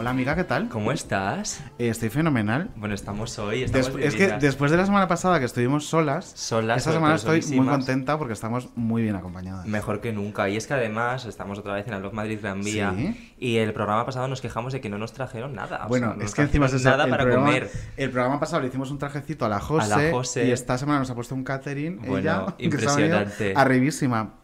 Hola 0.00 0.08
amiga, 0.12 0.34
¿qué 0.34 0.44
tal? 0.44 0.70
¿Cómo 0.70 0.92
estás? 0.92 1.62
Eh, 1.78 1.90
estoy 1.90 2.08
fenomenal. 2.08 2.70
Bueno, 2.74 2.94
estamos 2.94 3.38
hoy. 3.38 3.64
Estamos 3.64 3.90
es 4.00 4.14
que 4.14 4.28
después 4.40 4.70
de 4.70 4.78
la 4.78 4.86
semana 4.86 5.06
pasada 5.08 5.38
que 5.38 5.44
estuvimos 5.44 5.84
solas, 5.84 6.32
Solas, 6.36 6.78
esta 6.78 6.92
semana 6.92 7.16
estoy 7.16 7.42
muy 7.54 7.66
contenta 7.66 8.16
porque 8.16 8.32
estamos 8.32 8.70
muy 8.76 9.02
bien 9.02 9.14
acompañadas. 9.14 9.66
Mejor 9.66 10.00
que 10.00 10.10
nunca. 10.14 10.48
Y 10.48 10.56
es 10.56 10.66
que 10.66 10.72
además 10.72 11.26
estamos 11.26 11.58
otra 11.58 11.74
vez 11.74 11.86
en 11.86 11.92
el 11.92 12.00
Love 12.00 12.14
Madrid 12.14 12.38
Gran 12.40 12.62
Vía. 12.62 12.94
Sí. 12.96 13.34
Y 13.36 13.58
el 13.58 13.74
programa 13.74 14.06
pasado 14.06 14.26
nos 14.26 14.40
quejamos 14.40 14.72
de 14.72 14.80
que 14.80 14.88
no 14.88 14.96
nos 14.96 15.12
trajeron 15.12 15.54
nada. 15.54 15.84
O 15.84 15.88
Bueno, 15.88 16.14
sea, 16.16 16.24
es 16.24 16.34
que 16.34 16.40
encima 16.40 16.64
es 16.64 16.82
nada 16.82 17.04
el 17.04 17.10
para 17.10 17.24
programa, 17.24 17.48
comer. 17.48 17.70
El 17.98 18.10
programa 18.10 18.40
pasado 18.40 18.62
le 18.62 18.68
hicimos 18.68 18.90
un 18.90 18.96
trajecito 18.96 19.44
a 19.44 19.50
la 19.50 19.60
Jose, 19.60 19.92
A 19.92 19.98
la 19.98 20.10
Jose. 20.12 20.46
y 20.46 20.50
esta 20.50 20.78
semana 20.78 21.00
nos 21.00 21.10
ha 21.10 21.14
puesto 21.14 21.34
un 21.34 21.44
catering. 21.44 21.98
Bueno, 21.98 22.16
ella, 22.18 22.54
impresionante. 22.56 23.52
Arribísima. 23.54 24.39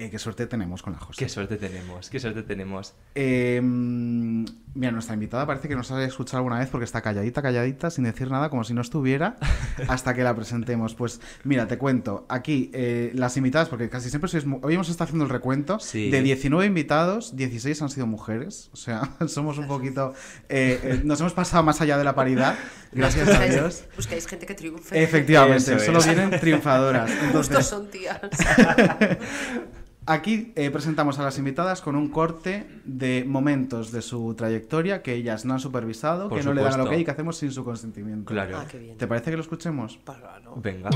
Eh, 0.00 0.10
qué 0.10 0.18
suerte 0.20 0.46
tenemos 0.46 0.80
con 0.80 0.92
la 0.92 1.00
Jose. 1.00 1.18
Qué 1.18 1.28
suerte 1.28 1.56
tenemos, 1.56 2.08
qué 2.08 2.20
suerte 2.20 2.44
tenemos. 2.44 2.94
Eh, 3.16 3.60
mm, 3.60 4.44
mira, 4.74 4.92
nuestra 4.92 5.14
invitada 5.14 5.44
parece 5.44 5.66
que 5.66 5.74
nos 5.74 5.90
ha 5.90 6.00
escuchado 6.04 6.38
alguna 6.38 6.60
vez 6.60 6.68
porque 6.68 6.84
está 6.84 7.02
calladita, 7.02 7.42
calladita, 7.42 7.90
sin 7.90 8.04
decir 8.04 8.30
nada, 8.30 8.48
como 8.48 8.62
si 8.62 8.74
no 8.74 8.80
estuviera, 8.80 9.34
hasta 9.88 10.14
que 10.14 10.22
la 10.22 10.36
presentemos. 10.36 10.94
Pues 10.94 11.20
mira, 11.42 11.66
te 11.66 11.78
cuento, 11.78 12.26
aquí 12.28 12.70
eh, 12.74 13.10
las 13.14 13.36
invitadas, 13.36 13.68
porque 13.68 13.88
casi 13.88 14.08
siempre 14.08 14.28
sois... 14.30 14.44
Hoy 14.62 14.74
hemos 14.74 14.88
estado 14.88 15.06
haciendo 15.06 15.24
el 15.24 15.30
recuento, 15.30 15.80
Sí. 15.80 16.10
de 16.10 16.22
19 16.22 16.64
invitados, 16.66 17.34
16 17.34 17.82
han 17.82 17.88
sido 17.90 18.06
mujeres, 18.06 18.70
o 18.72 18.76
sea, 18.76 19.02
somos 19.26 19.58
un 19.58 19.66
poquito... 19.66 20.14
eh, 20.48 20.78
eh, 20.80 21.00
nos 21.02 21.18
hemos 21.18 21.32
pasado 21.32 21.64
más 21.64 21.80
allá 21.80 21.98
de 21.98 22.04
la 22.04 22.14
paridad, 22.14 22.56
gracias 22.92 23.28
a 23.28 23.44
Dios. 23.46 23.84
Buscáis 23.96 24.28
gente 24.28 24.46
que 24.46 24.54
triunfe. 24.54 25.02
Efectivamente, 25.02 25.80
solo 25.80 25.98
es. 25.98 26.06
vienen 26.06 26.38
triunfadoras. 26.38 27.10
Justo 27.10 27.26
Entonces, 27.26 27.66
son 27.66 27.90
tías. 27.90 28.20
Aquí 30.10 30.52
eh, 30.56 30.70
presentamos 30.70 31.18
a 31.18 31.22
las 31.22 31.36
invitadas 31.36 31.82
con 31.82 31.94
un 31.94 32.08
corte 32.08 32.66
de 32.86 33.24
momentos 33.26 33.92
de 33.92 34.00
su 34.00 34.32
trayectoria 34.34 35.02
que 35.02 35.12
ellas 35.12 35.44
no 35.44 35.52
han 35.52 35.60
supervisado, 35.60 36.30
Por 36.30 36.38
que 36.38 36.44
no 36.44 36.54
le 36.54 36.62
dan 36.62 36.72
supuesto. 36.72 36.92
el 36.92 36.96
ok 36.96 37.02
y 37.02 37.04
que 37.04 37.10
hacemos 37.10 37.36
sin 37.36 37.52
su 37.52 37.62
consentimiento. 37.62 38.32
Claro. 38.32 38.56
Ah, 38.58 38.64
qué 38.66 38.78
bien. 38.78 38.96
¿Te 38.96 39.06
parece 39.06 39.30
que 39.30 39.36
lo 39.36 39.42
escuchemos? 39.42 39.98
Para, 39.98 40.40
¿no? 40.40 40.54
Venga. 40.56 40.88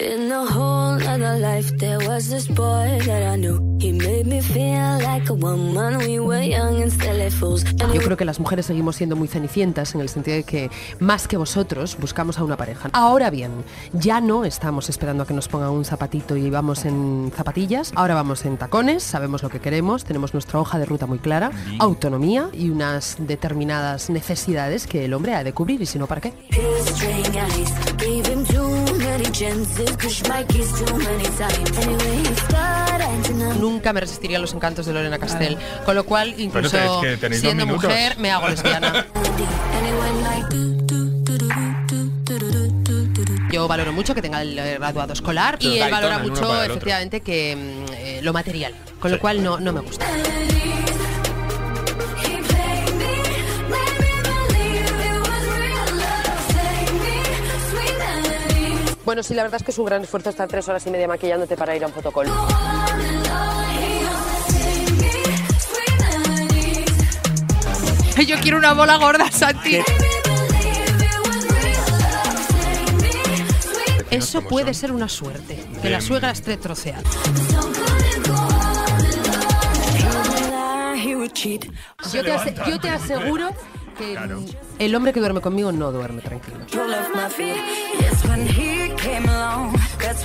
In 0.00 0.30
a 0.30 0.44
whole 0.44 1.02
other 1.08 1.38
life, 1.40 1.76
there 1.78 1.98
was 1.98 2.30
this 2.30 2.46
boy 2.46 3.00
that 3.04 3.34
I 3.34 3.36
knew. 3.36 3.58
He 3.80 3.92
made 3.92 4.26
me 4.26 4.40
feel 4.40 4.98
like 5.02 5.28
a 5.28 5.34
woman. 5.34 5.98
We 5.98 6.20
were 6.20 6.40
young 6.40 6.80
and 6.82 6.92
silly 6.92 7.30
fools. 7.30 7.64
And 7.80 7.92
Yo 7.92 8.00
creo 8.02 8.16
que 8.16 8.24
las 8.24 8.38
mujeres 8.38 8.66
seguimos 8.66 8.94
siendo 8.94 9.16
muy 9.16 9.26
cenicientas 9.26 9.94
en 9.96 10.00
el 10.00 10.08
sentido 10.08 10.36
de 10.36 10.44
que 10.44 10.70
más 11.00 11.26
que 11.26 11.36
vosotros 11.36 11.96
buscamos 11.98 12.38
a 12.38 12.44
una 12.44 12.56
pareja. 12.56 12.90
Ahora 12.92 13.30
bien, 13.30 13.64
ya 13.92 14.20
no 14.20 14.44
estamos 14.44 14.88
esperando 14.88 15.24
a 15.24 15.26
que 15.26 15.34
nos 15.34 15.48
pongan 15.48 15.70
un 15.70 15.84
zapatito 15.84 16.36
y 16.36 16.48
vamos 16.48 16.84
en 16.84 17.32
zapatillas. 17.34 17.92
Ahora 17.96 18.14
vamos 18.14 18.44
en 18.44 18.56
tacones, 18.56 19.02
sabemos 19.02 19.42
lo 19.42 19.48
que 19.48 19.58
queremos, 19.60 20.04
tenemos 20.04 20.32
nuestra 20.32 20.60
hoja 20.60 20.78
de 20.78 20.86
ruta 20.86 21.06
muy 21.06 21.18
clara, 21.18 21.50
autonomía 21.80 22.50
y 22.52 22.70
unas 22.70 23.16
determinadas 23.18 24.10
necesidades 24.10 24.86
que 24.86 25.04
el 25.04 25.14
hombre 25.14 25.34
ha 25.34 25.42
de 25.42 25.52
cubrir 25.52 25.82
y 25.82 25.86
si 25.86 25.98
no, 25.98 26.06
¿para 26.06 26.20
qué? 26.20 26.32
Nunca 33.58 33.92
me 33.92 34.00
resistiría 34.00 34.38
a 34.38 34.40
los 34.40 34.52
encantos 34.52 34.86
de 34.86 34.92
Lorena 34.92 35.18
Castell. 35.18 35.56
Con 35.84 35.94
lo 35.94 36.04
cual, 36.04 36.34
incluso 36.38 37.00
siendo 37.32 37.66
mujer, 37.66 38.18
me 38.18 38.30
hago 38.30 38.48
lesbiana. 38.48 39.06
Yo 43.50 43.66
valoro 43.66 43.92
mucho 43.92 44.14
que 44.14 44.22
tenga 44.22 44.42
el 44.42 44.58
eh, 44.58 44.76
graduado 44.78 45.14
escolar 45.14 45.56
y 45.60 45.78
él 45.78 45.90
valora 45.90 46.18
mucho, 46.18 46.62
efectivamente, 46.62 47.20
que 47.20 47.56
mm, 47.56 47.92
eh, 47.92 48.20
lo 48.22 48.32
material. 48.32 48.74
Con 49.00 49.10
lo 49.10 49.18
cual, 49.18 49.42
no, 49.42 49.58
no 49.58 49.72
me 49.72 49.80
gusta. 49.80 50.06
Bueno, 59.08 59.22
sí, 59.22 59.32
la 59.32 59.42
verdad 59.42 59.58
es 59.58 59.64
que 59.64 59.70
es 59.70 59.78
un 59.78 59.86
gran 59.86 60.02
esfuerzo 60.02 60.28
estar 60.28 60.46
tres 60.48 60.68
horas 60.68 60.86
y 60.86 60.90
media 60.90 61.08
maquillándote 61.08 61.56
para 61.56 61.74
ir 61.74 61.82
a 61.82 61.86
un 61.86 61.94
fotocall. 61.94 62.26
Yo 68.26 68.36
quiero 68.42 68.58
una 68.58 68.74
bola 68.74 68.98
gorda, 68.98 69.30
Santi. 69.32 69.78
Eso 74.10 74.42
puede 74.42 74.74
ser 74.74 74.92
una 74.92 75.08
suerte, 75.08 75.58
que 75.80 75.88
la 75.88 76.02
suegra 76.02 76.30
esté 76.32 76.58
troceada. 76.58 77.00
Yo 82.12 82.78
te, 82.78 82.90
aseguro 82.90 83.48
el 84.78 84.94
hombre 84.94 85.12
que 85.12 85.20
duerme 85.20 85.40
conmigo 85.40 85.72
no 85.72 85.92
duerme 85.92 86.22
tranquilo. 86.22 86.58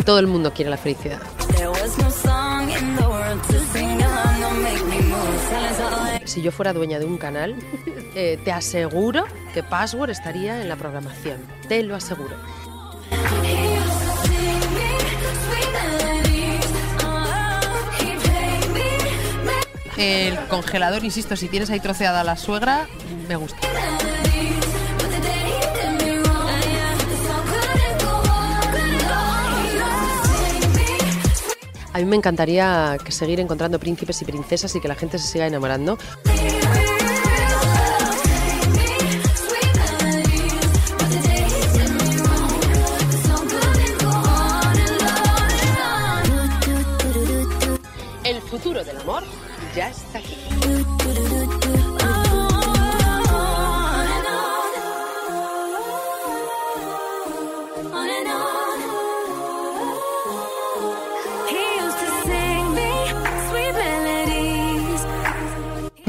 Todo 0.06 0.20
el 0.20 0.28
mundo 0.28 0.54
quiere 0.54 0.70
la 0.70 0.78
felicidad. 0.78 1.20
Si 6.26 6.42
yo 6.42 6.52
fuera 6.52 6.74
dueña 6.74 7.00
de 7.00 7.06
un 7.06 7.18
canal, 7.18 7.56
eh, 8.16 8.40
te 8.44 8.52
aseguro 8.52 9.26
que 9.54 9.64
Password 9.64 10.10
estaría 10.10 10.62
en 10.62 10.70
la 10.70 10.76
programación. 10.76 11.38
Te 11.68 11.84
lo 11.84 11.96
aseguro. 11.96 12.36
el 19.98 20.38
congelador, 20.48 21.04
insisto, 21.04 21.36
si 21.36 21.48
tienes 21.48 21.70
ahí 21.70 21.80
troceada 21.80 22.22
a 22.22 22.24
la 22.24 22.38
suegra, 22.38 22.88
me 23.28 23.36
gusta. 23.36 23.58
A 31.94 32.00
mí 32.00 32.06
me 32.06 32.16
encantaría 32.16 32.98
seguir 33.10 33.40
encontrando 33.40 33.80
príncipes 33.80 34.20
y 34.24 34.26
princesas 34.26 34.76
y 34.76 34.82
que 34.82 34.88
la 34.88 34.96
gente 34.96 35.20
se 35.20 35.28
siga 35.28 35.46
enamorando. 35.46 36.00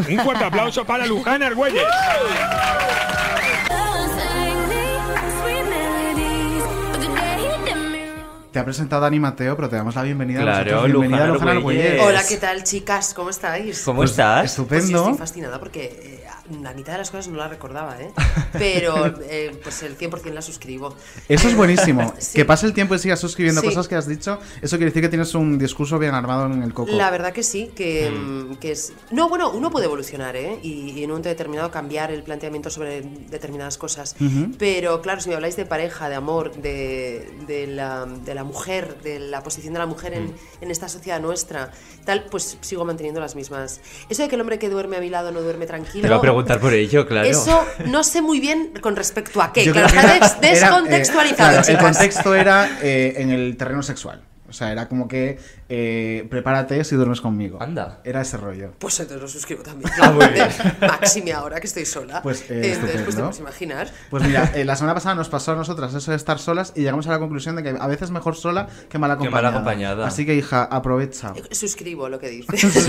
Un 0.08 0.18
fuerte 0.20 0.44
aplauso 0.44 0.84
para 0.84 1.06
Luján 1.06 1.42
Argüelles. 1.42 1.82
Te 8.54 8.60
ha 8.60 8.64
presentado 8.64 9.02
Dani 9.02 9.18
Mateo, 9.18 9.56
pero 9.56 9.68
te 9.68 9.74
damos 9.74 9.96
la 9.96 10.04
bienvenida. 10.04 10.38
a 10.38 10.42
Claro, 10.44 10.64
nosotros. 10.76 10.92
bienvenida 10.92 11.24
a 11.24 11.26
Luján 11.26 11.54
Luján. 11.56 11.98
Hola, 12.06 12.22
¿qué 12.28 12.36
tal, 12.36 12.62
chicas? 12.62 13.12
¿Cómo 13.12 13.30
estáis? 13.30 13.82
¿Cómo 13.82 13.96
Pues, 13.98 14.12
estás? 14.12 14.42
Pues 14.42 14.52
sí, 14.52 14.60
Estupendo. 14.62 14.98
estoy 15.10 15.18
fascinada 15.18 15.58
porque 15.58 15.84
eh, 16.22 16.24
la 16.62 16.72
mitad 16.72 16.92
de 16.92 16.98
las 16.98 17.10
cosas 17.10 17.26
no 17.26 17.36
las 17.38 17.50
recordaba, 17.50 18.00
¿eh? 18.00 18.12
Pero 18.52 19.12
eh, 19.28 19.58
pues 19.60 19.82
el 19.82 19.98
100% 19.98 20.32
las 20.32 20.44
suscribo. 20.44 20.94
Eso 21.28 21.48
es 21.48 21.56
buenísimo. 21.56 22.14
Sí. 22.24 22.36
Que 22.38 22.44
pase 22.44 22.66
el 22.66 22.74
tiempo 22.74 22.94
y 22.94 23.00
sigas 23.00 23.18
suscribiendo 23.18 23.60
Sí. 23.60 23.66
cosas 23.66 23.88
que 23.88 23.96
has 23.96 24.06
dicho. 24.06 24.38
Eso 24.62 24.76
quiere 24.76 24.90
decir 24.92 25.02
que 25.02 25.08
tienes 25.08 25.34
un 25.34 25.58
discurso 25.58 25.98
bien 25.98 26.14
armado 26.14 26.46
en 26.46 26.62
el 26.62 26.72
coco. 26.72 26.92
La 26.92 27.10
verdad 27.10 27.32
que 27.32 27.42
sí, 27.42 27.72
que, 27.74 28.08
mm, 28.08 28.54
que 28.60 28.70
es... 28.70 28.92
No, 29.10 29.28
bueno, 29.28 29.50
uno 29.50 29.72
puede 29.72 29.86
evolucionar, 29.86 30.36
¿eh? 30.36 30.60
Y, 30.62 30.90
y 30.92 30.98
en 30.98 31.06
un 31.06 31.08
momento 31.14 31.28
determinado 31.28 31.72
cambiar 31.72 32.12
el 32.12 32.22
planteamiento 32.22 32.70
sobre 32.70 33.02
determinadas 33.30 33.78
cosas. 33.78 34.14
Pero 34.60 35.02
claro, 35.02 35.20
si 35.20 35.28
me 35.28 35.34
habláis 35.34 35.56
de 35.56 35.66
pareja, 35.66 36.08
de 36.08 36.14
amor, 36.14 36.54
de, 36.54 37.28
de 37.48 37.66
la, 37.66 38.06
de 38.06 38.34
la 38.34 38.43
mujer, 38.44 38.98
de 39.02 39.18
la 39.18 39.42
posición 39.42 39.72
de 39.74 39.80
la 39.80 39.86
mujer 39.86 40.14
en, 40.14 40.34
en 40.60 40.70
esta 40.70 40.88
sociedad 40.88 41.20
nuestra, 41.20 41.72
tal, 42.04 42.26
pues 42.30 42.56
sigo 42.60 42.84
manteniendo 42.84 43.20
las 43.20 43.34
mismas. 43.34 43.80
Eso 44.08 44.22
de 44.22 44.28
que 44.28 44.36
el 44.36 44.40
hombre 44.40 44.58
que 44.60 44.68
duerme 44.68 44.96
a 44.98 45.00
mi 45.00 45.10
lado 45.10 45.32
no 45.32 45.40
duerme 45.42 45.66
tranquilo... 45.66 46.02
Te 46.02 46.08
voy 46.08 46.18
a 46.18 46.20
preguntar 46.20 46.60
por 46.60 46.72
ello, 46.72 47.06
claro. 47.06 47.28
Eso 47.28 47.64
no 47.86 48.04
sé 48.04 48.22
muy 48.22 48.38
bien 48.38 48.72
con 48.80 48.94
respecto 48.94 49.42
a 49.42 49.52
qué. 49.52 49.64
Yo 49.64 49.72
Claro, 49.72 49.88
que 49.88 49.96
está 49.98 50.12
des- 50.12 50.20
era- 50.22 50.28
era, 50.28 50.46
eh, 50.46 50.50
descontextualizado, 50.52 51.50
claro, 51.62 51.68
el 51.72 51.78
contexto 51.78 52.34
era 52.34 52.78
eh, 52.82 53.14
en 53.16 53.30
el 53.30 53.56
terreno 53.56 53.82
sexual. 53.82 54.22
O 54.54 54.56
sea, 54.56 54.70
era 54.70 54.86
como 54.88 55.08
que 55.08 55.36
eh, 55.68 56.28
prepárate 56.30 56.84
si 56.84 56.94
duermes 56.94 57.20
conmigo. 57.20 57.60
Anda. 57.60 58.00
Era 58.04 58.20
ese 58.20 58.36
rollo. 58.36 58.70
Pues 58.78 59.00
entonces 59.00 59.20
lo 59.20 59.26
suscribo 59.26 59.64
también. 59.64 59.90
Ah, 60.00 60.12
muy 60.12 60.28
bien. 60.28 60.46
Máxime 60.80 61.32
ahora 61.32 61.58
que 61.58 61.66
estoy 61.66 61.84
sola. 61.84 62.22
Pues, 62.22 62.48
eh, 62.50 62.72
entonces, 62.74 63.02
pues 63.02 63.16
te 63.16 63.22
puedes 63.22 63.40
imaginar. 63.40 63.88
Pues 64.10 64.22
mira, 64.22 64.52
eh, 64.54 64.64
la 64.64 64.76
semana 64.76 64.94
pasada 64.94 65.16
nos 65.16 65.28
pasó 65.28 65.52
a 65.52 65.56
nosotras 65.56 65.92
eso 65.92 66.12
de 66.12 66.16
estar 66.16 66.38
solas 66.38 66.72
y 66.76 66.82
llegamos 66.82 67.08
a 67.08 67.10
la 67.10 67.18
conclusión 67.18 67.56
de 67.56 67.64
que 67.64 67.74
a 67.76 67.86
veces 67.88 68.12
mejor 68.12 68.36
sola 68.36 68.68
que 68.88 68.96
mal 68.98 69.10
Que 69.10 69.14
acompañada. 69.14 69.42
mal 69.42 69.54
acompañada. 69.54 70.06
Así 70.06 70.24
que, 70.24 70.36
hija, 70.36 70.62
aprovecha. 70.62 71.32
Eh, 71.34 71.52
Suscribo 71.54 72.08
lo 72.08 72.20
que 72.20 72.28
dices. 72.28 72.60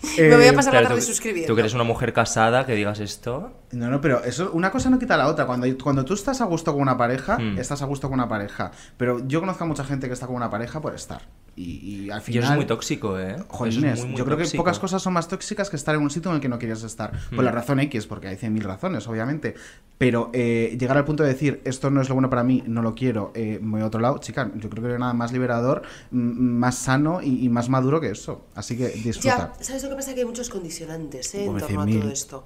Sí. 0.00 0.22
Me 0.22 0.36
voy 0.36 0.46
a 0.46 0.52
pasar 0.52 0.72
la 0.74 0.80
Claro, 0.80 0.88
tarde 0.94 1.00
tú, 1.00 1.06
suscribiendo. 1.06 1.48
tú 1.48 1.54
que 1.56 1.60
eres 1.60 1.74
una 1.74 1.84
mujer 1.84 2.12
casada, 2.12 2.66
que 2.66 2.74
digas 2.74 3.00
esto. 3.00 3.57
No, 3.72 3.90
no, 3.90 4.00
pero 4.00 4.24
eso, 4.24 4.50
una 4.52 4.70
cosa 4.70 4.88
no 4.90 4.98
quita 4.98 5.16
la 5.16 5.26
otra. 5.28 5.44
Cuando, 5.46 5.66
cuando 5.82 6.04
tú 6.04 6.14
estás 6.14 6.40
a 6.40 6.44
gusto 6.46 6.72
con 6.72 6.80
una 6.82 6.96
pareja, 6.96 7.36
Hmm. 7.38 7.58
estás 7.58 7.82
a 7.82 7.84
gusto 7.86 8.08
con 8.08 8.14
una 8.18 8.28
pareja. 8.28 8.70
Pero 8.96 9.26
yo 9.26 9.40
conozco 9.40 9.64
a 9.64 9.66
mucha 9.66 9.84
gente 9.84 10.06
que 10.06 10.14
está 10.14 10.26
con 10.26 10.36
una 10.36 10.48
pareja 10.50 10.80
por 10.80 10.94
estar. 10.94 11.22
Y, 11.54 12.04
y 12.06 12.10
al 12.10 12.20
Y 12.20 12.22
final. 12.22 12.42
eso 12.44 12.52
es 12.52 12.56
muy 12.56 12.66
tóxico, 12.66 13.18
¿eh? 13.18 13.32
Eso 13.32 13.40
es 13.40 13.46
Jolines, 13.48 13.98
muy, 14.00 14.08
muy 14.10 14.16
yo 14.18 14.24
creo 14.24 14.36
que 14.38 14.44
pocas 14.56 14.78
cosas 14.78 15.02
son 15.02 15.12
más 15.12 15.26
tóxicas 15.26 15.68
que 15.68 15.74
estar 15.76 15.92
en 15.96 16.00
un 16.02 16.08
sitio 16.08 16.30
en 16.30 16.36
el 16.36 16.40
que 16.40 16.48
no 16.48 16.56
quieres 16.58 16.82
estar. 16.84 17.10
Por 17.30 17.40
Hmm. 17.40 17.44
la 17.44 17.50
razón 17.50 17.80
X, 17.80 18.06
porque 18.06 18.28
hay 18.28 18.36
100.000 18.36 18.62
razones, 18.62 19.06
obviamente. 19.08 19.54
Pero 19.98 20.30
eh, 20.32 20.76
llegar 20.78 20.96
al 20.96 21.04
punto 21.04 21.24
de 21.24 21.30
decir, 21.30 21.60
esto 21.64 21.90
no 21.90 22.00
es 22.00 22.08
lo 22.08 22.14
bueno 22.14 22.30
para 22.30 22.44
mí, 22.44 22.62
no 22.66 22.80
lo 22.80 22.94
quiero, 22.94 23.32
eh, 23.34 23.58
me 23.60 23.72
voy 23.72 23.80
a 23.80 23.86
otro 23.86 24.00
lado, 24.00 24.18
chica, 24.18 24.50
yo 24.54 24.70
creo 24.70 24.82
que 24.84 24.88
no 24.88 24.94
hay 24.94 25.00
nada 25.00 25.12
más 25.14 25.32
liberador, 25.32 25.82
más 26.12 26.76
sano 26.78 27.20
y, 27.22 27.44
y 27.44 27.48
más 27.48 27.68
maduro 27.68 28.00
que 28.00 28.10
eso. 28.10 28.46
Así 28.54 28.76
que 28.78 28.88
disfruta. 28.90 29.52
Ya, 29.58 29.64
¿sabes 29.64 29.82
lo 29.82 29.90
que 29.90 29.96
pasa? 29.96 30.14
Que 30.14 30.20
hay 30.20 30.26
muchos 30.26 30.48
condicionantes 30.50 31.34
¿eh? 31.34 31.44
en 31.46 31.58
torno 31.58 31.82
a 31.82 31.86
100.000. 31.86 32.00
todo 32.00 32.10
esto. 32.10 32.44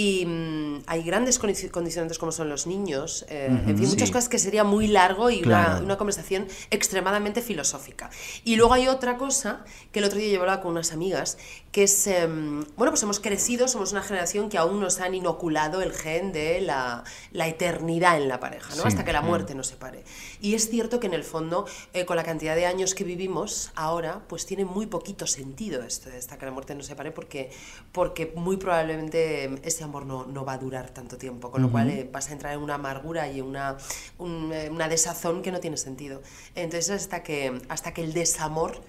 Y 0.00 0.24
mm, 0.26 0.82
hay 0.86 1.02
grandes 1.02 1.40
condi- 1.42 1.70
condicionantes 1.72 2.18
como 2.20 2.30
son 2.30 2.48
los 2.48 2.68
niños, 2.68 3.26
eh, 3.28 3.46
en 3.50 3.64
fin, 3.76 3.78
Sí. 3.78 3.86
muchas 3.86 4.10
cosas 4.12 4.28
que 4.28 4.38
sería 4.38 4.62
muy 4.62 4.86
largo 4.86 5.28
y 5.28 5.42
una, 5.42 5.80
una 5.82 5.96
conversación 5.98 6.46
extremadamente 6.70 7.42
filosófica. 7.42 8.08
Y 8.44 8.54
luego 8.54 8.74
hay 8.74 8.86
otra 8.86 9.16
cosa 9.16 9.64
que 9.90 9.98
el 9.98 10.04
otro 10.04 10.20
día 10.20 10.28
yo 10.32 10.38
hablaba 10.40 10.60
con 10.62 10.70
unas 10.70 10.92
amigas, 10.92 11.36
que 11.72 11.82
es, 11.82 12.06
em, 12.06 12.64
bueno, 12.76 12.92
pues 12.92 13.02
hemos 13.02 13.20
crecido, 13.20 13.68
somos 13.68 13.92
una 13.92 14.02
generación 14.02 14.48
que 14.48 14.56
aún 14.56 14.80
nos 14.80 15.00
han 15.00 15.14
inoculado 15.14 15.82
el 15.82 15.92
gen 15.92 16.32
de 16.32 16.60
la, 16.60 17.04
la 17.30 17.46
eternidad 17.46 18.16
en 18.16 18.28
la 18.28 18.40
pareja, 18.40 18.70
¿no? 18.70 18.82
Sí. 18.82 18.88
Hasta 18.88 19.04
que 19.04 19.12
la 19.12 19.20
muerte 19.20 19.54
nos 19.54 19.66
separe. 19.66 20.04
Y 20.40 20.54
es 20.54 20.70
cierto 20.70 20.98
que 20.98 21.06
en 21.08 21.14
el 21.14 21.24
fondo, 21.24 21.66
eh, 21.92 22.06
con 22.06 22.16
la 22.16 22.24
cantidad 22.24 22.56
de 22.56 22.64
años 22.64 22.94
que 22.94 23.04
vivimos 23.04 23.70
ahora, 23.74 24.22
pues 24.28 24.46
tiene 24.46 24.64
muy 24.64 24.86
poquito 24.86 25.26
sentido 25.26 25.82
esto 25.82 26.08
de 26.08 26.16
hasta 26.16 26.38
que 26.38 26.46
la 26.46 26.52
muerte 26.52 26.74
nos 26.74 26.86
separe, 26.86 27.12
porque, 27.12 27.50
porque 27.92 28.32
muy 28.34 28.56
probablemente 28.56 29.44
em, 29.44 29.58
ese 29.62 29.84
amor 29.84 30.06
no, 30.06 30.24
no 30.24 30.44
va 30.44 30.54
a 30.54 30.58
durar 30.58 30.90
tanto 30.90 31.18
tiempo, 31.18 31.50
con 31.50 31.60
lo 31.60 31.70
cual 31.70 31.90
eh, 31.90 32.08
vas 32.10 32.30
a 32.30 32.32
entrar 32.32 32.54
en 32.54 32.60
una 32.60 32.74
amargura 32.74 33.30
y 33.30 33.42
una, 33.42 33.76
un, 34.16 34.52
eh, 34.54 34.70
una 34.70 34.88
desazón 34.88 35.42
que 35.42 35.52
no 35.52 35.60
tiene 35.60 35.76
sentido. 35.76 36.22
Entonces, 36.54 36.90
hasta 36.90 37.22
que, 37.22 37.60
hasta 37.68 37.92
que 37.92 38.02
el 38.02 38.14
desamor 38.14 38.80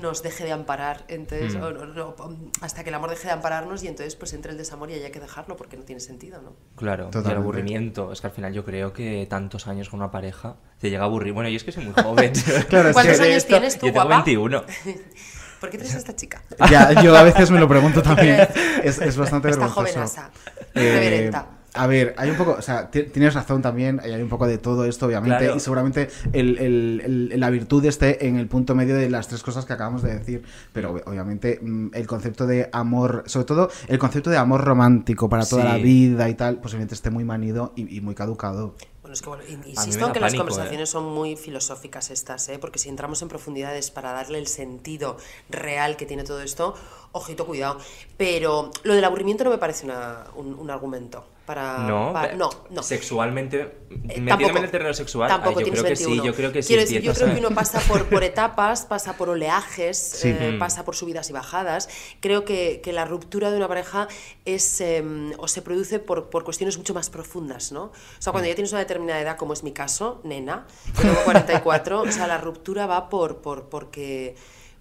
nos 0.00 0.22
deje 0.22 0.44
de 0.44 0.52
amparar, 0.52 1.04
entonces, 1.08 1.54
o 1.56 1.70
no- 1.72 1.86
no, 1.86 2.14
hasta 2.60 2.82
que 2.82 2.88
el 2.90 2.94
amor 2.94 3.10
deje 3.10 3.26
de 3.28 3.32
ampararnos 3.34 3.82
y 3.82 3.88
entonces 3.88 4.16
pues 4.16 4.32
entre 4.32 4.52
el 4.52 4.58
desamor 4.58 4.90
y 4.90 4.94
haya 4.94 5.10
que 5.10 5.20
dejarlo 5.20 5.56
porque 5.56 5.76
no 5.76 5.82
tiene 5.84 6.00
sentido, 6.00 6.40
¿no? 6.40 6.54
Claro, 6.76 7.10
y 7.12 7.18
el 7.30 7.36
aburrimiento. 7.36 8.10
Es 8.12 8.20
que 8.20 8.26
al 8.28 8.32
final 8.32 8.52
yo 8.52 8.64
creo 8.64 8.92
que 8.92 9.26
tantos 9.28 9.66
años 9.66 9.88
con 9.90 10.00
una 10.00 10.10
pareja 10.10 10.56
te 10.78 10.88
llega 10.90 11.02
a 11.02 11.06
aburrir. 11.06 11.32
Bueno, 11.32 11.48
y 11.50 11.56
es 11.56 11.64
que 11.64 11.72
soy 11.72 11.84
muy 11.84 11.94
joven. 12.02 12.32
Claro, 12.68 12.92
¿Cuántos 12.92 13.20
años 13.20 13.44
tienes 13.46 13.78
tú, 13.78 13.86
yo 13.86 13.92
tengo 13.92 14.06
guapa? 14.06 14.24
21. 14.24 14.64
¿Por 15.60 15.70
qué 15.70 15.78
tienes 15.78 15.94
a 15.94 15.98
esta 15.98 16.16
chica? 16.16 16.42
Ya, 16.70 17.00
yo 17.02 17.16
a 17.16 17.22
veces 17.22 17.50
me 17.50 17.60
lo 17.60 17.68
pregunto 17.68 18.02
también. 18.02 18.48
Es, 18.82 19.00
es 19.00 19.16
bastante 19.16 19.48
Esta 19.50 19.60
vergonzoso. 19.66 19.92
jovenaza, 19.92 20.30
Eh, 20.74 20.92
reverenta. 20.92 21.46
A 21.74 21.86
ver, 21.86 22.14
hay 22.18 22.28
un 22.30 22.36
poco, 22.36 22.52
o 22.58 22.62
sea, 22.62 22.90
ti- 22.90 23.04
tienes 23.04 23.32
razón 23.34 23.62
también, 23.62 23.98
hay 24.00 24.20
un 24.20 24.28
poco 24.28 24.46
de 24.46 24.58
todo 24.58 24.84
esto, 24.84 25.06
obviamente, 25.06 25.38
Claro. 25.38 25.56
y 25.56 25.60
seguramente 25.60 26.08
el- 26.32 26.58
el- 26.58 27.30
el- 27.32 27.40
la 27.40 27.48
virtud 27.50 27.82
esté 27.86 28.26
en 28.26 28.36
el 28.36 28.46
punto 28.46 28.74
medio 28.74 28.94
de 28.94 29.08
las 29.08 29.28
tres 29.28 29.42
cosas 29.42 29.64
que 29.64 29.72
acabamos 29.72 30.02
de 30.02 30.18
decir, 30.18 30.42
pero 30.72 30.94
ob- 30.94 31.02
obviamente 31.06 31.58
mm, 31.62 31.88
el 31.94 32.06
concepto 32.06 32.46
de 32.46 32.68
amor, 32.72 33.24
sobre 33.26 33.46
todo 33.46 33.70
el 33.88 33.98
concepto 33.98 34.28
de 34.28 34.36
amor 34.36 34.62
romántico 34.64 35.28
para 35.30 35.46
toda 35.46 35.62
Sí. 35.62 35.68
la 35.68 35.76
vida 35.78 36.28
y 36.28 36.34
tal, 36.34 36.58
posiblemente 36.60 36.94
esté 36.94 37.10
muy 37.10 37.24
manido 37.24 37.72
y, 37.74 37.96
y 37.96 38.00
muy 38.02 38.14
caducado. 38.14 38.74
Bueno, 39.00 39.14
es 39.14 39.22
que 39.22 39.28
bueno, 39.30 39.42
insisto 39.66 40.06
en 40.06 40.12
que 40.12 40.20
las 40.20 40.34
conversaciones 40.34 40.88
son 40.90 41.04
muy 41.12 41.36
filosóficas 41.36 42.10
estas, 42.10 42.48
¿eh? 42.50 42.58
porque 42.60 42.78
si 42.78 42.88
entramos 42.88 43.20
en 43.22 43.28
profundidades 43.28 43.90
para 43.90 44.12
darle 44.12 44.38
el 44.38 44.46
sentido 44.46 45.16
real 45.50 45.96
que 45.96 46.06
tiene 46.06 46.22
todo 46.22 46.40
esto, 46.40 46.74
ojito, 47.12 47.46
cuidado. 47.46 47.78
Pero 48.16 48.70
lo 48.84 48.94
del 48.94 49.04
aburrimiento 49.04 49.42
no 49.42 49.50
me 49.50 49.58
parece 49.58 49.86
una- 49.86 50.24
un, 50.36 50.54
un 50.54 50.70
argumento 50.70 51.24
para... 51.46 51.78
No, 51.78 52.12
para- 52.12 52.34
no, 52.34 52.50
no. 52.70 52.82
Sexualmente, 52.82 53.80
Eh, 54.08 54.20
metiéndome 54.20 54.60
en 54.60 54.64
el 54.64 54.70
terreno 54.70 54.94
sexual, 54.94 55.28
tampoco 55.28 55.58
ay, 55.58 55.66
yo 55.66 55.72
creo 55.72 55.84
que 55.84 55.96
sí, 55.96 56.04
21. 56.04 56.24
yo 56.24 56.34
creo 56.34 56.52
que 56.52 56.62
sí. 56.62 56.68
Quiero 56.68 56.82
decir, 56.82 57.02
yo 57.02 57.12
creo 57.12 57.34
que 57.34 57.40
uno 57.40 57.50
pasa 57.50 57.80
por, 57.80 58.04
por 58.10 58.24
etapas, 58.24 58.86
pasa 58.86 59.16
por 59.16 59.28
oleajes, 59.28 59.98
Sí. 59.98 60.28
eh, 60.28 60.52
Mm. 60.54 60.58
pasa 60.58 60.84
por 60.84 60.94
subidas 60.96 61.28
y 61.30 61.32
bajadas. 61.32 61.88
Creo 62.20 62.44
que, 62.44 62.80
que 62.82 62.92
la 62.92 63.04
ruptura 63.04 63.50
de 63.50 63.56
una 63.56 63.68
pareja 63.68 64.08
es 64.44 64.80
eh, 64.80 65.04
o 65.38 65.48
se 65.48 65.62
produce 65.62 65.98
por, 65.98 66.30
por 66.30 66.44
cuestiones 66.44 66.78
mucho 66.78 66.94
más 66.94 67.10
profundas, 67.10 67.72
¿no? 67.72 67.84
O 67.84 67.92
sea, 68.18 68.30
Mm. 68.30 68.34
cuando 68.34 68.48
ya 68.48 68.54
tienes 68.54 68.72
una 68.72 68.80
determinada 68.80 69.20
edad, 69.20 69.36
como 69.36 69.52
es 69.52 69.62
mi 69.62 69.72
caso, 69.72 70.20
nena, 70.24 70.66
yo 70.96 71.02
tengo 71.02 71.24
44, 71.24 72.00
o 72.02 72.12
sea, 72.12 72.26
la 72.26 72.38
ruptura 72.38 72.86
va 72.86 73.08
por, 73.08 73.38
por 73.42 73.68
porque, 73.68 74.36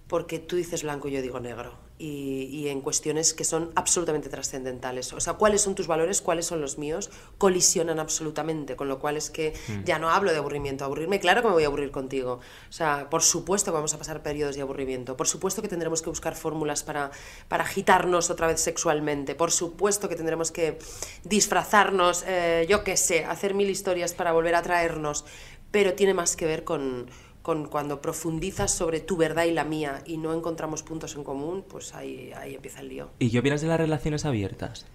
porque 0.08 0.40
tú 0.40 0.56
dices 0.56 0.84
blanco 0.84 1.08
y 1.08 1.12
yo 1.12 1.22
digo 1.22 1.40
negro. 1.40 1.74
Y, 2.04 2.46
y 2.52 2.70
en 2.70 2.82
cuestiones 2.82 3.36
que 3.36 3.44
son 3.44 3.72
absolutamente 3.76 4.28
trascendentales. 4.28 5.14
O 5.14 5.20
sea, 5.20 5.34
cuáles 5.34 5.62
son 5.62 5.76
tus 5.76 5.86
valores, 5.86 6.22
cuáles 6.22 6.48
son 6.48 6.60
los 6.60 6.80
míos, 6.80 7.12
colisionan 7.38 8.00
absolutamente. 8.00 8.76
Con 8.76 8.88
lo 8.88 8.98
cual 8.98 9.18
es 9.18 9.30
que 9.30 9.54
Mm. 9.68 9.84
ya 9.86 10.00
no 10.00 10.10
hablo 10.10 10.32
de 10.32 10.38
aburrimiento. 10.38 10.84
Aburrirme, 10.84 11.20
claro 11.20 11.42
que 11.42 11.48
me 11.50 11.54
voy 11.54 11.64
a 11.64 11.68
aburrir 11.68 11.92
contigo. 11.92 12.40
O 12.70 12.72
sea, 12.72 13.08
por 13.10 13.22
supuesto 13.22 13.72
que 13.72 13.76
vamos 13.76 13.94
a 13.94 13.98
pasar 14.00 14.24
periodos 14.24 14.56
de 14.56 14.62
aburrimiento. 14.64 15.16
Por 15.16 15.28
supuesto 15.28 15.62
que 15.62 15.68
tendremos 15.68 16.02
que 16.02 16.10
buscar 16.10 16.36
fórmulas 16.36 16.82
para, 16.84 17.12
para 17.48 17.64
agitarnos 17.66 18.30
otra 18.32 18.48
vez 18.48 18.60
sexualmente. 18.62 19.36
Por 19.36 19.52
supuesto 19.52 20.10
que 20.10 20.16
tendremos 20.16 20.52
que 20.52 20.80
disfrazarnos, 21.24 22.24
eh, 22.28 22.66
yo 22.70 22.84
qué 22.84 22.98
sé, 22.98 23.26
hacer 23.26 23.54
mil 23.54 23.70
historias 23.70 24.14
para 24.14 24.32
volver 24.32 24.56
a 24.56 24.60
atraernos. 24.60 25.26
Pero 25.72 25.94
tiene 25.94 26.14
más 26.14 26.36
que 26.36 26.46
ver 26.46 26.64
con, 26.64 27.10
con 27.42 27.68
cuando 27.68 28.02
profundizas 28.02 28.72
sobre 28.72 29.00
tu 29.00 29.18
verdad 29.18 29.46
y 29.46 29.52
la 29.52 29.64
mía 29.64 30.02
y 30.06 30.18
no 30.18 30.34
encontramos 30.34 30.84
puntos 30.84 31.16
en 31.16 31.24
común, 31.24 31.64
pues 31.68 31.94
ahí, 31.96 32.32
ahí 32.38 32.56
empieza 32.56 32.82
el 32.82 32.90
lío. 32.90 33.10
¿Y 33.20 33.32
qué 33.32 33.40
opinas 33.40 33.62
de 33.62 33.68
las 33.68 33.80
relaciones 33.80 34.26
abiertas? 34.26 34.86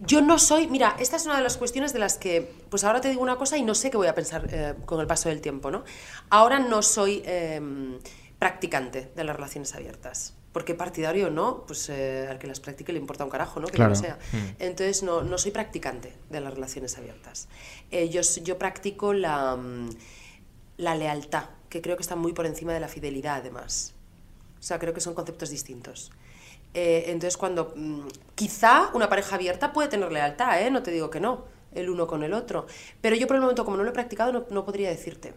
Yo 0.00 0.20
no 0.22 0.38
soy, 0.38 0.66
mira, 0.66 0.96
esta 0.98 1.16
es 1.16 1.24
una 1.26 1.36
de 1.36 1.42
las 1.42 1.56
cuestiones 1.56 1.92
de 1.92 1.98
las 2.00 2.18
que, 2.18 2.52
pues 2.68 2.82
ahora 2.84 3.00
te 3.00 3.08
digo 3.08 3.22
una 3.22 3.36
cosa 3.36 3.56
y 3.56 3.62
no 3.62 3.74
sé 3.74 3.90
qué 3.90 3.96
voy 3.96 4.08
a 4.08 4.14
pensar 4.14 4.46
eh, 4.50 4.74
con 4.86 5.00
el 5.00 5.06
paso 5.06 5.28
del 5.28 5.40
tiempo, 5.40 5.70
¿no? 5.70 5.84
Ahora 6.30 6.58
no 6.58 6.82
soy 6.82 7.22
eh, 7.24 7.60
practicante 8.38 9.10
de 9.14 9.24
las 9.24 9.36
relaciones 9.36 9.74
abiertas. 9.74 10.34
Porque 10.52 10.74
partidario 10.76 11.26
o 11.28 11.30
no, 11.30 11.64
pues 11.66 11.88
eh, 11.88 12.28
al 12.30 12.38
que 12.38 12.46
las 12.46 12.60
practique 12.60 12.92
le 12.92 13.00
importa 13.00 13.24
un 13.24 13.30
carajo, 13.30 13.58
¿no? 13.58 13.66
Que 13.66 13.72
Claro. 13.74 13.90
no 13.90 13.96
sea. 13.96 14.18
Entonces 14.60 15.02
no, 15.02 15.22
no 15.22 15.36
soy 15.36 15.50
practicante 15.50 16.12
de 16.30 16.40
las 16.40 16.54
relaciones 16.54 16.96
abiertas. 16.96 17.48
Eh, 17.90 18.08
yo, 18.08 18.20
yo 18.42 18.56
practico 18.56 19.12
la, 19.12 19.56
mm, 19.56 19.88
la 20.76 20.94
lealtad, 20.94 21.46
que 21.74 21.82
creo 21.82 21.96
que 21.96 22.02
está 22.02 22.14
muy 22.14 22.32
por 22.32 22.46
encima 22.46 22.72
de 22.72 22.78
la 22.78 22.86
fidelidad, 22.86 23.38
además. 23.38 23.94
O 24.60 24.62
sea, 24.62 24.78
creo 24.78 24.94
que 24.94 25.00
son 25.00 25.12
conceptos 25.12 25.50
distintos. 25.50 26.12
Eh, 26.72 27.06
entonces, 27.08 27.36
cuando 27.36 27.72
mm, 27.74 28.06
quizá 28.36 28.90
una 28.94 29.08
pareja 29.08 29.34
abierta 29.34 29.72
puede 29.72 29.88
tener 29.88 30.12
lealtad, 30.12 30.62
¿eh? 30.62 30.70
no 30.70 30.84
te 30.84 30.92
digo 30.92 31.10
que 31.10 31.18
no, 31.18 31.46
el 31.72 31.90
uno 31.90 32.06
con 32.06 32.22
el 32.22 32.32
otro. 32.32 32.68
Pero 33.00 33.16
yo 33.16 33.26
por 33.26 33.34
el 33.34 33.42
momento, 33.42 33.64
como 33.64 33.76
no 33.76 33.82
lo 33.82 33.90
he 33.90 33.92
practicado, 33.92 34.46
no 34.48 34.64
podría 34.64 34.88
decirte. 34.88 35.34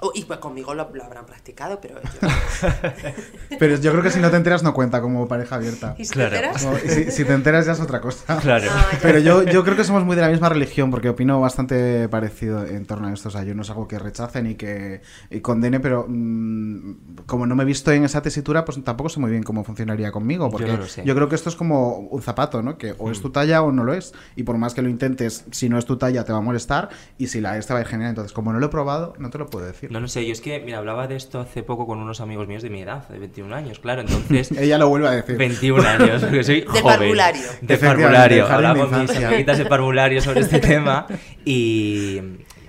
Oh, 0.00 0.12
y 0.14 0.24
pues 0.24 0.38
conmigo 0.38 0.74
lo, 0.74 0.88
lo 0.94 1.04
habrán 1.04 1.26
practicado, 1.26 1.80
pero 1.80 1.96
yo... 2.00 2.28
Pero 3.58 3.76
yo 3.76 3.90
creo 3.90 4.02
que 4.02 4.10
si 4.10 4.20
no 4.20 4.30
te 4.30 4.36
enteras 4.36 4.62
no 4.62 4.72
cuenta 4.74 5.00
como 5.00 5.26
pareja 5.26 5.56
abierta. 5.56 5.94
¿Y 5.98 6.04
si 6.04 6.12
Claro. 6.12 6.30
te 6.30 6.36
enteras? 6.36 6.64
No, 6.64 6.76
y 6.76 6.88
si, 6.88 7.10
si 7.10 7.24
te 7.24 7.32
enteras 7.32 7.66
ya 7.66 7.72
es 7.72 7.80
otra 7.80 8.00
cosa. 8.00 8.38
Claro. 8.38 8.68
Ah. 8.70 8.86
Pero 9.02 9.18
yo, 9.18 9.42
yo 9.42 9.64
creo 9.64 9.76
que 9.76 9.82
somos 9.84 10.04
muy 10.04 10.14
de 10.14 10.22
la 10.22 10.28
misma 10.28 10.48
religión, 10.48 10.90
porque 10.90 11.08
opino 11.08 11.40
bastante 11.40 12.08
parecido 12.08 12.64
en 12.64 12.86
torno 12.86 13.08
a 13.08 13.12
esto. 13.12 13.28
O 13.28 13.32
sea, 13.32 13.42
yo 13.42 13.54
no 13.54 13.62
es 13.62 13.70
algo 13.70 13.88
que 13.88 13.98
rechace 13.98 14.42
ni 14.42 14.54
que 14.54 15.00
y 15.30 15.40
condene, 15.40 15.80
pero 15.80 16.06
mm, 16.08 17.24
como 17.26 17.46
no 17.46 17.56
me 17.56 17.62
he 17.64 17.66
visto 17.66 17.90
en 17.90 18.04
esa 18.04 18.22
tesitura, 18.22 18.64
pues 18.64 18.82
tampoco 18.84 19.08
sé 19.10 19.18
muy 19.18 19.30
bien 19.30 19.42
cómo 19.42 19.64
funcionaría 19.64 20.12
conmigo. 20.12 20.50
Porque 20.50 20.66
no 20.76 20.86
yo 21.04 21.14
creo 21.14 21.28
que 21.28 21.34
esto 21.34 21.48
es 21.48 21.56
como 21.56 21.96
un 21.98 22.22
zapato, 22.22 22.62
¿no? 22.62 22.78
Que 22.78 22.94
o 22.98 23.10
es 23.10 23.20
tu 23.20 23.30
talla 23.30 23.62
o 23.62 23.72
no 23.72 23.82
lo 23.84 23.92
es. 23.94 24.12
Y 24.36 24.44
por 24.44 24.56
más 24.58 24.74
que 24.74 24.82
lo 24.82 24.88
intentes, 24.88 25.44
si 25.50 25.68
no 25.68 25.78
es 25.78 25.86
tu 25.86 25.96
talla 25.96 26.24
te 26.24 26.32
va 26.32 26.38
a 26.38 26.42
molestar 26.42 26.90
y 27.16 27.26
si 27.28 27.40
la 27.40 27.56
es 27.58 27.66
te 27.66 27.72
va 27.72 27.80
a 27.80 27.82
ir 27.82 27.88
genial. 27.88 28.10
Entonces, 28.10 28.32
como 28.32 28.52
no 28.52 28.60
lo 28.60 28.66
he 28.66 28.70
probado, 28.70 29.14
no 29.18 29.30
te 29.30 29.38
lo 29.38 29.46
puedo 29.46 29.66
decir. 29.66 29.87
No 29.90 30.00
lo 30.00 30.08
sé, 30.08 30.26
yo 30.26 30.32
es 30.32 30.40
que, 30.40 30.60
mira, 30.60 30.78
hablaba 30.78 31.06
de 31.06 31.16
esto 31.16 31.40
hace 31.40 31.62
poco 31.62 31.86
con 31.86 31.98
unos 31.98 32.20
amigos 32.20 32.46
míos 32.46 32.62
de 32.62 32.70
mi 32.70 32.82
edad, 32.82 33.08
de 33.08 33.18
21 33.18 33.54
años, 33.54 33.78
claro, 33.78 34.02
entonces... 34.02 34.50
Ella 34.58 34.76
lo 34.78 34.88
vuelve 34.88 35.08
a 35.08 35.12
decir. 35.12 35.36
21 35.36 35.82
años, 35.88 36.22
porque 36.22 36.44
soy 36.44 36.62
joven. 36.62 36.82
parvulario. 36.84 37.42
De 37.62 37.76
parvulario. 37.78 38.46
Hablaba 38.46 38.74
de 38.74 38.80
con 38.90 39.00
mis 39.02 39.16
amiguitas 39.16 39.58
de 39.58 39.64
parvulario 39.66 40.20
sobre 40.20 40.40
este 40.40 40.58
tema 40.60 41.06
y 41.44 42.18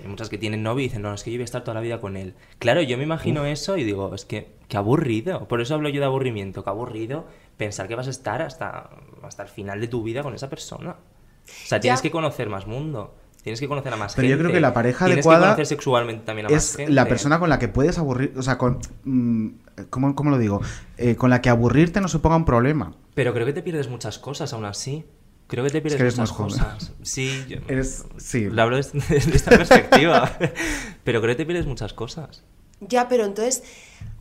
hay 0.02 0.08
muchas 0.08 0.28
que 0.30 0.38
tienen 0.38 0.62
novio 0.62 0.80
y 0.84 0.88
dicen, 0.88 1.02
no, 1.02 1.12
es 1.12 1.22
que 1.22 1.30
yo 1.30 1.36
voy 1.36 1.42
a 1.42 1.44
estar 1.44 1.62
toda 1.62 1.74
la 1.74 1.80
vida 1.80 2.00
con 2.00 2.16
él. 2.16 2.34
Claro, 2.58 2.80
yo 2.82 2.96
me 2.96 3.04
imagino 3.04 3.44
eso 3.44 3.76
y 3.76 3.84
digo, 3.84 4.14
es 4.14 4.24
que, 4.24 4.52
qué 4.68 4.76
aburrido. 4.78 5.46
Por 5.46 5.60
eso 5.60 5.74
hablo 5.74 5.88
yo 5.90 6.00
de 6.00 6.06
aburrimiento, 6.06 6.64
qué 6.64 6.70
aburrido 6.70 7.26
pensar 7.56 7.86
que 7.88 7.94
vas 7.94 8.06
a 8.06 8.10
estar 8.10 8.40
hasta, 8.40 8.88
hasta 9.22 9.42
el 9.42 9.48
final 9.50 9.80
de 9.80 9.88
tu 9.88 10.02
vida 10.02 10.22
con 10.22 10.34
esa 10.34 10.48
persona. 10.48 10.92
O 10.92 11.66
sea, 11.66 11.80
tienes 11.80 12.00
Ya. 12.00 12.02
que 12.02 12.10
conocer 12.10 12.48
más 12.48 12.66
mundo. 12.66 13.14
Tienes 13.42 13.58
que 13.60 13.68
conocer 13.68 13.92
a 13.92 13.96
más 13.96 14.14
Pero 14.14 14.28
yo 14.28 14.38
creo 14.38 14.52
que 14.52 14.60
la 14.60 14.74
pareja 14.74 15.06
Tienes 15.06 15.24
adecuada 15.24 15.40
que 15.40 15.44
conocer 15.52 15.66
sexualmente 15.66 16.24
también 16.26 16.46
a 16.46 16.50
más 16.50 16.64
es 16.64 16.76
gente. 16.76 16.92
la 16.92 17.06
persona 17.06 17.38
con 17.38 17.48
la 17.48 17.58
que 17.58 17.68
puedes 17.68 17.96
aburrir, 17.98 18.34
o 18.36 18.42
sea, 18.42 18.58
con, 18.58 18.78
mm, 19.04 19.48
¿cómo, 19.88 20.14
cómo 20.14 20.30
lo 20.30 20.38
digo? 20.38 20.60
Eh, 20.98 21.16
con 21.16 21.30
la 21.30 21.40
que 21.40 21.48
aburrirte 21.48 22.00
no 22.02 22.08
suponga 22.08 22.36
un 22.36 22.44
problema. 22.44 22.92
Pero 23.14 23.32
creo 23.32 23.46
que 23.46 23.52
te 23.54 23.62
pierdes 23.62 23.88
muchas 23.88 24.18
cosas 24.18 24.52
aún 24.52 24.64
así. 24.66 25.04
Creo 25.46 25.64
que 25.64 25.70
te 25.70 25.80
pierdes 25.80 25.96
que 25.96 26.02
eres 26.02 26.18
muchas 26.18 26.30
más 26.30 26.36
joven. 26.38 26.58
cosas. 26.74 26.92
Sí, 27.02 27.44
yo- 27.48 27.58
Eres, 27.68 28.04
sí. 28.18 28.44
lo 28.50 28.62
hablo 28.62 28.76
desde, 28.76 29.00
desde 29.08 29.34
esta 29.36 29.50
perspectiva. 29.52 30.30
Pero 31.04 31.20
creo 31.22 31.32
que 31.34 31.36
te 31.42 31.46
pierdes 31.46 31.66
muchas 31.66 31.92
cosas. 31.94 32.42
Ya, 32.80 33.08
pero 33.08 33.24
entonces... 33.26 33.62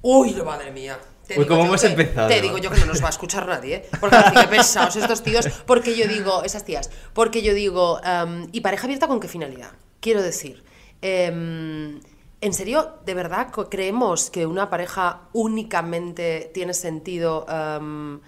Uy, 0.02 0.34
madre 0.46 0.72
mía. 0.72 0.98
Te 1.30 1.36
Uy, 1.40 1.44
digo 1.46 1.48
¿cómo 1.56 1.62
yo 1.62 1.68
hemos 1.68 1.82
que- 1.82 1.88
empezado? 1.88 2.28
Te 2.28 2.42
digo 2.42 2.58
yo 2.58 2.72
que 2.72 2.80
no 2.80 2.86
nos 2.88 3.02
va 3.02 3.08
a 3.08 3.10
escuchar 3.12 3.48
nadie, 3.48 3.76
¿eh? 3.76 3.90
Porque 4.00 4.16
así 4.18 4.36
que 4.36 4.48
pesados 4.48 4.96
estos 4.96 5.22
tíos. 5.24 5.48
Porque 5.68 5.96
yo 5.96 6.08
digo, 6.08 6.44
esas 6.44 6.66
tías, 6.66 6.90
porque 7.14 7.42
yo 7.44 7.54
digo, 7.54 8.02
em, 8.04 8.48
¿y 8.52 8.62
pareja 8.62 8.86
abierta 8.86 9.08
con 9.08 9.20
qué 9.20 9.28
finalidad? 9.28 9.72
Quiero 10.00 10.22
decir, 10.24 10.64
em, 11.02 12.00
¿en 12.42 12.54
serio, 12.54 12.96
de 13.06 13.14
verdad 13.14 13.48
creemos 13.70 14.30
que 14.32 14.46
una 14.48 14.70
pareja 14.70 15.22
únicamente 15.34 16.50
tiene 16.54 16.74
sentido 16.74 17.46
em, 17.50 18.20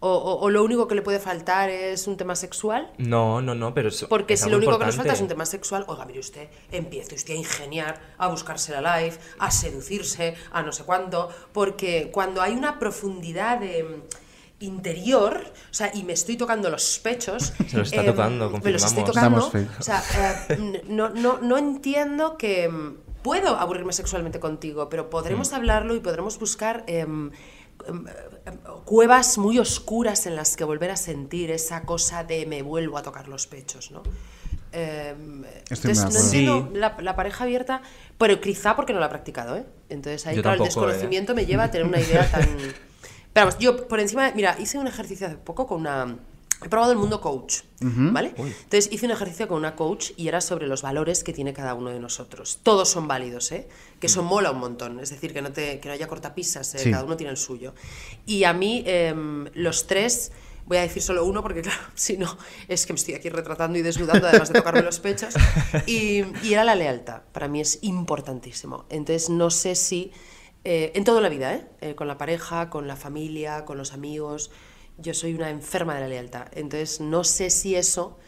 o, 0.00 0.10
o- 0.12 0.40
o 0.40 0.50
lo 0.50 0.64
único 0.64 0.88
que 0.88 0.94
le 0.94 1.02
puede 1.02 1.18
faltar 1.20 1.68
es 1.70 2.06
un 2.06 2.16
tema 2.16 2.34
sexual? 2.34 2.90
No, 2.98 3.40
no, 3.42 3.54
no, 3.54 3.72
pero 3.74 3.90
eso 3.90 4.08
Porque 4.08 4.34
es 4.34 4.40
si 4.40 4.44
algo 4.46 4.52
lo 4.52 4.58
único 4.66 4.78
que 4.78 4.86
nos 4.86 4.96
falta 4.96 5.12
es 5.12 5.20
un 5.20 5.28
tema 5.28 5.44
sexual, 5.46 5.84
oiga, 5.88 6.04
mire 6.06 6.20
usted, 6.20 6.48
empiece 6.72 7.14
usted 7.14 7.34
a 7.34 7.36
ingeniar, 7.36 8.00
a 8.18 8.28
buscarse 8.28 8.72
la 8.80 9.00
life, 9.00 9.20
a 9.38 9.50
seducirse, 9.50 10.34
a 10.52 10.62
no 10.62 10.72
sé 10.72 10.84
cuánto, 10.84 11.28
porque 11.52 12.10
cuando 12.12 12.40
hay 12.42 12.54
una 12.54 12.78
profundidad 12.78 13.58
de 13.60 13.82
mm, 13.84 14.02
interior, 14.64 15.42
o 15.70 15.74
sea, 15.74 15.90
y 15.94 16.02
me 16.02 16.12
estoy 16.12 16.36
tocando 16.36 16.70
los 16.70 16.98
pechos, 16.98 17.52
Se 17.68 17.76
los 17.78 17.88
está 17.92 18.02
em, 18.02 18.06
tocando, 18.06 18.50
me 18.62 18.70
los 18.72 18.84
estoy 18.84 19.04
confirmamos. 19.04 19.46
tocando, 19.46 19.70
o 19.78 19.82
sea, 19.82 20.02
eh, 20.50 20.82
no, 20.88 21.08
no, 21.10 21.38
no 21.40 21.56
entiendo 21.58 22.36
que 22.36 22.68
mm, 22.68 22.96
puedo 23.22 23.56
aburrirme 23.56 23.92
sexualmente 23.92 24.40
contigo, 24.40 24.88
pero 24.88 25.04
Mm. 25.04 25.10
podremos 25.10 25.52
hablarlo 25.52 25.94
y 25.94 26.00
podremos 26.00 26.38
buscar 26.38 26.84
em, 26.86 27.30
em, 27.86 27.96
em, 27.96 28.04
cuevas 28.84 29.38
muy 29.38 29.58
oscuras 29.58 30.26
en 30.26 30.36
las 30.36 30.56
que 30.56 30.64
volver 30.64 30.90
a 30.90 30.96
sentir 30.96 31.50
esa 31.50 31.82
cosa 31.82 32.24
de 32.24 32.46
me 32.46 32.62
vuelvo 32.62 32.98
a 32.98 33.02
tocar 33.02 33.28
los 33.28 33.46
pechos, 33.46 33.90
¿no? 33.90 34.02
Em, 34.72 35.44
entonces, 35.68 35.98
no 35.98 36.20
entiendo 36.20 36.68
Sí. 36.72 36.78
la, 36.78 36.96
la 37.00 37.16
pareja 37.16 37.44
abierta, 37.44 37.82
pero 38.18 38.40
quizá 38.40 38.76
porque 38.76 38.92
no 38.92 39.00
la 39.00 39.06
he 39.06 39.08
practicado, 39.08 39.56
¿eh? 39.56 39.64
Entonces 39.88 40.26
ahí, 40.26 40.36
Yo 40.36 40.42
claro, 40.42 40.56
el 40.56 40.62
¿eh? 40.62 40.64
desconocimiento 40.66 41.34
me 41.34 41.44
lleva 41.46 41.64
a 41.64 41.70
tener 41.70 41.86
una 41.86 42.00
idea 42.00 42.30
tan... 42.30 42.48
Pero 43.32 43.46
vamos, 43.46 43.60
yo 43.60 43.86
por 43.86 44.00
encima, 44.00 44.32
mira, 44.34 44.56
hice 44.58 44.76
un 44.76 44.88
ejercicio 44.88 45.26
hace 45.28 45.36
poco 45.36 45.66
con 45.68 45.80
una... 45.82 46.16
He 46.62 46.68
probado 46.68 46.92
el 46.92 46.98
mundo 46.98 47.20
coach, 47.20 47.60
¿vale? 47.80 48.34
Entonces 48.36 48.92
hice 48.92 49.06
un 49.06 49.12
ejercicio 49.12 49.48
con 49.48 49.56
una 49.56 49.74
coach 49.76 50.10
y 50.16 50.28
era 50.28 50.40
sobre 50.40 50.66
los 50.66 50.82
valores 50.82 51.24
que 51.24 51.32
tiene 51.32 51.52
cada 51.54 51.74
uno 51.74 51.88
de 51.90 51.98
nosotros. 52.00 52.60
Todos 52.62 52.88
son 52.90 53.08
válidos, 53.08 53.50
¿eh? 53.52 53.66
Que 53.98 54.08
eso 54.08 54.22
mola 54.22 54.50
un 54.50 54.58
montón. 54.58 55.00
Es 55.00 55.08
decir, 55.10 55.32
que 55.32 55.40
no, 55.40 55.52
te, 55.52 55.80
que 55.80 55.88
no 55.88 55.94
haya 55.94 56.06
cortapisas, 56.06 56.74
¿eh? 56.74 56.78
Sí. 56.80 56.90
cada 56.90 57.04
uno 57.04 57.16
tiene 57.16 57.30
el 57.30 57.38
suyo. 57.38 57.74
Y 58.26 58.44
a 58.44 58.52
mí, 58.52 58.82
em, 58.86 59.48
los 59.54 59.86
tres, 59.86 60.32
voy 60.66 60.76
a 60.76 60.82
decir 60.82 61.02
solo 61.02 61.24
uno 61.24 61.42
porque, 61.42 61.62
claro, 61.62 61.80
si 61.94 62.18
no, 62.18 62.36
es 62.68 62.84
que 62.84 62.92
me 62.92 62.98
estoy 62.98 63.14
aquí 63.14 63.30
retratando 63.30 63.78
y 63.78 63.82
desnudando, 63.82 64.28
además 64.28 64.50
de 64.52 64.58
tocarme 64.58 64.82
los 64.82 65.00
pechos. 65.00 65.34
Y, 65.86 66.24
y 66.46 66.52
era 66.52 66.64
la 66.64 66.74
lealtad. 66.74 67.22
Para 67.32 67.48
mí 67.48 67.60
es 67.62 67.78
importantísimo. 67.82 68.84
Entonces, 68.90 69.30
no 69.30 69.50
sé 69.50 69.74
si. 69.74 70.12
eh, 70.64 70.92
en 70.94 71.04
toda 71.04 71.22
la 71.22 71.30
vida, 71.30 71.54
¿eh? 71.54 71.66
Eh, 71.80 71.94
Con 71.94 72.06
la 72.06 72.18
pareja, 72.18 72.68
con 72.68 72.86
la 72.86 72.96
familia, 72.96 73.64
con 73.64 73.78
los 73.78 73.94
amigos. 73.94 74.50
Yo 75.00 75.14
soy 75.14 75.34
una 75.34 75.50
enferma 75.50 75.94
de 75.94 76.00
la 76.00 76.08
lealtad. 76.08 76.46
Entonces, 76.52 77.00
no 77.00 77.24
sé 77.24 77.50
si 77.50 77.74
eso. 77.76 78.18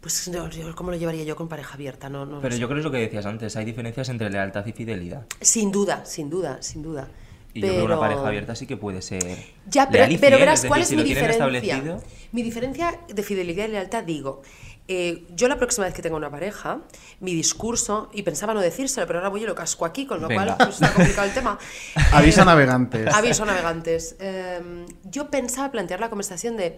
Pues, 0.00 0.28
no, 0.28 0.48
yo- 0.50 0.74
¿cómo 0.76 0.90
lo 0.90 0.96
llevaría 0.96 1.24
yo 1.24 1.34
con 1.36 1.48
pareja 1.48 1.74
abierta? 1.74 2.08
No, 2.08 2.24
no 2.26 2.40
Pero 2.40 2.54
sé. 2.54 2.60
yo 2.60 2.68
creo 2.68 2.76
que 2.76 2.80
es 2.80 2.84
lo 2.84 2.90
que 2.92 2.98
decías 2.98 3.26
antes, 3.26 3.56
hay 3.56 3.64
diferencias 3.64 4.08
entre 4.08 4.30
lealtad 4.30 4.64
y 4.66 4.72
fidelidad. 4.72 5.26
Sin 5.40 5.72
duda, 5.72 6.04
sin 6.06 6.30
duda, 6.30 6.62
sin 6.62 6.82
duda. 6.82 7.08
Y 7.54 7.60
yo 7.60 7.68
creo 7.68 7.78
que 7.78 7.84
una 7.86 7.98
pareja 8.00 8.26
abierta 8.28 8.54
sí 8.54 8.66
que 8.66 8.76
puede 8.76 9.00
ser. 9.02 9.22
Ya, 9.68 9.86
pero, 9.88 10.02
leal 10.04 10.12
y 10.12 10.18
pero 10.18 10.38
verás 10.38 10.60
decir, 10.60 10.68
cuál 10.68 10.82
es 10.82 10.88
si 10.88 10.96
mi 10.96 11.02
diferencia. 11.02 11.98
Mi 12.32 12.42
diferencia 12.42 13.00
de 13.08 13.22
fidelidad 13.22 13.64
y 13.66 13.68
lealtad, 13.72 14.04
digo, 14.04 14.42
eh, 14.88 15.24
yo 15.34 15.48
la 15.48 15.56
próxima 15.56 15.86
vez 15.86 15.94
que 15.94 16.02
tenga 16.02 16.16
una 16.16 16.30
pareja, 16.30 16.80
mi 17.20 17.34
discurso, 17.34 18.08
y 18.12 18.22
pensaba 18.22 18.54
no 18.54 18.60
decírselo, 18.60 19.06
pero 19.06 19.18
ahora 19.18 19.30
voy 19.30 19.42
y 19.42 19.46
lo 19.46 19.54
casco 19.54 19.84
aquí, 19.84 20.06
con 20.06 20.20
lo 20.20 20.28
Venga. 20.28 20.56
cual 20.56 20.68
pues, 20.68 20.80
está 20.80 20.92
complicado 20.92 21.26
el 21.26 21.34
tema. 21.34 21.58
Aviso 22.12 22.40
Eh, 22.40 22.42
a 22.42 22.44
navegantes. 22.44 23.14
Aviso 23.14 23.42
a 23.42 23.46
navegantes. 23.46 24.16
Eh, 24.20 24.86
yo 25.04 25.30
pensaba 25.30 25.70
plantear 25.70 26.00
la 26.00 26.08
conversación 26.08 26.56
de 26.56 26.76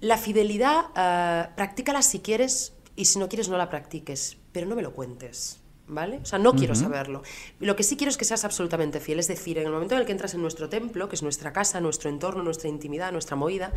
la 0.00 0.16
fidelidad, 0.16 0.86
eh, 0.96 1.48
practícala 1.56 2.02
si 2.02 2.20
quieres 2.20 2.72
y 2.96 3.06
si 3.06 3.18
no 3.18 3.28
quieres 3.28 3.48
no 3.48 3.58
la 3.58 3.68
practiques, 3.68 4.36
pero 4.52 4.66
no 4.66 4.76
me 4.76 4.82
lo 4.82 4.92
cuentes. 4.92 5.56
¿Vale? 5.92 6.20
O 6.22 6.24
sea, 6.24 6.38
no 6.38 6.52
quiero 6.52 6.76
saberlo. 6.76 7.22
Lo 7.58 7.74
que 7.74 7.82
sí 7.82 7.96
quiero 7.96 8.10
es 8.12 8.16
que 8.16 8.24
seas 8.24 8.44
absolutamente 8.44 9.00
fiel. 9.00 9.18
Es 9.18 9.26
decir, 9.26 9.58
en 9.58 9.66
el 9.66 9.72
momento 9.72 9.96
en 9.96 10.00
el 10.00 10.06
que 10.06 10.12
entras 10.12 10.34
en 10.34 10.40
nuestro 10.40 10.68
templo, 10.68 11.08
que 11.08 11.16
es 11.16 11.22
nuestra 11.24 11.52
casa, 11.52 11.80
nuestro 11.80 12.08
entorno, 12.08 12.44
nuestra 12.44 12.68
intimidad, 12.68 13.10
nuestra 13.10 13.34
movida, 13.34 13.72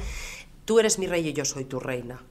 tú 0.63 0.79
eres 0.79 0.99
mi 0.99 1.07
rey 1.07 1.27
y 1.27 1.33
yo 1.33 1.43
soy 1.43 1.65
tu 1.65 1.79
reina. 1.79 2.21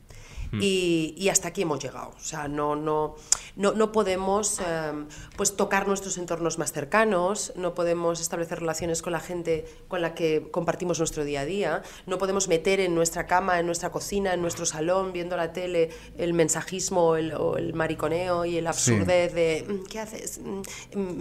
Y, 0.60 1.14
y 1.16 1.28
hasta 1.30 1.48
aquí 1.48 1.62
hemos 1.62 1.82
llegado. 1.82 2.10
O 2.16 2.20
sea, 2.20 2.46
no, 2.46 2.76
no, 2.76 3.16
no, 3.56 3.72
no 3.72 3.90
podemos 3.90 4.60
em, 4.60 5.06
pues, 5.36 5.56
tocar 5.56 5.88
nuestros 5.88 6.18
entornos 6.18 6.58
más 6.58 6.72
cercanos, 6.72 7.52
no 7.56 7.74
podemos 7.74 8.20
establecer 8.20 8.60
relaciones 8.60 9.00
con 9.00 9.12
la 9.12 9.20
gente 9.20 9.64
con 9.88 10.02
la 10.02 10.14
que 10.14 10.48
compartimos 10.50 10.98
nuestro 10.98 11.24
día 11.24 11.40
a 11.40 11.44
día, 11.46 11.82
no 12.06 12.18
podemos 12.18 12.48
meter 12.48 12.80
en 12.80 12.94
nuestra 12.94 13.26
cama, 13.26 13.58
en 13.60 13.66
nuestra 13.66 13.90
cocina, 13.90 14.34
en 14.34 14.42
nuestro 14.42 14.66
salón, 14.66 15.12
viendo 15.12 15.36
la 15.38 15.52
tele, 15.54 15.88
el 16.18 16.34
mensajismo 16.34 17.16
el, 17.16 17.32
o 17.34 17.56
el 17.56 17.72
mariconeo 17.72 18.44
y 18.44 18.58
el 18.58 18.66
absurdez 18.66 19.32
de 19.34 19.64
"Mm, 19.66 19.84
¿qué 19.86 20.00
haces? 20.00 20.38
Mm, 20.42 20.60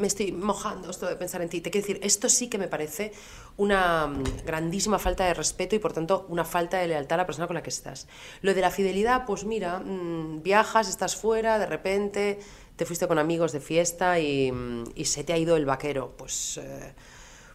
Me 0.01 0.07
estoy 0.07 0.31
mojando 0.31 0.89
esto 0.89 1.05
de 1.07 1.15
pensar 1.15 1.41
en 1.41 1.50
ti. 1.50 1.61
Te 1.61 1.71
quiero 1.71 1.88
decir, 1.88 2.00
esto 2.03 2.27
sí 2.27 2.50
que 2.50 2.57
me 2.57 2.67
parece 2.67 3.13
una 3.58 4.08
mm, 4.08 4.24
grandísima 4.46 4.98
falta 5.00 5.25
de 5.25 5.34
respeto 5.34 5.75
y 5.75 5.79
por 5.79 5.93
tanto 5.93 6.25
una 6.29 6.43
falta 6.46 6.77
de 6.79 6.88
lealtad 6.88 7.15
a 7.15 7.24
la 7.24 7.25
persona 7.25 7.48
con 7.48 7.55
la 7.55 7.63
que 7.63 7.70
estás. 7.70 8.08
Lo 8.41 8.53
de 8.53 8.62
la 8.62 8.72
fidelidad, 8.72 9.25
pues 9.25 9.43
mira, 9.46 9.79
mm, 9.79 10.41
viajas, 10.43 10.89
estás 10.89 11.15
fuera, 11.15 11.60
de 11.60 11.65
repente 11.65 12.39
te 12.75 12.86
fuiste 12.86 13.08
con 13.08 13.20
amigos 13.20 13.51
de 13.51 13.60
fiesta 13.60 14.20
y, 14.20 14.51
mm, 14.51 14.84
y 14.96 15.05
se 15.05 15.24
te 15.24 15.34
ha 15.34 15.38
ido 15.38 15.55
el 15.58 15.65
vaquero. 15.65 16.15
Pues, 16.17 16.58
eh, 16.63 16.93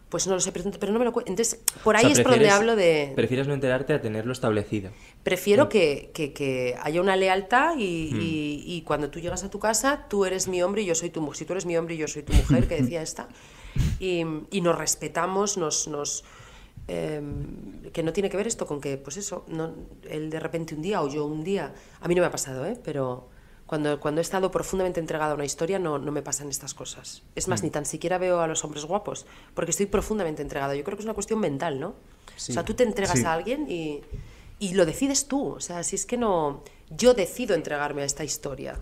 pues 0.08 0.28
no 0.28 0.34
lo 0.34 0.40
sé, 0.40 0.52
pero, 0.52 0.70
pero 0.78 0.92
no 0.92 1.00
me 1.00 1.04
lo 1.04 1.12
cuento. 1.12 1.32
Entonces, 1.32 1.60
por 1.82 1.96
O 1.96 1.98
ahí 1.98 2.04
sea, 2.04 2.12
es 2.12 2.20
por 2.20 2.30
donde 2.30 2.48
hablo 2.50 2.76
de... 2.76 3.12
Prefieres 3.16 3.48
no 3.48 3.54
enterarte 3.54 3.92
a 3.92 4.00
tenerlo 4.00 4.32
establecido. 4.32 4.90
Prefiero 5.24 5.68
que, 5.68 6.12
que- 6.14 6.32
que 6.32 6.76
haya 6.80 7.00
una 7.00 7.16
lealtad 7.16 7.74
y, 7.76 7.82
y- 8.14 8.62
y 8.66 8.82
cuando 8.82 9.10
tú 9.10 9.18
llegas 9.18 9.42
a 9.42 9.50
tu 9.50 9.58
casa, 9.58 10.06
tú 10.08 10.24
eres 10.24 10.46
mi 10.46 10.62
hombre 10.62 10.82
y 10.82 10.84
yo 10.86 10.94
soy 10.94 11.10
tu 11.10 11.20
mujer. 11.20 11.38
Si 11.38 11.44
tú 11.44 11.54
eres 11.54 11.66
mi 11.66 11.76
hombre 11.76 11.96
y 11.96 11.98
yo 11.98 12.06
soy 12.06 12.22
tu 12.22 12.32
mujer, 12.34 12.68
que 12.68 12.80
decía 12.80 13.02
esta, 13.02 13.26
y, 14.00 14.22
y 14.50 14.60
nos 14.60 14.76
respetamos, 14.76 15.56
nos... 15.56 15.88
nos 15.88 16.24
em, 16.88 17.82
que 17.92 18.02
no 18.02 18.12
tiene 18.12 18.28
que 18.30 18.36
ver 18.36 18.46
esto 18.46 18.66
con 18.66 18.80
que, 18.80 18.96
pues 18.98 19.16
eso, 19.16 19.44
no, 19.48 19.74
él 20.08 20.30
de 20.30 20.38
repente 20.38 20.74
un 20.74 20.82
día 20.82 21.02
o 21.02 21.08
yo 21.08 21.24
un 21.26 21.42
día, 21.42 21.74
a 22.00 22.08
mí 22.08 22.14
no 22.14 22.20
me 22.20 22.26
ha 22.26 22.30
pasado, 22.30 22.64
¿eh? 22.66 22.78
pero 22.84 23.28
cuando, 23.66 23.98
cuando 23.98 24.20
he 24.20 24.22
estado 24.22 24.50
profundamente 24.52 25.00
entregada 25.00 25.32
a 25.32 25.34
una 25.34 25.44
historia 25.44 25.78
no, 25.80 25.98
no 25.98 26.12
me 26.12 26.22
pasan 26.22 26.48
estas 26.48 26.74
cosas. 26.74 27.22
Es 27.34 27.48
más, 27.48 27.62
ni 27.64 27.70
tan 27.70 27.84
siquiera 27.86 28.18
veo 28.18 28.40
a 28.40 28.46
los 28.46 28.64
hombres 28.64 28.84
guapos, 28.84 29.26
porque 29.54 29.70
estoy 29.72 29.86
profundamente 29.86 30.42
entregada. 30.42 30.74
Yo 30.76 30.84
creo 30.84 30.96
que 30.96 31.02
es 31.02 31.06
una 31.06 31.14
cuestión 31.14 31.40
mental, 31.40 31.80
¿no? 31.80 31.88
O 31.88 32.38
sea, 32.38 32.64
tú 32.64 32.74
te 32.74 32.84
entregas 32.84 33.18
Sí. 33.18 33.24
a 33.24 33.32
alguien 33.32 33.68
y, 33.68 34.02
y 34.60 34.74
lo 34.74 34.86
decides 34.86 35.26
tú. 35.26 35.48
O 35.48 35.60
sea, 35.60 35.82
si 35.82 35.96
es 35.96 36.06
que 36.06 36.16
no. 36.16 36.62
Yo 36.90 37.14
decido 37.14 37.54
entregarme 37.56 38.02
a 38.02 38.04
esta 38.04 38.22
historia. 38.22 38.78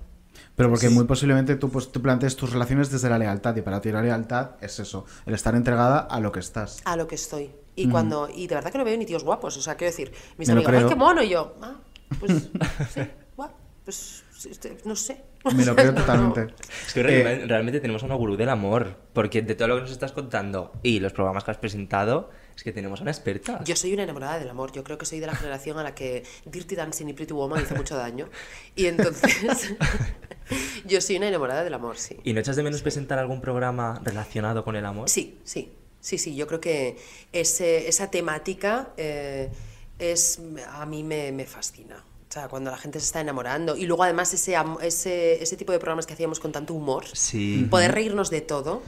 Pero 0.56 0.70
porque 0.70 0.88
muy 0.88 1.04
posiblemente 1.04 1.56
tú, 1.56 1.68
pues, 1.68 1.90
tú 1.90 2.00
plantees 2.00 2.36
tus 2.36 2.52
relaciones 2.52 2.90
desde 2.90 3.10
la 3.10 3.18
lealtad 3.18 3.56
y 3.56 3.62
para 3.62 3.80
ti 3.80 3.90
la 3.90 4.02
lealtad 4.02 4.52
es 4.60 4.78
eso, 4.78 5.04
el 5.26 5.34
estar 5.34 5.54
entregada 5.54 5.98
a 5.98 6.20
lo 6.20 6.30
que 6.30 6.40
estás. 6.40 6.80
A 6.84 6.96
lo 6.96 7.08
que 7.08 7.16
estoy. 7.16 7.50
Y 7.76 7.88
cuando 7.88 8.28
y 8.32 8.46
de 8.46 8.54
verdad 8.54 8.70
que 8.70 8.78
no 8.78 8.84
veo 8.84 8.96
ni 8.96 9.04
tíos 9.04 9.24
guapos. 9.24 9.56
O 9.56 9.62
sea, 9.62 9.74
quiero 9.74 9.90
decir, 9.90 10.12
mis 10.38 10.48
Me 10.48 10.54
lo 10.54 10.60
amigos, 10.60 10.84
¡ay, 10.84 10.88
qué 10.88 10.94
mono! 10.94 11.22
Y 11.22 11.28
yo, 11.30 11.54
ah, 11.60 11.74
pues, 12.20 12.50
sí, 12.94 13.00
guau, 13.36 13.50
pues, 13.84 14.22
este, 14.48 14.78
no 14.84 14.94
sé. 14.94 15.24
Me 15.52 15.64
lo 15.64 15.74
creo 15.74 15.92
totalmente. 15.94 16.54
Es 16.86 16.94
que 16.94 17.00
Eh, 17.00 17.46
realmente, 17.46 17.80
tenemos 17.80 18.02
una 18.04 18.14
gurú 18.14 18.36
del 18.36 18.48
amor, 18.48 18.96
porque 19.12 19.42
de 19.42 19.56
todo 19.56 19.68
lo 19.68 19.74
que 19.76 19.80
nos 19.82 19.90
estás 19.90 20.12
contando 20.12 20.72
y 20.82 21.00
los 21.00 21.12
programas 21.12 21.42
que 21.42 21.50
has 21.50 21.58
presentado, 21.58 22.30
es 22.56 22.62
que 22.62 22.72
tenemos 22.72 23.00
una 23.00 23.10
experta. 23.10 23.62
Yo 23.64 23.74
soy 23.76 23.92
una 23.94 24.04
enamorada 24.04 24.38
del 24.38 24.48
amor. 24.48 24.70
Yo 24.72 24.84
creo 24.84 24.96
que 24.98 25.06
soy 25.06 25.20
de 25.20 25.26
la 25.26 25.34
generación 25.34 25.78
a 25.78 25.82
la 25.82 25.94
que 25.94 26.22
Dirty 26.44 26.76
Dancing 26.76 27.08
y 27.08 27.12
Pretty 27.12 27.32
Woman 27.34 27.62
hizo 27.62 27.74
mucho 27.74 27.96
daño. 27.96 28.28
Y 28.76 28.86
entonces, 28.86 29.34
yo 30.84 31.00
soy 31.00 31.16
una 31.16 31.28
enamorada 31.28 31.64
del 31.64 31.74
amor, 31.74 31.96
sí. 31.98 32.16
¿Y 32.24 32.32
no 32.32 32.40
echas 32.40 32.56
de 32.56 32.62
menos 32.62 32.82
presentar 32.82 33.18
algún 33.18 33.40
programa 33.40 34.00
relacionado 34.04 34.64
con 34.64 34.76
el 34.76 34.84
amor? 34.86 35.08
Sí, 35.08 35.38
sí, 35.44 35.72
sí, 36.00 36.18
sí. 36.18 36.36
Yo 36.36 36.46
creo 36.46 36.60
que 36.60 36.96
ese- 37.32 37.88
esa 37.88 38.10
temática 38.10 38.90
eh, 38.96 39.50
es 39.98 40.40
a 40.70 40.86
mí 40.86 41.02
me, 41.02 41.32
me 41.32 41.46
fascina. 41.46 42.04
O 42.28 42.32
sea, 42.34 42.48
cuando 42.48 42.70
la 42.70 42.76
gente 42.78 42.98
se 42.98 43.06
está 43.06 43.20
enamorando. 43.20 43.76
Y 43.76 43.86
luego 43.86 44.02
además 44.02 44.32
ese, 44.34 44.56
ese, 44.82 45.42
ese 45.42 45.56
tipo 45.56 45.70
de 45.72 45.78
programas 45.78 46.04
que 46.06 46.14
hacíamos 46.14 46.40
con 46.40 46.50
tanto 46.52 46.74
humor. 46.74 47.04
Sí. 47.12 47.66
Poder 47.70 47.92
reírnos 47.92 48.28
de 48.30 48.40
todo. 48.40 48.82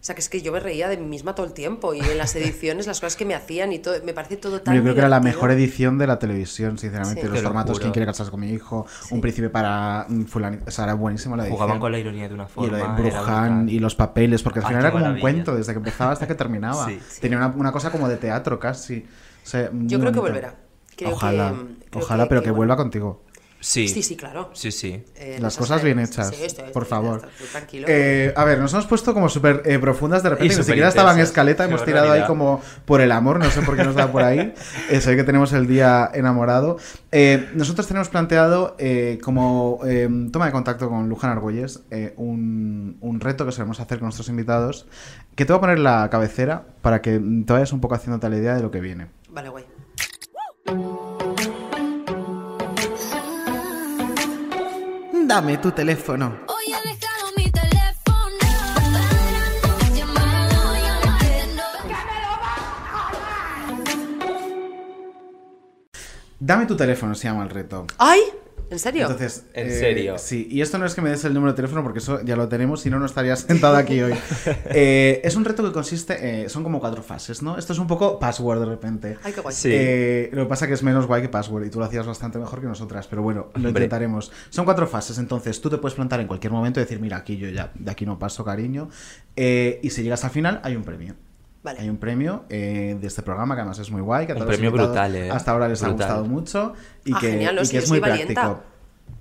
O 0.00 0.02
sea, 0.02 0.14
que 0.14 0.22
es 0.22 0.30
que 0.30 0.40
yo 0.40 0.50
me 0.50 0.60
reía 0.60 0.88
de 0.88 0.96
mí 0.96 1.04
misma 1.06 1.34
todo 1.34 1.44
el 1.44 1.52
tiempo. 1.52 1.92
Y 1.92 2.00
en 2.00 2.16
las 2.16 2.34
ediciones, 2.36 2.86
las 2.86 3.00
cosas 3.00 3.16
que 3.16 3.26
me 3.26 3.34
hacían 3.34 3.70
y 3.72 3.80
todo. 3.80 3.94
Me 4.02 4.14
parece 4.14 4.38
todo 4.38 4.62
tan 4.62 4.74
Yo 4.74 4.80
creo 4.82 4.94
que 4.94 5.00
era 5.00 5.10
la 5.10 5.20
mejor 5.20 5.50
edición 5.50 5.98
de 5.98 6.06
la 6.06 6.18
televisión, 6.18 6.78
sinceramente. 6.78 7.20
Sí. 7.20 7.28
Los 7.28 7.42
formatos, 7.42 7.72
juro. 7.74 7.82
¿Quién 7.82 7.92
quiere 7.92 8.06
casarse 8.06 8.30
con 8.30 8.40
mi 8.40 8.48
hijo? 8.50 8.86
Un 9.10 9.20
príncipe 9.20 9.50
para 9.50 10.06
mm, 10.08 10.24
fulanito. 10.24 10.64
O 10.66 10.70
sea, 10.70 10.84
era 10.84 10.94
buenísima 10.94 11.36
la 11.36 11.42
edición. 11.42 11.58
Jugaban 11.58 11.80
con 11.80 11.92
la 11.92 11.98
ironía 11.98 12.28
de 12.28 12.34
una 12.34 12.44
Y 12.44 12.48
forma. 12.48 12.78
lo 12.78 12.84
de 12.96 13.02
Brujan 13.02 13.68
y 13.68 13.78
los 13.78 13.94
papeles, 13.94 14.42
porque 14.42 14.60
al 14.60 14.64
Ah, 14.64 14.68
final 14.68 14.82
era 14.84 14.92
como 14.92 15.04
un 15.06 15.20
cuento, 15.20 15.54
desde 15.54 15.72
que 15.72 15.78
empezaba 15.78 16.12
hasta 16.12 16.26
que 16.26 16.34
terminaba. 16.36 16.86
Sí. 16.86 16.98
Tenía 17.20 17.36
una, 17.36 17.48
una 17.48 17.72
cosa 17.72 17.90
como 17.92 18.08
de 18.08 18.16
teatro 18.16 18.58
casi. 18.58 19.06
O 19.44 19.46
sea, 19.46 19.70
muy 19.70 19.86
Yo 19.86 20.00
creo 20.00 20.12
que 20.12 20.20
volverá. 20.20 20.54
Creo 20.96 21.10
ojalá, 21.12 21.50
que- 21.52 21.88
creo 21.90 22.02
ojalá, 22.04 22.24
que- 22.24 22.28
pero 22.28 22.40
que 22.40 22.44
que 22.46 22.50
bueno. 22.50 22.56
vuelva 22.58 22.76
contigo. 22.76 23.22
Sí. 23.60 23.88
Sí, 23.88 24.02
sí, 24.02 24.16
claro. 24.16 24.50
Sí, 24.54 24.72
sí. 24.72 25.04
Eh, 25.16 25.38
Las 25.40 25.56
cosas 25.56 25.82
bien 25.82 25.98
hechas, 25.98 26.28
Sí, 26.34 26.42
esto 26.42 26.64
es, 26.64 26.70
por 26.72 26.86
favor. 26.86 27.28
tranquilo. 27.52 27.86
Eh, 27.90 28.32
a 28.34 28.44
ver, 28.44 28.58
nos 28.58 28.72
hemos 28.72 28.86
puesto 28.86 29.12
como 29.12 29.28
súper 29.28 29.62
eh, 29.66 29.78
profundas 29.78 30.22
de 30.22 30.30
repente, 30.30 30.56
ni 30.56 30.62
siquiera 30.64 30.88
estaba 30.88 31.12
en 31.12 31.20
escaleta, 31.20 31.64
hemos 31.66 31.84
tirado 31.84 32.06
ahí 32.06 32.20
barbaridad. 32.20 32.26
como 32.26 32.62
por 32.86 33.00
el 33.02 33.12
amor, 33.12 33.38
no 33.38 33.50
sé 33.50 33.60
por 33.62 33.76
qué 33.76 33.84
nos 33.84 33.94
da 33.94 34.10
por 34.10 34.22
ahí, 34.22 34.54
eh, 34.90 35.00
ve 35.04 35.16
que 35.16 35.24
tenemos 35.24 35.52
el 35.52 35.66
día 35.66 36.10
enamorado. 36.14 36.78
Eh, 37.12 37.50
nosotros 37.54 37.86
tenemos 37.86 38.08
planteado 38.08 38.76
eh, 38.78 39.18
como 39.22 39.80
eh, 39.86 40.08
toma 40.32 40.46
de 40.46 40.52
contacto 40.52 40.88
con 40.88 41.08
Luján 41.08 41.30
Argüelles 41.30 41.80
eh, 41.90 42.14
un, 42.16 42.96
un 43.00 43.20
reto 43.20 43.44
que 43.44 43.52
solemos 43.52 43.78
hacer 43.80 43.98
con 43.98 44.06
nuestros 44.06 44.28
invitados, 44.30 44.86
que 45.34 45.44
te 45.44 45.52
voy 45.52 45.58
a 45.58 45.60
poner 45.60 45.78
la 45.80 46.08
cabecera 46.10 46.64
para 46.80 47.02
que 47.02 47.18
te 47.46 47.52
vayas 47.52 47.72
un 47.72 47.80
poco 47.80 47.94
haciéndote 47.94 48.28
la 48.30 48.36
idea 48.38 48.54
de 48.54 48.62
lo 48.62 48.70
que 48.70 48.80
viene. 48.80 49.08
Vale, 49.28 49.48
guay. 49.50 49.64
Dame 55.30 55.58
tu 55.58 55.70
teléfono. 55.70 56.40
Hoy 56.48 56.64
he 56.72 56.88
dejado 56.88 57.30
mi 57.36 57.48
teléfono 57.52 58.48
parando, 58.74 59.68
llamando, 59.94 60.58
llamando. 60.74 61.62
Dame 66.40 66.66
tu 66.66 66.76
teléfono 66.76 67.14
se 67.14 67.28
llama 67.28 67.44
el 67.44 67.50
reto. 67.50 67.86
¡Ay! 67.98 68.22
¿En 68.70 68.78
serio? 68.78 69.02
Entonces, 69.02 69.44
¿En 69.52 69.68
eh, 69.68 69.78
serio? 69.78 70.16
Sí, 70.18 70.46
y 70.48 70.60
esto 70.60 70.78
no 70.78 70.86
es 70.86 70.94
que 70.94 71.02
me 71.02 71.10
des 71.10 71.24
el 71.24 71.34
número 71.34 71.52
de 71.52 71.56
teléfono 71.56 71.82
porque 71.82 71.98
eso 71.98 72.22
ya 72.22 72.36
lo 72.36 72.48
tenemos, 72.48 72.80
si 72.80 72.90
no, 72.90 73.00
no 73.00 73.06
estarías 73.06 73.40
sentado 73.40 73.76
aquí 73.76 74.00
hoy. 74.00 74.14
Eh, 74.72 75.20
es 75.24 75.34
un 75.36 75.44
reto 75.44 75.64
que 75.64 75.72
consiste, 75.72 76.44
eh, 76.44 76.48
son 76.48 76.62
como 76.62 76.80
cuatro 76.80 77.02
fases, 77.02 77.42
¿no? 77.42 77.58
Esto 77.58 77.72
es 77.72 77.78
un 77.78 77.86
poco 77.86 78.18
password 78.18 78.60
de 78.60 78.66
repente. 78.66 79.18
Ay, 79.22 79.32
qué 79.32 79.40
guay. 79.40 79.54
Sí. 79.54 79.68
Eh, 79.72 80.30
lo 80.32 80.44
que 80.44 80.48
pasa 80.48 80.66
que 80.66 80.74
es 80.74 80.82
menos 80.82 81.06
guay 81.06 81.22
que 81.22 81.28
password 81.28 81.66
y 81.66 81.70
tú 81.70 81.78
lo 81.78 81.84
hacías 81.84 82.06
bastante 82.06 82.38
mejor 82.38 82.60
que 82.60 82.66
nosotras, 82.66 83.06
pero 83.08 83.22
bueno, 83.22 83.50
lo 83.54 83.56
Hombre. 83.56 83.70
intentaremos. 83.70 84.30
Son 84.50 84.64
cuatro 84.64 84.86
fases, 84.86 85.18
entonces 85.18 85.60
tú 85.60 85.68
te 85.68 85.78
puedes 85.78 85.94
plantar 85.96 86.20
en 86.20 86.26
cualquier 86.28 86.52
momento 86.52 86.80
y 86.80 86.84
decir, 86.84 87.00
mira, 87.00 87.16
aquí 87.16 87.36
yo 87.36 87.48
ya, 87.48 87.72
de 87.74 87.90
aquí 87.90 88.06
no 88.06 88.18
paso, 88.18 88.44
cariño. 88.44 88.88
Eh, 89.36 89.80
y 89.82 89.90
si 89.90 90.02
llegas 90.02 90.24
al 90.24 90.30
final, 90.30 90.60
hay 90.62 90.76
un 90.76 90.84
premio. 90.84 91.14
Vale. 91.62 91.80
Hay 91.80 91.90
un 91.90 91.98
premio 91.98 92.44
eh, 92.48 92.96
de 92.98 93.06
este 93.06 93.22
programa 93.22 93.54
que 93.54 93.60
además 93.60 93.78
es 93.78 93.90
muy 93.90 94.00
guay. 94.00 94.26
Que 94.26 94.32
Un 94.32 94.46
premio 94.46 94.72
brutal, 94.72 95.14
¿eh? 95.14 95.30
Hasta 95.30 95.50
ahora 95.52 95.68
les 95.68 95.82
ha 95.82 95.88
gustado 95.90 96.24
mucho 96.24 96.72
y 97.04 97.12
Ah, 97.14 97.18
que, 97.20 97.30
genial, 97.32 97.60
y 97.62 97.68
que 97.68 97.78
es 97.78 97.88
muy 97.90 98.00
valienta. 98.00 98.32
práctico. 98.34 98.62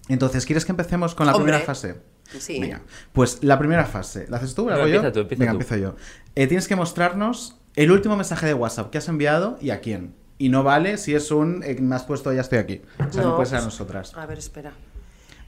Entonces, 0.08 0.46
¿quieres 0.46 0.66
que 0.66 0.72
empecemos 0.72 1.16
con 1.16 1.26
la 1.28 1.34
Hombre. 1.34 1.52
primera 1.52 1.66
fase? 1.66 2.02
Sí. 2.40 2.60
Venga, 2.62 2.82
pues 3.12 3.44
la 3.44 3.58
primera 3.60 3.86
fase, 3.86 4.26
¿la 4.30 4.38
haces 4.38 4.54
tú? 4.56 4.68
¿La 4.70 4.76
No, 4.76 4.82
hago 4.82 4.88
yo? 4.88 4.96
empieza 4.98 5.14
tú, 5.14 5.20
empieza 5.22 5.40
Venga, 5.42 5.52
tú. 5.52 5.56
empiezo 5.62 5.76
yo. 5.78 5.96
Eh, 6.36 6.48
tienes 6.48 6.68
que 6.68 6.76
mostrarnos 6.76 7.58
el 7.76 7.92
último 7.92 8.16
mensaje 8.16 8.46
de 8.46 8.54
WhatsApp 8.54 8.90
que 8.92 9.00
has 9.00 9.08
enviado 9.10 9.58
y 9.62 9.72
a 9.72 9.82
quién. 9.82 10.14
Y 10.38 10.50
no 10.50 10.64
vale 10.64 10.98
si 10.98 11.16
es 11.16 11.32
un 11.32 11.62
eh, 11.64 11.76
me 11.82 11.96
has 11.96 12.04
puesto 12.04 12.32
ya 12.32 12.42
estoy 12.42 12.60
aquí. 12.60 12.82
O 13.00 13.12
sea, 13.12 13.24
no, 13.24 13.30
No, 13.30 13.36
puede 13.36 13.50
ser 13.50 13.58
a 13.60 13.62
nosotras. 13.64 14.16
A 14.16 14.26
ver, 14.26 14.38
espera. 14.38 14.72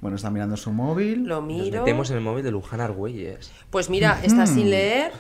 Bueno, 0.01 0.17
está 0.17 0.30
mirando 0.32 0.58
su 0.58 0.71
móvil. 0.71 1.23
Lo 1.25 1.36
Nos 1.36 1.45
miro. 1.47 1.80
metemos 1.84 2.10
en 2.10 2.17
el 2.17 2.23
móvil 2.23 2.43
de 2.43 2.51
Luján 2.51 2.82
Argüelles. 2.82 3.51
Pues 3.69 3.89
mira, 3.89 4.19
está 4.23 4.45
sin 4.47 4.69
leer 4.71 5.12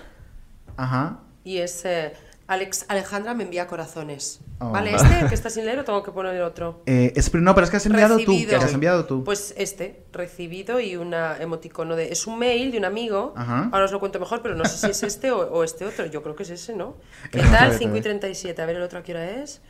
Ajá. 0.75 1.19
Y 1.43 1.57
es 1.57 1.83
eh, 1.85 2.13
Alex 2.47 2.85
Alejandra 2.89 3.33
me 3.33 3.43
envía 3.43 3.65
corazones. 3.67 4.41
Oh. 4.59 4.71
¿Vale? 4.71 4.93
¿Este 4.93 5.25
que 5.29 5.33
está 5.33 5.49
sin 5.49 5.65
leer 5.65 5.79
o 5.79 5.83
tengo 5.85 6.03
que 6.03 6.11
poner 6.11 6.41
otro? 6.41 6.83
Eh, 6.85 7.13
es- 7.15 7.33
no, 7.33 7.55
pero 7.55 7.63
es 7.65 7.71
que 7.71 7.77
has 7.77 7.85
enviado 7.85 8.17
tú. 8.17 8.31
Recibido. 8.31 8.59
Que 8.59 8.65
has 8.65 8.73
enviado 8.73 9.05
tú. 9.05 9.23
Pues 9.23 9.53
este, 9.57 10.03
recibido 10.11 10.79
y 10.79 10.97
una 10.97 11.37
emoticono 11.39 11.95
de... 11.95 12.11
Es 12.11 12.27
un 12.27 12.37
mail 12.37 12.71
de 12.71 12.77
un 12.77 12.85
amigo. 12.85 13.33
Ajá. 13.37 13.69
Ahora 13.71 13.85
os 13.85 13.91
lo 13.91 13.99
cuento 13.99 14.19
mejor, 14.19 14.41
pero 14.41 14.55
no 14.55 14.65
sé 14.65 14.77
si 14.77 14.91
es 14.91 15.01
este 15.03 15.31
o, 15.31 15.39
o 15.51 15.63
este 15.63 15.85
otro. 15.85 16.05
Yo 16.07 16.21
creo 16.21 16.35
que 16.35 16.43
es 16.43 16.49
ese, 16.49 16.75
¿no? 16.75 16.95
¿Qué 17.31 17.39
tal? 17.39 17.51
ver, 17.69 17.75
a 17.75 17.77
5 17.77 17.89
y 17.89 17.93
ver. 17.93 18.03
37. 18.03 18.61
A 18.61 18.65
ver 18.65 18.75
el 18.75 18.81
otro 18.83 18.99
a 18.99 19.03
qué 19.03 19.13
hora 19.13 19.29
es. 19.41 19.61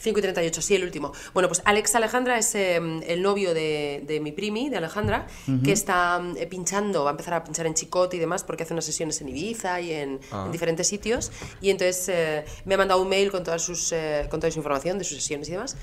5 0.00 0.18
y 0.18 0.22
38, 0.22 0.62
sí, 0.62 0.74
el 0.74 0.82
último. 0.84 1.12
Bueno, 1.34 1.48
pues 1.48 1.62
Alex 1.64 1.94
Alejandra 1.94 2.38
es 2.38 2.54
eh, 2.54 2.76
el 2.76 3.22
novio 3.22 3.54
de, 3.54 4.02
de 4.06 4.18
mi 4.20 4.32
primi, 4.32 4.68
de 4.70 4.78
Alejandra, 4.78 5.26
que 5.64 5.72
está 5.72 6.20
eh, 6.36 6.46
pinchando, 6.46 7.04
va 7.04 7.10
a 7.10 7.12
empezar 7.12 7.34
a 7.34 7.44
pinchar 7.44 7.66
en 7.66 7.74
Chicote 7.74 8.16
y 8.16 8.20
demás, 8.20 8.42
porque 8.44 8.62
hace 8.62 8.72
unas 8.72 8.84
sesiones 8.84 9.20
en 9.20 9.28
Ibiza 9.28 9.80
y 9.80 9.92
en, 9.92 10.20
Ah. 10.32 10.44
en 10.46 10.52
diferentes 10.52 10.86
sitios. 10.88 11.30
Y 11.60 11.70
entonces 11.70 12.08
eh, 12.08 12.44
me 12.64 12.74
ha 12.74 12.78
mandado 12.78 13.02
un 13.02 13.08
mail 13.08 13.30
con, 13.30 13.44
todas 13.44 13.62
sus, 13.62 13.92
con 14.30 14.40
toda 14.40 14.50
su 14.50 14.58
información 14.58 14.98
de 14.98 15.04
sus 15.04 15.18
sesiones 15.18 15.48
y 15.48 15.52
demás. 15.52 15.76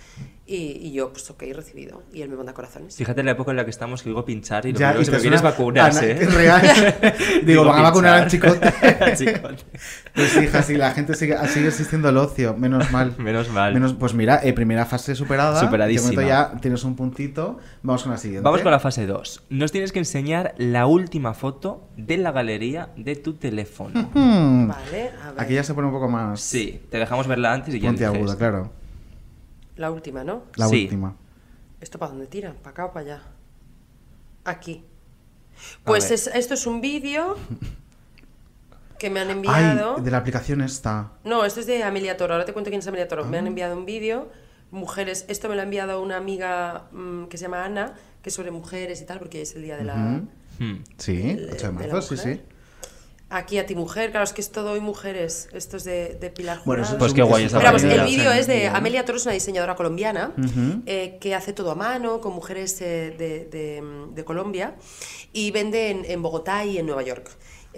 Y, 0.49 0.55
y 0.87 0.93
yo, 0.93 1.11
pues 1.11 1.29
ok, 1.29 1.43
recibido. 1.53 2.03
Y 2.13 2.21
él 2.21 2.29
me 2.29 2.37
manda 2.37 2.53
corazones. 2.53 2.95
Fíjate 2.95 3.21
la 3.21 3.31
época 3.31 3.51
en 3.51 3.57
la 3.57 3.65
que 3.65 3.69
estamos 3.69 4.01
que 4.01 4.09
digo 4.09 4.23
pinchar 4.23 4.65
y 4.65 4.71
lo 4.71 4.79
Ya, 4.79 4.93
primero 4.93 5.05
que 5.05 5.17
me 5.17 5.21
viene 5.21 5.35
es 5.35 6.01
¿eh? 6.03 6.17
es 6.21 6.33
real. 6.33 6.95
Digo, 7.45 7.65
van 7.65 7.79
a 7.79 7.81
vacunar 7.81 8.23
al 8.23 8.29
chicote. 8.29 8.73
Pues 10.15 10.35
hija, 10.41 10.63
sí, 10.63 10.75
la 10.75 10.91
gente 10.91 11.13
sigue, 11.15 11.35
sigue 11.49 11.67
existiendo 11.67 12.09
el 12.09 12.17
ocio, 12.17 12.55
menos 12.55 12.91
mal. 12.91 13.13
Menos 13.17 13.49
mal. 13.49 13.73
Menos, 13.73 13.93
pues 13.93 14.13
mira, 14.13 14.39
eh, 14.43 14.53
primera 14.53 14.85
fase 14.85 15.15
superada. 15.15 15.59
Superadísima. 15.59 16.09
De 16.09 16.15
momento 16.15 16.29
ya 16.29 16.59
tienes 16.61 16.83
un 16.83 16.95
puntito. 16.95 17.59
Vamos 17.83 18.03
con 18.03 18.13
la 18.13 18.17
siguiente. 18.17 18.43
Vamos 18.43 18.61
con 18.61 18.71
la 18.71 18.79
fase 18.79 19.05
2. 19.05 19.43
Nos 19.49 19.71
tienes 19.71 19.91
que 19.91 19.99
enseñar 19.99 20.53
la 20.57 20.85
última 20.87 21.33
foto 21.33 21.89
de 21.97 22.17
la 22.17 22.31
galería 22.31 22.89
de 22.95 23.15
tu 23.15 23.33
teléfono. 23.33 24.09
Hmm, 24.13 24.67
Vale, 24.69 25.09
a 25.21 25.31
ver. 25.31 25.41
Aquí 25.41 25.53
ya 25.53 25.63
se 25.63 25.73
pone 25.73 25.87
un 25.87 25.93
poco 25.93 26.07
más 26.07 26.39
Sí, 26.41 26.81
te 26.89 26.97
dejamos 26.97 27.27
verla 27.27 27.53
antes 27.53 27.75
y 27.75 27.79
ya 27.79 27.89
puntiaguda, 27.89 28.21
dices. 28.21 28.35
claro. 28.37 28.71
La 29.77 29.91
última, 29.91 30.23
¿no? 30.23 30.43
La 30.55 30.67
Sí. 30.67 30.83
última. 30.83 31.15
¿Esto 31.79 31.97
para 31.99 32.11
dónde 32.11 32.27
tira? 32.27 32.53
¿Para 32.53 32.69
acá 32.71 32.85
o 32.85 32.93
para 32.93 33.05
allá? 33.05 33.21
Aquí. 34.43 34.83
Pues 35.83 36.11
es- 36.11 36.27
esto 36.27 36.53
es 36.55 36.65
un 36.67 36.81
vídeo 36.81 37.35
que 38.99 39.09
me 39.09 39.19
han 39.19 39.29
enviado. 39.29 39.95
Ay, 39.97 40.03
de 40.03 40.11
la 40.11 40.17
aplicación 40.17 40.61
esta. 40.61 41.11
No, 41.23 41.45
esto 41.45 41.59
es 41.59 41.67
de 41.67 41.83
Amelia 41.83 42.17
Toro. 42.17 42.33
Ahora 42.33 42.45
te 42.45 42.53
cuento 42.53 42.69
quién 42.71 42.79
es 42.79 42.87
Amelia 42.87 43.07
Toro. 43.07 43.25
Me 43.25 43.37
han 43.37 43.45
Ah. 43.45 43.49
enviado 43.49 43.77
un 43.77 43.85
vídeo. 43.85 44.29
Mujeres, 44.71 45.25
esto 45.29 45.47
me 45.47 45.55
lo 45.55 45.61
ha 45.61 45.63
enviado 45.63 46.01
una 46.01 46.17
amiga 46.17 46.87
mm, 46.91 47.25
que 47.25 47.37
se 47.37 47.43
llama 47.43 47.63
Ana, 47.63 47.93
que 48.21 48.29
es 48.29 48.35
sobre 48.35 48.51
mujeres 48.51 49.01
y 49.01 49.05
tal, 49.05 49.19
porque 49.19 49.41
es 49.43 49.55
el 49.55 49.61
día 49.63 49.77
de 49.77 49.83
la. 49.85 49.95
Hmm. 49.95 50.83
Sí, 50.97 51.15
del- 51.21 51.49
8 51.53 51.67
de 51.67 51.71
marzo, 51.73 52.01
sí, 52.01 52.17
sí. 52.17 52.41
Aquí 53.29 53.57
a 53.57 53.65
ti 53.65 53.75
mujer, 53.75 54.11
claro, 54.11 54.23
es 54.23 54.31
que 54.31 54.39
es 54.39 54.51
todo 54.51 54.71
hoy 54.71 54.79
mujeres. 54.79 55.49
Esto 55.51 55.75
es 55.75 55.83
de, 55.83 56.15
de 56.15 56.29
Pilar 56.29 56.61
Bueno, 56.63 56.83
eso 56.83 56.97
Pues 56.97 57.09
es 57.11 57.15
qué 57.15 57.23
guay 57.23 57.43
es 57.43 57.51
esa 57.51 57.59
Pero 57.59 57.71
el 58.01 58.05
vídeo 58.05 58.31
es 58.31 58.47
de. 58.47 58.67
Amelia 58.67 59.03
Toro, 59.03 59.17
es 59.17 59.25
una 59.25 59.33
diseñadora 59.33 59.75
colombiana 59.75 60.31
eh, 60.85 61.17
que 61.19 61.35
hace 61.35 61.51
todo 61.51 61.71
a 61.71 61.75
mano 61.75 62.21
con 62.21 62.33
mujeres 62.33 62.79
eh, 62.81 63.13
de, 63.17 63.45
de- 63.45 63.83
de 64.13 64.23
Colombia 64.23 64.75
y 65.33 65.51
vende 65.51 65.89
en, 65.89 66.05
en 66.05 66.21
Bogotá 66.21 66.63
y 66.63 66.77
en 66.77 66.85
Nueva 66.85 67.03
York 67.03 67.29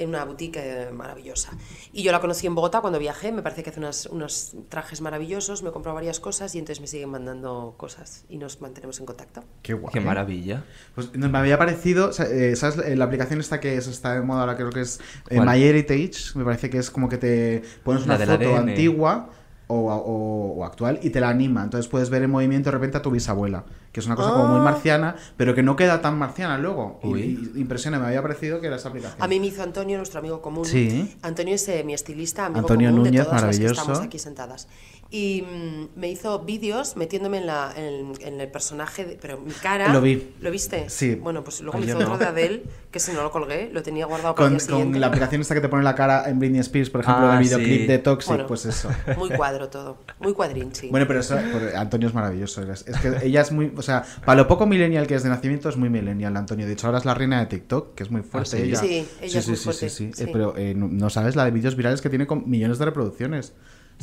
en 0.01 0.09
una 0.09 0.23
boutique 0.25 0.57
eh, 0.61 0.89
maravillosa. 0.91 1.51
Y 1.93 2.03
yo 2.03 2.11
la 2.11 2.19
conocí 2.21 2.47
en 2.47 2.55
Bogotá 2.55 2.81
cuando 2.81 2.99
viajé, 2.99 3.31
me 3.31 3.41
parece 3.41 3.63
que 3.63 3.69
hace 3.69 3.79
unas- 3.79 4.05
unos 4.07 4.55
trajes 4.69 5.01
maravillosos, 5.01 5.61
me 5.63 5.71
compró 5.71 5.93
varias 5.93 6.19
cosas 6.19 6.55
y 6.55 6.59
entonces 6.59 6.81
me 6.81 6.87
siguen 6.87 7.09
mandando 7.09 7.73
cosas 7.77 8.25
y 8.29 8.37
nos 8.37 8.61
mantenemos 8.61 8.99
en 8.99 9.05
contacto. 9.05 9.43
Qué 9.61 9.73
guay. 9.73 9.91
Qué 9.93 9.99
maravilla. 10.01 10.63
Pues 10.95 11.13
no, 11.15 11.29
me 11.29 11.37
había 11.37 11.57
parecido, 11.57 12.11
eh, 12.19 12.55
¿sabes? 12.55 12.77
Eh, 12.85 12.95
La 12.95 13.05
aplicación 13.05 13.39
esta 13.39 13.59
que 13.59 13.75
es- 13.77 13.87
está 13.87 14.13
de 14.15 14.21
moda 14.21 14.41
ahora 14.41 14.55
creo 14.55 14.69
que 14.69 14.81
es 14.81 14.99
eh, 15.29 15.35
¿Cuál? 15.35 15.47
MyHeritage, 15.49 16.35
me 16.37 16.43
parece 16.45 16.69
que 16.69 16.77
es 16.77 16.89
como 16.91 17.09
que 17.09 17.17
te 17.17 17.61
pones 17.83 18.03
una 18.05 18.17
foto 18.17 18.55
antigua 18.57 19.29
o, 19.67 19.75
o- 19.93 20.53
o 20.59 20.65
actual 20.65 20.99
y 21.03 21.09
te 21.11 21.19
la 21.19 21.29
anima, 21.29 21.63
entonces 21.63 21.87
puedes 21.89 22.09
ver 22.09 22.23
en 22.23 22.31
movimiento 22.31 22.69
de 22.69 22.71
repente 22.71 22.97
a 22.97 23.01
tu 23.01 23.11
bisabuela 23.11 23.65
que 23.91 23.99
es 23.99 24.05
una 24.05 24.15
cosa 24.15 24.31
como 24.31 24.47
muy 24.47 24.59
marciana, 24.61 25.15
pero 25.35 25.55
que 25.55 25.63
no 25.63 25.75
queda 25.75 26.01
tan 26.01 26.17
marciana 26.17 26.57
luego. 26.57 26.99
Y- 27.03 27.07
Uy. 27.07 27.51
Y, 27.55 27.59
impresiona, 27.61 27.99
me 27.99 28.05
había 28.07 28.21
parecido 28.21 28.61
que 28.61 28.67
era 28.67 28.75
esa 28.75 28.89
aplicación. 28.89 29.21
A 29.21 29.27
mí 29.27 29.39
me 29.39 29.47
hizo 29.47 29.63
Antonio, 29.63 29.97
nuestro 29.97 30.19
amigo 30.19 30.41
común. 30.41 30.65
Sí. 30.65 31.17
Antonio 31.21 31.55
es 31.55 31.67
eh, 31.69 31.83
mi 31.83 31.93
estilista, 31.93 32.45
amigo 32.45 32.59
Antonio 32.59 32.89
común 32.89 33.05
Núñez, 33.05 33.21
de 33.21 33.25
todas 33.25 33.43
las 33.43 33.59
que 33.59 33.65
estamos 33.65 33.99
aquí 33.99 34.19
sentadas. 34.19 34.67
Y 35.11 35.41
mm, 35.41 35.99
me 35.99 36.07
hizo 36.11 36.37
vídeos 36.45 36.95
metiéndome 36.95 37.39
en, 37.39 37.47
la, 37.47 37.73
en, 37.75 38.11
en 38.21 38.39
el 38.39 38.47
personaje, 38.47 39.05
de- 39.05 39.17
pero 39.19 39.39
mi 39.39 39.51
cara... 39.53 39.91
Lo 39.91 40.01
vi. 40.01 40.33
¿Lo 40.39 40.51
viste? 40.51 40.87
Sí. 40.87 41.15
Bueno, 41.15 41.43
pues 41.43 41.61
luego 41.61 41.79
Ay, 41.79 41.85
me 41.85 41.89
hizo 41.89 41.97
no. 41.99 42.05
otro 42.05 42.17
de 42.19 42.25
Adele, 42.25 42.63
que 42.91 42.99
si 42.99 43.13
no 43.13 43.23
lo 43.23 43.31
colgué, 43.31 43.71
lo 43.73 43.81
tenía 43.81 44.05
guardado 44.05 44.35
para 44.35 44.45
con, 44.49 44.53
el 44.53 44.59
día 44.59 44.67
siguiente. 44.67 44.91
con 44.93 45.01
la 45.01 45.07
aplicación 45.07 45.41
esta 45.41 45.55
que 45.55 45.61
te 45.61 45.67
pone 45.69 45.81
la 45.81 45.95
cara 45.95 46.29
en 46.29 46.37
Britney 46.37 46.59
Spears, 46.59 46.91
por 46.91 47.01
ejemplo, 47.01 47.25
Ah, 47.25 47.33
del 47.39 47.39
videoclip 47.43 47.81
sí. 47.81 47.87
de 47.87 47.97
Toxic, 47.97 48.29
Bueno. 48.29 48.45
pues 48.47 48.65
eso. 48.67 48.89
Muy 49.17 49.29
cuadro 49.31 49.67
todo, 49.69 49.97
muy 50.19 50.33
cuadrinchi. 50.33 50.89
Bueno, 50.89 51.07
pero 51.07 51.21
eso, 51.21 51.35
Antonio 51.75 52.07
es 52.07 52.13
maravilloso. 52.13 52.61
Es, 52.71 52.83
que 52.83 53.11
ella 53.23 53.41
es 53.41 53.51
muy, 53.51 53.73
o 53.75 53.81
sea, 53.81 54.05
para 54.25 54.35
lo 54.43 54.47
poco 54.47 54.67
millennial 54.67 55.07
que 55.07 55.15
es 55.15 55.23
de 55.23 55.29
nacimiento, 55.29 55.69
es 55.69 55.77
muy 55.77 55.89
millennial, 55.89 56.37
Antonio. 56.37 56.67
De 56.67 56.73
hecho, 56.73 56.85
ahora 56.85 56.99
es 56.99 57.05
la 57.05 57.15
reina 57.15 57.39
de 57.39 57.47
TikTok, 57.47 57.95
que 57.95 58.03
es 58.03 58.11
muy 58.11 58.21
fuerte 58.21 58.57
sí? 58.57 58.63
ella. 58.63 58.79
Sí, 58.79 59.07
ella 59.21 59.39
es 59.39 59.47
muy 59.47 59.57
fuerte, 59.57 59.89
Sí, 59.89 60.11
sí. 60.13 60.23
Eh, 60.23 60.29
pero 60.31 60.55
eh, 60.55 60.75
no 60.75 61.09
sabes 61.09 61.35
la 61.35 61.45
de 61.45 61.51
vídeos 61.51 61.75
virales 61.75 61.99
que 62.01 62.09
tiene 62.09 62.27
con 62.27 62.47
millones 62.47 62.77
de 62.77 62.85
reproducciones 62.85 63.53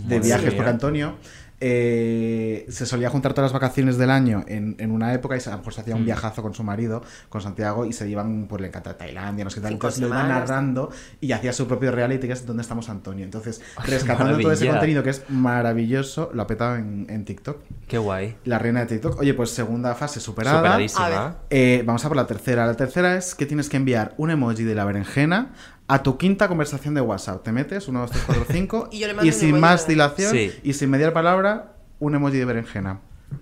de 0.05 0.21
viajes, 0.21 0.55
porque 0.55 0.71
Antonio 0.71 1.17
eh, 1.59 2.67
se 2.69 2.85
solía 2.85 3.09
juntar 3.09 3.33
todas 3.33 3.51
las 3.51 3.59
vacaciones 3.59 3.97
del 3.97 4.11
año 4.11 4.45
en, 4.47 4.77
en 4.79 4.91
una 4.91 5.15
época 5.15 5.37
y 5.37 5.41
se, 5.41 5.49
a 5.49 5.53
lo 5.53 5.59
mejor 5.59 5.73
se 5.73 5.81
hacía 5.81 5.95
un 5.97 6.03
Mm. 6.03 6.05
viajazo 6.05 6.43
con 6.43 6.53
su 6.55 6.63
marido, 6.63 7.03
con 7.31 7.41
Santiago, 7.41 7.87
y 7.87 7.95
se 7.95 8.07
iban 8.09 8.47
por 8.47 8.61
le 8.61 8.69
encanta 8.69 8.97
Tailandia, 8.99 9.43
no 9.45 9.51
sé 9.51 9.57
qué 9.57 9.63
tal. 9.63 9.73
Entonces 9.73 10.01
lo 10.03 10.09
iba 10.09 10.23
narrando 10.23 10.91
y 11.21 11.33
hacía 11.33 11.55
su 11.55 11.67
propio 11.67 11.91
reality, 11.93 12.27
que 12.27 12.35
es 12.35 12.45
donde 12.45 12.61
estamos 12.63 12.91
Antonio. 12.91 13.25
Entonces, 13.25 13.63
rescatando 13.87 14.39
todo 14.39 14.53
ese 14.53 14.69
contenido 14.69 15.03
que 15.03 15.11
es 15.11 15.23
maravilloso, 15.31 16.31
lo 16.35 16.43
ha 16.43 16.47
petado 16.47 16.77
en, 16.77 17.07
en 17.09 17.25
TikTok. 17.25 17.59
Qué 17.89 17.97
guay. 17.97 18.37
La 18.45 18.59
reina 18.59 18.81
de 18.81 18.87
TikTok. 18.87 19.19
Oye, 19.21 19.33
pues 19.33 19.51
segunda 19.51 19.95
fase 19.95 20.21
superada. 20.21 20.59
A 20.75 20.77
ver. 20.77 20.91
Superadísima. 20.91 21.37
Eh, 21.49 21.83
vamos 21.87 22.05
a 22.05 22.09
por 22.09 22.19
la 22.19 22.27
tercera. 22.27 22.67
La 22.67 22.75
tercera 22.75 23.17
es 23.17 23.35
que 23.35 23.47
tienes 23.47 23.71
que 23.71 23.79
enviar 23.79 24.13
un 24.19 24.31
emoji 24.31 24.65
de 24.65 24.75
la 24.75 24.85
berenjena 24.85 25.55
a 25.89 26.03
tu 26.03 26.19
quinta 26.19 26.49
conversación 26.49 26.95
de 26.95 27.01
WhatsApp. 27.01 27.43
Te 27.43 27.53
metes 27.53 27.87
1, 27.89 28.01
2, 28.01 28.11
3, 28.11 28.23
4, 28.27 28.45
5 28.51 28.89
Y 28.93 28.99
yo 29.01 29.07
le 29.07 29.15
mando 29.15 29.27
y 29.27 29.33
un 29.33 29.35
sin 29.39 29.49
emoji 29.51 29.61
más 29.61 29.87
de- 29.87 29.93
dilación 29.95 30.33
Sí. 30.33 30.53
y 30.63 30.73
sin 30.73 30.91
mediar 30.91 31.13
palabra, 31.13 31.77
un 32.01 32.15
emoji 32.15 32.39
de 32.39 32.45
berenjena. 32.45 33.01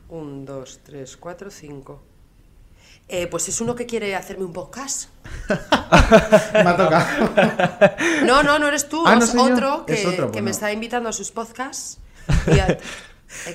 Un, 0.09 0.45
dos, 0.47 0.81
tres, 0.83 1.17
cuatro, 1.17 1.51
cinco. 1.51 2.03
Eh, 3.09 3.27
pues 3.27 3.49
es 3.51 3.61
uno 3.61 3.75
que 3.75 3.85
quiere 3.85 4.15
hacerme 4.17 4.45
un 4.45 4.53
podcast. 4.55 5.11
Me 5.51 6.61
ha 6.61 6.77
tocado. 6.77 7.07
No, 8.25 8.43
no, 8.43 8.59
no 8.59 8.69
eres 8.69 8.89
tú, 8.89 9.03
Ah, 9.07 9.17
no 9.17 9.25
es 9.25 9.31
soy 9.31 9.49
yo. 9.49 9.55
otro 9.55 9.87
que, 9.87 9.95
Es 9.95 10.07
otro, 10.07 10.27
que 10.27 10.33
bueno. 10.33 10.45
me 10.47 10.51
está 10.53 10.73
invitando 10.73 11.09
a 11.09 11.13
sus 11.13 11.31
podcasts. 11.31 11.99
Y 12.47 12.59
a- 12.59 12.79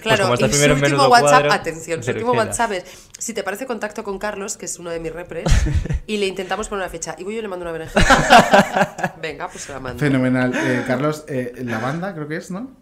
claro, 0.01 0.23
como 0.23 0.33
está 0.35 0.47
y 0.47 0.53
su 0.53 0.71
último 0.71 1.07
WhatsApp, 1.07 1.29
Cuadro, 1.29 1.51
atención, 1.53 2.03
su 2.03 2.11
último. 2.11 2.31
WhatsApp 2.33 2.71
es, 2.73 2.83
si 3.17 3.33
te 3.33 3.43
parece 3.43 3.65
contacto 3.65 4.03
con 4.03 4.19
Carlos, 4.19 4.57
que 4.57 4.65
es 4.65 4.79
uno 4.79 4.89
de 4.89 4.99
mis 4.99 5.13
repres, 5.13 5.45
y 6.07 6.17
le 6.17 6.27
intentamos 6.27 6.67
poner 6.67 6.83
una 6.83 6.91
fecha, 6.91 7.15
y 7.17 7.23
voy 7.23 7.35
yo 7.35 7.41
le 7.41 7.47
mando 7.47 7.63
una 7.63 7.71
berenjena. 7.71 9.15
Venga, 9.21 9.47
pues 9.47 9.63
se 9.63 9.73
la 9.73 9.79
mando. 9.79 9.99
Fenomenal. 9.99 10.53
Eh, 10.55 10.83
Carlos, 10.87 11.25
eh, 11.27 11.53
la 11.63 11.79
banda 11.79 12.13
creo 12.13 12.27
que 12.27 12.37
es, 12.37 12.51
¿no? 12.51 12.78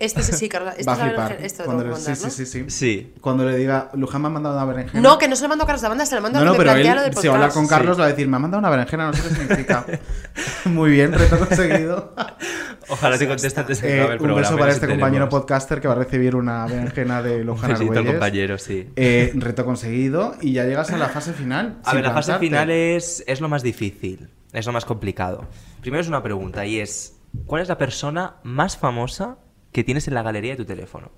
Este 0.00 0.22
sí, 0.22 0.32
sí, 0.32 0.48
Carlos, 0.48 0.70
este 0.78 0.90
es 0.90 0.98
la 0.98 1.26
esto 1.42 1.64
Cuando 1.66 1.84
le- 1.84 1.90
sí, 1.94 1.96
mandar, 1.96 2.16
sí, 2.16 2.24
¿no? 2.24 2.30
sí, 2.30 2.46
sí, 2.46 2.64
Sí. 2.70 3.12
Cuando 3.20 3.44
le 3.44 3.54
diga, 3.56 3.90
Luján 3.92 4.22
me 4.22 4.28
ha 4.28 4.30
mandado 4.30 4.56
una 4.56 4.64
berenjena. 4.64 5.00
No, 5.02 5.18
que 5.18 5.28
no 5.28 5.36
se 5.36 5.42
lo 5.42 5.50
mando 5.50 5.64
a 5.64 5.66
Carlos 5.66 5.82
de 5.82 5.84
la 5.84 5.88
banda, 5.90 6.06
se 6.06 6.14
lo 6.14 6.22
mando 6.22 6.38
No, 6.38 6.42
a 6.42 6.46
no, 6.46 6.52
que 6.52 6.58
pero 6.58 6.70
él, 6.70 6.74
plantea 6.82 6.94
lo 6.94 7.02
del 7.02 7.14
si 7.16 7.28
va 7.28 7.34
a 7.34 7.36
hablar 7.36 7.48
podcast. 7.50 7.68
con 7.68 7.68
Carlos, 7.78 8.00
va 8.00 8.04
a 8.04 8.08
decir, 8.08 8.26
me 8.26 8.36
ha 8.36 8.38
mandado 8.40 8.58
una 8.60 8.70
berenjena, 8.70 9.06
no 9.08 9.12
sé 9.12 9.22
qué 9.28 9.34
significa. 9.34 9.84
Muy 10.64 10.90
bien, 10.90 11.12
reto 11.12 11.38
conseguido. 11.38 12.14
Ojalá 12.88 13.18
te 13.18 13.28
conteste 13.28 13.60
antes 13.60 13.80
de 13.82 13.86
que 13.88 13.94
Eh, 13.94 14.00
acabe 14.00 14.14
el 14.14 14.20
un 14.20 14.26
programa. 14.26 14.40
beso 14.40 14.54
y 14.54 14.58
para 14.58 14.72
este 14.72 14.88
compañero 14.88 15.28
podcaster 15.28 15.80
que 15.80 15.86
va 15.88 15.94
a 15.94 15.98
recibir 15.98 16.34
una 16.34 16.66
berenjena 16.66 17.22
de 17.22 17.40
Un 17.42 17.46
Luján 17.46 17.70
Argüelles. 17.72 18.06
compañero, 18.10 18.58
sí. 18.58 18.88
Eh, 18.96 19.32
reto 19.34 19.64
conseguido 19.64 20.34
y 20.40 20.54
ya 20.54 20.64
llegas 20.64 20.90
a 20.92 20.96
la 20.96 21.08
fase 21.10 21.32
final. 21.34 21.78
A 21.84 21.94
ver, 21.94 22.04
la 22.04 22.12
fase 22.12 22.38
final 22.38 22.70
es, 22.70 23.22
es 23.26 23.40
lo 23.42 23.48
más 23.48 23.62
difícil, 23.62 24.30
es 24.52 24.64
lo 24.66 24.72
más 24.72 24.86
complicado. 24.86 25.46
Primero 25.82 26.00
es 26.00 26.08
una 26.08 26.22
pregunta 26.22 26.64
y 26.66 26.80
es, 26.80 27.16
¿cuál 27.46 27.60
es 27.62 27.68
la 27.68 27.78
persona 27.78 28.36
más 28.42 28.76
famosa 28.76 29.36
que 29.72 29.84
tienes 29.84 30.08
en 30.08 30.14
la 30.14 30.22
galería 30.22 30.52
de 30.52 30.56
tu 30.58 30.64
teléfono? 30.64 31.10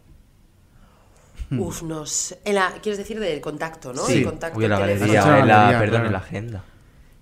Uf, 1.50 1.82
no 1.82 2.06
sé. 2.06 2.40
En 2.44 2.54
la, 2.54 2.72
quieres 2.82 2.98
decir 2.98 3.20
del 3.20 3.40
contacto, 3.40 3.92
¿no? 3.92 4.06
Sí. 4.06 4.18
El 4.18 4.24
contacto 4.24 4.58
Uy, 4.58 4.64
en 4.64 4.70
la 4.70 4.78
galería, 4.78 5.04
Has 5.04 5.10
hecho 5.10 5.30
la 5.30 5.38
en 5.40 5.48
la, 5.48 5.56
galería, 5.56 5.78
perdón, 5.78 5.90
claro. 5.90 6.06
en 6.06 6.12
la 6.12 6.18
agenda. 6.18 6.64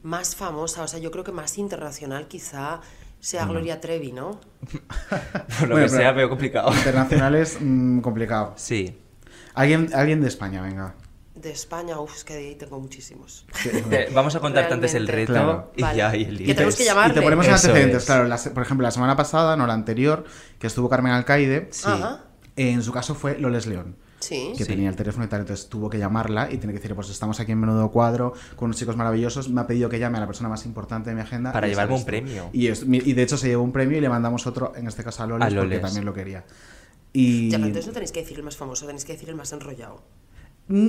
Más 0.02 0.36
famosa, 0.36 0.82
o 0.82 0.88
sea, 0.88 0.98
yo 1.00 1.10
creo 1.10 1.24
que 1.24 1.32
más 1.32 1.58
internacional 1.58 2.28
quizá 2.28 2.80
sea 3.18 3.44
Gloria 3.44 3.80
Trevi, 3.80 4.12
¿no? 4.12 4.40
Por 5.58 5.68
lo 5.68 5.74
Bueno, 5.74 5.86
que 5.86 5.88
sea, 5.88 6.12
veo 6.12 6.28
complicado. 6.28 6.72
Internacional 6.72 7.34
es 7.34 7.58
mm, 7.60 8.00
complicado. 8.00 8.54
Sí. 8.56 8.98
Alguien, 9.54 9.90
alguien 9.94 10.20
de 10.20 10.28
España, 10.28 10.62
venga. 10.62 10.94
De 11.40 11.50
España, 11.50 11.98
uf, 12.00 12.14
es 12.16 12.24
que 12.24 12.34
de 12.34 12.38
ahí 12.40 12.54
tengo 12.56 12.78
muchísimos. 12.80 13.46
Eh, 13.90 14.10
Vamos 14.12 14.34
a 14.34 14.40
contarte 14.40 14.74
antes 14.74 14.94
el 14.94 15.08
reto 15.08 15.32
Claro. 15.32 15.72
y 15.76 15.82
Vale. 15.82 15.96
ya 15.98 16.14
y 16.16 16.24
el 16.24 16.38
Que 16.38 16.54
tenemos 16.54 16.76
que 16.76 16.82
Y 16.82 16.86
llamarle. 16.86 17.14
te 17.14 17.22
ponemos 17.22 17.46
en 17.46 17.52
antecedentes, 17.54 17.96
es. 17.98 18.04
claro. 18.04 18.24
la 18.28 18.36
por 18.36 18.62
ejemplo, 18.62 18.82
la 18.84 18.90
semana 18.90 19.16
pasada, 19.16 19.56
no 19.56 19.66
la 19.66 19.74
anterior, 19.74 20.24
que 20.58 20.66
estuvo 20.66 20.88
Carmen 20.88 21.12
Alcaide, 21.12 21.68
Sí. 21.70 21.88
En 22.56 22.82
su 22.82 22.92
caso 22.92 23.14
fue 23.14 23.38
Loles 23.38 23.66
León. 23.66 23.96
Sí. 24.18 24.52
que 24.54 24.64
Sí. 24.64 24.70
tenía 24.70 24.90
el 24.90 24.96
teléfono 24.96 25.24
y 25.24 25.28
tal, 25.28 25.40
entonces 25.40 25.70
tuvo 25.70 25.88
que 25.88 25.96
llamarla 25.96 26.48
y 26.52 26.58
tiene 26.58 26.74
que 26.74 26.78
decir, 26.78 26.94
pues 26.94 27.08
estamos 27.08 27.40
aquí 27.40 27.52
en 27.52 27.58
menudo 27.60 27.90
cuadro 27.90 28.34
con 28.54 28.66
unos 28.66 28.76
chicos 28.76 28.94
maravillosos, 28.94 29.48
me 29.48 29.62
ha 29.62 29.66
pedido 29.66 29.88
que 29.88 29.98
llame 29.98 30.18
a 30.18 30.20
la 30.20 30.26
persona 30.26 30.50
más 30.50 30.66
importante 30.66 31.08
de 31.08 31.16
mi 31.16 31.22
agenda. 31.22 31.52
Para 31.52 31.68
y 31.68 31.70
llevarme 31.70 31.94
un 31.94 32.04
premio. 32.04 32.50
Y, 32.52 32.66
es- 32.66 32.82
y 32.86 33.12
de 33.14 33.22
hecho 33.22 33.38
se 33.38 33.48
llevó 33.48 33.62
un 33.62 33.72
premio 33.72 33.96
y 33.96 34.02
le 34.02 34.10
mandamos 34.10 34.46
otro, 34.46 34.74
en 34.76 34.86
este 34.88 35.02
caso 35.02 35.22
a 35.22 35.26
Loles, 35.26 35.46
A 35.46 35.48
porque 35.48 35.62
Loles. 35.62 35.80
también 35.80 36.04
lo 36.04 36.12
quería. 36.12 36.44
Y... 37.14 37.48
Ya, 37.48 37.56
pero 37.56 37.68
entonces 37.68 37.86
no 37.86 37.92
tenéis 37.94 38.12
que 38.12 38.20
decir 38.20 38.36
el 38.36 38.44
más 38.44 38.58
famoso, 38.58 38.84
tenéis 38.84 39.06
que 39.06 39.14
decir 39.14 39.30
el 39.30 39.36
más 39.36 39.52
enrollado. 39.52 40.02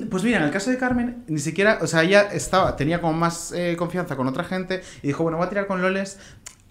Pues 0.09 0.23
mira, 0.23 0.37
en 0.37 0.43
el 0.43 0.51
caso 0.51 0.69
de 0.69 0.77
Carmen, 0.77 1.23
ni 1.27 1.39
siquiera, 1.39 1.79
o 1.81 1.87
sea, 1.87 2.03
ella 2.03 2.21
estaba, 2.31 2.75
tenía 2.75 3.01
como 3.01 3.13
más 3.13 3.51
eh, 3.51 3.75
confianza 3.77 4.15
con 4.15 4.27
otra 4.27 4.43
gente 4.43 4.83
y 5.01 5.07
dijo, 5.07 5.23
bueno, 5.23 5.37
voy 5.39 5.47
a 5.47 5.49
tirar 5.49 5.65
con 5.65 5.81
Loles, 5.81 6.19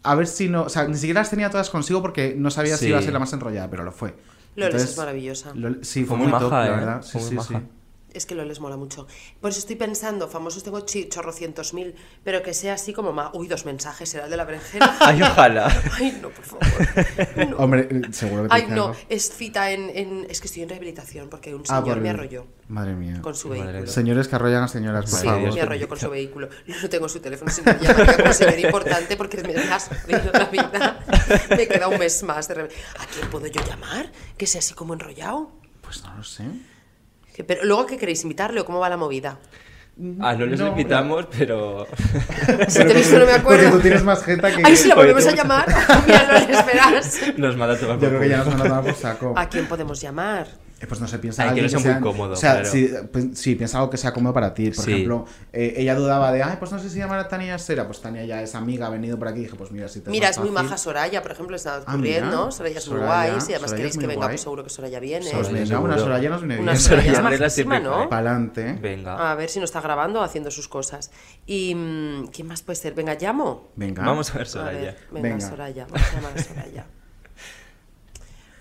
a 0.04 0.14
ver 0.14 0.28
si 0.28 0.48
no, 0.48 0.62
o 0.62 0.68
sea, 0.68 0.86
ni 0.86 0.94
siquiera 0.94 1.20
las 1.20 1.30
tenía 1.30 1.50
todas 1.50 1.70
consigo 1.70 2.02
porque 2.02 2.34
no 2.38 2.50
sabía 2.50 2.76
si 2.76 2.86
iba 2.88 2.98
a 2.98 3.02
ser 3.02 3.12
la 3.12 3.18
más 3.18 3.32
enrollada, 3.32 3.68
pero 3.68 3.82
lo 3.82 3.90
fue. 3.92 4.14
Loles 4.54 4.74
Entonces, 4.74 4.90
es 4.90 4.96
maravillosa. 4.96 5.52
Sí, 5.82 6.04
Fue 6.04 6.16
fue, 6.16 6.16
muy 6.18 6.26
muy 6.28 6.38
top, 6.38 6.50
la 6.52 6.66
¿eh? 6.66 6.70
verdad. 6.70 7.02
Fue 7.02 7.20
Sí, 7.20 7.20
muy 7.20 7.28
sí, 7.28 7.34
maja. 7.34 7.58
sí. 7.60 7.66
Es 8.12 8.26
que 8.26 8.34
lo 8.34 8.44
les 8.44 8.60
mola 8.60 8.76
mucho. 8.76 9.06
Por 9.40 9.50
eso 9.50 9.60
estoy 9.60 9.76
pensando, 9.76 10.28
famosos 10.28 10.62
tengo 10.64 10.80
chorrocientos 10.80 11.74
mil, 11.74 11.94
pero 12.24 12.42
que 12.42 12.54
sea 12.54 12.74
así 12.74 12.92
como 12.92 13.12
más. 13.12 13.30
Uy, 13.34 13.46
dos 13.48 13.64
mensajes, 13.66 14.08
será 14.08 14.24
el 14.24 14.30
de 14.30 14.36
la 14.36 14.44
berenjena. 14.44 14.96
Ay, 15.00 15.22
ojalá. 15.22 15.82
Ay, 15.98 16.18
no, 16.20 16.30
por 16.30 16.44
favor. 16.44 16.66
No. 17.50 17.56
Hombre, 17.58 17.88
eh, 17.90 18.02
seguro 18.12 18.42
que 18.44 18.48
te 18.50 18.54
Ay, 18.54 18.66
no, 18.68 18.86
algo. 18.88 18.96
es 19.08 19.30
cita 19.30 19.70
en, 19.70 19.90
en- 19.94 20.26
Es 20.28 20.40
que 20.40 20.46
estoy 20.46 20.62
en 20.62 20.68
rehabilitación 20.68 21.28
porque 21.28 21.54
un 21.54 21.62
Ah, 21.68 21.80
señor 21.80 21.94
por 21.96 22.00
me 22.00 22.10
arrolló 22.10 22.46
Madre 22.68 22.94
mía. 22.94 23.20
con 23.22 23.34
su 23.34 23.48
Madre 23.48 23.62
vehículo. 23.62 23.82
mía. 23.84 23.92
Señores 23.92 24.28
que 24.28 24.36
arrollan 24.36 24.62
a 24.64 24.68
señoras, 24.68 25.10
por 25.10 25.20
Sí, 25.20 25.26
favor. 25.26 25.54
Me 25.54 25.60
arrolló 25.60 25.88
con 25.88 25.98
su 25.98 26.10
vehículo. 26.10 26.48
Yo 26.66 26.74
no 26.82 26.88
tengo 26.88 27.08
su 27.08 27.20
teléfono, 27.20 27.50
si 27.50 27.62
me 27.62 27.72
llamaría 27.78 28.14
como 28.14 28.56
importante 28.64 29.16
porque 29.16 29.38
me 29.42 29.54
das 29.54 29.90
la 30.08 30.44
vida. 30.46 31.04
Me 31.56 31.66
queda 31.68 31.88
un 31.88 31.98
mes 31.98 32.22
más 32.22 32.48
de 32.48 32.54
¿A 32.62 33.06
quién 33.14 33.30
puedo 33.30 33.46
yo 33.46 33.60
llamar? 33.66 34.10
Que 34.36 34.46
sea 34.46 34.58
así 34.60 34.74
como 34.74 34.94
enrollado. 34.94 35.50
Pues 35.80 36.02
no 36.04 36.14
lo 36.16 36.22
sé. 36.24 36.44
Que- 37.40 37.44
Pero 37.44 37.64
luego, 37.64 37.86
¿qué 37.86 37.96
queréis? 37.96 38.22
¿Invitarle 38.22 38.60
o 38.60 38.66
cómo 38.66 38.80
va 38.80 38.90
la 38.90 38.98
movida? 38.98 39.38
Ah, 40.20 40.34
no 40.34 40.44
les 40.44 40.60
No, 40.60 40.68
invitamos, 40.68 41.26
pero... 41.38 41.86
Si 42.68 42.78
te 42.84 42.90
he 42.90 42.94
visto, 42.94 43.18
no 43.18 43.24
me 43.24 43.32
Porque 43.32 43.40
acuerdo. 43.40 43.70
tú 43.72 43.80
tienes 43.80 44.02
más 44.04 44.22
jeta 44.22 44.54
que... 44.54 44.62
Ay, 44.64 44.76
si 44.76 44.88
la 44.88 44.94
Oye, 44.94 45.12
volvemos 45.12 45.26
a 45.26 45.34
llamar. 45.36 45.66
Mira, 46.06 46.26
no 46.26 46.46
le 46.46 46.52
esperas. 46.52 47.20
Nos 47.38 47.56
manda 47.56 47.74
a 47.74 47.78
tomar 47.78 47.98
Yo 47.98 48.08
creo 48.08 48.20
que 48.20 48.28
ya 48.28 48.36
nos 48.38 48.46
van 48.48 48.60
a 48.60 48.64
tomar 48.64 48.84
por 48.84 48.94
saco. 48.94 49.32
¿A 49.36 49.48
quién 49.48 49.66
podemos 49.66 49.98
llamar? 50.00 50.48
Eh, 50.82 50.86
Pues 50.86 50.98
no 50.98 51.06
sé, 51.06 51.18
piensa 51.18 51.42
Ay, 51.42 51.48
que 51.48 51.60
alguien 51.60 51.64
no 51.64 51.68
sea 51.70 51.78
muy 51.78 51.92
sea- 51.92 52.00
cómodo, 52.00 52.32
O 52.32 52.36
sea, 52.36 52.52
claro. 52.54 52.70
sí, 52.70 52.90
pues, 53.12 53.26
sí, 53.34 53.54
piensa 53.54 53.76
algo 53.78 53.90
que 53.90 53.98
sea 53.98 54.12
cómodo 54.14 54.32
para 54.32 54.54
ti. 54.54 54.70
Por 54.70 54.82
Sí. 54.84 54.92
ejemplo, 54.92 55.26
eh, 55.52 55.74
ella 55.76 55.94
dudaba 55.94 56.32
de, 56.32 56.42
ay, 56.42 56.56
pues 56.58 56.72
no 56.72 56.78
sé 56.78 56.88
si 56.88 56.98
llamar 56.98 57.18
a 57.18 57.28
Tania 57.28 57.58
Sera. 57.58 57.84
Pues 57.86 58.00
Tania 58.00 58.24
ya 58.24 58.40
es 58.40 58.54
amiga, 58.54 58.86
ha 58.86 58.90
venido 58.90 59.18
por 59.18 59.28
aquí. 59.28 59.40
Dije, 59.40 59.56
pues 59.56 59.70
mira, 59.72 59.88
si 59.88 60.00
te 60.00 60.10
Mira, 60.10 60.30
es 60.30 60.38
muy 60.38 60.50
maja 60.50 60.78
Soraya, 60.78 61.20
por 61.20 61.32
ejemplo, 61.32 61.54
está 61.54 61.82
Ah, 61.86 61.92
ocurriendo. 61.94 62.50
Soraya 62.50 62.78
es 62.78 62.88
muy 62.88 62.98
Soraya, 63.00 63.30
guay. 63.32 63.40
Si 63.42 63.52
además 63.52 63.70
Soraya 63.70 63.76
queréis 63.76 63.94
que 63.94 63.98
muy 64.00 64.06
venga, 64.06 64.18
guay. 64.26 64.28
pues 64.34 64.40
seguro 64.40 64.64
que 64.64 64.70
Soraya 64.70 65.00
viene. 65.00 65.30
Pues 65.30 65.46
Soraya, 65.48 65.64
venga, 65.64 65.80
una. 65.80 65.98
Soraya 65.98 66.30
nos 66.30 66.40
viene 66.40 66.58
Una 66.60 66.72
bien. 66.72 66.82
Soraya 66.82 67.10
es 67.12 67.16
Soraya 67.18 67.38
majísima, 67.38 67.78
¿no? 67.80 67.92
cae. 67.98 68.08
Pa'lante. 68.08 68.72
Venga. 68.80 69.30
A 69.30 69.34
ver 69.34 69.50
si 69.50 69.58
no 69.58 69.66
está 69.66 69.82
grabando 69.82 70.20
o 70.20 70.22
haciendo 70.22 70.50
sus 70.50 70.66
cosas. 70.68 71.10
¿Y 71.44 71.74
mm, 71.74 72.28
quién 72.32 72.46
más 72.48 72.62
puede 72.62 72.76
ser? 72.76 72.94
Venga, 72.94 73.14
llamo. 73.20 73.70
Venga. 73.76 74.02
Vamos 74.02 74.30
a 74.30 74.38
ver 74.38 74.46
A 74.46 74.50
Soraya. 74.50 74.78
ver, 74.80 74.96
venga, 75.12 75.28
Venga. 75.28 75.46
Soraya. 75.46 75.86
Vamos 75.90 76.08
a 76.08 76.14
llamar 76.16 76.32
a 76.38 76.42
Soraya. 76.42 76.86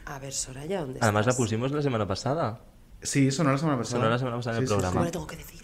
A 0.09 0.19
ver, 0.19 0.33
Soraya, 0.33 0.81
¿dónde 0.81 0.99
Además 1.01 1.25
la 1.27 1.33
pusimos 1.33 1.71
la 1.71 1.81
semana 1.81 2.07
pasada. 2.07 2.61
Sí, 3.01 3.31
sonó 3.31 3.51
la 3.51 3.57
semana 3.57 3.77
pasada. 3.77 3.99
Sonó 3.99 4.09
la 4.09 4.17
semana 4.17 4.35
pasada 4.37 4.57
en 4.57 4.63
el 4.63 4.67
programa. 4.67 4.91
¿Cómo 4.93 5.05
le 5.05 5.11
tengo 5.11 5.27
que 5.27 5.37
decir? 5.37 5.61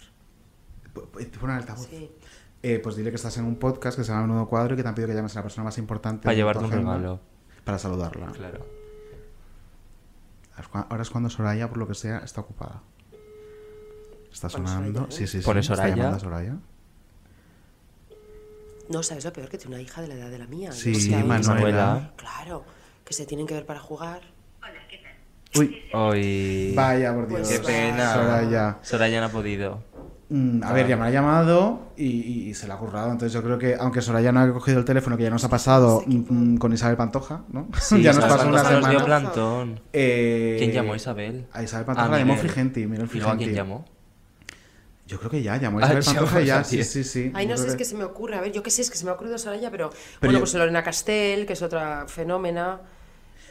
P- 0.94 1.24
Te 1.26 1.38
pone 1.38 1.52
altavoz. 1.52 1.86
Sí. 1.88 2.10
Eh, 2.62 2.78
pues 2.82 2.96
dile 2.96 3.10
que 3.10 3.16
estás 3.16 3.36
en 3.38 3.44
un 3.44 3.56
podcast 3.56 3.98
que 3.98 4.04
se 4.04 4.12
llama 4.12 4.26
Menudo 4.26 4.48
Cuadro 4.48 4.74
y 4.74 4.76
que 4.76 4.82
te 4.82 4.88
han 4.88 4.94
pedido 4.94 5.08
que 5.08 5.14
llames 5.14 5.34
a 5.36 5.40
la 5.40 5.42
persona 5.42 5.64
más 5.64 5.76
importante. 5.78 6.24
Para 6.24 6.34
llevarte 6.34 6.64
un 6.64 6.70
regalo. 6.70 7.20
Para 7.64 7.78
saludarla. 7.78 8.26
Claro. 8.32 8.64
Ahora 10.72 11.02
es 11.02 11.10
cuando 11.10 11.28
Soraya, 11.28 11.68
por 11.68 11.78
lo 11.78 11.86
que 11.86 11.94
sea, 11.94 12.18
está 12.18 12.40
ocupada. 12.40 12.82
Está 14.32 14.48
sonando. 14.48 15.00
Soraya, 15.00 15.08
¿eh? 15.14 15.18
Sí, 15.18 15.26
sí, 15.26 15.38
sí. 15.40 15.44
Pone 15.44 15.60
Está 15.60 15.74
Soraya. 15.76 15.94
llamando 15.96 16.16
a 16.16 16.20
Soraya. 16.20 16.56
No, 18.88 19.02
¿sabes 19.02 19.24
lo 19.24 19.32
peor? 19.32 19.48
Que 19.48 19.58
tiene 19.58 19.74
una 19.76 19.82
hija 19.82 20.00
de 20.00 20.08
la 20.08 20.14
edad 20.14 20.30
de 20.30 20.38
la 20.38 20.46
mía. 20.46 20.72
Sí, 20.72 21.10
Manuela. 21.10 21.48
Manuela. 21.54 22.12
Claro, 22.16 22.64
que 23.04 23.12
se 23.12 23.26
tienen 23.26 23.46
que 23.46 23.54
ver 23.54 23.66
para 23.66 23.80
jugar. 23.80 24.22
Uy, 25.58 25.82
Hoy. 25.94 26.72
vaya 26.74 27.14
por 27.14 27.28
Dios. 27.28 27.48
Qué 27.48 27.58
pena. 27.60 28.12
Soraya. 28.12 28.78
Soraya 28.82 29.20
no 29.20 29.26
ha 29.26 29.30
podido. 29.30 29.82
Mm, 30.28 30.62
a 30.64 30.72
ver, 30.72 30.88
ya 30.88 30.96
me 30.96 31.06
ha 31.06 31.10
llamado 31.10 31.92
y, 31.96 32.04
y- 32.06 32.48
y 32.50 32.54
se 32.54 32.66
la 32.66 32.74
ha 32.74 32.78
currado. 32.78 33.10
Entonces 33.12 33.32
yo 33.32 33.42
creo 33.42 33.56
que, 33.58 33.76
aunque 33.78 34.02
Soraya 34.02 34.32
no 34.32 34.40
ha 34.40 34.52
cogido 34.52 34.80
el 34.80 34.84
teléfono, 34.84 35.16
que 35.16 35.22
ya 35.22 35.30
nos 35.30 35.44
ha 35.44 35.48
pasado 35.48 36.02
mm, 36.04 36.54
mm, 36.54 36.58
con 36.58 36.72
Isabel 36.72 36.96
Pantoja, 36.96 37.44
¿no? 37.52 37.68
Sí, 37.80 38.02
ya 38.02 38.12
nos 38.12 38.18
Isabel 38.24 38.36
pasó 38.36 38.48
una 38.48 38.62
Pantoja 38.62 38.80
nos 38.80 38.90
dio 38.90 38.98
semana. 39.00 39.04
plantón. 39.04 39.80
Eh, 39.92 40.56
¿Quién 40.58 40.72
llamó 40.72 40.94
Isabel? 40.96 41.46
A 41.52 41.62
Isabel 41.62 41.84
Ah, 41.84 41.94
Pantoja 41.94 42.18
llamó 42.18 42.32
Miguel. 42.34 42.38
Frigenti, 42.50 42.86
Miguel 42.86 43.08
¿Y 43.10 43.14
luego 43.18 43.30
a 43.30 43.34
Frigenti. 43.34 43.44
quién 43.44 43.54
llamó? 43.54 43.84
Yo 45.06 45.18
creo 45.20 45.30
que 45.30 45.42
ya, 45.42 45.56
llamó 45.56 45.78
a 45.78 45.82
Ah, 45.82 45.86
Isabel 45.86 46.02
llamó 46.02 46.16
Pantoja 46.18 46.36
a 46.38 46.42
ya, 46.42 46.64
sí, 46.64 46.82
sí, 46.82 47.04
sí. 47.04 47.30
Ay, 47.32 47.46
no 47.46 47.56
sé, 47.56 47.66
es 47.68 47.72
que 47.72 47.78
que- 47.78 47.84
se 47.84 47.94
me 47.94 48.02
ocurre. 48.04 48.34
A 48.36 48.40
ver, 48.40 48.50
yo 48.52 48.62
qué 48.64 48.70
sé, 48.70 48.82
es 48.82 48.90
que 48.90 48.98
se 48.98 49.04
me 49.04 49.12
ha 49.12 49.14
ocurrido 49.14 49.38
Soraya, 49.38 49.70
pero. 49.70 49.90
Pero 49.90 50.00
bueno, 50.20 50.32
yo- 50.34 50.40
pues 50.40 50.54
Lorena 50.54 50.82
Castel, 50.82 51.46
que 51.46 51.52
es 51.52 51.62
otra 51.62 52.06
fenómena. 52.08 52.80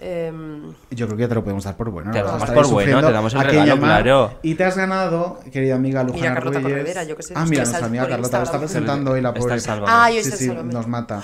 Em, 0.01 0.73
Yo 0.91 1.05
creo 1.08 1.17
que 1.17 1.23
ya 1.23 1.29
te 1.29 1.36
lo 1.36 1.43
podemos 1.43 1.63
dar 1.63 1.75
por 1.77 1.89
bueno. 1.89 2.12
Te 2.12 2.19
lo 2.19 2.27
damos 2.27 2.49
por 2.51 2.67
bueno, 2.67 3.01
te 3.01 3.12
damos 3.12 3.34
el 3.34 3.41
regalo, 3.43 3.77
claro. 3.79 4.39
Y 4.41 4.55
te 4.55 4.63
has 4.63 4.77
ganado, 4.77 5.39
querida 5.51 5.75
amiga 5.75 6.03
Lujana 6.03 6.21
Mira, 6.21 6.34
Carlota 6.36 7.03
yo 7.03 7.15
qué 7.17 7.23
sé, 7.23 7.34
Ah, 7.36 7.45
mira, 7.47 7.63
nuestra 7.63 7.86
amiga 7.86 8.08
Carlota 8.08 8.38
lo 8.39 8.43
está 8.43 8.60
presentando 8.60 9.12
hoy 9.12 9.21
la 9.21 9.34
pobre. 9.34 9.55
Ah, 9.88 10.10
yo 10.12 10.23
sí, 10.23 10.31
sí, 10.31 10.47
nos 10.49 10.88
mata. 10.88 11.23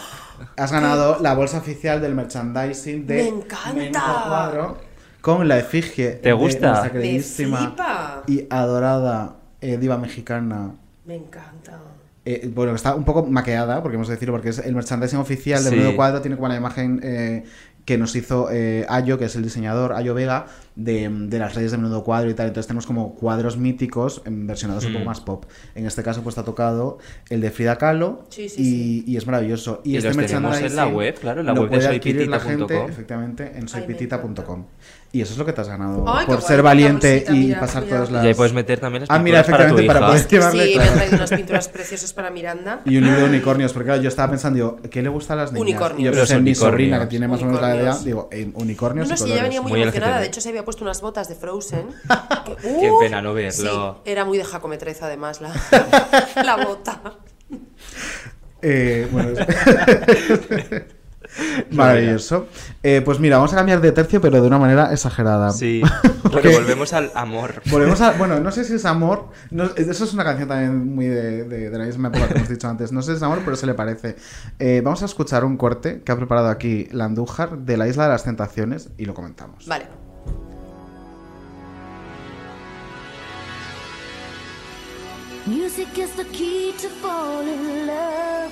Has 0.57 0.71
ganado 0.71 1.17
la 1.21 1.33
bolsa 1.33 1.57
oficial 1.59 2.01
del 2.01 2.15
merchandising 2.15 3.05
de 3.05 3.15
Me 3.15 3.27
encanta. 3.27 4.23
Cuadro 4.27 4.77
con 5.21 5.47
la 5.47 5.59
efigie 5.59 6.13
¿Te 6.13 6.29
de 6.29 6.33
gusta? 6.33 6.69
nuestra 6.69 6.91
queridísima 6.91 7.57
flipa. 7.59 8.23
y 8.27 8.47
adorada 8.49 9.35
eh, 9.61 9.77
diva 9.77 9.97
mexicana. 9.97 10.71
Me 11.05 11.15
encanta. 11.15 11.79
Eh, 12.25 12.49
bueno, 12.53 12.75
está 12.75 12.93
un 12.95 13.03
poco 13.03 13.23
maqueada, 13.23 13.81
porque 13.81 13.95
hemos 13.95 14.07
de 14.07 14.13
decirlo, 14.15 14.33
porque 14.33 14.49
es 14.49 14.59
el 14.59 14.75
merchandising 14.75 15.19
oficial 15.19 15.63
de 15.63 15.69
Sí. 15.71 15.75
Menudo 15.75 15.95
Cuadro, 15.95 16.21
tiene 16.21 16.35
como 16.37 16.47
la 16.47 16.55
imagen 16.55 16.99
eh, 17.03 17.43
que 17.85 17.97
nos 17.97 18.15
hizo 18.15 18.49
eh, 18.51 18.85
Ayo, 18.89 19.17
que 19.17 19.25
es 19.25 19.35
el 19.35 19.43
diseñador, 19.43 19.93
Ayo 19.93 20.13
Vega, 20.13 20.45
de, 20.75 21.09
de 21.09 21.39
las 21.39 21.55
redes 21.55 21.71
de 21.71 21.77
Menudo 21.77 22.03
Cuadro 22.03 22.29
y 22.29 22.33
tal. 22.33 22.47
Entonces 22.47 22.67
tenemos 22.67 22.85
como 22.85 23.15
cuadros 23.15 23.57
míticos 23.57 24.21
em, 24.25 24.45
versionados 24.47 24.85
un 24.85 24.91
Mm. 24.91 24.93
poco 24.93 25.05
más 25.05 25.19
pop. 25.21 25.45
En 25.75 25.85
este 25.85 26.03
caso, 26.03 26.21
pues 26.21 26.35
te 26.35 26.41
ha 26.41 26.43
tocado 26.43 26.99
el 27.29 27.41
de 27.41 27.49
Frida 27.51 27.77
Kahlo 27.77 28.25
Sí, 28.29 28.49
sí, 28.49 28.61
y, 28.61 28.65
sí. 28.65 29.03
y 29.07 29.17
es 29.17 29.25
maravilloso. 29.25 29.81
Y, 29.83 29.93
Y 29.93 29.97
este 29.97 30.09
los 30.13 30.17
tenemos 30.25 30.59
en 30.59 30.75
la 30.75 30.87
web, 30.87 31.15
claro, 31.19 31.41
en 31.41 31.47
la 31.47 31.53
web 31.53 31.69
de 31.69 31.81
soypitita.com. 31.81 32.89
efectivamente, 32.89 33.51
en 33.55 33.67
soypitita.com. 33.67 34.65
Y 35.13 35.21
eso 35.21 35.33
es 35.33 35.37
lo 35.37 35.45
que 35.45 35.51
te 35.51 35.59
has 35.59 35.67
ganado 35.67 36.05
Ay, 36.07 36.21
qué 36.21 36.25
por 36.31 36.37
guay, 36.37 36.47
ser 36.47 36.61
valiente 36.63 37.11
bolsita, 37.15 37.33
y 37.33 37.39
mira, 37.39 37.59
pasar 37.59 37.83
mira. 37.83 37.95
todas 37.97 38.11
las... 38.11 38.23
Y 38.23 38.27
ahí 38.27 38.33
puedes 38.33 38.53
meter 38.53 38.79
también 38.79 39.01
las 39.01 39.09
Ah, 39.09 39.19
mira, 39.19 39.43
pinturas 39.43 39.57
para 39.59 39.69
tu 39.69 39.77
efectivamente, 39.77 39.87
para, 39.87 39.99
hija. 39.99 40.07
poder 40.07 40.27
llevarle... 40.29 40.63
sí, 40.63 40.69
me 40.69 40.73
claro. 40.75 40.89
han 40.91 40.95
traído 40.97 41.15
unas 41.17 41.29
pinturas 41.31 41.67
preciosas 41.67 42.13
para 42.13 42.29
Miranda. 42.29 42.81
Y 42.85 42.97
un 42.97 43.03
libro 43.03 43.19
de 43.19 43.25
unicornios, 43.25 43.73
porque 43.73 43.87
claro, 43.87 44.01
yo 44.01 44.07
estaba 44.07 44.29
pensando, 44.29 44.55
digo, 44.55 44.79
¿qué 44.89 45.01
le 45.01 45.09
gusta 45.09 45.33
a 45.33 45.35
las 45.35 45.51
niñas? 45.51 45.61
Unicornios. 45.67 45.99
Y 45.99 46.03
yo 46.05 46.11
pensé 46.13 46.35
en 46.35 46.43
mi 46.45 46.55
sobrina, 46.55 46.99
que 47.01 47.07
tiene 47.07 47.27
más 47.27 47.41
o 47.41 47.45
menos 47.45 47.59
la 47.61 47.75
idea, 47.75 47.97
digo, 47.97 48.29
en 48.31 48.53
No, 48.53 48.59
unicornios 48.59 49.09
no, 49.09 49.15
y 49.15 49.17
sí, 49.17 49.31
ella 49.33 49.43
venía 49.43 49.61
muy, 49.61 49.71
Muy 49.71 49.81
emocionada. 49.81 50.13
LGTB. 50.13 50.21
De 50.21 50.27
hecho, 50.27 50.39
se 50.41 50.47
había 50.49 50.63
puesto 50.63 50.83
unas 50.85 51.01
botas 51.01 51.27
de 51.27 51.35
Frozen. 51.35 51.87
que- 52.45 52.55
Qué 52.79 52.89
¡Uh! 52.91 52.99
pena 53.01 53.21
no 53.21 53.33
verlo. 53.33 53.99
Sí, 54.05 54.11
era 54.11 54.23
muy 54.23 54.37
de 54.37 54.45
jacometreza, 54.45 55.07
además, 55.07 55.41
la, 55.41 55.51
la 56.45 56.55
bota. 56.65 57.01
Eh, 58.61 59.09
bueno, 59.11 59.31
es- 59.31 60.83
Maravilloso. 61.71 62.47
Eh, 62.83 63.01
pues 63.03 63.19
mira, 63.19 63.37
vamos 63.37 63.53
a 63.53 63.55
cambiar 63.55 63.81
de 63.81 63.91
tercio, 63.91 64.19
pero 64.21 64.41
de 64.41 64.47
una 64.47 64.57
manera 64.59 64.91
exagerada. 64.91 65.51
Sí, 65.51 65.81
Porque- 66.23 66.49
volvemos 66.49 66.93
al 66.93 67.11
amor. 67.15 67.61
Volvemos 67.69 68.01
a. 68.01 68.11
Bueno, 68.13 68.39
no 68.39 68.51
sé 68.51 68.63
si 68.65 68.73
es 68.75 68.85
amor. 68.85 69.29
no- 69.49 69.69
eso 69.75 70.03
es 70.03 70.13
una 70.13 70.23
canción 70.23 70.47
también 70.49 70.93
muy 70.95 71.05
de, 71.07 71.43
de- 71.45 71.69
de 71.69 71.77
la 71.77 71.85
misma 71.85 72.09
época 72.09 72.27
que 72.27 72.35
hemos 72.37 72.49
dicho 72.49 72.67
antes. 72.67 72.91
No 72.91 73.01
sé 73.01 73.11
si 73.11 73.17
es 73.17 73.23
amor, 73.23 73.39
pero 73.45 73.55
se 73.55 73.65
le 73.65 73.73
parece. 73.73 74.15
Eh, 74.59 74.81
vamos 74.83 75.01
a 75.01 75.05
escuchar 75.05 75.45
un 75.45 75.57
corte 75.57 76.01
que 76.03 76.11
ha 76.11 76.15
preparado 76.15 76.47
aquí 76.49 76.87
la 76.91 77.05
Andújar 77.05 77.57
de 77.59 77.77
la 77.77 77.87
Isla 77.87 78.03
de 78.03 78.09
las 78.09 78.23
Tentaciones 78.23 78.89
y 78.97 79.05
lo 79.05 79.13
comentamos. 79.13 79.65
Vale. 79.67 79.85
Music 85.47 85.97
is 85.97 86.11
the 86.15 86.25
key 86.25 86.73
to 86.77 86.87
fall 87.01 87.41
in 87.41 87.87
love. 87.87 88.51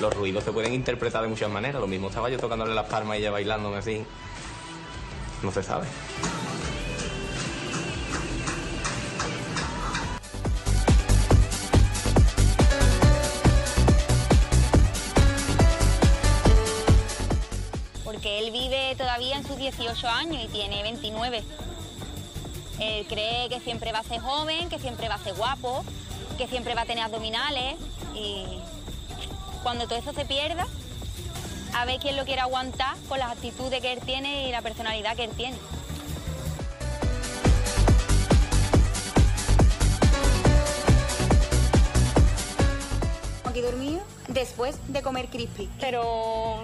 Los 0.00 0.14
ruidos 0.14 0.44
se 0.44 0.52
pueden 0.52 0.74
interpretar 0.74 1.22
de 1.22 1.28
muchas 1.28 1.50
maneras. 1.50 1.80
Lo 1.80 1.86
mismo 1.86 2.08
estaba 2.08 2.28
yo 2.28 2.38
tocándole 2.38 2.74
las 2.74 2.86
palmas 2.86 3.16
y 3.16 3.20
ella 3.20 3.30
bailándome 3.30 3.78
así. 3.78 4.04
No 5.42 5.52
se 5.52 5.62
sabe. 5.62 5.86
porque 18.04 18.38
él 18.38 18.52
vive 18.52 18.94
todavía 18.96 19.36
en 19.36 19.46
sus 19.46 19.56
18 19.56 20.08
años 20.08 20.42
y 20.44 20.48
tiene 20.48 20.82
29. 20.82 21.42
Él 22.80 23.06
cree 23.06 23.48
que 23.48 23.60
siempre 23.60 23.92
va 23.92 23.98
a 23.98 24.02
ser 24.02 24.20
joven, 24.20 24.68
que 24.68 24.78
siempre 24.78 25.08
va 25.08 25.16
a 25.16 25.18
ser 25.18 25.34
guapo, 25.34 25.84
que 26.38 26.46
siempre 26.46 26.74
va 26.74 26.82
a 26.82 26.86
tener 26.86 27.04
abdominales 27.04 27.74
y 28.14 28.46
cuando 29.64 29.88
todo 29.88 29.98
eso 29.98 30.12
se 30.12 30.26
pierda, 30.26 30.66
a 31.74 31.84
ver 31.86 31.98
quién 31.98 32.16
lo 32.16 32.24
quiere 32.24 32.42
aguantar 32.42 32.96
con 33.08 33.18
las 33.18 33.32
actitudes 33.32 33.80
que 33.80 33.94
él 33.94 34.00
tiene 34.04 34.46
y 34.46 34.52
la 34.52 34.60
personalidad 34.60 35.16
que 35.16 35.24
él 35.24 35.30
tiene. 35.30 35.56
Aquí 43.46 43.60
dormido 43.62 44.02
después 44.28 44.76
de 44.88 45.00
comer 45.00 45.28
crispy. 45.30 45.70
Pero 45.80 46.62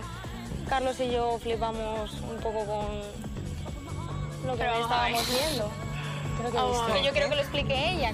Carlos 0.69 1.01
y 1.01 1.11
yo 1.11 1.39
flipamos 1.39 2.13
un 2.13 2.37
poco 2.37 2.67
con 2.67 2.87
lo 4.47 4.57
que 4.57 4.63
estábamos 4.63 5.27
viendo. 5.27 5.71
Pero 6.37 7.03
yo 7.03 7.13
creo 7.13 7.31
que 7.31 7.35
lo 7.35 7.41
explique 7.41 7.93
ella. 7.93 8.13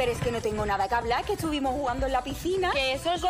Pero 0.00 0.12
es 0.12 0.18
que 0.18 0.32
no 0.32 0.40
tengo 0.40 0.64
nada 0.64 0.88
que 0.88 0.94
hablar, 0.94 1.26
que 1.26 1.34
estuvimos 1.34 1.74
jugando 1.74 2.06
en 2.06 2.12
la 2.12 2.24
piscina. 2.24 2.70
Que 2.70 2.94
eso 2.94 3.12
es 3.12 3.22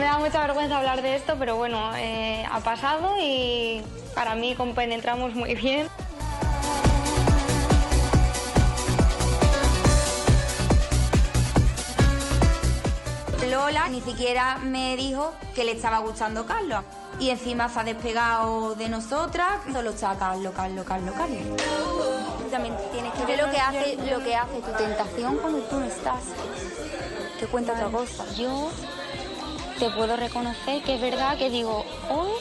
da 0.00 0.18
mucha 0.18 0.40
vergüenza 0.46 0.78
hablar 0.78 1.02
de 1.02 1.16
esto, 1.16 1.36
pero 1.38 1.56
bueno, 1.56 1.94
eh, 1.94 2.46
ha 2.50 2.60
pasado 2.60 3.16
y 3.20 3.82
para 4.14 4.34
mí 4.34 4.54
compenetramos 4.54 5.34
muy 5.34 5.54
bien. 5.54 5.90
Lola 13.62 13.88
ni 13.88 14.00
siquiera 14.00 14.58
me 14.58 14.96
dijo 14.96 15.34
que 15.54 15.64
le 15.64 15.70
estaba 15.70 16.00
gustando 16.00 16.46
Carlos. 16.46 16.82
Y 17.20 17.30
encima 17.30 17.68
se 17.68 17.78
ha 17.78 17.84
despegado 17.84 18.74
de 18.74 18.88
nosotras. 18.88 19.60
Solo 19.72 19.90
está 19.90 20.18
Carlos, 20.18 20.52
Carlos, 20.56 20.84
Carlos, 20.84 21.14
Carlos. 21.16 21.62
También 22.50 22.76
tienes 22.90 23.12
que 23.12 23.24
ver 23.24 23.40
lo 23.40 23.52
que 23.52 23.58
hace, 23.58 23.96
lo 24.10 24.18
que 24.24 24.34
hace 24.34 24.60
tu 24.62 24.72
tentación 24.72 25.36
cuando 25.36 25.60
tú 25.60 25.78
no 25.78 25.86
estás. 25.86 26.24
Que 27.38 27.46
cuenta 27.46 27.74
otra 27.74 27.86
cosa. 27.86 28.24
Yo 28.34 28.68
te 29.78 29.88
puedo 29.90 30.16
reconocer 30.16 30.82
que 30.82 30.96
es 30.96 31.00
verdad 31.00 31.38
que 31.38 31.48
digo, 31.48 31.84
hoy 32.10 32.32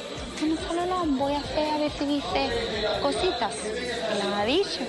no 0.44 0.56
solo 0.68 0.86
la 0.88 1.04
voy 1.06 1.34
a 1.34 1.40
hacer 1.40 1.70
a 1.70 1.78
ver 1.78 1.92
si 1.92 2.06
dice 2.08 2.50
cositas. 3.00 3.54
Me 4.10 4.18
las 4.18 4.40
ha 4.40 4.46
dicho. 4.46 4.80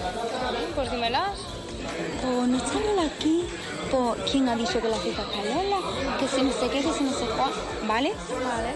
Pues 0.74 0.90
dímelas. 0.90 1.38
Pues 2.22 2.48
no 2.48 2.56
está 2.56 2.78
aquí 3.04 3.44
tipo, 3.92 4.16
¿quién 4.30 4.48
ha 4.48 4.56
dicho 4.56 4.80
que 4.80 4.88
la 4.88 4.96
fruta 4.96 5.22
está 5.22 5.44
lola? 5.44 5.78
Que 6.18 6.26
si 6.26 6.42
no 6.42 6.50
sé 6.50 6.68
qué, 6.70 6.80
que 6.80 6.92
si 6.94 7.04
no 7.04 7.12
sé 7.12 7.26
cuál, 7.26 7.52
¿vale? 7.86 8.12
Vale. 8.42 8.74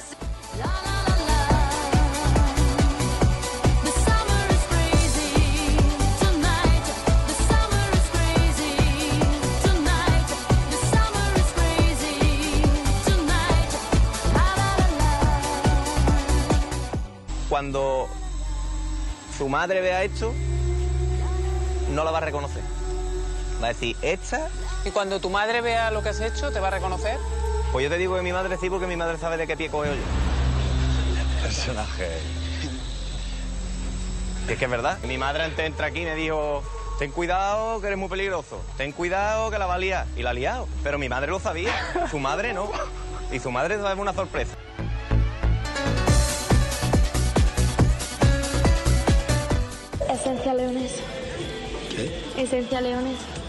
Cuando 17.48 18.06
su 19.38 19.48
madre 19.48 19.80
vea 19.80 20.04
esto, 20.04 20.34
no 21.94 22.04
la 22.04 22.10
va 22.10 22.18
a 22.18 22.20
reconocer. 22.20 22.75
Va 23.62 23.66
a 23.66 23.68
decir, 23.68 23.96
esta, 24.02 24.48
Y 24.84 24.90
cuando 24.90 25.18
tu 25.18 25.30
madre 25.30 25.60
vea 25.60 25.90
lo 25.90 26.02
que 26.02 26.10
has 26.10 26.20
hecho, 26.20 26.50
¿te 26.52 26.60
va 26.60 26.68
a 26.68 26.72
reconocer? 26.72 27.18
pues 27.72 27.82
yo 27.84 27.90
te 27.90 27.98
digo 27.98 28.16
que 28.16 28.22
mi 28.22 28.32
madre 28.32 28.56
sí, 28.58 28.70
porque 28.70 28.86
mi 28.86 28.96
madre 28.96 29.18
sabe 29.18 29.36
de 29.36 29.46
qué 29.46 29.56
pie 29.56 29.68
cojo 29.68 29.84
yo. 29.84 29.92
Personaje. 31.42 32.08
Y 34.48 34.52
es 34.52 34.58
que 34.58 34.64
es 34.64 34.70
verdad. 34.70 34.98
Mi 35.02 35.18
madre 35.18 35.44
entrar 35.44 35.90
aquí 35.90 36.04
me 36.04 36.14
dijo, 36.14 36.62
ten 36.98 37.10
cuidado 37.10 37.80
que 37.80 37.88
eres 37.88 37.98
muy 37.98 38.08
peligroso, 38.08 38.62
ten 38.78 38.92
cuidado 38.92 39.50
que 39.50 39.58
la 39.58 39.66
va 39.66 39.74
a 39.74 39.78
liar. 39.78 40.06
Y 40.16 40.22
la 40.22 40.30
ha 40.30 40.32
liado. 40.32 40.68
Pero 40.82 40.98
mi 40.98 41.08
madre 41.08 41.30
lo 41.30 41.40
sabía, 41.40 41.72
su 42.10 42.18
madre 42.18 42.52
no. 42.54 42.70
Y 43.30 43.40
su 43.40 43.50
madre 43.50 43.76
sabe 43.76 44.00
una 44.00 44.14
sorpresa. 44.14 44.56
Esencia 50.08 50.54
leonesa. 50.54 51.02
¿Qué? 51.90 52.42
Esencia 52.42 52.80
leonesa. 52.80 53.45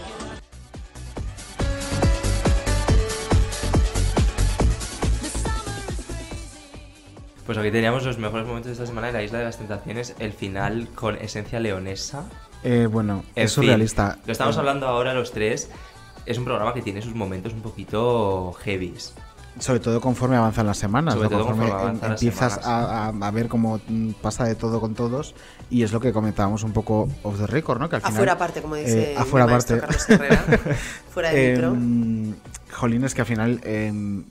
Pues 7.48 7.56
aquí 7.56 7.70
teníamos 7.70 8.04
los 8.04 8.18
mejores 8.18 8.46
momentos 8.46 8.66
de 8.66 8.72
esta 8.74 8.84
semana 8.84 9.08
en 9.08 9.14
la 9.14 9.22
Isla 9.22 9.38
de 9.38 9.46
las 9.46 9.56
Tentaciones, 9.56 10.14
el 10.18 10.34
final 10.34 10.86
con 10.94 11.16
esencia 11.16 11.58
leonesa. 11.58 12.24
Eh, 12.62 12.86
bueno, 12.90 13.24
En 13.34 13.44
es 13.46 13.54
fin, 13.54 13.64
surrealista. 13.64 14.18
Lo 14.26 14.32
estamos 14.32 14.54
Eh, 14.56 14.58
hablando 14.58 14.86
ahora 14.86 15.14
los 15.14 15.32
tres. 15.32 15.70
Es 16.26 16.36
un 16.36 16.44
programa 16.44 16.74
que 16.74 16.82
tiene 16.82 17.00
sus 17.00 17.14
momentos 17.14 17.54
un 17.54 17.62
poquito 17.62 18.52
heavies. 18.64 19.14
Sobre 19.60 19.80
todo 19.80 19.98
conforme 20.02 20.36
avanzan 20.36 20.66
las 20.66 20.76
semanas, 20.76 21.14
Sobre 21.14 21.30
¿no? 21.30 21.36
todo 21.38 21.46
conforme 21.46 21.70
conforme 21.72 22.06
em- 22.06 22.12
empiezas 22.12 22.52
semanas. 22.56 22.66
a, 22.68 23.06
a- 23.08 23.26
a 23.28 23.30
ver 23.30 23.48
cómo 23.48 23.80
pasa 24.20 24.44
de 24.44 24.54
todo 24.54 24.78
con 24.78 24.94
todos 24.94 25.34
y 25.70 25.82
es 25.84 25.92
lo 25.92 26.00
que 26.00 26.12
comentábamos 26.12 26.62
un 26.64 26.72
poco 26.74 27.08
off 27.22 27.38
the 27.38 27.46
record, 27.46 27.80
¿no? 27.80 27.88
Que 27.88 27.96
al 27.96 28.02
final, 28.02 28.12
Afuera 28.14 28.32
aparte, 28.34 28.60
como 28.60 28.74
dice 28.74 29.14
eh, 29.14 29.16
afuera 29.16 29.46
aparte. 29.46 29.80
Carlos 29.80 30.10
Herrera. 30.10 30.44
Fuera 31.10 31.30
de 31.32 31.52
micro. 31.52 31.68
Em, 31.72 32.34
jolín, 32.72 33.04
es 33.04 33.14
que 33.14 33.22
al 33.22 33.26
final, 33.26 33.60
em, 33.64 34.26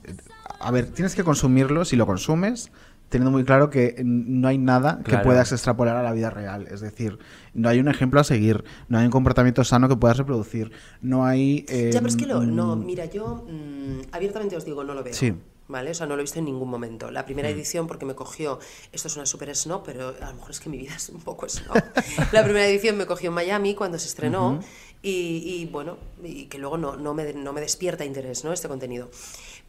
a 0.60 0.70
ver, 0.70 0.86
tienes 0.92 1.16
que 1.16 1.24
consumirlo 1.24 1.84
si 1.84 1.96
lo 1.96 2.06
consumes, 2.06 2.70
teniendo 3.08 3.30
muy 3.30 3.44
claro 3.44 3.70
que 3.70 3.96
no 4.04 4.48
hay 4.48 4.58
nada 4.58 4.98
que 4.98 5.10
Claro. 5.10 5.24
puedas 5.24 5.50
extrapolar 5.52 5.96
a 5.96 6.02
la 6.02 6.12
vida 6.12 6.30
real. 6.30 6.66
Es 6.70 6.80
decir, 6.80 7.18
no 7.54 7.68
hay 7.68 7.80
un 7.80 7.88
ejemplo 7.88 8.20
a 8.20 8.24
seguir, 8.24 8.64
no 8.88 8.98
hay 8.98 9.04
un 9.06 9.10
comportamiento 9.10 9.64
sano 9.64 9.88
que 9.88 9.96
puedas 9.96 10.16
reproducir, 10.18 10.70
no 11.00 11.24
hay... 11.24 11.64
Ya, 11.68 12.00
pero 12.00 12.06
es 12.08 12.16
que 12.16 12.26
lo, 12.26 12.42
em, 12.42 12.54
no, 12.54 12.76
mira, 12.76 13.06
yo 13.06 13.46
mm, 13.48 14.08
abiertamente 14.12 14.56
os 14.56 14.64
digo, 14.64 14.84
no 14.84 14.94
lo 14.94 15.02
veo. 15.02 15.14
Sí. 15.14 15.34
¿Vale? 15.70 15.90
O 15.90 15.94
sea, 15.94 16.06
no 16.06 16.16
lo 16.16 16.20
he 16.20 16.24
visto 16.24 16.38
en 16.38 16.46
ningún 16.46 16.70
momento. 16.70 17.10
La 17.10 17.26
primera 17.26 17.46
Mm. 17.50 17.52
edición, 17.52 17.86
porque 17.86 18.06
me 18.06 18.14
cogió, 18.14 18.58
esto 18.90 19.08
es 19.08 19.16
una 19.16 19.26
super 19.26 19.54
snob, 19.54 19.82
pero 19.84 20.14
a 20.18 20.28
lo 20.30 20.34
mejor 20.36 20.50
es 20.50 20.60
que 20.60 20.70
mi 20.70 20.78
vida 20.78 20.94
es 20.96 21.10
un 21.10 21.20
poco 21.20 21.46
snob. 21.46 21.74
la 22.32 22.42
primera 22.42 22.66
edición 22.66 22.96
me 22.96 23.04
cogió 23.04 23.28
en 23.28 23.34
Miami 23.34 23.74
cuando 23.74 23.98
se 23.98 24.08
estrenó 24.08 24.52
Ujú. 24.52 24.60
y, 25.02 25.10
y, 25.10 25.66
bueno, 25.70 25.98
y 26.24 26.46
que 26.46 26.56
luego 26.56 26.78
no, 26.78 26.96
no, 26.96 27.12
me, 27.12 27.34
no 27.34 27.52
me 27.52 27.60
despierta 27.60 28.06
interés, 28.06 28.44
¿no? 28.44 28.52
Este 28.54 28.66
contenido. 28.66 29.10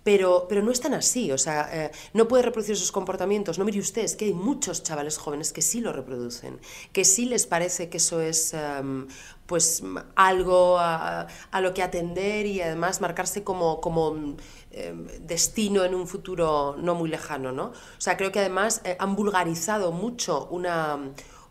Pero, 0.10 0.48
pero 0.50 0.64
no 0.64 0.72
es 0.72 0.82
tan 0.82 0.96
así, 0.96 1.32
o 1.32 1.38
sea, 1.38 1.70
eh, 1.72 1.92
no 2.16 2.28
puede 2.28 2.42
reproducir 2.42 2.74
esos 2.74 2.92
comportamientos. 2.92 3.60
No 3.60 3.64
mire 3.64 3.78
usted, 3.78 4.02
es 4.02 4.16
que 4.16 4.26
hay 4.26 4.34
muchos 4.34 4.82
chavales 4.82 5.20
jóvenes 5.20 5.54
que 5.54 5.62
sí 5.62 5.82
lo 5.82 5.94
reproducen, 5.94 6.60
que 6.92 7.06
sí 7.06 7.26
les 7.26 7.46
parece 7.46 7.90
que 7.90 7.98
eso 7.98 8.20
es 8.20 8.56
em, 8.56 9.06
pues 9.46 9.84
algo 10.16 10.80
a, 10.80 11.28
lo 11.62 11.76
que 11.76 11.84
atender 11.84 12.48
y 12.48 12.60
además 12.60 13.02
marcarse 13.02 13.44
como, 13.44 13.80
como 13.82 14.36
em, 14.72 15.06
destino 15.22 15.84
en 15.84 15.94
un 15.94 16.08
futuro 16.08 16.76
no 16.80 16.96
muy 16.96 17.08
lejano, 17.08 17.52
¿no? 17.52 17.66
O 17.66 18.02
sea, 18.02 18.18
creo 18.18 18.32
que 18.32 18.40
además 18.40 18.82
eh, 18.86 18.98
han 18.98 19.16
vulgarizado 19.16 19.92
mucho 19.92 20.48
una 20.50 20.98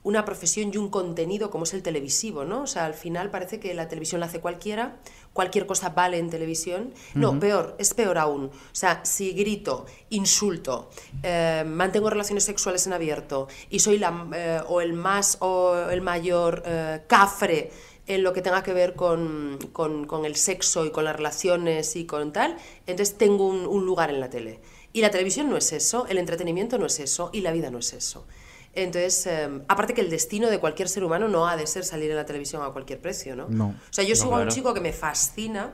una 0.09 0.25
profesión 0.25 0.71
y 0.73 0.77
un 0.79 0.89
contenido 0.89 1.51
como 1.51 1.65
es 1.65 1.75
el 1.75 1.83
televisivo, 1.83 2.45
¿no? 2.45 2.63
O 2.63 2.67
sea, 2.67 2.87
al 2.87 2.95
final 2.95 3.31
parece 3.31 3.61
que 3.61 3.75
la 3.75 3.89
televisión 3.89 4.21
la 4.21 4.27
hace 4.27 4.41
cualquiera, 4.41 4.97
cualquier 5.35 5.67
cosa 5.67 5.91
vale 5.91 6.17
en 6.19 6.31
televisión. 6.31 6.93
No, 7.15 7.39
peor, 7.39 7.77
es 7.79 7.93
peor 7.95 8.17
aún. 8.19 8.45
O 8.47 8.51
sea, 8.83 9.05
si 9.05 9.33
grito, 9.33 9.85
insulto, 10.11 10.91
eh, 11.23 11.63
mantengo 11.67 12.11
relaciones 12.11 12.45
sexuales 12.45 12.87
en 12.87 12.93
abierto 12.95 13.49
y 13.71 13.79
soy 13.81 13.99
la, 13.99 14.27
eh, 14.35 14.61
o 14.67 14.81
el 14.81 14.93
más 14.95 15.37
o 15.41 15.77
el 15.91 16.01
mayor 16.01 16.63
eh, 16.65 17.03
cafre 17.07 17.71
en 18.07 18.23
lo 18.23 18.33
que 18.33 18.41
tenga 18.41 18.63
que 18.63 18.73
ver 18.73 18.95
con, 18.95 19.59
con- 19.73 20.07
con 20.07 20.25
el 20.25 20.37
sexo 20.37 20.87
y 20.87 20.91
con 20.91 21.05
las 21.05 21.15
relaciones 21.15 21.95
y 21.97 22.07
con 22.07 22.33
tal, 22.33 22.57
entonces 22.87 23.19
tengo 23.19 23.47
un, 23.47 23.67
un 23.67 23.85
lugar 23.85 24.09
en 24.09 24.21
la 24.21 24.31
tele. 24.31 24.61
Y 24.95 25.03
la 25.03 25.11
televisión 25.11 25.51
no 25.51 25.59
es 25.59 25.71
eso, 25.75 26.07
el 26.09 26.17
entretenimiento 26.17 26.79
no 26.79 26.87
es 26.87 26.99
eso 26.99 27.29
y 27.35 27.43
la 27.43 27.53
vida 27.53 27.71
no 27.71 27.79
es 27.79 27.93
eso. 27.93 28.27
Entonces, 28.83 29.27
eh, 29.27 29.49
aparte 29.69 29.95
que 29.95 30.01
el 30.01 30.11
destino 30.11 30.49
de 30.51 30.59
cualquier 30.61 30.89
ser 30.89 31.05
humano 31.05 31.29
no 31.29 31.49
ha 31.49 31.57
de 31.57 31.67
ser 31.67 31.85
salir 31.85 32.11
en 32.11 32.17
la 32.17 32.27
televisión 32.27 32.63
a 32.63 32.71
cualquier 32.71 33.01
precio, 33.01 33.35
¿no? 33.37 33.47
No. 33.49 33.69
O 33.69 33.93
sea, 33.93 34.05
yo 34.05 34.15
No, 34.15 34.21
sigo 34.21 34.37
a 34.37 34.41
un 34.41 34.49
chico 34.49 34.73
que 34.75 34.81
me 34.81 34.93
fascina 34.93 35.73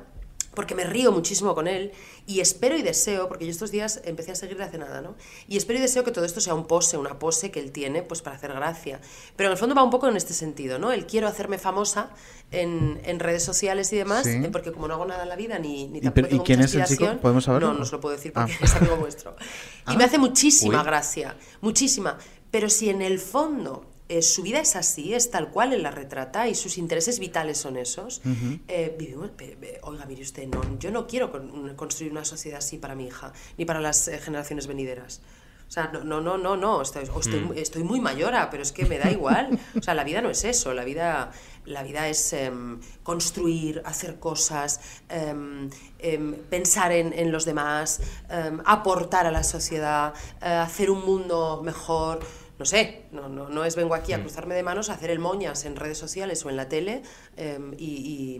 porque 0.54 0.76
me 0.76 0.84
río 0.84 1.10
muchísimo 1.10 1.52
con 1.52 1.66
él 1.66 1.90
y 2.26 2.38
espero 2.38 2.76
y 2.76 2.82
deseo, 2.82 3.26
porque 3.26 3.44
yo 3.44 3.50
estos 3.50 3.72
días 3.72 4.00
empecé 4.04 4.30
a 4.30 4.34
seguirle 4.36 4.62
hace 4.62 4.78
nada, 4.78 5.00
¿no? 5.00 5.16
Y 5.48 5.56
espero 5.56 5.80
y 5.80 5.82
deseo 5.82 6.04
que 6.04 6.12
todo 6.12 6.24
esto 6.24 6.40
sea 6.40 6.54
un 6.54 6.66
pose, 6.68 6.96
una 6.96 7.18
pose 7.18 7.50
que 7.50 7.58
él 7.58 7.72
tiene 7.72 8.02
pues 8.04 8.22
para 8.22 8.36
hacer 8.36 8.52
gracia. 8.52 9.00
Pero 9.34 9.48
en 9.48 9.52
el 9.54 9.58
fondo 9.58 9.74
va 9.74 9.82
un 9.82 9.90
poco 9.90 10.06
en 10.06 10.16
este 10.16 10.32
sentido, 10.32 10.78
¿no? 10.78 10.92
Él 10.92 11.06
quiero 11.06 11.26
hacerme 11.26 11.58
famosa 11.58 12.10
en, 12.52 13.00
en 13.04 13.18
redes 13.18 13.42
sociales 13.42 13.92
y 13.92 13.96
demás, 13.96 14.26
Sí. 14.28 14.42
porque 14.52 14.70
como 14.70 14.86
no 14.86 14.94
hago 14.94 15.06
nada 15.06 15.24
en 15.24 15.28
la 15.28 15.34
vida 15.34 15.58
ni, 15.58 15.88
ni 15.88 15.98
¿Y 15.98 16.02
tampoco 16.02 16.26
y 16.28 16.30
tengo 16.30 16.44
quién 16.44 16.60
mucha 16.60 16.84
es 16.84 16.90
el 16.92 16.96
chico? 16.98 17.16
¿Podemos 17.20 17.42
saberlo? 17.42 17.68
No, 17.68 17.74
no 17.74 17.82
os 17.82 17.90
lo 17.90 18.00
puedo 18.00 18.14
decir 18.14 18.32
porque 18.32 18.52
Ah. 18.52 18.58
es 18.64 18.76
amigo 18.76 18.96
vuestro. 18.96 19.34
Y 19.40 19.82
Ah. 19.86 19.94
me 19.96 20.04
hace 20.04 20.18
muchísima 20.18 20.78
Uy. 20.78 20.84
gracia, 20.86 21.36
muchísima. 21.62 22.16
Pero 22.54 22.68
si 22.68 22.88
en 22.88 23.02
el 23.02 23.18
fondo 23.18 23.84
eh, 24.08 24.22
su 24.22 24.42
vida 24.42 24.60
es 24.60 24.76
así, 24.76 25.12
es 25.12 25.30
tal 25.30 25.48
cual 25.50 25.72
él 25.72 25.82
la 25.82 25.90
retrata 25.90 26.46
y 26.46 26.54
sus 26.54 26.78
intereses 26.78 27.18
vitales 27.18 27.58
son 27.58 27.76
esos, 27.76 28.20
eh, 28.68 28.94
vivimos, 28.96 29.30
pe- 29.30 29.56
pe- 29.60 29.80
oiga, 29.82 30.04
mire 30.06 30.22
usted, 30.22 30.46
no, 30.46 30.60
yo 30.78 30.90
no 30.92 31.06
quiero 31.08 31.32
con- 31.32 31.74
construir 31.74 32.12
una 32.12 32.24
sociedad 32.24 32.58
así 32.58 32.76
para 32.78 32.94
mi 32.94 33.06
hija, 33.06 33.32
ni 33.58 33.64
para 33.64 33.80
las 33.80 34.06
eh, 34.06 34.18
generaciones 34.18 34.66
venideras. 34.68 35.20
O 35.66 35.72
sea, 35.74 35.90
no, 35.92 36.04
no, 36.04 36.20
no, 36.20 36.36
no, 36.36 36.56
no, 36.56 36.82
estoy, 36.82 37.08
o 37.12 37.18
estoy, 37.20 37.40
Mm. 37.40 37.46
muy- 37.46 37.58
estoy 37.58 37.82
muy 37.82 37.98
mayora, 37.98 38.50
pero 38.50 38.62
es 38.62 38.70
que 38.70 38.84
me 38.84 38.98
da 38.98 39.10
igual. 39.10 39.58
O 39.76 39.82
sea, 39.82 39.94
la 39.94 40.04
vida 40.04 40.20
no 40.20 40.30
es 40.30 40.44
eso, 40.44 40.74
la 40.74 40.84
vida, 40.84 41.32
la 41.64 41.82
vida 41.82 42.06
es 42.08 42.32
em, 42.34 42.78
construir, 43.02 43.80
hacer 43.86 44.18
cosas, 44.20 44.80
em, 45.08 45.70
em, 45.98 46.34
pensar 46.50 46.92
en, 46.92 47.12
en 47.14 47.32
los 47.32 47.44
demás, 47.46 48.00
em, 48.28 48.60
aportar 48.66 49.26
a 49.26 49.32
la 49.32 49.42
sociedad, 49.42 50.12
eh, 50.42 50.46
hacer 50.68 50.90
un 50.90 51.02
mundo 51.04 51.62
mejor. 51.64 52.20
No 52.56 52.64
sé, 52.64 53.06
no, 53.10 53.28
no, 53.28 53.48
no 53.48 53.64
es 53.64 53.74
vengo 53.74 53.94
aquí 53.96 54.12
a 54.12 54.20
cruzarme 54.20 54.54
de 54.54 54.62
manos 54.62 54.88
a 54.88 54.94
hacer 54.94 55.10
el 55.10 55.18
moñas 55.18 55.64
en 55.64 55.74
redes 55.74 55.98
sociales 55.98 56.44
o 56.46 56.50
en 56.50 56.56
la 56.56 56.68
tele 56.68 57.02
em, 57.36 57.72
y, 57.76 58.38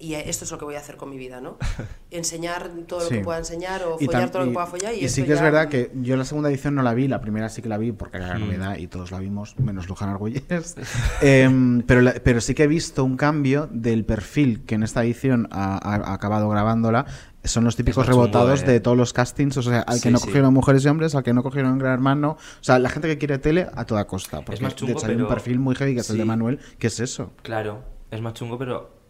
y- 0.00 0.08
y 0.10 0.14
esto 0.14 0.44
es 0.44 0.50
lo 0.50 0.58
que 0.58 0.64
voy 0.64 0.74
a 0.74 0.78
hacer 0.78 0.96
con 0.96 1.08
mi 1.10 1.16
vida, 1.16 1.40
¿no? 1.40 1.58
Enseñar 2.10 2.70
todo 2.88 3.04
lo 3.04 3.08
que 3.08 3.20
pueda 3.20 3.38
enseñar 3.38 3.84
o 3.84 3.96
Y 4.00 4.06
follar 4.06 4.30
todo 4.30 4.42
lo 4.42 4.48
que 4.48 4.54
pueda 4.54 4.66
follar. 4.66 4.92
Y, 4.94 5.08
sí 5.08 5.22
que 5.22 5.32
es 5.34 5.40
verdad 5.40 5.68
que 5.68 5.92
yo 5.94 6.16
la 6.16 6.24
segunda 6.24 6.50
edición 6.50 6.74
no 6.74 6.82
la 6.82 6.92
vi, 6.92 7.06
la 7.06 7.20
primera 7.20 7.48
sí 7.48 7.62
que 7.62 7.68
la 7.68 7.78
vi 7.78 7.92
porque 7.92 8.16
era 8.16 8.26
la 8.28 8.38
Mm. 8.38 8.40
novedad 8.46 8.76
y 8.78 8.88
todos 8.88 9.12
la 9.12 9.18
vimos, 9.20 9.56
menos 9.60 9.88
Luján 9.88 10.08
Argüelles. 10.08 10.42
Em, 11.22 11.82
pero, 11.82 12.00
la- 12.00 12.14
pero 12.14 12.40
sí 12.40 12.54
que 12.54 12.64
he 12.64 12.66
visto 12.68 13.04
un 13.04 13.16
cambio 13.16 13.68
del 13.70 14.04
perfil 14.04 14.64
que 14.66 14.74
en 14.74 14.82
esta 14.82 15.04
edición 15.04 15.48
ha 15.52 16.12
acabado 16.12 16.48
grabándola. 16.48 17.06
Son 17.44 17.64
los 17.64 17.74
típicos 17.76 18.06
chungo, 18.06 18.22
rebotados 18.22 18.62
eh. 18.62 18.66
de 18.66 18.80
todos 18.80 18.96
los 18.96 19.12
castings, 19.12 19.56
o 19.56 19.62
sea, 19.62 19.80
al 19.80 19.96
que 19.96 20.08
Sí, 20.08 20.10
no 20.10 20.18
sí. 20.18 20.26
cogieron 20.26 20.54
mujeres 20.54 20.84
y 20.84 20.88
hombres, 20.88 21.14
al 21.14 21.22
que 21.24 21.32
no 21.32 21.42
cogieron 21.42 21.76
Gran 21.78 21.92
Hermano, 21.94 22.30
o 22.38 22.64
sea, 22.64 22.78
la 22.78 22.88
gente 22.88 23.08
que 23.08 23.18
quiere 23.18 23.38
tele 23.38 23.68
a 23.74 23.84
toda 23.84 24.06
costa. 24.06 24.42
Porque 24.42 24.60
más 24.62 24.76
de 24.76 24.92
hecho 24.92 25.06
hay 25.06 25.16
un 25.16 25.26
perfil 25.28 25.58
muy 25.58 25.74
heavy 25.74 25.94
que 25.94 26.00
es 26.00 26.10
el 26.10 26.18
de. 26.18 26.24
Manuel, 26.24 26.60
que 26.78 26.86
es 26.86 27.00
eso. 27.00 27.32
Claro, 27.42 27.82
es 28.10 28.20
más 28.20 28.34
chungo, 28.34 28.58
pero 28.58 29.02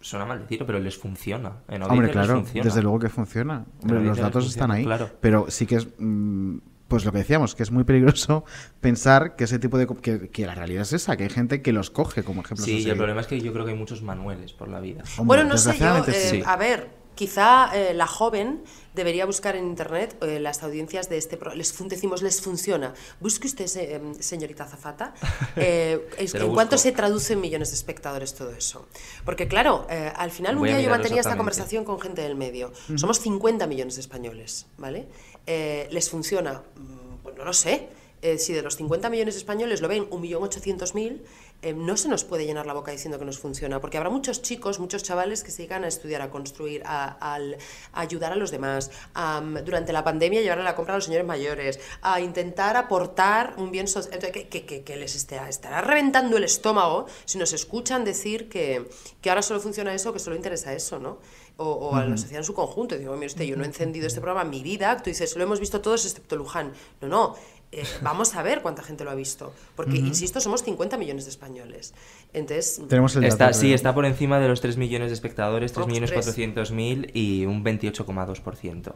suena 0.00 0.24
mal 0.24 0.40
decirlo, 0.40 0.64
pero 0.66 0.78
les 0.78 0.96
funciona. 0.96 1.58
En 1.68 1.82
Hombre, 1.82 2.06
les 2.06 2.12
claro, 2.12 2.36
funciona. 2.36 2.64
desde 2.64 2.82
luego 2.82 2.98
que 3.00 3.08
funciona. 3.08 3.66
Hombre, 3.82 4.02
los 4.04 4.16
datos 4.18 4.46
están 4.46 4.70
ahí. 4.70 4.84
claro. 4.84 5.10
Pero 5.20 5.46
sí 5.48 5.66
que 5.66 5.76
es. 5.76 5.88
mm, 5.98 6.58
pues 6.88 7.04
lo 7.04 7.12
que 7.12 7.18
decíamos, 7.18 7.54
que 7.54 7.62
es 7.62 7.70
muy 7.70 7.84
peligroso 7.84 8.46
pensar 8.80 9.36
que 9.36 9.44
ese 9.44 9.58
tipo 9.58 9.76
de. 9.76 9.86
Que, 9.86 10.30
que 10.30 10.46
la 10.46 10.54
realidad 10.54 10.82
es 10.82 10.94
esa, 10.94 11.18
que 11.18 11.24
hay 11.24 11.28
gente 11.28 11.60
que 11.60 11.72
los 11.72 11.90
coge 11.90 12.22
como 12.22 12.40
ejemplos. 12.40 12.62
a 12.62 12.64
Sí, 12.64 12.78
y 12.78 12.88
el 12.88 12.96
problema 12.96 13.20
es 13.20 13.26
que 13.26 13.38
yo 13.40 13.52
creo 13.52 13.66
que 13.66 13.72
hay 13.72 13.76
muchos 13.78 14.02
manueles 14.02 14.54
por 14.54 14.68
la 14.68 14.80
vida. 14.80 15.02
Hombre, 15.18 15.24
Bueno, 15.36 15.44
no 15.50 15.58
sé, 15.58 15.66
yo, 15.66 15.72
desgraciadamente 15.72 16.12
eh, 16.12 16.30
sí. 16.30 16.42
a 16.46 16.56
ver, 16.56 16.97
quizá 17.18 17.70
eh, 17.74 17.94
la 17.94 18.06
joven 18.06 18.62
debería 18.94 19.26
buscar 19.26 19.56
en 19.56 19.64
internet 19.66 20.16
eh, 20.22 20.38
las 20.38 20.62
audiencias 20.62 21.08
de 21.08 21.16
este 21.18 21.36
pro- 21.36 21.52
les 21.54 21.74
decimos 21.88 22.22
les 22.22 22.40
funciona. 22.40 22.94
Busque 23.18 23.48
usted, 23.48 23.66
em, 23.76 24.14
señorita 24.30 24.64
Zafata, 24.66 25.14
eh, 25.56 26.08
es- 26.16 26.34
en 26.36 26.52
cuánto 26.54 26.78
se 26.78 26.92
traduce 26.92 27.32
en 27.32 27.40
millones 27.40 27.70
de 27.70 27.74
espectadores 27.74 28.34
todo 28.34 28.52
eso. 28.52 28.86
Porque 29.24 29.48
claro, 29.48 29.84
al 30.14 30.30
final 30.30 30.54
un 30.54 30.60
Voy 30.60 30.68
día 30.70 30.80
yo 30.80 30.90
mantenía 30.90 31.20
esta 31.20 31.36
conversación 31.36 31.84
con 31.84 32.00
gente 32.00 32.22
del 32.22 32.36
medio. 32.36 32.72
Somos 32.96 33.18
50 33.18 33.66
millones 33.66 33.96
de 33.96 34.00
españoles, 34.02 34.66
¿vale? 34.76 35.08
Les 35.90 36.08
funciona, 36.08 36.62
Mm, 36.76 37.16
pues 37.24 37.34
no 37.36 37.44
lo 37.44 37.52
sé. 37.52 37.88
Eh, 38.22 38.38
si 38.38 38.52
de 38.52 38.62
los 38.62 38.76
50 38.76 39.10
millones 39.10 39.34
de 39.34 39.38
españoles 39.38 39.80
lo 39.80 39.88
ven 39.88 40.08
1.800.000, 40.10 41.20
eh, 41.62 41.72
no 41.72 41.96
se 41.96 42.08
nos 42.08 42.24
puede 42.24 42.46
llenar 42.46 42.66
la 42.66 42.72
boca 42.72 42.92
diciendo 42.92 43.18
que 43.18 43.24
nos 43.24 43.38
funciona, 43.38 43.80
porque 43.80 43.96
habrá 43.96 44.10
muchos 44.10 44.42
chicos, 44.42 44.78
muchos 44.78 45.02
chavales 45.02 45.42
que 45.42 45.50
se 45.50 45.58
dedican 45.58 45.84
a 45.84 45.88
estudiar, 45.88 46.22
a 46.22 46.30
construir, 46.30 46.82
a, 46.84 47.04
al- 47.34 47.56
a 47.92 48.00
ayudar 48.00 48.32
a 48.32 48.36
los 48.36 48.50
demás, 48.50 48.90
a, 49.14 49.40
mm, 49.40 49.64
durante 49.64 49.92
la 49.92 50.04
pandemia 50.04 50.40
llevar 50.40 50.60
a 50.60 50.62
la 50.62 50.74
compra 50.76 50.94
a 50.94 50.98
los 50.98 51.04
señores 51.04 51.26
mayores, 51.26 51.80
a 52.02 52.20
intentar 52.20 52.76
aportar 52.76 53.54
un 53.56 53.70
bien 53.72 53.88
social, 53.88 54.18
que, 54.20 54.48
que- 54.48 54.64
que- 54.66 54.82
que 54.82 54.96
les 54.96 55.14
estará, 55.16 55.48
estará 55.48 55.80
reventando 55.80 56.36
el 56.36 56.44
estómago 56.44 57.06
si 57.24 57.38
nos 57.38 57.52
escuchan 57.52 58.04
decir 58.04 58.48
que, 58.48 58.88
que 59.20 59.28
ahora 59.30 59.42
solo 59.42 59.60
funciona 59.60 59.92
eso, 59.94 60.12
que 60.12 60.18
solo 60.20 60.36
interesa 60.36 60.72
eso, 60.72 60.98
¿no? 60.98 61.18
O, 61.60 61.64
o 61.72 61.96
a 61.96 62.04
la 62.04 62.16
sociedad 62.16 62.38
en 62.38 62.44
su 62.44 62.54
conjunto. 62.54 62.94
Y 62.94 62.98
digo, 62.98 63.12
mire 63.14 63.26
usted, 63.26 63.44
yo 63.44 63.56
no 63.56 63.64
he 63.64 63.66
encendido 63.66 64.06
este 64.06 64.20
programa 64.20 64.42
en 64.42 64.50
mi 64.50 64.62
vida. 64.62 64.96
Tú 64.98 65.10
dices, 65.10 65.34
lo 65.34 65.42
hemos 65.42 65.58
visto 65.58 65.80
todos 65.80 66.06
excepto 66.06 66.36
Luján. 66.36 66.72
No, 67.00 67.08
no. 67.08 67.34
Eh, 67.72 67.84
vamos 68.02 68.34
a 68.34 68.42
ver 68.42 68.62
cuánta 68.62 68.82
gente 68.82 69.04
lo 69.04 69.10
ha 69.10 69.14
visto. 69.14 69.52
Porque, 69.76 69.98
Ujú. 69.98 70.06
insisto, 70.06 70.40
somos 70.40 70.62
50 70.62 70.96
millones 70.96 71.24
de 71.24 71.30
españoles. 71.30 71.94
Entonces, 72.32 72.80
está, 73.22 73.52
sí, 73.52 73.72
está 73.72 73.94
por 73.94 74.06
encima 74.06 74.38
de 74.40 74.48
los 74.48 74.60
3 74.60 74.76
millones 74.76 75.08
de 75.10 75.14
espectadores, 75.14 75.72
3 75.72 75.82
Ops, 75.84 75.88
millones 75.88 76.10
tres. 76.10 76.24
400 76.24 76.70
mil 76.72 77.10
y 77.14 77.44
un 77.46 77.62
28,2%. 77.64 78.92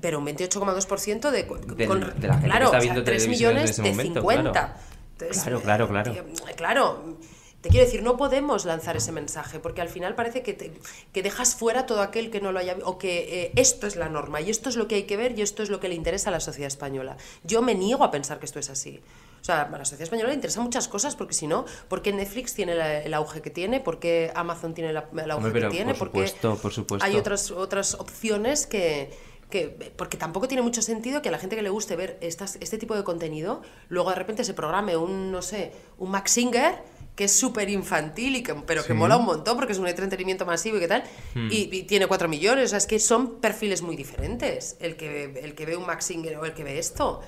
pero 0.00 0.18
un 0.18 0.26
28,2% 0.26 1.30
de, 1.30 1.46
con- 1.46 1.60
de 1.76 1.86
la 1.86 1.94
gente 2.04 2.20
que 2.20 2.26
claro, 2.44 2.64
está 2.66 2.66
o 2.66 2.70
sea, 2.70 2.80
viendo 2.80 3.02
3 3.04 3.22
televisión 3.22 3.50
en 3.50 3.56
millones 3.56 3.70
ese 3.70 3.82
de 3.82 3.90
momento, 3.90 4.20
50. 4.20 4.52
claro. 4.52 4.74
Entonces, 5.18 5.42
Claro, 5.42 5.60
claro, 5.62 5.88
claro. 5.88 6.12
eh, 6.12 6.24
claro, 6.56 7.16
te 7.60 7.68
quiero 7.70 7.84
decir, 7.86 8.02
no 8.02 8.16
podemos 8.16 8.64
lanzar 8.64 8.96
ese 8.96 9.10
mensaje 9.12 9.58
porque 9.58 9.80
al 9.80 9.88
final 9.88 10.14
parece 10.14 10.42
que, 10.42 10.52
te- 10.52 10.72
que 11.12 11.22
dejas 11.22 11.54
fuera 11.56 11.84
todo 11.86 12.00
aquel 12.02 12.30
que 12.30 12.40
no 12.40 12.52
lo 12.52 12.60
haya 12.60 12.76
o 12.84 12.96
que 12.98 13.42
eh, 13.46 13.52
esto 13.56 13.86
es 13.88 13.96
la 13.96 14.08
norma 14.08 14.40
y 14.40 14.50
esto 14.50 14.68
es 14.68 14.76
lo 14.76 14.86
que 14.86 14.94
hay 14.96 15.02
que 15.04 15.16
ver 15.16 15.36
y 15.38 15.42
esto 15.42 15.62
es 15.64 15.70
lo 15.70 15.80
que 15.80 15.88
le 15.88 15.94
interesa 15.96 16.28
a 16.30 16.32
la 16.32 16.40
sociedad 16.40 16.68
española. 16.68 17.16
Yo 17.42 17.62
me 17.62 17.74
niego 17.74 18.04
a 18.04 18.10
pensar 18.12 18.38
que 18.38 18.46
esto 18.46 18.58
es 18.60 18.70
así. 18.70 19.00
O 19.40 19.44
sea, 19.46 19.62
a 19.62 19.70
la 19.70 19.84
sociedad 19.84 20.02
española 20.02 20.28
le 20.28 20.34
interesan 20.34 20.62
muchas 20.64 20.86
cosas 20.88 21.16
porque 21.16 21.34
si 21.34 21.46
no, 21.46 21.64
¿por 21.88 22.02
qué 22.02 22.12
Netflix 22.12 22.54
tiene 22.54 22.74
la- 22.74 23.00
el 23.02 23.14
auge 23.14 23.42
que 23.42 23.50
tiene? 23.50 23.80
¿Por 23.80 23.98
qué 23.98 24.30
Amazon 24.34 24.74
tiene 24.74 24.92
la- 24.92 25.08
el 25.16 25.30
auge 25.30 25.50
pero 25.50 25.68
que 25.70 25.74
tiene? 25.76 25.94
por 25.94 26.10
¿Por 26.10 26.22
qué 26.22 26.28
supuesto, 26.28 26.56
por 26.62 26.72
supuesto. 26.72 27.04
hay 27.06 27.16
otras, 27.16 27.50
otras 27.50 27.94
opciones 27.94 28.66
que, 28.66 29.10
que- 29.50 29.68
Porque 29.96 30.16
tampoco 30.16 30.46
tiene 30.48 30.62
mucho 30.62 30.82
sentido 30.82 31.22
que 31.22 31.30
a 31.30 31.32
la 31.32 31.38
gente 31.38 31.56
que 31.56 31.62
le 31.62 31.70
guste 31.70 31.96
ver 31.96 32.18
estas, 32.20 32.56
este 32.60 32.78
tipo 32.78 32.94
de 32.96 33.02
contenido, 33.04 33.62
luego 33.88 34.10
de 34.10 34.16
repente 34.16 34.44
se 34.44 34.54
programe 34.54 34.96
un, 34.96 35.30
no 35.32 35.42
sé, 35.42 35.72
un 35.98 36.10
Max 36.10 36.32
Singer 36.32 36.74
que 37.16 37.24
es 37.24 37.32
súper 37.32 37.68
infantil, 37.70 38.36
y 38.36 38.42
que, 38.42 38.54
pero 38.66 38.82
que 38.82 38.88
Sí. 38.88 38.92
mola 38.94 39.16
un 39.16 39.24
montón 39.24 39.56
porque 39.56 39.72
es 39.72 39.78
un 39.78 39.88
entretenimiento 39.88 40.44
masivo 40.46 40.76
y 40.76 40.80
qué 40.80 40.86
tal, 40.88 41.02
Hmm. 41.34 41.48
y, 41.50 41.68
y 41.74 41.82
tiene 41.84 42.06
4 42.06 42.28
millones, 42.28 42.66
o 42.66 42.68
sea, 42.68 42.78
es 42.78 42.86
que 42.86 42.98
son 43.00 43.40
perfiles 43.40 43.80
muy 43.82 43.96
diferentes, 43.96 44.76
el 44.80 44.96
que, 44.96 45.40
el 45.42 45.54
que 45.54 45.66
ve 45.66 45.76
un 45.76 45.86
Max 45.86 46.04
Singer 46.04 46.36
o 46.36 46.44
el 46.44 46.52
que 46.52 46.62
ve 46.62 46.78
esto. 46.78 47.22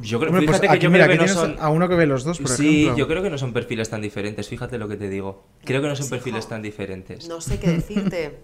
Yo 0.00 0.18
creo, 0.18 0.30
Hombre, 0.30 0.46
pues 0.46 0.60
fíjate 0.60 0.78
que 0.78 0.82
yo 0.84 0.90
mira, 0.90 1.06
creo 1.06 1.18
que 1.20 1.26
no 1.26 1.32
son... 1.34 1.56
a 1.60 1.68
uno 1.68 1.88
que 1.88 1.94
ve 1.94 2.06
los 2.06 2.24
dos, 2.24 2.38
por 2.38 2.48
sí, 2.50 2.82
ejemplo. 2.82 2.96
yo 2.98 3.06
creo 3.08 3.22
que 3.22 3.30
no 3.30 3.38
son 3.38 3.52
perfiles 3.52 3.88
tan 3.88 4.00
diferentes, 4.00 4.48
fíjate 4.48 4.78
lo 4.78 4.88
que 4.88 4.96
te 4.96 5.08
digo. 5.08 5.44
Creo 5.64 5.80
que 5.80 5.88
no 5.88 5.94
son 5.96 6.08
perfiles 6.08 6.48
tan 6.48 6.60
diferentes. 6.62 7.28
No 7.28 7.40
sé 7.40 7.58
qué 7.60 7.68
decirte. 7.70 8.38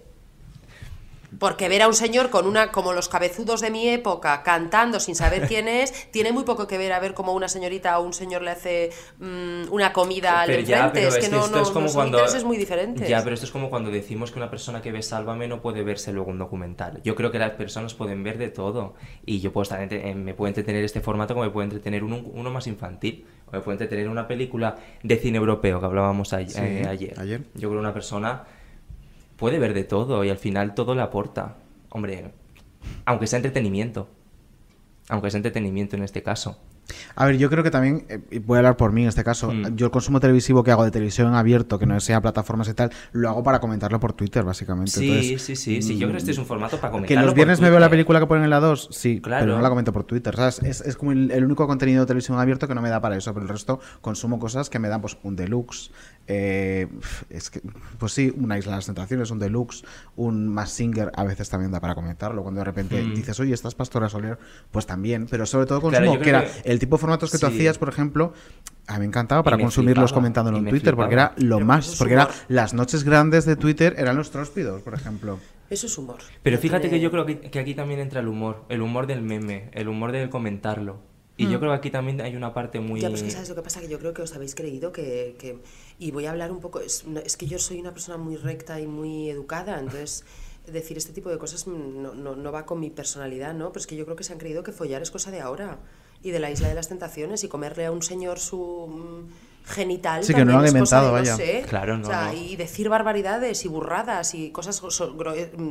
Porque 1.39 1.69
ver 1.69 1.83
a 1.83 1.89
un 1.89 1.95
señor 1.95 2.31
con 2.31 2.47
una, 2.47 2.73
como 2.73 2.93
los 2.93 3.09
cabezudos 3.09 3.61
de 3.61 3.71
mi 3.71 3.89
época, 3.89 4.43
cantando 4.43 4.99
sin 5.01 5.15
saber 5.15 5.47
quién 5.47 5.69
es, 5.69 6.11
tiene 6.11 6.33
muy 6.33 6.45
poco 6.45 6.67
que 6.67 6.79
ver 6.79 6.93
a 6.93 7.01
ver 7.01 7.15
cómo 7.15 7.35
una 7.35 7.49
señorita 7.49 7.99
o 7.99 8.05
un 8.05 8.13
señor 8.13 8.43
le 8.43 8.51
hace 8.51 8.91
mm, 9.19 9.71
una 9.71 9.93
comida 9.93 10.41
al 10.41 10.51
enfrente. 10.51 10.91
pero 10.95 11.09
es 11.09 11.19
que 11.19 11.27
es 11.27 11.31
no, 11.31 11.45
esto 11.45 11.57
no, 11.57 11.63
es 11.63 11.69
como 11.69 11.81
no 11.83 11.89
son 11.89 11.95
cuando... 11.97 12.19
intereses 12.19 12.45
muy 12.45 12.57
diferentes. 12.57 13.09
Ya, 13.09 13.23
pero 13.23 13.35
esto 13.35 13.47
es 13.47 13.53
como 13.53 13.69
cuando 13.71 13.91
decimos 13.91 14.31
que 14.31 14.39
una 14.39 14.51
persona 14.51 14.81
que 14.81 14.93
ve 14.93 15.03
Sálvame 15.03 15.49
no 15.49 15.61
puede 15.61 15.83
verse 15.83 16.13
luego 16.13 16.31
un 16.31 16.39
documental. 16.39 17.01
Yo 17.05 17.15
creo 17.15 17.31
que 17.31 17.39
las 17.39 17.53
personas 17.53 17.95
pueden 17.95 18.23
ver 18.23 18.39
de 18.39 18.49
todo. 18.49 18.95
Y 19.25 19.41
yo 19.41 19.53
puedo 19.53 19.63
estar 19.63 19.81
eh, 19.93 20.15
me 20.15 20.35
puede 20.35 20.51
entretener 20.51 20.85
este 20.85 21.01
formato 21.01 21.35
como 21.35 21.45
me 21.45 21.51
puede 21.51 21.65
entretener 21.65 22.05
uno, 22.05 22.23
uno 22.33 22.51
más 22.51 22.67
infantil. 22.67 23.27
O 23.47 23.53
me 23.53 23.61
puede 23.61 23.75
entretener 23.77 24.09
una 24.09 24.27
película 24.27 24.77
de 25.03 25.17
cine 25.17 25.39
europeo 25.39 25.81
que 25.81 25.87
hablábamos 25.87 26.33
a- 26.33 26.39
Sí, 26.47 26.59
eh, 26.59 26.87
ayer. 26.89 27.19
ayer. 27.19 27.41
Yo 27.55 27.69
creo 27.69 27.73
que 27.73 27.79
una 27.79 27.95
persona 27.95 28.45
puede 29.39 29.59
ver 29.59 29.73
de 29.73 29.85
todo 29.85 30.25
y 30.25 30.31
al 30.31 30.39
final 30.39 30.75
todo 30.75 30.95
le 30.95 31.01
aporta. 31.03 31.57
Hombre, 31.91 32.33
aunque 33.07 33.27
sea 33.27 33.39
entretenimiento. 33.39 34.09
Aunque 35.09 35.31
sea 35.31 35.39
entretenimiento 35.39 35.97
en 35.97 36.03
este 36.03 36.23
caso. 36.23 36.59
A 37.17 37.27
ver, 37.27 37.37
yo 37.37 37.51
creo 37.51 37.63
que 37.63 37.71
también, 37.71 38.07
eh, 38.09 38.41
voy 38.47 38.57
a 38.57 38.59
hablar 38.61 38.79
por 38.79 38.93
mí 38.93 39.03
en 39.03 39.09
este 39.09 39.23
caso, 39.23 39.53
Mm. 39.53 39.77
yo 39.77 39.85
el 39.87 39.93
consumo 39.93 40.21
televisivo 40.21 40.65
que 40.65 40.71
hago 40.71 40.85
de 40.85 40.91
televisión 40.91 41.35
abierto, 41.35 41.79
que 41.79 41.85
no 41.85 42.01
sea 42.01 42.23
plataformas 42.23 42.67
y 42.69 42.73
tal, 42.73 42.91
lo 43.13 43.29
hago 43.29 43.43
para 43.43 43.61
comentarlo 43.61 44.01
por 44.01 44.15
Twitter, 44.15 44.43
básicamente. 44.43 44.93
Sí, 44.93 45.07
Entonces, 45.11 45.43
sí, 45.43 45.57
sí, 45.57 45.83
sí. 45.83 45.99
Yo 45.99 46.07
creo 46.07 46.13
que 46.13 46.19
este 46.19 46.31
es 46.31 46.39
un 46.39 46.47
formato 46.47 46.79
para 46.79 46.89
Que 46.91 46.93
comentarlo 46.93 47.23
los 47.25 47.31
por 47.33 47.37
viernes 47.37 47.61
me 47.61 47.69
veo 47.69 47.79
la 47.79 47.91
película 47.91 48.21
que 48.21 48.27
ponen 48.27 48.45
en 48.45 48.51
la 48.51 48.61
2, 48.61 48.89
sí, 48.91 49.21
Claro. 49.21 49.45
pero 49.45 49.57
no 49.57 49.63
la 49.63 49.69
comento 49.69 49.93
por 49.93 50.05
Twitter. 50.05 50.35
¿sabes? 50.35 50.63
Es, 50.63 50.81
es 50.81 50.97
como 50.97 51.13
el, 51.13 51.31
el 51.31 51.45
único 51.45 51.67
contenido 51.67 52.01
de 52.01 52.07
televisión 52.07 52.39
abierto 52.39 52.67
que 52.67 52.75
no 52.75 52.81
me 52.81 52.89
da 52.89 53.03
para 53.03 53.17
eso, 53.19 53.35
pero 53.35 53.45
el 53.45 53.51
resto 53.51 53.81
consumo 54.01 54.39
cosas 54.39 54.71
que 54.71 54.79
me 54.79 54.89
dan 54.89 55.03
pues 55.03 55.19
un 55.23 55.37
deluxe, 55.37 55.91
eh, 56.29 56.87
es 57.31 57.51
que, 57.51 57.61
pues 57.99 58.13
sí, 58.13 58.33
una 58.37 58.59
Isla 58.59 58.73
de 58.73 58.77
las 58.79 58.87
Tentaciones, 58.87 59.31
un 59.31 59.39
deluxe, 59.39 59.83
un 60.17 60.47
Mass 60.49 60.71
Singer, 60.71 61.11
a 61.17 61.25
veces 61.25 61.49
también 61.49 61.73
da 61.73 61.81
para 61.81 61.95
comentarlo. 61.95 62.43
Cuando 62.43 62.61
de 62.61 62.65
repente 62.67 63.03
Mm. 63.03 63.15
dices, 63.15 63.41
oye, 63.41 63.55
estás 63.55 63.75
Pastora 63.75 64.09
Soler, 64.09 64.39
pues 64.71 64.87
también, 64.87 65.27
pero 65.31 65.47
sobre 65.47 65.67
todo 65.67 65.81
consumo, 65.81 66.19
que 66.21 66.29
era 66.29 66.45
que- 66.45 66.71
el 66.71 66.79
tipo 66.79 66.97
de 66.97 67.01
formatos 67.01 67.33
que 67.33 67.39
tú 67.39 67.47
sí. 67.47 67.53
hacías, 67.55 67.79
por 67.79 67.89
ejemplo. 67.89 68.33
A 68.87 68.95
mí 68.95 69.01
me 69.01 69.07
encantaba 69.07 69.43
para 69.43 69.57
me 69.59 69.65
consumirlos 69.65 70.11
flipaba, 70.11 70.15
comentándolo 70.15 70.57
y 70.57 70.61
en 70.61 70.69
Twitter, 70.69 70.97
porque 70.97 71.13
era 71.15 71.35
lo 71.37 71.57
Pero 71.57 71.67
más, 71.67 71.97
porque 71.99 72.15
era 72.15 72.29
las 72.49 72.73
noches 72.73 73.05
grandes 73.05 73.45
de 73.45 73.57
Twitter 73.57 73.95
eran 73.99 74.17
los 74.17 74.31
tróspidos, 74.31 74.81
por 74.83 74.95
ejemplo. 74.95 75.39
Eso 75.69 75.87
es 75.87 75.99
humor. 75.99 76.17
Pero 76.43 76.57
fíjate 76.57 76.89
que 76.89 76.99
yo 76.99 77.11
creo 77.11 77.27
que, 77.27 77.39
que 77.39 77.59
aquí 77.59 77.75
también 77.75 78.01
entra 78.01 78.21
el 78.21 78.29
humor, 78.29 78.65
el 78.71 78.81
humor 78.81 79.07
del 79.07 79.21
meme, 79.21 79.69
el 79.75 79.89
humor 79.89 80.13
del 80.13 80.31
comentarlo. 80.31 81.01
Y 81.39 81.45
yo 81.45 81.57
Mm. 81.57 81.61
creo 81.61 81.71
que 81.73 81.77
aquí 81.79 81.91
también 81.91 82.21
hay 82.21 82.35
una 82.37 82.53
parte 82.53 82.81
muy... 82.81 83.01
Ya, 83.01 83.09
pues 83.09 83.23
que 83.23 83.31
sabes 83.31 83.49
lo 83.49 83.55
que 83.55 83.63
pasa, 83.63 83.81
que 83.81 83.89
yo 83.89 83.99
creo 83.99 84.13
que 84.13 84.23
os 84.23 84.35
habéis 84.35 84.55
creído 84.55 84.93
que... 84.93 85.37
que- 85.39 85.59
y 85.99 86.11
voy 86.11 86.27
a 86.27 86.31
hablar 86.33 86.51
un 86.53 86.61
poco... 86.61 86.81
Es, 86.81 87.07
no- 87.07 87.21
es 87.21 87.37
que 87.37 87.47
yo 87.47 87.59
soy 87.61 87.79
una 87.81 87.93
persona 87.93 88.19
muy 88.19 88.37
recta 88.37 88.81
y 88.81 88.87
muy 88.87 89.31
educada, 89.31 89.79
entonces 89.79 90.25
decir 90.67 90.99
este 90.99 91.13
tipo 91.13 91.31
de 91.31 91.39
cosas 91.39 91.67
mm, 91.67 92.03
no, 92.03 92.15
no, 92.15 92.35
no 92.37 92.53
va 92.53 92.67
con 92.67 92.81
mi 92.81 92.91
personalidad, 92.91 93.55
¿no? 93.55 93.71
Pero 93.73 93.81
es 93.81 93.87
que 93.87 93.97
yo 93.97 94.05
creo 94.05 94.17
que 94.17 94.25
se 94.25 94.33
han 94.33 94.39
creído 94.39 94.63
que 94.65 94.73
follar 94.73 95.01
es 95.01 95.11
cosa 95.13 95.31
de 95.31 95.41
ahora. 95.41 95.79
Y 96.23 96.33
de 96.33 96.41
la 96.41 96.51
isla 96.51 96.69
de 96.69 96.75
las 96.75 96.89
tentaciones 96.89 97.45
y 97.45 97.49
comerle 97.49 97.87
a 97.87 97.93
un 97.93 98.03
señor 98.03 98.41
su 98.41 98.89
mm, 98.89 99.69
genital 99.71 100.25
Sí, 100.25 100.35
que 100.35 100.41
no 100.45 100.47
lo 100.47 100.53
también 100.55 100.75
han 100.75 100.77
es 100.83 100.83
cosa 100.91 101.01
de, 101.03 101.07
inventado, 101.07 101.07
no 101.07 101.13
vaya. 101.13 101.37
sé. 101.37 101.65
Claro, 101.69 101.97
no, 101.99 102.03
O 102.09 102.11
sea, 102.11 102.33
no. 102.33 102.35
y 102.35 102.57
decir 102.57 102.89
barbaridades 102.89 103.65
y 103.65 103.69
burradas 103.69 104.35
y 104.35 104.51
cosas 104.51 104.75
so- 104.75 105.17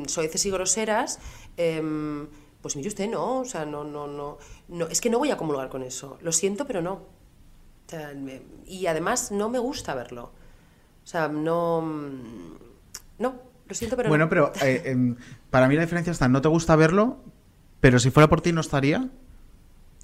soeces 0.08 0.46
y 0.46 0.50
groseras... 0.52 1.20
em, 1.58 2.28
pues 2.62 2.76
mire 2.76 2.88
usted, 2.90 3.10
no, 3.10 3.40
o 3.42 3.46
sea, 3.46 3.66
no, 3.66 3.84
no, 3.84 4.08
no, 4.08 4.38
no, 4.68 4.88
es 4.88 5.00
que 5.02 5.10
no 5.10 5.20
voy 5.20 5.32
a 5.32 5.38
comulgar 5.38 5.70
con 5.70 5.84
eso. 5.84 6.18
Lo 6.22 6.32
siento, 6.32 6.66
pero 6.68 6.82
no. 6.82 6.94
O 6.94 7.90
sea, 7.90 8.14
me- 8.14 8.42
y 8.66 8.88
además 8.88 9.32
no 9.32 9.50
me 9.50 9.60
gusta 9.60 9.96
verlo. 9.96 10.32
O 11.04 11.08
sea, 11.08 11.28
no. 11.30 11.82
mm, 11.82 12.58
No, 13.20 13.36
lo 13.68 13.76
siento, 13.76 13.96
pero 13.96 14.10
bueno, 14.10 14.26
no. 14.26 14.30
pero 14.30 14.52
eh, 14.62 14.82
em, 14.86 15.16
para 15.50 15.68
mí 15.68 15.76
la 15.76 15.82
diferencia 15.82 16.12
está, 16.12 16.28
no 16.28 16.42
te 16.42 16.48
gusta 16.50 16.76
verlo, 16.76 17.18
pero 17.80 18.00
si 18.00 18.10
fuera 18.12 18.28
por 18.30 18.42
ti 18.42 18.52
no 18.52 18.62
estaría. 18.62 19.10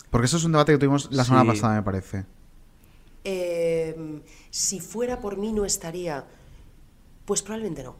Porque 0.09 0.25
eso 0.25 0.37
es 0.37 0.43
un 0.45 0.51
debate 0.53 0.71
que 0.73 0.77
tuvimos 0.77 1.11
la 1.11 1.23
semana 1.23 1.43
Sí. 1.43 1.59
pasada, 1.59 1.75
me 1.75 1.83
parece. 1.83 2.25
Eh, 3.23 4.21
si 4.49 4.79
fuera 4.79 5.19
por 5.21 5.37
mí, 5.37 5.51
no 5.53 5.65
estaría. 5.65 6.25
Pues 7.25 7.41
probablemente 7.41 7.83
no. 7.83 7.95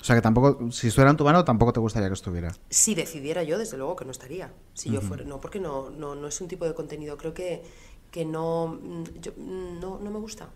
O 0.00 0.04
sea 0.04 0.14
que 0.14 0.22
tampoco, 0.22 0.70
si 0.70 0.88
estuviera 0.88 1.10
en 1.10 1.16
tu 1.16 1.24
mano, 1.24 1.44
tampoco 1.44 1.72
te 1.72 1.80
gustaría 1.80 2.08
que 2.08 2.14
estuviera. 2.14 2.54
Si 2.70 2.94
decidiera 2.94 3.42
yo, 3.42 3.58
desde 3.58 3.76
luego 3.76 3.96
que 3.96 4.04
no 4.04 4.12
estaría. 4.12 4.52
Si 4.74 4.90
yo 4.90 5.00
fuera. 5.00 5.24
No, 5.24 5.40
porque 5.40 5.58
no, 5.60 5.90
no, 5.90 6.14
no 6.14 6.28
es 6.28 6.40
un 6.40 6.46
tipo 6.48 6.64
de 6.66 6.74
contenido. 6.74 7.16
Creo 7.16 7.34
que, 7.34 7.62
que 8.10 8.24
no, 8.24 8.78
mm, 8.80 9.04
yo- 9.20 9.32
mm, 9.36 9.80
no. 9.80 9.98
No 9.98 10.10
me 10.10 10.18
gusta. 10.20 10.48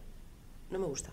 No 0.71 0.79
me 0.79 0.87
gusta. 0.87 1.11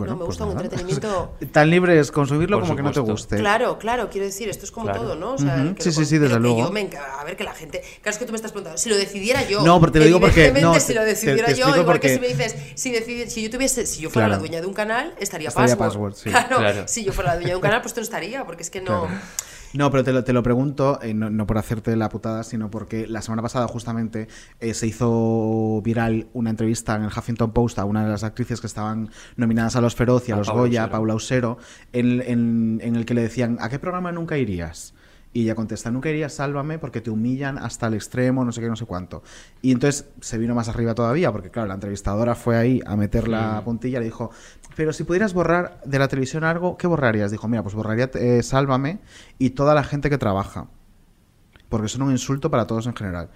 Bueno, 0.00 0.14
no, 0.14 0.18
me 0.18 0.24
pues 0.26 0.38
gusta 0.38 0.44
un 0.44 0.50
nada. 0.54 0.64
entretenimiento. 0.64 1.34
Tan 1.52 1.70
libre 1.70 1.98
es 1.98 2.10
consumirlo 2.10 2.56
Por 2.58 2.64
como 2.64 2.76
que 2.76 2.82
no 2.82 2.88
te 2.90 2.94
supuesto. 2.96 3.12
guste. 3.28 3.36
Claro, 3.36 3.78
claro, 3.78 4.10
quiero 4.10 4.26
decir, 4.26 4.48
esto 4.48 4.64
es 4.64 4.70
como 4.72 4.86
Claro. 4.86 5.02
todo, 5.02 5.14
¿no? 5.16 5.34
O 5.34 5.38
sea, 5.38 5.56
Ujú. 5.64 5.74
que 5.76 5.82
Sí, 5.82 5.88
lo 5.90 5.94
sí, 5.94 6.04
sí, 6.06 6.18
desde 6.18 6.34
que 6.34 6.40
luego. 6.40 6.58
yo 6.58 6.70
me 6.72 6.90
a 7.20 7.24
ver, 7.24 7.36
que 7.36 7.44
la 7.44 7.54
gente. 7.54 7.80
Claro, 8.02 8.10
es 8.10 8.18
que 8.18 8.24
tú 8.26 8.32
me 8.32 8.36
estás 8.36 8.50
preguntando. 8.52 8.78
Si 8.78 8.88
lo 8.88 8.96
decidiera 8.96 9.46
yo. 9.46 9.62
No, 9.62 9.78
pero 9.80 9.92
te 9.92 9.98
lo 10.00 10.04
digo 10.06 10.18
porque- 10.20 10.46
evidentemente, 10.46 10.78
no, 10.78 10.84
si 10.84 10.94
lo 10.94 11.00
te- 11.00 11.06
te- 11.06 11.10
decidiera 11.12 11.46
te 11.48 11.54
yo, 11.54 11.66
igual 11.68 11.80
que 11.80 11.84
porque- 11.84 12.14
si 12.14 12.20
me 12.20 12.28
dices, 12.28 12.56
si, 12.74 12.92
decidi- 12.92 13.28
si 13.28 13.42
yo 13.42 13.50
tuviese, 13.50 13.86
si 13.86 14.00
yo 14.02 14.10
fuera 14.10 14.26
Claro. 14.28 14.40
la 14.42 14.46
dueña 14.48 14.60
de 14.60 14.66
un 14.66 14.74
canal, 14.74 15.14
estaría, 15.20 15.48
Estaría 15.48 15.76
password. 15.76 16.12
Password, 16.12 16.14
sí. 16.14 16.30
Claro, 16.30 16.56
Claro. 16.58 16.82
si 16.88 17.04
yo 17.04 17.12
fuera 17.12 17.30
la 17.30 17.36
dueña 17.36 17.50
de 17.50 17.56
un 17.56 17.62
canal, 17.62 17.82
pues 17.82 17.94
tú 17.94 18.00
no 18.00 18.04
estaría, 18.04 18.44
porque 18.44 18.62
es 18.62 18.70
que 18.70 18.80
no. 18.80 19.06
No, 19.72 19.90
pero 19.90 20.02
te 20.02 20.12
lo, 20.12 20.24
te 20.24 20.32
lo 20.32 20.42
pregunto, 20.42 20.98
eh, 21.02 21.14
no, 21.14 21.30
no 21.30 21.46
por 21.46 21.56
hacerte 21.58 21.94
la 21.96 22.08
putada, 22.08 22.42
sino 22.42 22.70
porque 22.70 23.06
la 23.06 23.22
semana 23.22 23.42
pasada 23.42 23.68
justamente 23.68 24.26
eh, 24.58 24.74
se 24.74 24.86
hizo 24.88 25.80
viral 25.84 26.26
una 26.32 26.50
entrevista 26.50 26.96
en 26.96 27.02
el 27.02 27.08
Huffington 27.08 27.52
Post 27.52 27.78
a 27.78 27.84
una 27.84 28.04
de 28.04 28.10
las 28.10 28.24
actrices 28.24 28.60
que 28.60 28.66
estaban 28.66 29.10
nominadas 29.36 29.76
a 29.76 29.80
los 29.80 29.94
Feroz 29.94 30.28
y 30.28 30.32
a, 30.32 30.34
A 30.34 30.38
los 30.38 30.48
Paula 30.48 30.60
Goya, 30.62 30.80
Usero. 30.82 30.92
Paula 30.92 31.14
Usero, 31.14 31.58
en, 31.92 32.20
en- 32.22 32.80
en 32.82 32.96
el 32.96 33.04
que 33.06 33.14
le 33.14 33.22
decían, 33.22 33.58
¿a 33.60 33.68
qué 33.68 33.78
programa 33.78 34.10
nunca 34.12 34.36
irías? 34.38 34.94
Y 35.32 35.44
ella 35.44 35.54
contesta, 35.54 35.92
nunca 35.92 36.10
irías, 36.10 36.34
sálvame, 36.34 36.80
porque 36.80 37.00
te 37.00 37.10
humillan 37.10 37.56
hasta 37.56 37.86
el 37.86 37.94
extremo, 37.94 38.44
no 38.44 38.50
sé 38.50 38.60
qué, 38.60 38.68
no 38.68 38.74
sé 38.74 38.84
cuánto. 38.84 39.22
Y 39.62 39.70
entonces 39.70 40.08
se 40.20 40.38
vino 40.38 40.56
más 40.56 40.68
arriba 40.68 40.94
todavía, 40.94 41.30
porque 41.30 41.50
claro, 41.50 41.68
la 41.68 41.74
entrevistadora 41.74 42.34
fue 42.34 42.56
ahí 42.56 42.80
a 42.84 42.96
meter 42.96 43.28
la 43.28 43.62
puntilla 43.64 43.98
y 43.98 44.00
le 44.00 44.06
dijo, 44.06 44.32
pero 44.74 44.92
si 44.92 45.04
pudieras 45.04 45.32
borrar 45.32 45.80
de 45.84 45.98
la 45.98 46.08
televisión 46.08 46.42
algo, 46.42 46.76
¿qué 46.76 46.88
borrarías? 46.88 47.30
Dijo, 47.30 47.46
mira, 47.46 47.62
pues 47.62 47.74
borraría 47.74 48.10
eh, 48.14 48.42
Sálvame 48.42 48.98
y 49.38 49.50
toda 49.50 49.74
la 49.74 49.84
gente 49.84 50.10
que 50.10 50.18
trabaja. 50.18 50.68
Porque 51.68 51.86
son 51.86 52.02
un 52.02 52.10
insulto 52.10 52.50
para 52.50 52.66
todos 52.66 52.86
en 52.86 52.96
general. 52.96 53.30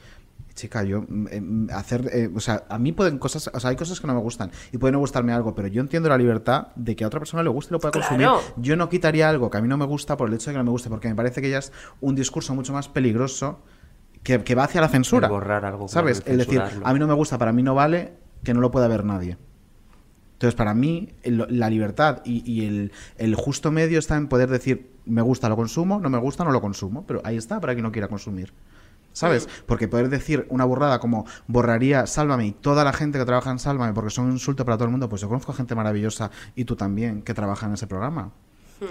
Chica, 0.54 0.82
yo 0.84 1.02
mm, 1.08 1.26
em, 1.30 1.66
hacer, 1.70 2.08
eh, 2.12 2.30
o 2.34 2.40
sea, 2.40 2.64
a 2.68 2.78
mí 2.78 2.92
pueden 2.92 3.18
cosas, 3.18 3.50
o 3.52 3.58
sea, 3.60 3.70
hay 3.70 3.76
cosas 3.76 4.00
que 4.00 4.06
no 4.06 4.14
me 4.14 4.20
gustan 4.20 4.50
y 4.72 4.78
puede 4.78 4.92
no 4.92 4.98
gustarme 5.00 5.32
algo, 5.32 5.54
pero 5.54 5.68
yo 5.68 5.80
entiendo 5.80 6.08
la 6.08 6.16
libertad 6.18 6.68
de 6.76 6.94
que 6.94 7.04
a 7.04 7.06
otra 7.08 7.18
persona 7.20 7.42
le 7.42 7.48
guste 7.50 7.70
y 7.70 7.72
lo 7.72 7.80
pueda 7.80 7.90
Claro. 7.92 8.06
consumir. 8.08 8.28
Yo 8.64 8.76
no 8.76 8.88
quitaría 8.88 9.28
algo 9.28 9.50
que 9.50 9.58
a 9.58 9.60
mí 9.60 9.68
no 9.68 9.76
me 9.76 9.84
gusta 9.84 10.16
por 10.16 10.28
el 10.28 10.34
hecho 10.34 10.50
de 10.50 10.54
que 10.54 10.58
no 10.58 10.64
me 10.64 10.70
guste, 10.70 10.88
porque 10.88 11.08
me 11.08 11.14
parece 11.16 11.42
que 11.42 11.50
ya 11.50 11.58
es 11.58 11.72
un 12.00 12.14
discurso 12.14 12.54
mucho 12.54 12.72
más 12.72 12.88
peligroso 12.88 13.60
que, 14.22 14.42
que 14.44 14.54
va 14.54 14.64
hacia 14.64 14.80
la 14.80 14.88
censura. 14.88 15.26
El 15.26 15.32
borrar 15.32 15.64
algo, 15.64 15.88
¿Sabes? 15.88 16.22
Es 16.24 16.38
decir, 16.38 16.60
a 16.82 16.92
mí 16.92 16.98
no 16.98 17.06
me 17.06 17.14
gusta, 17.14 17.36
para 17.36 17.52
mí 17.52 17.62
no 17.62 17.74
vale 17.74 18.12
que 18.42 18.54
no 18.54 18.60
lo 18.60 18.70
pueda 18.70 18.86
ver 18.88 19.04
nadie. 19.04 19.36
Entonces, 20.34 20.54
para 20.56 20.74
mí, 20.74 21.10
el- 21.22 21.46
la 21.48 21.70
libertad 21.70 22.20
y, 22.24 22.42
y 22.50 22.66
el, 22.66 22.92
el 23.18 23.34
justo 23.34 23.70
medio 23.70 23.98
está 23.98 24.16
en 24.16 24.28
poder 24.28 24.50
decir, 24.50 24.90
me 25.06 25.22
gusta, 25.22 25.48
lo 25.48 25.56
consumo, 25.56 26.00
no 26.00 26.10
me 26.10 26.18
gusta, 26.18 26.44
no 26.44 26.50
lo 26.50 26.60
consumo. 26.60 27.04
Pero 27.06 27.20
ahí 27.24 27.36
está 27.36 27.60
para 27.60 27.72
quien 27.74 27.84
no 27.84 27.92
quiera 27.92 28.08
consumir. 28.08 28.52
¿Sabes? 29.14 29.48
Porque 29.66 29.86
poder 29.88 30.08
decir 30.08 30.44
una 30.50 30.64
burrada 30.64 30.98
como 30.98 31.24
borraría 31.46 32.06
Sálvame 32.06 32.46
y 32.48 32.52
toda 32.52 32.82
la 32.84 32.92
gente 32.92 33.18
que 33.18 33.24
trabaja 33.24 33.50
en 33.50 33.60
Sálvame 33.60 33.94
porque 33.94 34.10
son 34.10 34.26
un 34.26 34.32
insulto 34.32 34.64
para 34.64 34.76
todo 34.76 34.86
el 34.86 34.90
mundo, 34.90 35.08
pues 35.08 35.22
yo 35.22 35.28
conozco 35.28 35.52
gente 35.52 35.74
maravillosa 35.76 36.32
y 36.56 36.64
tú 36.64 36.74
también 36.74 37.22
que 37.22 37.32
trabaja 37.32 37.66
en 37.66 37.74
ese 37.74 37.86
programa. 37.86 38.32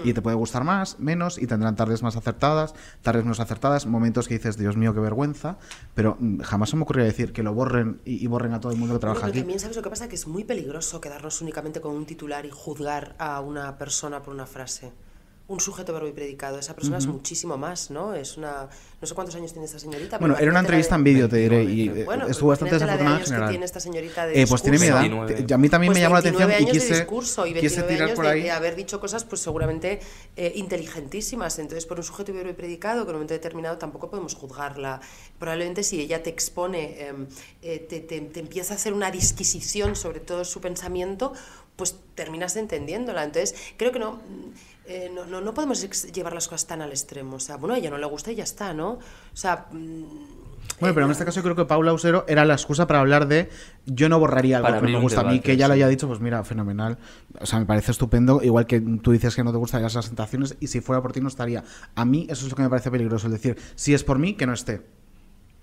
Y 0.02 0.12
te 0.12 0.22
puede 0.22 0.34
gustar 0.34 0.64
más, 0.64 0.98
menos, 0.98 1.38
y 1.38 1.46
tendrán 1.46 1.76
tardes 1.76 2.02
más 2.02 2.16
acertadas, 2.16 2.74
tardes 3.02 3.22
menos 3.22 3.38
acertadas, 3.38 3.86
momentos 3.86 4.26
que 4.26 4.34
dices, 4.34 4.56
Dios 4.56 4.76
mío, 4.76 4.92
qué 4.92 4.98
vergüenza, 4.98 5.58
pero 5.94 6.16
mm, 6.18 6.40
jamás 6.40 6.70
se 6.70 6.76
me 6.76 6.82
ocurriría 6.82 7.06
decir 7.06 7.32
que 7.32 7.44
lo 7.44 7.54
borren 7.54 8.00
y, 8.04 8.24
y 8.24 8.26
borren 8.26 8.54
a 8.54 8.60
todo 8.60 8.72
el 8.72 8.78
mundo 8.78 8.94
que 8.94 9.00
trabaja 9.00 9.20
pero 9.20 9.30
aquí. 9.30 9.40
también 9.40 9.60
sabes 9.60 9.76
lo 9.76 9.82
que 9.82 9.90
pasa, 9.90 10.08
que 10.08 10.16
es 10.16 10.26
muy 10.26 10.42
peligroso 10.42 11.00
quedarnos 11.00 11.40
únicamente 11.42 11.80
con 11.80 11.94
un 11.94 12.06
titular 12.06 12.44
y 12.44 12.50
juzgar 12.50 13.14
a 13.18 13.40
una 13.40 13.78
persona 13.78 14.22
por 14.22 14.34
una 14.34 14.46
frase. 14.46 14.90
Un 15.46 15.60
sujeto, 15.60 15.92
verbo 15.92 16.08
y 16.08 16.12
predicado. 16.12 16.58
Esa 16.58 16.74
persona 16.74 16.96
es 16.96 17.04
Ujú. 17.04 17.14
muchísimo 17.18 17.58
más, 17.58 17.90
¿no? 17.90 18.14
Es 18.14 18.38
una... 18.38 18.66
No 18.98 19.06
sé 19.06 19.14
cuántos 19.14 19.34
años 19.36 19.52
tiene 19.52 19.66
esta 19.66 19.78
señorita. 19.78 20.16
Bueno, 20.16 20.38
era 20.38 20.50
una 20.50 20.60
entrevista 20.60 20.94
de- 20.94 21.00
en 21.00 21.04
vídeo, 21.04 21.28
te 21.28 21.36
diré, 21.36 21.64
y 21.64 21.88
eh, 21.90 22.04
Bueno, 22.06 22.26
estuvo 22.26 22.48
bastante 22.48 22.76
de 22.76 22.78
desafortunada 22.78 23.10
en 23.10 23.16
años 23.16 23.28
que 23.28 23.34
general. 23.34 23.50
tiene 23.50 23.64
esta 23.66 23.78
señorita 23.80 24.26
de 24.26 24.40
Eh, 24.40 24.46
pues 24.48 24.62
tiene 24.62 24.78
mi 24.78 24.86
edad. 24.86 25.02
Te- 25.26 25.52
A 25.52 25.58
mí 25.58 25.68
también 25.68 25.90
Pues 25.90 25.98
me 25.98 26.00
llamó 26.00 26.14
la 26.14 26.20
atención 26.20 26.48
29 26.48 26.52
y 26.52 26.56
años 26.64 26.72
de 26.72 26.80
quise, 26.80 26.94
discurso 27.00 27.46
y 27.46 27.52
quise 27.52 27.60
29 27.82 27.92
tirar 27.92 28.06
años 28.08 28.16
por 28.16 28.26
ahí. 28.26 28.42
de 28.44 28.50
haber 28.52 28.74
dicho 28.74 28.98
cosas 29.00 29.24
pues 29.24 29.42
seguramente 29.42 30.00
eh, 30.36 30.52
inteligentísimas. 30.54 31.58
Entonces, 31.58 31.84
por 31.84 31.98
un 31.98 32.04
sujeto 32.04 32.32
verbo 32.32 32.48
y 32.48 32.54
predicado 32.54 33.04
que 33.04 33.10
en 33.10 33.16
un 33.16 33.16
momento 33.16 33.34
determinado 33.34 33.76
tampoco 33.76 34.08
podemos 34.08 34.34
juzgarla. 34.34 35.02
Probablemente 35.38 35.82
si 35.82 36.00
ella 36.00 36.22
te 36.22 36.30
expone, 36.30 36.96
eh, 37.02 37.12
eh, 37.60 37.78
te, 37.86 38.00
te- 38.00 38.22
te 38.22 38.40
empieza 38.40 38.72
a 38.72 38.76
hacer 38.78 38.94
una 38.94 39.10
disquisición 39.10 39.94
sobre 39.94 40.20
todo 40.20 40.46
su 40.46 40.62
pensamiento, 40.62 41.34
pues 41.76 41.96
terminas 42.14 42.56
entendiéndola. 42.56 43.24
Entonces, 43.24 43.54
creo 43.76 43.92
que 43.92 43.98
no... 43.98 44.22
eh, 44.86 45.10
no, 45.12 45.24
no, 45.24 45.40
no 45.40 45.54
podemos 45.54 45.80
llevar 46.12 46.34
las 46.34 46.46
cosas 46.46 46.66
tan 46.66 46.82
al 46.82 46.90
extremo. 46.90 47.36
O 47.36 47.40
sea, 47.40 47.56
bueno, 47.56 47.74
a 47.74 47.78
ella 47.78 47.90
no 47.90 47.98
le 47.98 48.06
gusta 48.06 48.32
y 48.32 48.34
ya 48.34 48.44
está, 48.44 48.74
¿no? 48.74 48.92
O 48.92 49.00
sea, 49.32 49.66
mm, 49.72 50.02
Bueno, 50.80 50.94
pero 50.94 51.06
en 51.06 51.12
este 51.12 51.24
caso 51.24 51.36
yo 51.40 51.42
creo 51.42 51.56
que 51.56 51.64
Paula 51.64 51.92
Usero 51.92 52.24
era 52.28 52.44
la 52.44 52.54
excusa 52.54 52.86
para 52.86 53.00
hablar 53.00 53.26
de 53.26 53.48
yo 53.86 54.08
no 54.08 54.18
borraría 54.18 54.58
algo 54.58 54.68
Para 54.68 54.80
que 54.80 54.86
no 54.86 54.98
me 54.98 55.02
gusta 55.02 55.22
a 55.22 55.24
mí, 55.24 55.40
que 55.40 55.52
ella 55.52 55.68
lo 55.68 55.74
haya 55.74 55.88
dicho, 55.88 56.06
pues 56.06 56.20
mira, 56.20 56.44
fenomenal. 56.44 56.98
O 57.40 57.46
sea, 57.46 57.60
me 57.60 57.66
parece 57.66 57.92
estupendo, 57.92 58.42
igual 58.42 58.66
que 58.66 58.80
tú 58.80 59.12
dices 59.12 59.34
que 59.34 59.42
no 59.44 59.52
te 59.52 59.58
gustan 59.58 59.82
las 59.82 59.94
presentaciones 59.94 60.56
y 60.60 60.66
si 60.66 60.80
fuera 60.80 61.00
por 61.00 61.12
ti 61.12 61.20
no 61.20 61.28
estaría. 61.28 61.64
A 61.94 62.04
mí 62.04 62.26
eso 62.28 62.44
es 62.44 62.50
lo 62.50 62.56
que 62.56 62.62
me 62.62 62.68
parece 62.68 62.90
peligroso, 62.90 63.28
es 63.28 63.32
decir, 63.32 63.56
si 63.74 63.94
es 63.94 64.04
por 64.04 64.18
mí, 64.18 64.34
que 64.34 64.46
no 64.46 64.52
esté. 64.52 64.82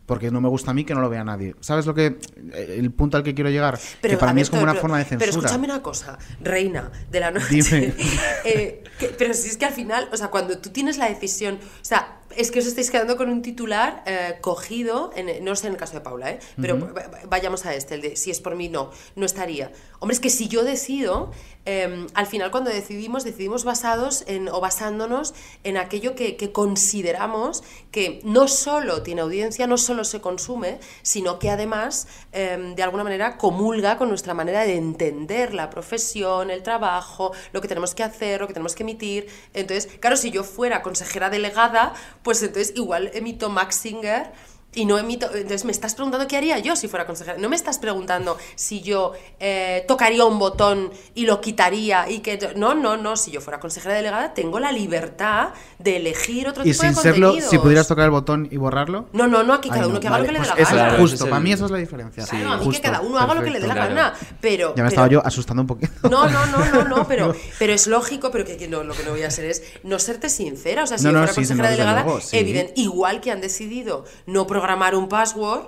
Porque 0.05 0.29
no 0.31 0.41
me 0.41 0.49
gusta 0.49 0.71
a 0.71 0.73
mí 0.73 0.83
que 0.83 0.93
no 0.93 0.99
lo 1.01 1.09
vea 1.09 1.23
nadie. 1.23 1.55
¿Sabes 1.61 1.85
lo 1.85 1.93
que 1.93 2.17
el 2.53 2.91
punto 2.91 3.17
al 3.17 3.23
que 3.23 3.33
quiero 3.33 3.49
llegar? 3.49 3.79
que 4.01 4.17
para 4.17 4.33
mí 4.33 4.37
ver, 4.37 4.43
es 4.43 4.49
como 4.49 4.61
pero- 4.61 4.63
una 4.63 4.73
pero- 4.73 4.81
forma 4.81 4.97
de 4.97 5.05
Pero 5.05 5.21
censura. 5.21 5.47
escúchame 5.47 5.65
una 5.65 5.81
cosa, 5.81 6.17
reina 6.41 6.91
de 7.09 7.19
la 7.19 7.31
noche. 7.31 7.45
Dime. 7.49 7.93
Eh, 8.45 8.83
que- 8.99 9.07
pero 9.17 9.33
si 9.33 9.47
es 9.49 9.57
que 9.57 9.65
al 9.65 9.73
final, 9.73 10.09
o 10.11 10.17
sea, 10.17 10.27
cuando 10.29 10.57
tú 10.57 10.69
tienes 10.71 10.97
la 10.97 11.07
decisión, 11.07 11.55
o 11.55 11.85
sea, 11.85 12.17
es 12.38 12.51
que 12.51 12.59
os 12.59 12.65
estáis 12.65 12.89
quedando 12.91 13.17
con 13.17 13.29
un 13.29 13.41
titular 13.41 14.03
eh, 14.05 14.38
cogido, 14.41 15.11
en- 15.15 15.43
no 15.43 15.55
sé 15.55 15.67
en 15.67 15.73
el 15.73 15.79
caso 15.79 15.93
de 15.93 16.01
Paula, 16.01 16.32
¿eh? 16.32 16.39
pero 16.59 16.93
vayamos 17.29 17.65
a 17.65 17.73
este, 17.75 17.95
el 17.95 18.01
de 18.01 18.15
si 18.15 18.32
es 18.32 18.39
por 18.39 18.55
mí, 18.55 18.69
no, 18.69 18.91
no 19.15 19.25
estaría. 19.25 19.71
Hombre, 19.99 20.15
es 20.15 20.19
que 20.19 20.29
si 20.29 20.47
yo 20.47 20.63
decido, 20.63 21.32
eh, 21.65 22.07
al 22.15 22.25
final 22.25 22.49
cuando 22.51 22.69
decidimos, 22.71 23.23
decidimos 23.23 23.63
basados 23.63 24.23
en, 24.27 24.49
o 24.49 24.59
basándonos 24.59 25.34
en 25.63 25.77
aquello 25.77 26.15
que, 26.15 26.36
que 26.38 26.51
consideramos 26.51 27.63
que 27.91 28.19
no 28.23 28.47
solo 28.47 29.03
tiene 29.03 29.21
audiencia, 29.21 29.67
no 29.67 29.77
solo 29.77 30.03
se 30.03 30.21
consume, 30.21 30.79
sino 31.03 31.38
que 31.39 31.49
además, 31.49 32.07
eh, 32.32 32.73
de 32.75 32.84
alguna 32.84 33.03
manera, 33.03 33.38
comulga 33.38 33.97
con 33.97 34.09
nuestra 34.09 34.34
manera 34.34 34.61
de 34.61 34.75
entender 34.75 35.53
la 35.53 35.69
profesión, 35.69 36.49
el 36.51 36.63
trabajo, 36.63 37.32
lo 37.53 37.61
que 37.61 37.67
tenemos 37.67 37.93
que 37.93 38.03
hacer, 38.03 38.41
lo 38.41 38.47
que 38.47 38.53
tenemos 38.53 38.75
que 38.75 38.84
emitir. 38.84 39.27
Entonces, 39.53 39.88
claro, 39.99 40.17
si 40.17 40.32
yo 40.32 40.43
fuera 40.43 40.82
consejera 40.82 41.29
delegada, 41.29 41.93
pues 42.24 42.41
entonces 42.43 42.74
igual 42.76 43.11
emito 43.13 43.49
Max 43.49 43.76
Singer 43.76 44.32
y 44.74 44.86
no 44.86 44.97
emito. 44.97 45.26
Entonces 45.34 45.65
me 45.65 45.72
estás 45.72 45.95
preguntando 45.95 46.28
qué 46.28 46.38
haría 46.38 46.57
yo 46.59 46.76
si 46.76 46.88
fuera 46.88 47.05
consejera. 47.05 47.38
No 47.38 47.49
me 47.49 47.55
estás 47.55 47.78
preguntando 47.80 48.38
si 48.55 48.82
yo 48.82 49.13
eh, 49.39 49.84
tocaría 49.88 50.24
un 50.26 50.39
botón 50.39 50.91
y 51.13 51.26
lo 51.26 51.41
quitaría 51.41 52.09
y 52.09 52.19
que. 52.19 52.53
No, 52.55 52.74
no, 52.74 52.97
no. 52.97 53.15
Si 53.17 53.32
yo 53.32 53.41
fuera 53.41 53.59
consejera 53.59 53.95
delegada, 53.95 54.34
tengo 54.34 54.59
la 54.59 54.72
libertad 54.72 55.49
de 55.80 55.97
elegir 55.97 56.47
otro 56.47 56.63
Y 56.63 56.72
tipo 56.72 56.84
de 56.84 56.89
sin 56.93 57.01
serlo, 57.01 57.28
contenidos. 57.28 57.49
si 57.51 57.57
pudieras 57.57 57.88
tocar 57.88 58.05
el 58.05 58.11
botón 58.11 58.47
y 58.51 58.57
borrarlo. 58.57 59.07
No, 59.13 59.28
no, 59.28 59.43
no, 59.43 59.53
aquí 59.55 59.69
cada 59.69 59.82
Ay, 59.82 59.86
uno 59.88 59.95
no, 59.95 59.99
que 59.99 60.07
haga 60.07 60.17
lo 60.19 60.26
que 60.26 60.32
le 60.32 60.39
dé 60.39 60.45
pues 60.45 60.55
la 60.57 60.63
eso 60.63 60.76
gana. 60.76 60.82
es 60.82 60.88
Claro, 60.93 61.01
justo, 61.03 61.26
para 61.28 61.39
mí 61.39 61.51
esa 61.51 61.65
es 61.65 61.72
la 61.72 61.78
diferencia. 61.78 62.26
Claro, 62.26 62.51
a 62.51 62.57
mí 62.57 62.63
Justo, 62.65 62.82
que 62.82 62.88
cada 62.88 63.01
uno 63.01 63.17
haga 63.17 63.34
lo 63.36 63.43
que 63.43 63.49
le 63.49 63.59
dé 63.59 63.67
la 63.67 63.74
perfecto. 63.74 63.95
gana. 63.95 64.13
Pero. 64.39 64.67
Ya 64.69 64.69
me 64.69 64.76
pero- 64.76 64.88
estaba 64.88 65.07
yo 65.07 65.26
asustando 65.26 65.61
un 65.61 65.67
poquito. 65.67 66.09
No, 66.09 66.28
no, 66.30 66.45
no, 66.47 66.65
no, 66.65 66.84
no, 66.86 67.07
pero, 67.07 67.36
pero 67.59 67.74
es 67.74 67.88
lógico, 67.88 68.32
pero 68.32 68.45
que, 68.45 68.57
que 68.57 68.67
no, 68.67 68.84
lo 68.84 68.93
que 68.93 69.03
no 69.03 69.11
voy 69.11 69.24
a 69.24 69.28
hacer 69.28 69.45
es 69.45 69.63
no 69.84 69.99
serte 69.99 70.30
sincera. 70.30 70.84
O 70.84 70.88
sea, 70.88 70.97
si 70.97 71.03
No, 71.05 71.09
yo 71.11 71.13
no, 71.13 71.19
fuera 71.22 71.34
sí, 71.34 71.39
consejera 71.41 71.67
no, 71.67 71.72
delegada, 71.72 72.03
luego, 72.03 72.22
sí. 72.22 72.38
evidente, 72.38 72.74
igual 72.78 73.22
que 73.22 73.32
han 73.32 73.41
decidido 73.41 74.05
no 74.26 74.47
programar 74.62 74.93
un 74.95 75.07
password, 75.09 75.64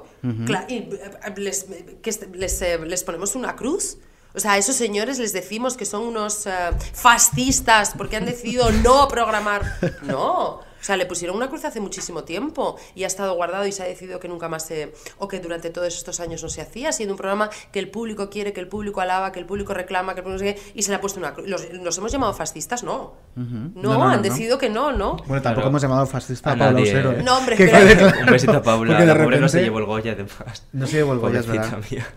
y, 0.70 0.76
eh, 0.78 1.34
les, 1.38 1.66
que 2.02 2.10
est- 2.10 2.34
les, 2.36 2.62
eh, 2.62 2.78
les 2.86 3.04
ponemos 3.04 3.36
una 3.36 3.56
cruz. 3.56 3.98
O 4.36 4.40
sea, 4.40 4.54
a 4.54 4.58
esos 4.58 4.76
señores 4.76 5.20
les 5.20 5.32
decimos 5.34 5.76
que 5.78 5.86
son 5.86 6.02
unos 6.04 6.46
eh, 6.48 6.52
fascistas 6.94 7.94
porque 7.98 8.16
han 8.18 8.26
decidido 8.26 8.72
no 8.72 9.08
programar. 9.08 9.62
No. 10.04 10.62
O 10.84 10.86
sea, 10.86 10.98
le 10.98 11.06
pusieron 11.06 11.38
una 11.38 11.48
cruz 11.48 11.64
hace 11.64 11.80
muchísimo 11.80 12.26
tiempo 12.26 12.76
y 12.94 13.06
ha 13.06 13.08
estado 13.08 13.34
guardado 13.36 13.66
y 13.66 13.72
se 13.72 13.84
ha 13.84 13.86
decidido 13.86 14.20
que 14.20 14.28
nunca 14.28 14.50
más 14.50 14.66
se. 14.66 14.94
o 15.18 15.30
que 15.30 15.40
durante 15.40 15.70
todos 15.70 15.96
estos 15.96 16.20
años 16.20 16.44
no 16.44 16.50
se 16.50 16.60
hacía, 16.60 16.92
siendo 16.92 17.14
un 17.14 17.18
programa 17.18 17.50
que 17.72 17.80
el 17.80 17.90
público 17.90 18.30
quiere, 18.30 18.52
que 18.52 18.60
el 18.60 18.68
público 18.68 19.00
alaba, 19.00 19.32
que 19.32 19.40
el 19.40 19.46
público 19.46 19.74
reclama, 19.74 20.14
que 20.14 20.20
el 20.20 20.24
público 20.26 20.44
no 20.44 20.50
sé 20.50 20.56
qué, 20.56 20.72
y 20.76 20.84
se 20.84 20.90
le 20.92 20.98
ha 20.98 21.02
puesto 21.02 21.20
una 21.22 21.34
cruz. 21.34 21.48
¿Los, 21.48 21.72
los 21.72 21.98
hemos 21.98 22.12
llamado 22.12 22.34
fascistas? 22.34 22.84
No. 22.84 23.14
No, 23.36 24.04
han 24.10 24.22
decidido 24.22 24.58
que 24.58 24.70
no, 24.70 24.92
¿no? 24.92 25.16
Bueno, 25.26 25.42
tampoco 25.42 25.70
hemos 25.70 25.82
llamado 25.82 26.06
fascista 26.06 26.50
a 26.50 26.54
A 26.54 26.58
Paula 26.58 26.72
nadie. 26.74 26.92
Usero. 26.92 27.12
¿eh? 27.14 27.24
No, 27.24 27.38
hombre, 27.38 27.56
Que 27.56 27.68
pero- 27.68 27.98
claro. 28.10 28.20
Un 28.20 28.26
besito 28.28 28.52
a 28.58 28.62
Paula. 28.62 28.88
Porque 28.92 29.06
de 29.06 29.08
La 29.18 29.24
pobre 29.24 29.40
no 29.40 29.48
se 29.48 29.58
repente- 29.58 29.64
llevó 29.64 29.80
el 29.80 29.86
Goya, 29.86 30.12
además. 30.12 30.68
No 30.74 30.86
se 30.88 30.94
llevó 30.98 31.14
el 31.14 31.20
Goya. 31.20 31.42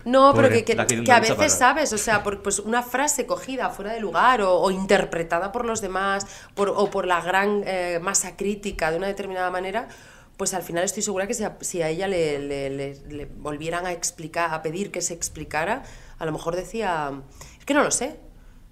No, 0.05 0.33
pero 0.35 0.47
Pobre, 0.49 0.63
que, 0.65 0.75
que- 0.75 1.03
que 1.03 1.11
a 1.11 1.19
veces. 1.21 1.53
¿sabes? 1.53 1.93
O 1.93 1.97
sea, 1.97 2.21
por, 2.23 2.41
pues 2.43 2.59
una 2.59 2.83
frase 2.83 3.25
cogida 3.25 3.69
fuera 3.69 3.93
de 3.93 3.99
lugar 4.01 4.41
o, 4.41 4.59
o 4.59 4.71
interpretada 4.71 5.51
por 5.51 5.65
los 5.65 5.79
demás 5.81 6.25
por, 6.53 6.69
o 6.69 6.89
por 6.89 7.07
la 7.07 7.21
gran 7.21 7.63
eh, 7.65 7.99
masa 8.01 8.35
crítica 8.35 8.56
de 8.61 8.97
una 8.97 9.07
determinada 9.07 9.49
manera, 9.51 9.87
pues 10.37 10.53
al 10.53 10.61
final 10.63 10.83
estoy 10.83 11.03
segura 11.03 11.25
que 11.27 11.33
si 11.33 11.43
a, 11.43 11.57
si 11.61 11.81
a 11.81 11.89
ella 11.89 12.07
le, 12.07 12.39
le- 12.39 12.69
le- 12.69 13.01
le 13.09 13.25
volvieran 13.25 13.85
a 13.85 13.91
explicar, 13.91 14.53
a 14.53 14.61
pedir 14.61 14.91
que 14.91 15.01
se 15.01 15.13
explicara, 15.13 15.83
a 16.19 16.25
lo 16.25 16.31
mejor 16.31 16.55
decía, 16.55 17.11
es 17.59 17.65
que 17.65 17.73
no 17.73 17.83
lo 17.83 17.91
sé. 17.91 18.19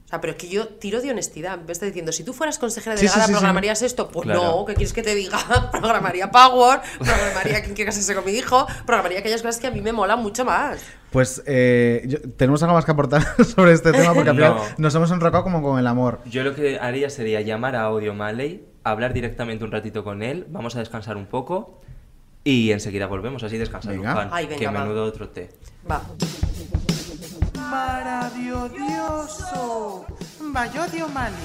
O 0.05 0.07
sea, 0.07 0.21
pero 0.21 0.33
es 0.33 0.37
que 0.37 0.47
yo 0.47 0.67
tiro 0.67 1.01
de 1.01 1.09
honestidad. 1.09 1.57
Me 1.57 1.71
está 1.71 1.87
diciendo, 1.87 2.11
si 2.11 2.23
tú 2.23 2.31
fueras 2.31 2.59
consejera 2.59 2.95
Sí, 2.95 2.99
sí, 2.99 3.05
delegada, 3.07 3.25
sí, 3.25 3.31
sí. 3.33 3.33
¿programarías 3.39 3.81
esto? 3.81 4.07
Pues 4.09 4.25
Claro. 4.25 4.43
no, 4.43 4.65
¿qué 4.65 4.75
quieres 4.75 4.93
que 4.93 5.01
te 5.01 5.15
diga? 5.15 5.39
programaría 5.71 6.29
Power, 6.29 6.79
programaría 6.99 7.63
quien 7.63 7.73
quiera 7.73 7.89
casarse 7.89 8.13
con 8.13 8.23
mi 8.23 8.33
hijo, 8.33 8.67
programaría 8.85 9.17
aquellas 9.21 9.41
cosas 9.41 9.59
que 9.59 9.65
a 9.65 9.71
mí 9.71 9.81
me 9.81 9.91
molan 9.93 10.21
mucho 10.21 10.45
más. 10.45 10.79
Pues 11.09 11.41
eh, 11.47 12.03
yo- 12.05 12.19
tenemos 12.37 12.61
algo 12.61 12.75
más 12.75 12.85
que 12.85 12.91
aportar 12.91 13.23
sobre 13.55 13.71
este 13.73 13.91
tema 13.93 14.13
porque 14.13 14.29
al 14.29 14.35
final 14.37 14.53
No. 14.55 14.63
nos 14.77 14.93
hemos 14.93 15.09
enrocado 15.09 15.43
como 15.43 15.63
con 15.63 15.79
el 15.79 15.87
amor. 15.87 16.19
Yo 16.25 16.43
lo 16.43 16.53
que 16.53 16.77
haría 16.77 17.09
sería 17.09 17.41
llamar 17.41 17.75
a 17.75 17.81
Audio 17.85 18.13
Maley, 18.13 18.63
hablar 18.85 19.13
directamente 19.13 19.63
un 19.63 19.71
ratito 19.71 20.03
con 20.03 20.21
él, 20.23 20.45
vamos 20.49 20.75
a 20.75 20.79
descansar 20.79 21.17
un 21.17 21.25
poco 21.25 21.81
y 22.43 22.71
enseguida 22.71 23.07
volvemos, 23.07 23.43
así 23.43 23.57
descansar 23.57 23.93
Venga. 23.95 24.11
Luján, 24.13 24.29
Ay, 24.31 24.45
venga, 24.45 24.59
que 24.59 24.67
va. 24.67 24.71
menudo 24.83 25.11
trote. 25.11 25.49
Va. 25.89 26.01
Maravilloso. 28.75 30.05
Bayodio 30.39 31.09
Mali. 31.09 31.35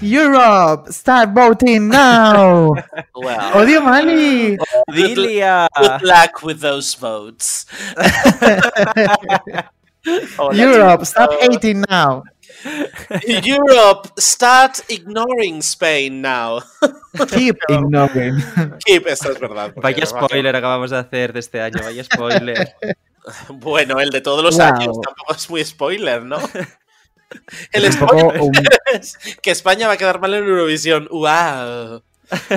Europe, 0.00 0.92
start 0.92 1.30
voting 1.32 1.88
now. 1.88 2.74
Well, 3.16 3.52
Odio 3.54 3.80
Mali. 3.82 4.56
good, 4.56 5.16
Dilia. 5.16 5.66
good 5.80 6.02
luck 6.02 6.42
with 6.42 6.60
those 6.60 6.94
votes. 6.94 7.64
Hola, 10.36 10.62
Europe, 10.62 11.04
stop 11.04 11.30
hating 11.40 11.82
now. 11.88 12.22
Europe, 13.44 14.08
start 14.18 14.80
ignoring 14.88 15.58
Spain 15.62 16.20
now. 16.22 16.60
Keep 17.30 17.56
ignoring. 17.68 18.36
Keep, 18.84 19.06
esto 19.06 19.32
es 19.32 19.40
verdad. 19.40 19.72
Vaya 19.76 20.04
spoiler 20.06 20.54
acabamos 20.56 20.90
de 20.90 20.98
hacer 20.98 21.32
de 21.32 21.40
este 21.40 21.60
año, 21.60 21.82
vaya 21.82 22.04
spoiler. 22.04 22.74
Bueno, 23.48 24.00
el 24.00 24.10
de 24.10 24.20
todos 24.20 24.42
los 24.42 24.56
Wow. 24.56 24.66
años 24.66 25.00
tampoco 25.00 25.32
es 25.32 25.48
muy 25.50 25.64
spoiler, 25.64 26.22
¿no? 26.22 26.38
El 27.72 27.92
spoiler 27.92 28.40
es 28.92 29.16
que 29.42 29.50
España 29.50 29.86
va 29.88 29.94
a 29.94 29.96
quedar 29.96 30.20
mal 30.20 30.34
en 30.34 30.44
Eurovisión. 30.44 31.08
¡Wow! 31.10 32.02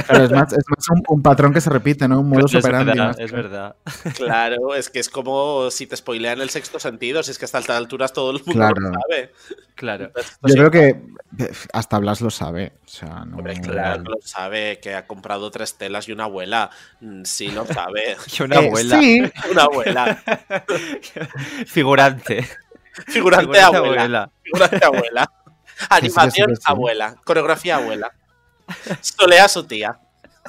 Claro, 0.08 0.24
es 0.24 0.32
más, 0.32 0.54
es 0.54 0.64
más 0.70 0.90
un, 0.90 1.04
un 1.08 1.22
patrón 1.22 1.54
que 1.54 1.62
se 1.62 1.70
repite, 1.70 2.08
¿no? 2.08 2.22
Un 2.22 2.30
modus 2.30 2.54
es 2.54 2.64
operandi. 2.64 2.92
verdad, 2.92 3.08
más 3.08 3.20
es 3.20 3.32
verdad. 3.32 3.76
Claro, 4.16 4.76
es 4.76 4.90
que 4.90 5.00
es 5.00 5.10
como 5.10 5.70
si 5.72 5.88
te 5.88 5.98
spoilean 5.98 6.40
el 6.42 6.50
sexto 6.50 6.80
sentido, 6.80 7.22
si 7.24 7.32
es 7.32 7.38
que 7.38 7.46
hasta 7.46 7.60
estas 7.60 7.78
alturas 7.78 8.14
todo 8.14 8.32
el 8.32 8.38
mundo 8.38 8.54
Claro. 8.54 8.80
lo 8.80 8.92
sabe. 8.94 9.32
Claro. 9.76 10.06
Entonces, 10.06 10.38
Yo 10.42 10.48
sí, 10.50 10.56
creo 10.58 10.72
que 10.72 11.02
hasta 11.74 12.00
Blas 12.00 12.22
lo 12.22 12.30
sabe. 12.30 12.74
O 12.86 12.88
sea, 12.88 13.26
no. 13.26 13.38
hombre, 13.38 13.60
claro 13.62 14.04
que 14.04 14.10
lo 14.10 14.18
sabe, 14.24 14.80
que 14.82 14.96
ha 14.96 15.06
comprado 15.06 15.52
tres 15.52 15.76
telas 15.76 16.08
y 16.08 16.12
una 16.14 16.24
abuela. 16.24 16.70
Mm, 17.02 17.24
Sí 17.24 17.50
lo 17.50 17.66
sabe. 17.66 18.16
Y 18.40 18.44
una 18.44 18.56
Eh, 18.62 18.68
abuela. 18.68 19.00
sí, 19.00 19.22
Una 19.52 19.64
abuela. 19.64 20.24
Figurante. 21.66 22.48
Figurante 23.08 23.12
Figurante 23.12 23.60
abuela. 23.62 23.78
abuela. 23.78 24.32
Figurante 24.44 24.86
abuela. 24.86 25.32
sí, 25.78 25.86
Animación 25.90 26.50
sí, 26.50 26.56
sí. 26.56 26.62
abuela. 26.66 27.16
Coreografía 27.24 27.76
abuela. 27.78 28.12
Solea 29.02 29.48
su 29.48 29.64
tía. 29.64 30.00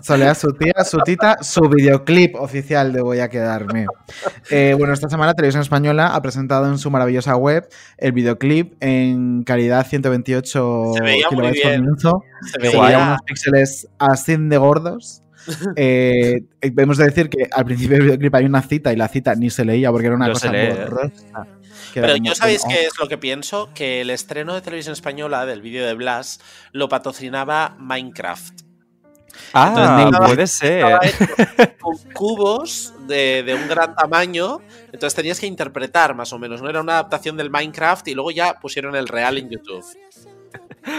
Solea 0.02 0.34
su 0.34 0.52
tía, 0.52 0.84
su 0.84 0.98
tita, 0.98 1.42
su 1.42 1.68
videoclip 1.68 2.36
oficial 2.36 2.92
de 2.92 3.00
Voy 3.00 3.18
a 3.18 3.28
quedarme. 3.28 3.86
Eh, 4.50 4.74
bueno, 4.78 4.92
esta 4.92 5.08
semana 5.08 5.34
Televisión 5.34 5.62
Española 5.62 6.14
ha 6.14 6.22
presentado 6.22 6.66
en 6.66 6.78
su 6.78 6.90
maravillosa 6.90 7.36
web 7.36 7.68
el 7.96 8.12
videoclip 8.12 8.74
en 8.80 9.42
calidad 9.42 9.86
128 9.86 10.92
Se 10.94 11.02
veía 11.02 11.26
muy 11.30 11.36
kilobytes 11.36 11.62
por 11.62 11.80
minuto. 11.80 12.24
Se 12.42 12.50
Se 12.50 12.58
veía 12.58 12.80
veía 12.80 12.98
unos 12.98 13.22
píxeles 13.22 13.88
así 13.98 14.36
de 14.36 14.56
gordos. 14.56 15.22
Eh, 15.76 16.42
debemos 16.60 16.98
de 16.98 17.06
decir 17.06 17.30
que 17.30 17.48
al 17.50 17.64
principio 17.64 17.96
del 17.96 18.04
videoclip 18.04 18.34
hay 18.34 18.44
una 18.44 18.60
cita 18.60 18.92
y 18.92 18.96
la 18.96 19.08
cita 19.08 19.34
ni 19.34 19.48
se 19.48 19.64
leía 19.64 19.90
porque 19.90 20.08
era 20.08 20.16
una 20.16 20.26
No 20.26 20.34
cosa 20.34 20.50
se 20.50 20.86
Pero 22.00 22.16
yo 22.16 22.34
sabéis 22.34 22.62
qué 22.68 22.86
es 22.86 22.98
lo 22.98 23.08
que 23.08 23.18
pienso, 23.18 23.70
que 23.74 24.00
el 24.00 24.10
estreno 24.10 24.54
de 24.54 24.60
televisión 24.60 24.92
española 24.92 25.46
del 25.46 25.62
vídeo 25.62 25.86
de 25.86 25.94
Blas 25.94 26.40
lo 26.72 26.88
patrocinaba 26.88 27.76
Minecraft. 27.78 28.62
Ah, 29.52 30.02
Entonces, 30.04 30.26
puede 30.26 30.46
ser. 30.46 31.76
con 31.80 31.96
cubos 32.12 32.94
de, 33.06 33.42
de 33.42 33.54
un 33.54 33.68
gran 33.68 33.94
tamaño, 33.94 34.60
entonces 34.86 35.14
tenías 35.14 35.38
que 35.38 35.46
interpretar 35.46 36.14
más 36.14 36.32
o 36.32 36.38
menos, 36.38 36.60
no 36.60 36.68
era 36.68 36.80
una 36.80 36.94
adaptación 36.94 37.36
del 37.36 37.50
Minecraft 37.50 38.08
y 38.08 38.14
luego 38.14 38.30
ya 38.30 38.54
pusieron 38.58 38.96
el 38.96 39.06
real 39.06 39.38
en 39.38 39.50
YouTube. 39.50 39.84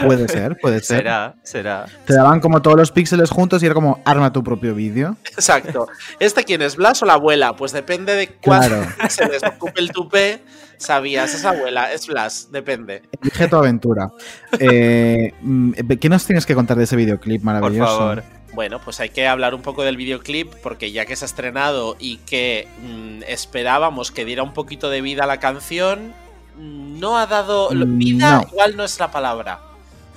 Puede 0.06 0.28
ser, 0.28 0.58
puede 0.62 0.80
ser. 0.82 0.98
Será, 0.98 1.36
será. 1.44 1.86
Te 2.06 2.14
daban 2.14 2.40
como 2.40 2.62
todos 2.62 2.78
los 2.78 2.92
píxeles 2.92 3.30
juntos 3.32 3.64
y 3.64 3.66
era 3.66 3.74
como 3.74 4.02
arma 4.06 4.32
tu 4.32 4.44
propio 4.44 4.76
vídeo. 4.76 5.18
Exacto. 5.32 5.88
¿Este 6.20 6.44
quién 6.44 6.62
es, 6.62 6.76
Blas 6.76 7.02
o 7.02 7.06
la 7.06 7.14
abuela? 7.14 7.56
Pues 7.56 7.72
depende 7.72 8.14
de 8.16 8.28
cuánto 8.28 8.68
Claro. 8.68 8.88
se 9.10 9.28
les 9.28 9.44
ocupe 9.44 9.82
el 9.82 9.92
tupé, 9.92 10.44
sabías, 10.78 11.34
es 11.34 11.44
abuela, 11.44 11.92
es 11.92 12.06
Blas, 12.08 12.50
depende. 12.52 13.02
Elige 13.22 13.48
tu 13.48 13.56
aventura. 13.56 14.12
Eh, 14.60 15.34
mm, 15.42 15.72
¿Qué 16.00 16.10
nos 16.10 16.26
tienes 16.26 16.46
que 16.46 16.54
contar 16.56 16.78
de 16.78 16.84
ese 16.84 16.96
videoclip 16.96 17.42
Por 17.44 17.54
maravilloso? 17.54 17.98
favor. 17.98 18.24
Bueno, 18.54 18.80
pues 18.84 19.00
hay 19.00 19.10
que 19.10 19.28
hablar 19.28 19.54
un 19.56 19.62
poco 19.62 19.84
del 19.84 19.96
videoclip 19.98 20.54
porque 20.62 20.92
ya 20.92 21.06
que 21.06 21.16
se 21.16 21.26
ha 21.26 21.28
estrenado 21.28 21.96
y 22.00 22.18
que 22.18 22.68
mm, 22.82 23.24
esperábamos 23.28 24.12
que 24.12 24.26
diera 24.26 24.44
un 24.44 24.54
poquito 24.54 24.90
de 24.90 25.02
vida 25.02 25.24
a 25.24 25.28
la 25.28 25.40
canción, 25.40 26.14
no 26.60 27.18
ha 27.18 27.26
dado... 27.28 27.70
Mm, 27.72 27.98
Vida 27.98 28.32
no. 28.42 28.48
igual 28.52 28.76
no 28.78 28.84
es 28.84 29.00
la 29.00 29.10
palabra. 29.12 29.60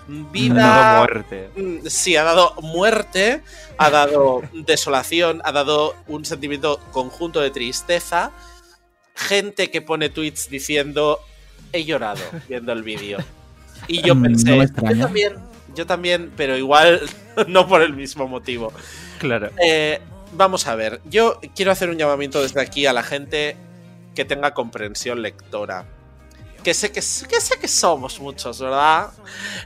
Dado 0.09 0.31
Vida... 0.33 0.99
muerte. 0.99 1.51
Mm, 1.57 1.87
Sí, 1.87 2.17
ha 2.17 2.25
dado 2.25 2.55
muerte, 2.63 3.43
ha 3.79 3.91
dado 3.91 4.43
desolación, 4.53 5.41
ha 5.45 5.53
dado 5.53 5.95
un 6.09 6.25
sentimiento 6.25 6.79
conjunto 6.91 7.41
de 7.41 7.51
tristeza. 7.51 8.33
Gente 9.15 9.71
que 9.71 9.83
pone 9.83 10.09
tweets 10.09 10.49
diciendo 10.49 11.21
he 11.73 11.85
llorado 11.85 12.21
viendo 12.49 12.73
el 12.73 12.83
vídeo. 12.83 13.19
Y 13.87 14.03
yo 14.03 14.15
Mm, 14.15 14.23
pensé, 14.23 14.57
no 14.57 14.93
yo 14.93 14.99
también, 14.99 15.35
yo 15.75 15.87
también, 15.87 16.33
pero 16.37 16.57
igual 16.57 17.01
no 17.49 17.67
por 17.69 17.83
el 17.83 17.95
mismo 17.95 18.27
motivo. 18.29 18.73
Claro. 19.19 19.51
Eh, 19.65 20.01
vamos 20.33 20.67
a 20.67 20.75
ver, 20.75 21.01
yo 21.05 21.41
quiero 21.55 21.71
hacer 21.73 21.91
un 21.91 21.99
llamamiento 21.99 22.43
desde 22.43 22.61
aquí 22.61 22.87
a 22.87 22.93
la 22.93 23.03
gente 23.03 23.57
que 24.15 24.25
tenga 24.25 24.53
comprensión 24.55 25.23
lectora. 25.23 25.87
Que 26.63 26.75
sé 26.75 26.93
que, 26.93 27.01
que 27.01 27.41
sé 27.41 27.59
que 27.61 27.69
somos 27.69 28.21
muchos, 28.21 28.61
¿verdad? 28.61 29.11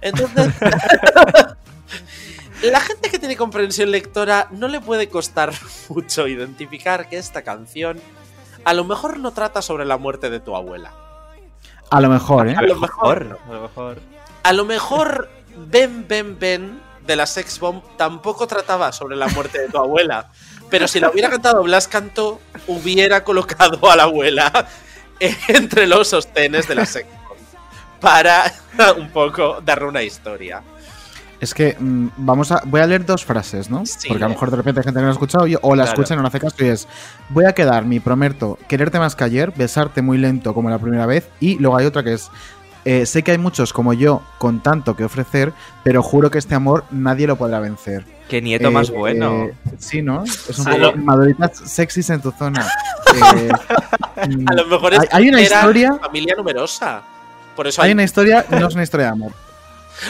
Entonces, 0.00 0.54
la 2.62 2.80
gente 2.80 3.10
que 3.10 3.18
tiene 3.18 3.36
comprensión 3.36 3.90
lectora 3.90 4.48
no 4.50 4.68
le 4.68 4.80
puede 4.80 5.08
costar 5.08 5.52
mucho 5.88 6.26
identificar 6.26 7.08
que 7.08 7.18
esta 7.18 7.42
canción 7.42 8.00
a 8.64 8.74
lo 8.74 8.84
mejor 8.84 9.18
no 9.18 9.32
trata 9.32 9.62
sobre 9.62 9.84
la 9.84 9.96
muerte 9.96 10.30
de 10.30 10.40
tu 10.40 10.56
abuela. 10.56 10.92
A 11.90 12.00
lo 12.00 12.08
mejor, 12.08 12.48
¿eh? 12.48 12.54
A 12.56 12.62
lo 12.62 12.76
mejor, 12.76 13.38
a 13.46 13.52
lo 13.52 13.62
mejor. 13.62 13.98
a 14.42 14.52
lo 14.52 14.64
mejor 14.64 15.30
Ben 15.56 16.06
Ben 16.08 16.38
Ben 16.38 16.80
de 17.06 17.14
la 17.14 17.26
Sex 17.26 17.60
Bomb 17.60 17.82
tampoco 17.96 18.46
trataba 18.46 18.90
sobre 18.90 19.16
la 19.16 19.28
muerte 19.28 19.60
de 19.60 19.68
tu 19.68 19.78
abuela. 19.78 20.30
Pero 20.68 20.88
si 20.88 20.98
la 20.98 21.10
hubiera 21.10 21.30
cantado 21.30 21.62
Blas 21.62 21.86
Cantó, 21.86 22.40
hubiera 22.66 23.22
colocado 23.22 23.88
a 23.88 23.94
la 23.94 24.04
abuela 24.04 24.66
entre 25.48 25.86
los 25.86 26.08
sostenes 26.08 26.66
de 26.68 26.74
la 26.74 26.82
Bomb. 27.28 28.00
Para 28.00 28.52
un 28.98 29.10
poco 29.10 29.60
darle 29.64 29.86
una 29.88 30.02
historia. 30.02 30.62
Es 31.38 31.52
que 31.52 31.76
mm, 31.78 32.08
vamos 32.16 32.50
a. 32.52 32.62
Voy 32.64 32.80
a 32.80 32.86
leer 32.86 33.04
dos 33.04 33.24
frases, 33.24 33.68
¿no? 33.68 33.84
Sí, 33.84 34.08
Porque 34.08 34.24
a 34.24 34.28
lo 34.28 34.34
mejor 34.34 34.50
de 34.50 34.56
repente 34.56 34.80
hay 34.80 34.84
gente 34.84 34.98
que 35.00 35.02
no 35.04 35.08
ha 35.10 35.12
escuchado 35.12 35.44
o 35.44 35.74
la 35.74 35.82
Claro. 35.84 35.84
escucha 35.84 36.14
y 36.14 36.16
no 36.16 36.26
hace 36.26 36.40
caso 36.40 36.56
y 36.64 36.68
es. 36.68 36.88
Voy 37.28 37.44
a 37.44 37.52
quedarme, 37.52 38.00
prometo, 38.00 38.58
quererte 38.68 38.98
más 38.98 39.14
que 39.14 39.24
ayer, 39.24 39.52
besarte 39.54 40.00
muy 40.02 40.16
lento 40.18 40.54
como 40.54 40.70
la 40.70 40.78
primera 40.78 41.04
vez. 41.06 41.28
Y 41.40 41.58
luego 41.58 41.76
hay 41.76 41.86
otra 41.86 42.02
que 42.02 42.14
es. 42.14 42.30
eh, 42.86 43.04
sé 43.04 43.22
que 43.22 43.32
hay 43.32 43.38
muchos 43.38 43.72
como 43.74 43.92
yo 43.92 44.22
con 44.38 44.62
tanto 44.62 44.96
que 44.96 45.04
ofrecer, 45.04 45.52
pero 45.84 46.02
juro 46.02 46.30
que 46.30 46.38
este 46.38 46.54
amor 46.54 46.84
nadie 46.90 47.26
lo 47.26 47.36
podrá 47.36 47.60
vencer. 47.60 48.04
Qué 48.28 48.42
nieto 48.42 48.68
Eh, 48.68 48.70
más 48.70 48.90
bueno. 48.90 49.44
eh, 49.44 49.54
sí, 49.78 50.02
¿no? 50.02 50.24
Es 50.24 50.58
un 50.58 50.64
poco 50.64 50.92
maduritas 50.96 51.58
sexys 51.64 52.10
en 52.10 52.20
tu 52.20 52.32
zona. 52.32 52.66
Eh, 53.16 53.48
A 54.46 54.52
lo 54.54 54.66
mejor 54.66 54.92
es 54.94 55.00
hay, 55.00 55.06
hay 55.12 55.28
una 55.28 55.40
historia. 55.40 55.94
familia 55.94 56.34
numerosa. 56.36 57.02
Por 57.54 57.66
eso 57.66 57.80
Hay 57.80 57.88
hay, 57.88 57.92
una 57.94 58.02
historia, 58.02 58.44
no 58.50 58.66
es 58.68 58.74
una 58.74 58.82
historia 58.82 59.06
de 59.06 59.12
amor. 59.12 59.32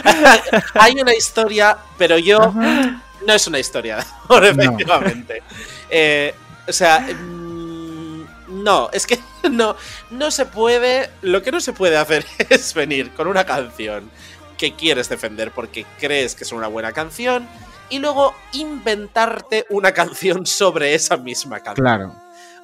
hay 0.75 0.95
una 1.01 1.15
historia, 1.15 1.77
pero 1.99 2.19
yo 2.19 2.43
Ajá. 2.43 3.03
no 3.27 3.33
es 3.33 3.47
una 3.47 3.59
historia 3.59 3.97
de 3.97 4.03
amor, 4.03 4.43
No. 4.43 4.63
efectivamente. 4.63 5.43
Eh, 5.91 6.35
o 6.67 6.73
sea, 6.73 7.01
mm, 7.01 8.25
no, 8.65 8.89
es 8.93 9.07
que 9.07 9.19
no, 9.51 9.77
no 10.11 10.31
se 10.31 10.47
puede. 10.47 11.11
Lo 11.23 11.43
que 11.43 11.53
no 11.53 11.61
se 11.61 11.73
puede 11.73 11.97
hacer 11.97 12.25
es 12.49 12.75
venir 12.75 13.11
con 13.13 13.29
una 13.29 13.45
canción 13.45 14.11
que 14.59 14.75
quieres 14.75 15.09
defender 15.09 15.51
porque 15.53 15.85
crees 16.01 16.35
que 16.35 16.45
es 16.45 16.53
una 16.53 16.67
buena 16.67 16.93
canción 16.93 17.47
y 17.91 17.99
luego 17.99 18.35
inventarte 18.53 19.65
una 19.71 19.93
canción 19.93 20.47
sobre 20.47 20.95
esa 20.95 21.17
misma 21.17 21.61
canción. 21.61 21.85
Claro. 21.85 22.15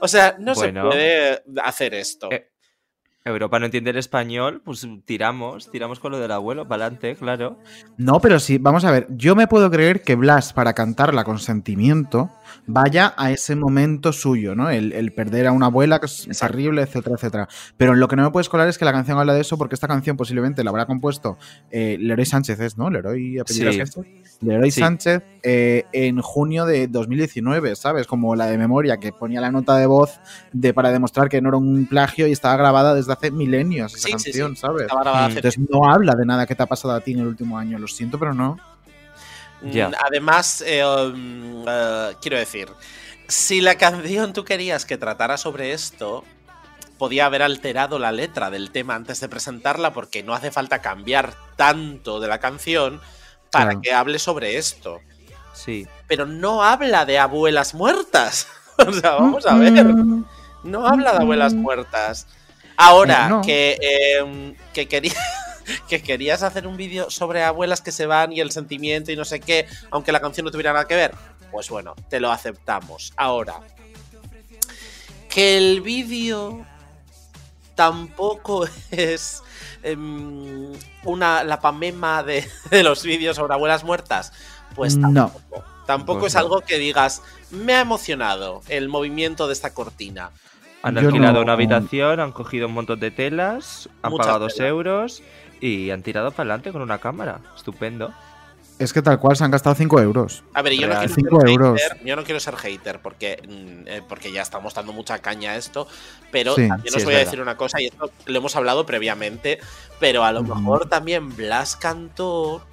O 0.00 0.08
sea, 0.08 0.36
no 0.38 0.54
Bueno. 0.54 0.82
se 0.82 0.88
puede 0.88 1.42
hacer 1.62 1.94
esto. 1.94 2.28
Eh, 2.30 2.48
Europa 3.24 3.60
no 3.60 3.66
entiende 3.66 3.90
el 3.90 3.98
español, 3.98 4.62
pues 4.64 4.86
tiramos, 5.04 5.70
tiramos 5.70 6.00
con 6.00 6.10
lo 6.10 6.18
del 6.18 6.32
abuelo, 6.32 6.66
para 6.66 6.86
adelante, 6.86 7.14
claro. 7.14 7.56
No, 7.96 8.20
pero 8.20 8.40
sí, 8.40 8.58
vamos 8.58 8.84
a 8.84 8.90
ver, 8.90 9.06
yo 9.10 9.36
me 9.36 9.46
puedo 9.46 9.70
creer 9.70 10.02
que 10.02 10.16
Blas, 10.16 10.52
para 10.52 10.72
cantarla 10.72 11.22
con 11.22 11.38
sentimiento, 11.38 12.30
vaya 12.66 13.14
a 13.16 13.30
ese 13.30 13.56
momento 13.56 14.12
suyo, 14.12 14.54
¿no? 14.54 14.70
El, 14.70 14.92
el 14.92 15.12
perder 15.12 15.46
a 15.46 15.52
una 15.52 15.66
abuela, 15.66 16.00
que 16.00 16.06
es 16.06 16.26
terrible, 16.38 16.82
etcétera, 16.82 17.16
etcétera. 17.16 17.48
Pero 17.76 17.94
lo 17.94 18.08
que 18.08 18.16
no 18.16 18.22
me 18.24 18.30
puedes 18.30 18.48
colar 18.48 18.68
es 18.68 18.78
que 18.78 18.84
la 18.84 18.92
canción 18.92 19.18
habla 19.18 19.34
de 19.34 19.40
eso, 19.40 19.58
porque 19.58 19.74
esta 19.74 19.88
canción 19.88 20.16
posiblemente 20.16 20.62
la 20.64 20.70
habrá 20.70 20.86
compuesto 20.86 21.38
eh, 21.70 21.96
Leroy 22.00 22.26
Sánchez, 22.26 22.60
¿es, 22.60 22.78
no? 22.78 22.90
Leroy 22.90 23.38
apellido 23.38 23.72
Sí. 23.72 23.78
Sánchez. 23.78 23.96
Leroy 24.40 24.70
Sí. 24.70 24.80
Sánchez 24.80 25.22
eh, 25.42 25.84
en 25.92 26.20
junio 26.20 26.64
de 26.66 26.88
2019, 26.88 27.76
¿sabes? 27.76 28.06
Como 28.06 28.34
la 28.36 28.46
de 28.46 28.58
memoria, 28.58 28.98
que 28.98 29.12
ponía 29.12 29.40
la 29.40 29.50
nota 29.50 29.76
de 29.76 29.86
voz 29.86 30.20
de, 30.52 30.72
para 30.74 30.90
demostrar 30.92 31.28
que 31.28 31.40
no 31.40 31.48
era 31.50 31.58
un 31.58 31.86
plagio 31.86 32.26
y 32.26 32.32
estaba 32.32 32.56
grabada 32.56 32.94
desde 32.94 33.12
hace 33.12 33.30
milenios 33.30 33.94
esa 33.94 34.06
Sí, 34.06 34.12
canción. 34.12 34.56
¿sabes? 34.56 34.82
Estaba 34.82 35.02
grabada 35.02 35.26
hace 35.26 35.36
Entonces 35.38 35.60
no 35.70 35.90
habla 35.90 36.14
de 36.14 36.26
nada 36.26 36.46
que 36.46 36.54
te 36.54 36.62
ha 36.62 36.66
pasado 36.66 36.94
a 36.94 37.00
ti 37.00 37.12
en 37.12 37.20
el 37.20 37.26
último 37.26 37.58
año, 37.58 37.78
lo 37.78 37.86
siento, 37.88 38.18
pero 38.18 38.34
no. 38.34 38.56
Mm, 39.62 39.94
Además, 40.04 40.62
eh, 40.66 40.84
um, 40.84 41.64
eh, 41.68 42.14
quiero 42.20 42.36
decir, 42.38 42.68
si 43.28 43.60
la 43.60 43.76
canción 43.76 44.32
tú 44.32 44.44
querías 44.44 44.84
que 44.84 44.98
tratara 44.98 45.36
sobre 45.38 45.72
esto, 45.72 46.24
podía 46.98 47.26
haber 47.26 47.42
alterado 47.42 47.98
la 47.98 48.12
letra 48.12 48.50
del 48.50 48.70
tema 48.70 48.94
antes 48.94 49.20
de 49.20 49.28
presentarla 49.28 49.92
porque 49.92 50.22
no 50.22 50.34
hace 50.34 50.50
falta 50.50 50.80
cambiar 50.80 51.34
tanto 51.56 52.20
de 52.20 52.28
la 52.28 52.38
canción 52.38 53.00
para 53.50 53.66
Claro. 53.66 53.80
que 53.82 53.92
hable 53.92 54.18
sobre 54.18 54.56
esto. 54.56 55.00
Sí. 55.52 55.86
Pero 56.08 56.26
no 56.26 56.62
habla 56.62 57.04
de 57.04 57.18
abuelas 57.18 57.74
muertas. 57.74 58.46
o 58.78 58.92
sea, 58.92 59.12
vamos 59.12 59.46
a 59.46 59.54
ver. 59.56 59.84
No 60.64 60.86
habla 60.86 61.12
de 61.12 61.18
abuelas 61.18 61.54
muertas. 61.54 62.26
Ahora 62.76 63.28
no. 63.28 63.42
que, 63.42 63.78
eh, 63.80 64.56
que, 64.72 64.88
quería- 64.88 65.12
que 65.88 66.02
querías 66.02 66.42
hacer 66.42 66.66
un 66.66 66.76
vídeo 66.76 67.10
sobre 67.10 67.42
abuelas 67.42 67.80
que 67.80 67.92
se 67.92 68.06
van 68.06 68.32
y 68.32 68.40
el 68.40 68.50
sentimiento 68.52 69.12
y 69.12 69.16
no 69.16 69.24
sé 69.24 69.40
qué, 69.40 69.66
aunque 69.90 70.12
la 70.12 70.20
canción 70.20 70.44
no 70.44 70.50
tuviera 70.50 70.72
nada 70.72 70.86
que 70.86 70.94
ver, 70.96 71.14
pues 71.50 71.68
bueno, 71.70 71.94
te 72.08 72.20
lo 72.20 72.30
aceptamos. 72.32 73.12
Ahora, 73.16 73.60
que 75.28 75.56
el 75.56 75.80
vídeo 75.80 76.64
tampoco 77.74 78.66
es 78.90 79.42
em, 79.82 80.72
una 81.04 81.42
la 81.44 81.60
pamema 81.60 82.22
de, 82.22 82.46
de 82.70 82.82
los 82.82 83.02
vídeos 83.02 83.36
sobre 83.36 83.54
abuelas 83.54 83.84
muertas. 83.84 84.32
Pues 84.74 84.96
No. 84.96 85.12
tampoco. 85.12 85.64
Tampoco 85.86 86.20
Pues 86.20 86.32
es 86.32 86.34
no. 86.36 86.40
algo 86.42 86.60
que 86.60 86.78
digas, 86.78 87.22
me 87.50 87.74
ha 87.74 87.80
emocionado 87.80 88.62
el 88.68 88.88
movimiento 88.88 89.46
de 89.48 89.52
esta 89.52 89.74
cortina. 89.74 90.30
Han 90.84 90.94
Yo 90.94 91.08
alquilado 91.08 91.34
no- 91.34 91.40
una 91.42 91.52
habitación, 91.54 92.20
han 92.20 92.32
cogido 92.32 92.68
un 92.68 92.74
montón 92.74 93.00
de 93.00 93.10
telas, 93.10 93.88
han 94.02 94.12
Muchas 94.12 94.26
pagado 94.26 94.44
dos 94.44 94.58
euros 94.60 95.22
y 95.62 95.90
han 95.92 96.02
tirado 96.02 96.30
para 96.32 96.42
adelante 96.42 96.72
con 96.72 96.82
una 96.82 96.98
cámara. 96.98 97.40
Estupendo. 97.56 98.12
Es 98.78 98.92
que 98.92 99.00
tal 99.00 99.20
cual 99.20 99.36
se 99.36 99.44
han 99.44 99.50
gastado 99.52 99.76
5 99.76 100.00
euros. 100.00 100.42
A 100.54 100.62
ver, 100.62 100.72
yo 100.72 100.88
no, 100.88 100.98
quiero 100.98 101.14
Cinco 101.14 101.40
ser 101.40 101.50
euros. 101.50 101.80
hater, 101.80 102.04
yo 102.04 102.16
no 102.16 102.24
quiero 102.24 102.40
ser 102.40 102.56
hater 102.56 102.98
porque, 103.00 103.40
mm, 103.46 103.86
eh, 103.88 104.02
porque 104.08 104.32
ya 104.32 104.42
estamos 104.42 104.74
dando 104.74 104.92
mucha 104.92 105.20
caña 105.20 105.52
a 105.52 105.56
esto, 105.56 105.86
pero 106.32 106.56
Sí, 106.56 106.66
también 106.66 106.92
sí, 106.92 106.98
os 106.98 107.04
voy 107.04 107.14
a 107.14 107.18
verdad. 107.18 107.30
decir 107.30 107.40
una 107.42 107.56
cosa, 107.56 107.80
y 107.80 107.86
esto 107.86 108.10
lo 108.26 108.38
hemos 108.38 108.56
hablado 108.56 108.84
previamente, 108.84 109.60
pero 110.00 110.24
a 110.24 110.32
lo 110.32 110.42
mejor 110.42 110.88
también 110.88 111.36
Blas 111.36 111.76
Cantó 111.76 112.66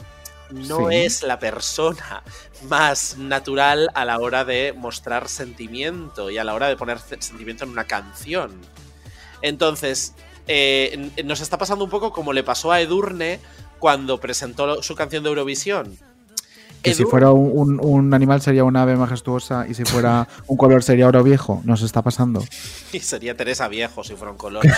no 0.49 0.89
Sí. 0.89 0.95
es 0.95 1.21
la 1.21 1.37
persona 1.37 2.23
más 2.69 3.17
natural 3.19 3.91
a 3.93 4.03
la 4.03 4.17
hora 4.17 4.45
de 4.45 4.73
mostrar 4.75 5.27
sentimiento 5.27 6.31
y 6.31 6.39
a 6.39 6.43
la 6.43 6.55
hora 6.55 6.69
de 6.69 6.75
poner 6.75 6.97
sentimiento 6.97 7.65
en 7.65 7.69
una 7.69 7.83
canción. 7.83 8.59
Entonces, 9.43 10.15
eh, 10.49 11.11
nos 11.23 11.39
está 11.41 11.57
pasando 11.57 11.83
un 11.85 11.89
poco 11.89 12.11
como 12.11 12.33
le 12.33 12.43
pasó 12.43 12.71
a 12.71 12.81
Edurne 12.81 13.39
cuando 13.79 14.19
presentó 14.19 14.83
su 14.83 14.95
canción 14.95 15.23
de 15.23 15.29
Eurovisión. 15.29 15.95
Que 16.81 16.93
si 16.93 17.03
fuera 17.03 17.31
un, 17.31 17.51
un- 17.53 17.79
un 17.83 18.13
animal 18.13 18.41
sería 18.41 18.63
un 18.63 18.77
ave 18.77 18.95
majestuosa 18.95 19.65
y 19.69 19.73
si 19.73 19.83
fuera 19.83 20.27
un 20.47 20.55
color 20.55 20.81
sería 20.81 21.07
oro 21.07 21.23
viejo. 21.23 21.61
Nos 21.65 21.81
está 21.81 22.01
pasando. 22.01 22.43
Y 22.93 22.99
sería 23.01 23.35
Teresa 23.37 23.67
Viejo 23.67 24.03
si 24.03 24.15
fuera 24.15 24.31
un 24.31 24.37
color. 24.37 24.65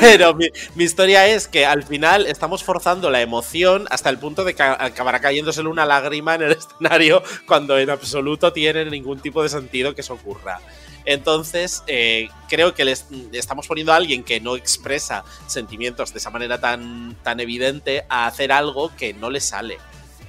Pero 0.00 0.34
mi, 0.34 0.46
mi 0.74 0.84
historia 0.84 1.26
es 1.28 1.46
que 1.46 1.66
al 1.66 1.82
final 1.82 2.26
estamos 2.26 2.64
forzando 2.64 3.10
la 3.10 3.20
emoción 3.20 3.86
hasta 3.90 4.08
el 4.08 4.18
punto 4.18 4.44
de 4.44 4.54
que 4.54 4.62
acabará 4.62 5.20
cayéndosele 5.20 5.68
una 5.68 5.84
lágrima 5.84 6.34
en 6.34 6.42
el 6.42 6.52
escenario 6.58 7.22
cuando 7.46 7.78
en 7.78 7.90
absoluto 7.90 8.52
tiene 8.52 8.86
ningún 8.86 9.20
tipo 9.20 9.42
de 9.42 9.48
sentido 9.50 9.94
que 9.94 10.00
eso 10.00 10.14
ocurra. 10.14 10.58
Entonces, 11.06 11.82
eh, 11.86 12.28
creo 12.48 12.74
que 12.74 12.84
le 12.84 12.92
est- 12.92 13.10
estamos 13.32 13.66
poniendo 13.66 13.92
a 13.92 13.96
alguien 13.96 14.24
que 14.24 14.40
no 14.40 14.56
expresa 14.56 15.24
sentimientos 15.46 16.12
de 16.12 16.18
esa 16.18 16.30
manera 16.30 16.60
tan, 16.60 17.16
tan 17.22 17.40
evidente 17.40 18.04
a 18.08 18.26
hacer 18.26 18.52
algo 18.52 18.90
que 18.96 19.14
no 19.14 19.30
le 19.30 19.40
sale. 19.40 19.78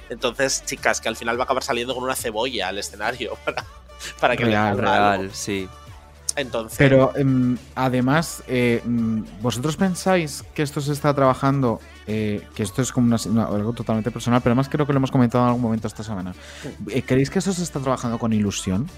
Entonces, 0.10 0.64
chicas, 0.66 1.02
que 1.02 1.10
al 1.10 1.16
final 1.18 1.38
va 1.38 1.42
a 1.42 1.46
acabar 1.46 1.64
saliendo 1.64 1.94
con 1.94 2.04
una 2.04 2.16
cebolla 2.16 2.70
al 2.70 2.78
escenario 2.78 3.36
para, 3.46 3.66
para 4.20 4.38
que 4.38 4.46
le 4.46 4.52
Real, 4.52 4.68
algo. 4.68 4.82
Real, 4.82 5.32
sí. 5.34 5.68
Entonces, 6.36 6.78
Pero 6.78 7.14
em, 7.18 7.58
además, 7.74 8.44
eh, 8.48 8.82
mm, 8.86 9.24
¿vosotros 9.42 9.76
pensáis 9.76 10.44
que 10.54 10.62
esto 10.62 10.80
se 10.82 10.94
está 10.94 11.14
trabajando? 11.14 11.80
eh, 12.10 12.48
que 12.56 12.64
esto 12.64 12.82
es 12.82 12.94
como 12.94 13.08
una- 13.08 13.18
una- 13.26 13.48
algo 13.54 13.74
totalmente 13.74 14.12
personal, 14.12 14.40
pero 14.42 14.52
además 14.54 14.70
creo 14.70 14.86
que 14.88 14.94
lo 14.94 14.98
hemos 14.98 15.12
comentado 15.12 15.44
en 15.44 15.48
algún 15.50 15.62
momento 15.62 15.88
esta 15.90 16.04
semana. 16.06 16.34
¿Creéis 17.06 17.30
que 17.30 17.40
esto 17.40 17.52
se 17.52 17.64
está 17.64 17.82
trabajando 17.82 18.18
con 18.18 18.32
ilusión? 18.32 18.90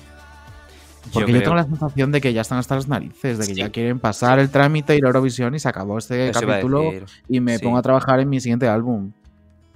Porque 1.14 1.32
yo, 1.32 1.38
creo- 1.38 1.41
tengo 1.43 1.56
la 1.56 1.64
sensación 1.64 2.12
de 2.12 2.22
que 2.22 2.34
ya 2.34 2.41
están 2.41 2.58
hasta 2.60 2.76
las 2.76 2.88
narices, 2.88 3.38
de 3.38 3.47
que 3.47 3.54
Sí. 3.54 3.60
ya 3.60 3.70
quieren 3.70 4.00
pasar 4.00 4.39
el 4.39 4.50
trámite, 4.52 4.95
ir 4.95 5.04
a 5.06 5.08
Eurovisión 5.08 5.56
y 5.56 5.60
se 5.60 5.68
acabó 5.70 5.97
este 5.97 6.30
Eso 6.30 6.41
capítulo 6.41 6.91
y 7.28 7.39
me 7.39 7.58
sí. 7.58 7.64
pongo 7.64 7.78
a 7.78 7.82
trabajar 7.82 8.20
en 8.20 8.30
mi 8.30 8.39
siguiente 8.39 8.68
álbum. 8.68 9.12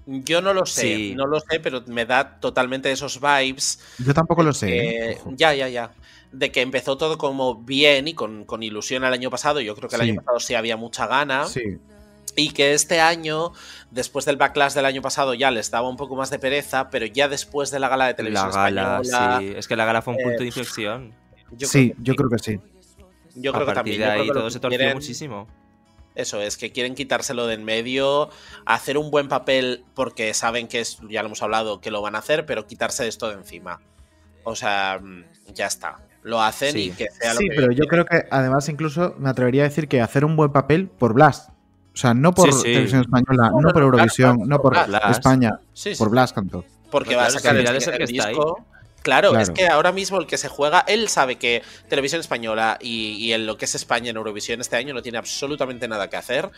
yo 0.06 0.42
no 0.42 0.54
lo 0.54 0.66
sé, 0.66 0.82
Sí. 0.82 1.16
no 1.16 1.26
lo 1.28 1.40
sé, 1.40 1.62
pero 1.62 1.82
me 1.88 2.06
da 2.06 2.38
totalmente 2.42 2.92
esos 2.92 3.22
vibes. 3.22 3.80
Yo 4.06 4.14
tampoco 4.14 4.44
lo 4.44 4.52
sé. 4.52 4.68
que- 4.68 5.12
¿eh? 5.12 5.18
Ya, 5.38 5.54
ya, 5.54 5.70
ya. 5.70 5.92
De 6.34 6.52
que 6.52 6.60
empezó 6.62 6.98
todo 6.98 7.18
como 7.18 7.56
bien 7.64 8.10
y 8.10 8.14
con, 8.14 8.44
con 8.44 8.64
ilusión 8.64 9.06
el 9.06 9.14
año 9.14 9.30
pasado. 9.30 9.62
Yo 9.62 9.76
creo 9.76 9.88
que 9.88 9.96
el 9.96 10.02
Sí. 10.02 10.10
año 10.10 10.20
pasado 10.22 10.40
sí 10.42 10.56
había 10.56 10.76
mucha 10.76 11.08
gana. 11.08 11.46
Sí. 11.46 11.62
Y 12.36 12.50
que 12.52 12.74
este 12.74 13.00
año, 13.00 13.52
después 13.92 14.26
del 14.26 14.38
backlash 14.38 14.74
del 14.74 14.86
año 14.86 15.02
pasado, 15.02 15.34
ya 15.34 15.52
les 15.52 15.70
daba 15.70 15.88
un 15.88 15.98
poco 15.98 16.16
más 16.16 16.30
de 16.30 16.40
pereza, 16.40 16.90
pero 16.90 17.06
ya 17.06 17.28
después 17.28 17.70
de 17.72 17.80
la 17.80 17.90
gala 17.90 18.06
de 18.06 18.12
La 18.12 18.16
televisión 18.16 18.52
gala, 18.52 19.00
española, 19.02 19.40
sí. 19.40 19.54
Es 19.56 19.68
que 19.68 19.76
la 19.76 19.86
gala 19.86 20.02
fue 20.02 20.14
un 20.16 20.20
punto 20.24 20.38
eh, 20.38 20.40
de 20.40 20.46
inflexión. 20.46 21.14
yo 21.52 21.68
sí, 21.68 21.92
creo 21.92 21.96
que 21.98 22.04
yo 22.04 22.16
creo 22.16 22.30
que 22.30 22.40
sí. 22.40 22.60
Yo 23.36 23.52
a 23.52 23.54
creo 23.56 23.68
que 23.68 23.74
también. 23.74 24.00
de 24.02 24.06
Yo 24.06 24.12
creo 24.14 24.24
que 24.26 24.32
todo 24.34 24.46
que 24.46 24.52
se 24.52 24.60
torció 24.60 24.78
quieren- 24.80 24.96
muchísimo. 24.96 25.48
Eso 26.16 26.42
es, 26.42 26.58
que 26.58 26.72
quieren 26.72 26.94
quitárselo 26.94 27.48
de 27.48 27.56
en 27.56 27.64
medio, 27.64 28.30
hacer 28.68 29.00
un 29.00 29.10
buen 29.10 29.28
papel 29.28 29.84
porque 29.96 30.34
saben 30.36 30.68
que 30.68 30.80
es, 30.80 31.00
ya 31.10 31.24
lo 31.24 31.28
hemos 31.28 31.42
hablado, 31.42 31.82
que 31.82 31.90
lo 31.90 32.04
van 32.04 32.14
a 32.16 32.20
hacer, 32.20 32.46
pero 32.46 32.68
quitarse 32.68 33.08
esto 33.08 33.30
de 33.30 33.34
encima. 33.36 33.82
O 34.44 34.56
sea, 34.56 35.00
mm, 35.02 35.24
ya 35.56 35.66
está. 35.66 36.06
Lo 36.22 36.42
hacen 36.42 36.78
y 36.78 36.92
que 36.92 37.08
sea 37.10 37.34
lo 37.34 37.40
Sí, 37.40 37.50
que 37.50 37.56
pero 37.56 37.72
yo 37.72 37.86
creo 37.86 38.06
que 38.06 38.26
además 38.30 38.70
incluso 38.70 39.16
me 39.18 39.30
atrevería 39.30 39.64
a 39.64 39.70
decir 39.70 39.88
que 39.88 40.02
hacer 40.02 40.24
un 40.24 40.36
buen 40.36 40.52
papel 40.52 40.88
por 40.88 41.14
Blas. 41.14 41.52
O 41.94 41.98
sea, 41.98 42.14
no 42.14 42.34
por 42.34 42.52
Sí, 42.52 42.58
sí. 42.58 42.64
televisión 42.64 43.02
española, 43.02 43.52
No, 43.62 43.70
por 43.72 43.82
Eurovisión, 43.84 44.40
no 44.48 44.60
por 44.60 44.74
por 44.74 44.88
Blas. 44.88 45.12
España, 45.12 45.60
Sí, 45.74 45.94
sí, 45.94 46.00
por 46.00 46.10
Blas 46.10 46.34
cantó. 46.34 46.66
porque 46.90 47.16
va 47.16 47.24
a 47.24 47.28
claro, 47.28 47.40
sacar 47.40 47.56
es 47.56 47.62
que 47.62 47.62
el, 47.62 47.68
al 47.68 47.76
final 47.76 47.76
es 47.78 47.88
el 47.88 47.94
el 47.94 47.98
que 48.00 48.04
está 48.18 48.28
ahí. 48.28 48.34
disco. 48.36 48.66
Claro, 49.04 49.38
es 49.38 49.50
que 49.50 49.68
ahora 49.68 49.92
mismo 49.92 50.18
el 50.18 50.28
que 50.28 50.38
se 50.38 50.48
juega, 50.48 50.80
él 50.88 51.10
sabe 51.10 51.36
que 51.36 51.62
Televisión 51.90 52.22
Española 52.22 52.78
y, 52.82 53.16
y 53.18 53.34
en 53.34 53.46
lo 53.46 53.58
que 53.58 53.66
es 53.66 53.76
España 53.76 54.10
en 54.12 54.16
Eurovisión 54.16 54.62
este 54.62 54.78
año 54.78 54.94
no 54.94 55.02
tiene 55.02 55.18
absolutamente 55.18 55.88
nada 55.90 56.10
que 56.10 56.16
hacer, 56.16 56.50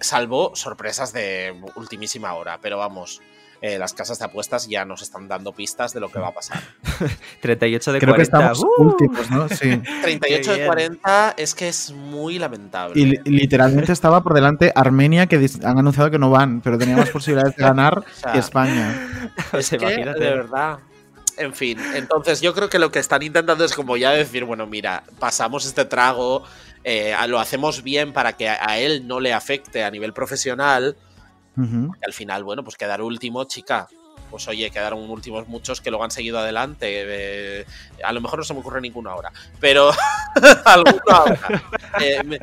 salvo 0.00 0.54
sorpresas 0.54 1.12
de 1.14 1.58
ultimísima 1.76 2.34
hora. 2.34 2.58
Pero 2.60 2.76
vamos, 2.78 3.20
eh, 3.62 3.78
las 3.78 3.94
casas 3.94 4.18
de 4.18 4.24
apuestas 4.26 4.68
ya 4.68 4.84
nos 4.84 5.00
están 5.02 5.28
dando 5.28 5.52
pistas 5.52 5.94
de 5.94 6.00
lo 6.00 6.10
que 6.10 6.18
va 6.18 6.28
a 6.28 6.32
pasar. 6.34 6.60
38 7.40 7.92
de 7.92 7.98
Creo 8.00 8.14
40. 8.14 8.16
que 8.16 8.22
estamos 8.22 8.58
¡uh! 8.64 8.82
últimos, 8.82 9.30
¿no? 9.30 9.48
Sí. 9.48 9.78
38 10.02 10.50
de 10.50 10.56
bien. 10.56 10.66
40 10.66 11.34
es 11.36 11.54
que 11.54 11.68
es 11.68 11.92
muy 11.92 12.38
lamentable. 12.38 13.00
Y 13.00 13.04
li- 13.06 13.20
literalmente 13.24 13.92
estaba 13.92 14.22
por 14.22 14.34
delante 14.34 14.72
Armenia, 14.74 15.26
que 15.26 15.48
han 15.64 15.78
anunciado 15.78 16.10
que 16.10 16.18
no 16.18 16.28
van, 16.30 16.60
pero 16.60 16.76
tenía 16.76 16.96
más 16.96 17.08
posibilidades 17.10 17.56
de 17.56 17.62
ganar 17.62 18.04
sea, 18.20 18.32
que 18.32 18.38
España. 18.40 19.30
O 19.52 19.56
Es 19.58 19.70
que, 19.70 19.76
imagínate. 19.76 20.20
de 20.20 20.30
verdad. 20.30 20.78
En 21.38 21.54
fin, 21.54 21.78
entonces 21.94 22.42
yo 22.42 22.52
creo 22.52 22.68
que 22.68 22.78
lo 22.78 22.90
que 22.92 22.98
están 22.98 23.22
intentando 23.22 23.64
es 23.64 23.72
como 23.74 23.96
ya 23.96 24.10
decir, 24.10 24.44
bueno, 24.44 24.66
mira, 24.66 25.02
pasamos 25.18 25.64
este 25.64 25.86
trago, 25.86 26.42
eh, 26.84 27.14
lo 27.26 27.40
hacemos 27.40 27.82
bien 27.82 28.12
para 28.12 28.34
que 28.34 28.50
a, 28.50 28.58
a 28.68 28.78
él 28.78 29.06
no 29.08 29.18
le 29.18 29.32
afecte 29.32 29.82
a 29.82 29.90
nivel 29.90 30.12
profesional. 30.12 30.94
Y 31.56 32.04
al 32.06 32.12
final, 32.12 32.44
bueno, 32.44 32.62
pues 32.64 32.76
quedar 32.76 33.02
último, 33.02 33.44
chica. 33.44 33.88
Pues 34.30 34.48
oye, 34.48 34.70
quedaron 34.70 35.10
últimos 35.10 35.46
muchos 35.46 35.82
que 35.82 35.90
lo 35.90 36.02
han 36.02 36.10
seguido 36.10 36.38
adelante. 36.38 36.86
eh, 36.90 37.66
a 38.02 38.12
lo 38.12 38.20
mejor 38.22 38.38
no 38.38 38.44
se 38.44 38.54
me 38.54 38.60
ocurre 38.60 38.80
ninguno 38.80 39.10
ahora, 39.10 39.30
pero 39.60 39.90
alguno 40.64 41.02
habrá. 41.10 41.62
Eh, 42.00 42.22
me- 42.24 42.38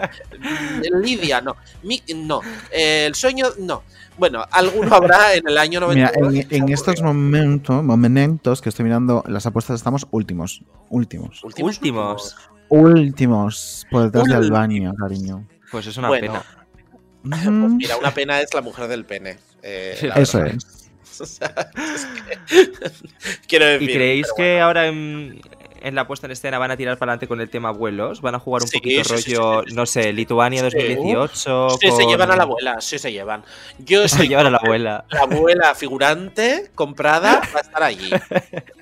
Lidia, 1.02 1.42
no. 1.42 1.56
Mi- 1.82 2.04
no. 2.16 2.42
Eh, 2.72 3.06
el 3.08 3.16
sueño, 3.16 3.48
no. 3.60 3.82
Bueno, 4.20 4.46
alguno 4.52 4.94
habrá 4.96 5.34
en 5.34 5.48
el 5.48 5.58
año 5.58 5.80
92. 5.80 6.32
Mira, 6.32 6.42
en, 6.42 6.48
que 6.48 6.56
se 6.56 6.62
en 6.62 6.70
estos 6.70 7.02
momentos, 7.02 7.84
momentos 7.84 8.62
que 8.62 8.70
estoy 8.70 8.84
mirando 8.86 9.24
las 9.28 9.46
apuestas, 9.48 9.76
estamos 9.78 10.06
últimos. 10.12 10.62
Últimos. 10.90 11.44
Últimos. 11.44 11.78
Últimos. 11.78 12.36
Últimos. 12.70 13.88
Por 13.90 14.04
detrás 14.04 14.26
de 14.26 14.34
Últimos. 14.36 14.46
Albania, 14.58 14.94
cariño. 15.00 15.48
Pues 15.72 15.88
es 15.88 15.98
una 15.98 16.08
Bueno, 16.10 16.28
pena. 16.34 16.44
Pues 17.24 17.46
mira, 17.48 17.98
una 17.98 18.12
pena 18.12 18.40
es 18.42 18.54
la 18.54 18.62
mujer 18.62 18.88
del 18.88 19.06
pene. 19.06 19.38
eh, 19.62 19.98
la 20.04 20.16
Eso 20.16 20.40
verdad. 20.40 20.56
es. 20.58 20.76
O 21.22 21.26
sea, 21.26 21.54
es 21.94 22.06
que- 22.06 22.92
Quiero 23.50 23.66
decir. 23.66 23.90
¿Y 23.90 23.94
creéis 23.94 24.28
que 24.38 24.62
ahora 24.62 24.88
en, 24.88 25.42
en 25.82 25.96
la 25.96 26.08
puesta 26.08 26.28
en 26.28 26.32
escena 26.32 26.58
van 26.60 26.72
a 26.72 26.78
tirar 26.78 26.98
para 26.98 27.12
adelante 27.12 27.28
con 27.28 27.42
el 27.42 27.50
tema 27.50 27.70
abuelos? 27.70 28.22
¿Van 28.22 28.36
a 28.36 28.40
jugar 28.40 28.62
un 28.62 28.70
Sí, 28.70 28.78
poquito 28.78 29.04
sí, 29.04 29.10
rollo, 29.36 29.64
sí, 29.66 29.70
sí, 29.72 29.76
no 29.76 29.86
sé, 29.86 30.14
Lituania 30.14 30.62
Sí. 30.70 30.78
2018? 30.78 31.70
Sí, 31.72 31.92
se 31.92 32.04
con- 32.04 32.08
llevan 32.08 32.32
a 32.32 32.38
la 32.38 32.44
abuela, 32.44 32.80
sí 32.80 32.98
se 33.00 33.12
llevan. 33.12 33.44
Yo 33.80 34.00
Se 34.04 34.06
estoy 34.06 34.30
llevan 34.30 34.46
a 34.46 34.50
la 34.52 34.58
abuela. 34.60 35.04
la 35.10 35.20
abuela 35.24 35.76
figurante 35.76 36.72
comprada 36.74 37.42
va 37.54 37.58
a 37.60 37.62
estar 37.64 37.84
allí. 37.84 38.12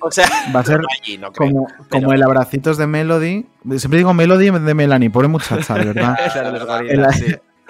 O 0.00 0.12
sea, 0.12 0.28
Va 0.54 0.60
a 0.60 0.64
ser 0.64 0.78
no 0.80 0.86
allí, 0.96 1.18
no 1.18 1.32
creo. 1.32 1.50
como, 1.50 1.66
Pero- 1.66 1.88
como 1.90 2.12
el 2.12 2.22
abracitos 2.22 2.78
de 2.78 2.86
Melody. 2.86 3.46
Siempre 3.78 3.98
digo 3.98 4.14
Melody 4.14 4.50
de 4.50 4.74
Melanie, 4.74 5.10
pobre 5.10 5.26
muchacha, 5.26 5.74
de 5.74 5.86
verdad. 5.86 6.16
El- 6.36 6.64
gorilas, 6.64 7.20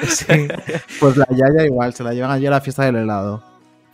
sí. 0.07 0.26
Pues 1.01 1.16
la 1.16 1.26
Yaya 1.30 1.64
igual, 1.64 1.94
se 1.94 2.03
la 2.05 2.12
llevan 2.12 2.30
allí 2.30 2.46
a 2.46 2.51
la 2.51 2.61
fiesta 2.61 2.84
del 2.84 2.96
helado. 2.96 3.42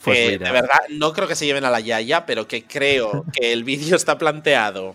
Pues 0.02 0.32
mira. 0.32 0.46
de 0.46 0.52
verdad, 0.52 0.80
no 0.90 1.12
creo 1.12 1.26
que 1.26 1.34
se 1.34 1.46
lleven 1.46 1.64
a 1.64 1.70
la 1.70 1.80
Yaya, 1.80 2.26
pero 2.26 2.46
que 2.46 2.64
creo 2.64 3.24
que 3.32 3.52
el 3.52 3.64
vídeo 3.64 3.96
está 3.96 4.18
planteado 4.18 4.94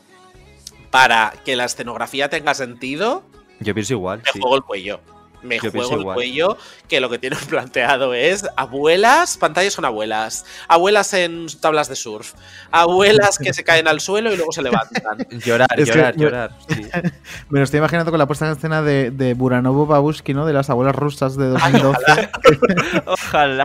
para 0.92 1.34
que 1.46 1.56
la 1.56 1.66
escenografía 1.66 2.30
tenga 2.30 2.54
sentido. 2.54 3.24
Yo 3.60 3.74
pienso 3.74 3.94
igual. 3.94 4.22
Me 4.24 4.32
sí. 4.32 4.40
juego 4.40 4.56
el 4.56 4.64
cuello. 4.64 5.00
Me 5.42 5.58
Yo 5.60 5.72
juego 5.72 5.94
el 5.96 6.00
igual. 6.02 6.16
cuello 6.16 6.58
que 6.88 7.00
lo 7.00 7.10
que 7.10 7.18
tienen 7.20 7.40
planteado 7.50 8.14
es 8.14 8.46
abuelas, 8.58 9.38
pantallas 9.38 9.76
con 9.76 9.86
abuelas, 9.86 10.46
abuelas 10.68 11.14
en 11.14 11.48
tablas 11.62 11.88
de 11.90 11.96
surf, 11.96 12.34
abuelas 12.72 13.38
que 13.38 13.54
se 13.54 13.64
caen 13.64 13.88
al 13.88 14.00
suelo 14.02 14.32
y 14.34 14.36
luego 14.36 14.52
se 14.52 14.62
levantan. 14.62 15.18
Llorar, 15.46 15.70
Es 15.78 15.90
que- 15.90 15.98
llorar, 15.98 16.16
llorar. 16.18 16.52
sí. 16.68 16.82
Me 17.50 17.60
lo 17.60 17.64
estoy 17.64 17.78
imaginando 17.80 18.12
con 18.12 18.18
la 18.20 18.26
puesta 18.28 18.46
en 18.46 18.52
escena 18.54 18.82
de, 18.82 19.12
de 19.12 19.34
Buranovo 19.34 19.86
Babushki, 19.86 20.34
¿no? 20.34 20.46
De 20.46 20.54
las 20.54 20.70
abuelas 20.70 20.96
rusas 20.96 21.38
de 21.38 21.48
2012. 21.48 22.30
Ojalá. 23.06 23.64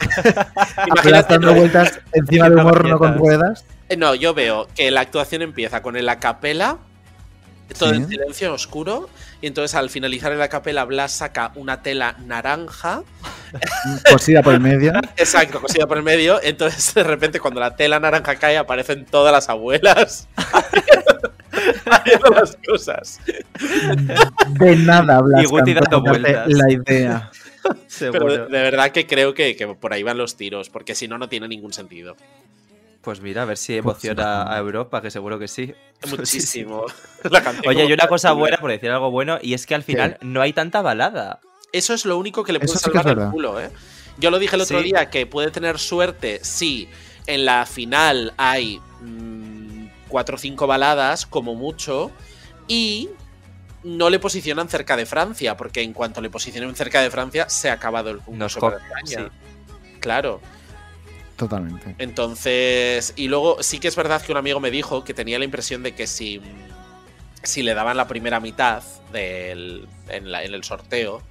Imagínate, 0.87 1.33
dando 1.35 1.55
vueltas 1.55 2.01
encima 2.12 2.49
de 2.49 2.57
un 2.57 2.66
horno 2.66 2.99
con 2.99 3.18
ruedas. 3.18 3.64
Eh, 3.89 3.97
No, 3.97 4.14
yo 4.14 4.35
veo 4.35 4.66
que 4.75 4.91
la 4.91 5.01
actuación 5.03 5.43
empieza 5.43 5.83
con 5.83 5.97
el 5.97 6.09
acapela 6.09 6.79
todo 7.78 7.90
Sí. 7.90 7.96
en 7.96 8.08
silencio 8.08 8.52
oscuro. 8.52 9.08
Y 9.40 9.46
entonces 9.46 9.74
al 9.74 9.90
finalizar 9.90 10.32
en 10.32 10.38
la 10.38 10.48
capela, 10.48 10.84
Blas 10.84 11.12
saca 11.12 11.52
una 11.54 11.82
tela 11.82 12.16
naranja. 12.26 13.02
Cosida 14.10 14.42
por 14.42 14.54
el 14.54 14.60
medio. 14.60 14.92
Exacto, 15.16 15.60
cosida 15.60 15.86
por 15.86 15.96
el 15.96 16.02
medio. 16.02 16.40
Entonces, 16.42 16.92
de 16.94 17.04
repente, 17.04 17.38
cuando 17.40 17.60
la 17.60 17.76
tela 17.76 18.00
naranja 18.00 18.34
cae, 18.36 18.56
aparecen 18.58 19.04
todas 19.06 19.32
las 19.32 19.48
abuelas 19.48 20.26
haciendo 21.90 22.30
las 22.30 22.56
cosas. 22.66 23.20
De 24.58 24.76
nada, 24.76 25.20
Blas. 25.20 25.44
Y 25.44 25.46
Guti 25.46 25.74
dando 25.74 26.00
vueltas. 26.00 26.48
La 26.48 26.70
idea. 26.72 27.30
Pero 27.98 28.26
de, 28.26 28.38
de 28.38 28.62
verdad 28.62 28.90
que 28.90 29.06
creo 29.06 29.32
que, 29.34 29.56
que 29.56 29.68
por 29.68 29.92
ahí 29.92 30.02
van 30.02 30.18
los 30.18 30.36
tiros, 30.36 30.68
porque 30.68 30.94
si 30.94 31.08
no, 31.08 31.16
no 31.16 31.28
tiene 31.28 31.48
ningún 31.48 31.72
sentido. 31.72 32.16
Pues 33.05 33.20
mira, 33.20 33.42
a 33.42 33.44
ver 33.44 33.59
si 33.59 33.76
emociona 33.76 34.44
sí. 34.44 34.48
a 34.52 34.59
Europa, 34.59 35.02
que 35.02 35.11
seguro 35.11 35.38
que 35.38 35.46
sí. 35.48 35.74
Muchísimo. 36.09 36.84
La 37.30 37.42
canción 37.42 37.66
Oye, 37.68 37.84
y 37.86 37.92
una 37.92 38.07
cosa 38.09 38.32
buena, 38.32 38.57
por 38.59 38.70
decir 38.70 38.90
algo 38.90 39.11
bueno, 39.11 39.38
y 39.42 39.55
es 39.55 39.66
que 39.66 39.74
al 39.74 39.82
final 39.82 40.16
no 40.22 40.40
hay 40.40 40.52
tanta 40.52 40.82
balada. 40.82 41.40
Eso 41.72 41.92
es 41.94 42.05
lo 42.05 42.16
único 42.18 42.44
que 42.44 42.52
le 42.52 42.61
puede 42.61 42.70
Eso 42.72 42.78
sí 42.78 42.84
salvar 42.84 43.09
el 43.09 43.14
verdad. 43.16 43.30
culo, 43.30 43.61
¿eh? 43.61 43.70
Yo 44.18 44.30
lo 44.30 44.38
dije 44.38 44.55
el 44.57 44.62
otro 44.62 44.78
Sí. 44.78 44.84
día, 44.84 45.11
que 45.11 45.26
puede 45.26 45.50
tener 45.50 45.78
suerte 45.78 46.38
si 46.42 46.88
en 47.26 47.44
la 47.44 47.66
final 47.66 48.32
hay 48.36 48.80
mm, 49.00 49.86
cuatro 50.09 50.36
o 50.36 50.38
cinco 50.38 50.66
baladas, 50.66 51.26
como 51.26 51.55
mucho, 51.55 52.11
y 52.68 53.09
no 53.82 54.09
le 54.09 54.18
posicionan 54.20 54.68
cerca 54.68 54.96
de 54.96 55.05
Francia, 55.05 55.57
porque 55.57 55.82
en 55.82 55.92
cuanto 55.92 56.20
le 56.20 56.30
posicionen 56.30 56.74
cerca 56.76 57.00
de 57.02 57.11
Francia, 57.11 57.48
se 57.48 57.68
ha 57.70 57.74
acabado 57.74 58.11
el 58.11 58.18
concurso 58.20 58.61
co- 58.61 58.70
para 58.70 58.82
España. 59.02 59.30
Claro. 60.00 60.40
Totalmente. 61.37 61.95
Entonces, 61.99 63.12
y 63.16 63.28
luego 63.28 63.62
sí 63.62 63.78
que 63.80 63.89
es 63.89 63.97
verdad 63.97 64.22
que 64.22 64.32
un 64.32 64.39
amigo 64.39 64.61
me 64.61 64.70
dijo 64.70 65.03
que 65.05 65.14
tenía 65.14 65.39
la 65.39 65.45
impresión 65.45 65.82
de 65.82 65.95
que 65.95 66.07
si, 66.07 66.41
si 67.43 67.62
le 67.62 67.74
daban 67.74 67.97
la 67.97 68.07
primera 68.09 68.39
mitad 68.41 68.82
del, 69.12 69.87
en, 70.09 70.30
la- 70.30 70.45
en 70.45 70.55
el 70.55 70.62
sorteo, 70.64 71.22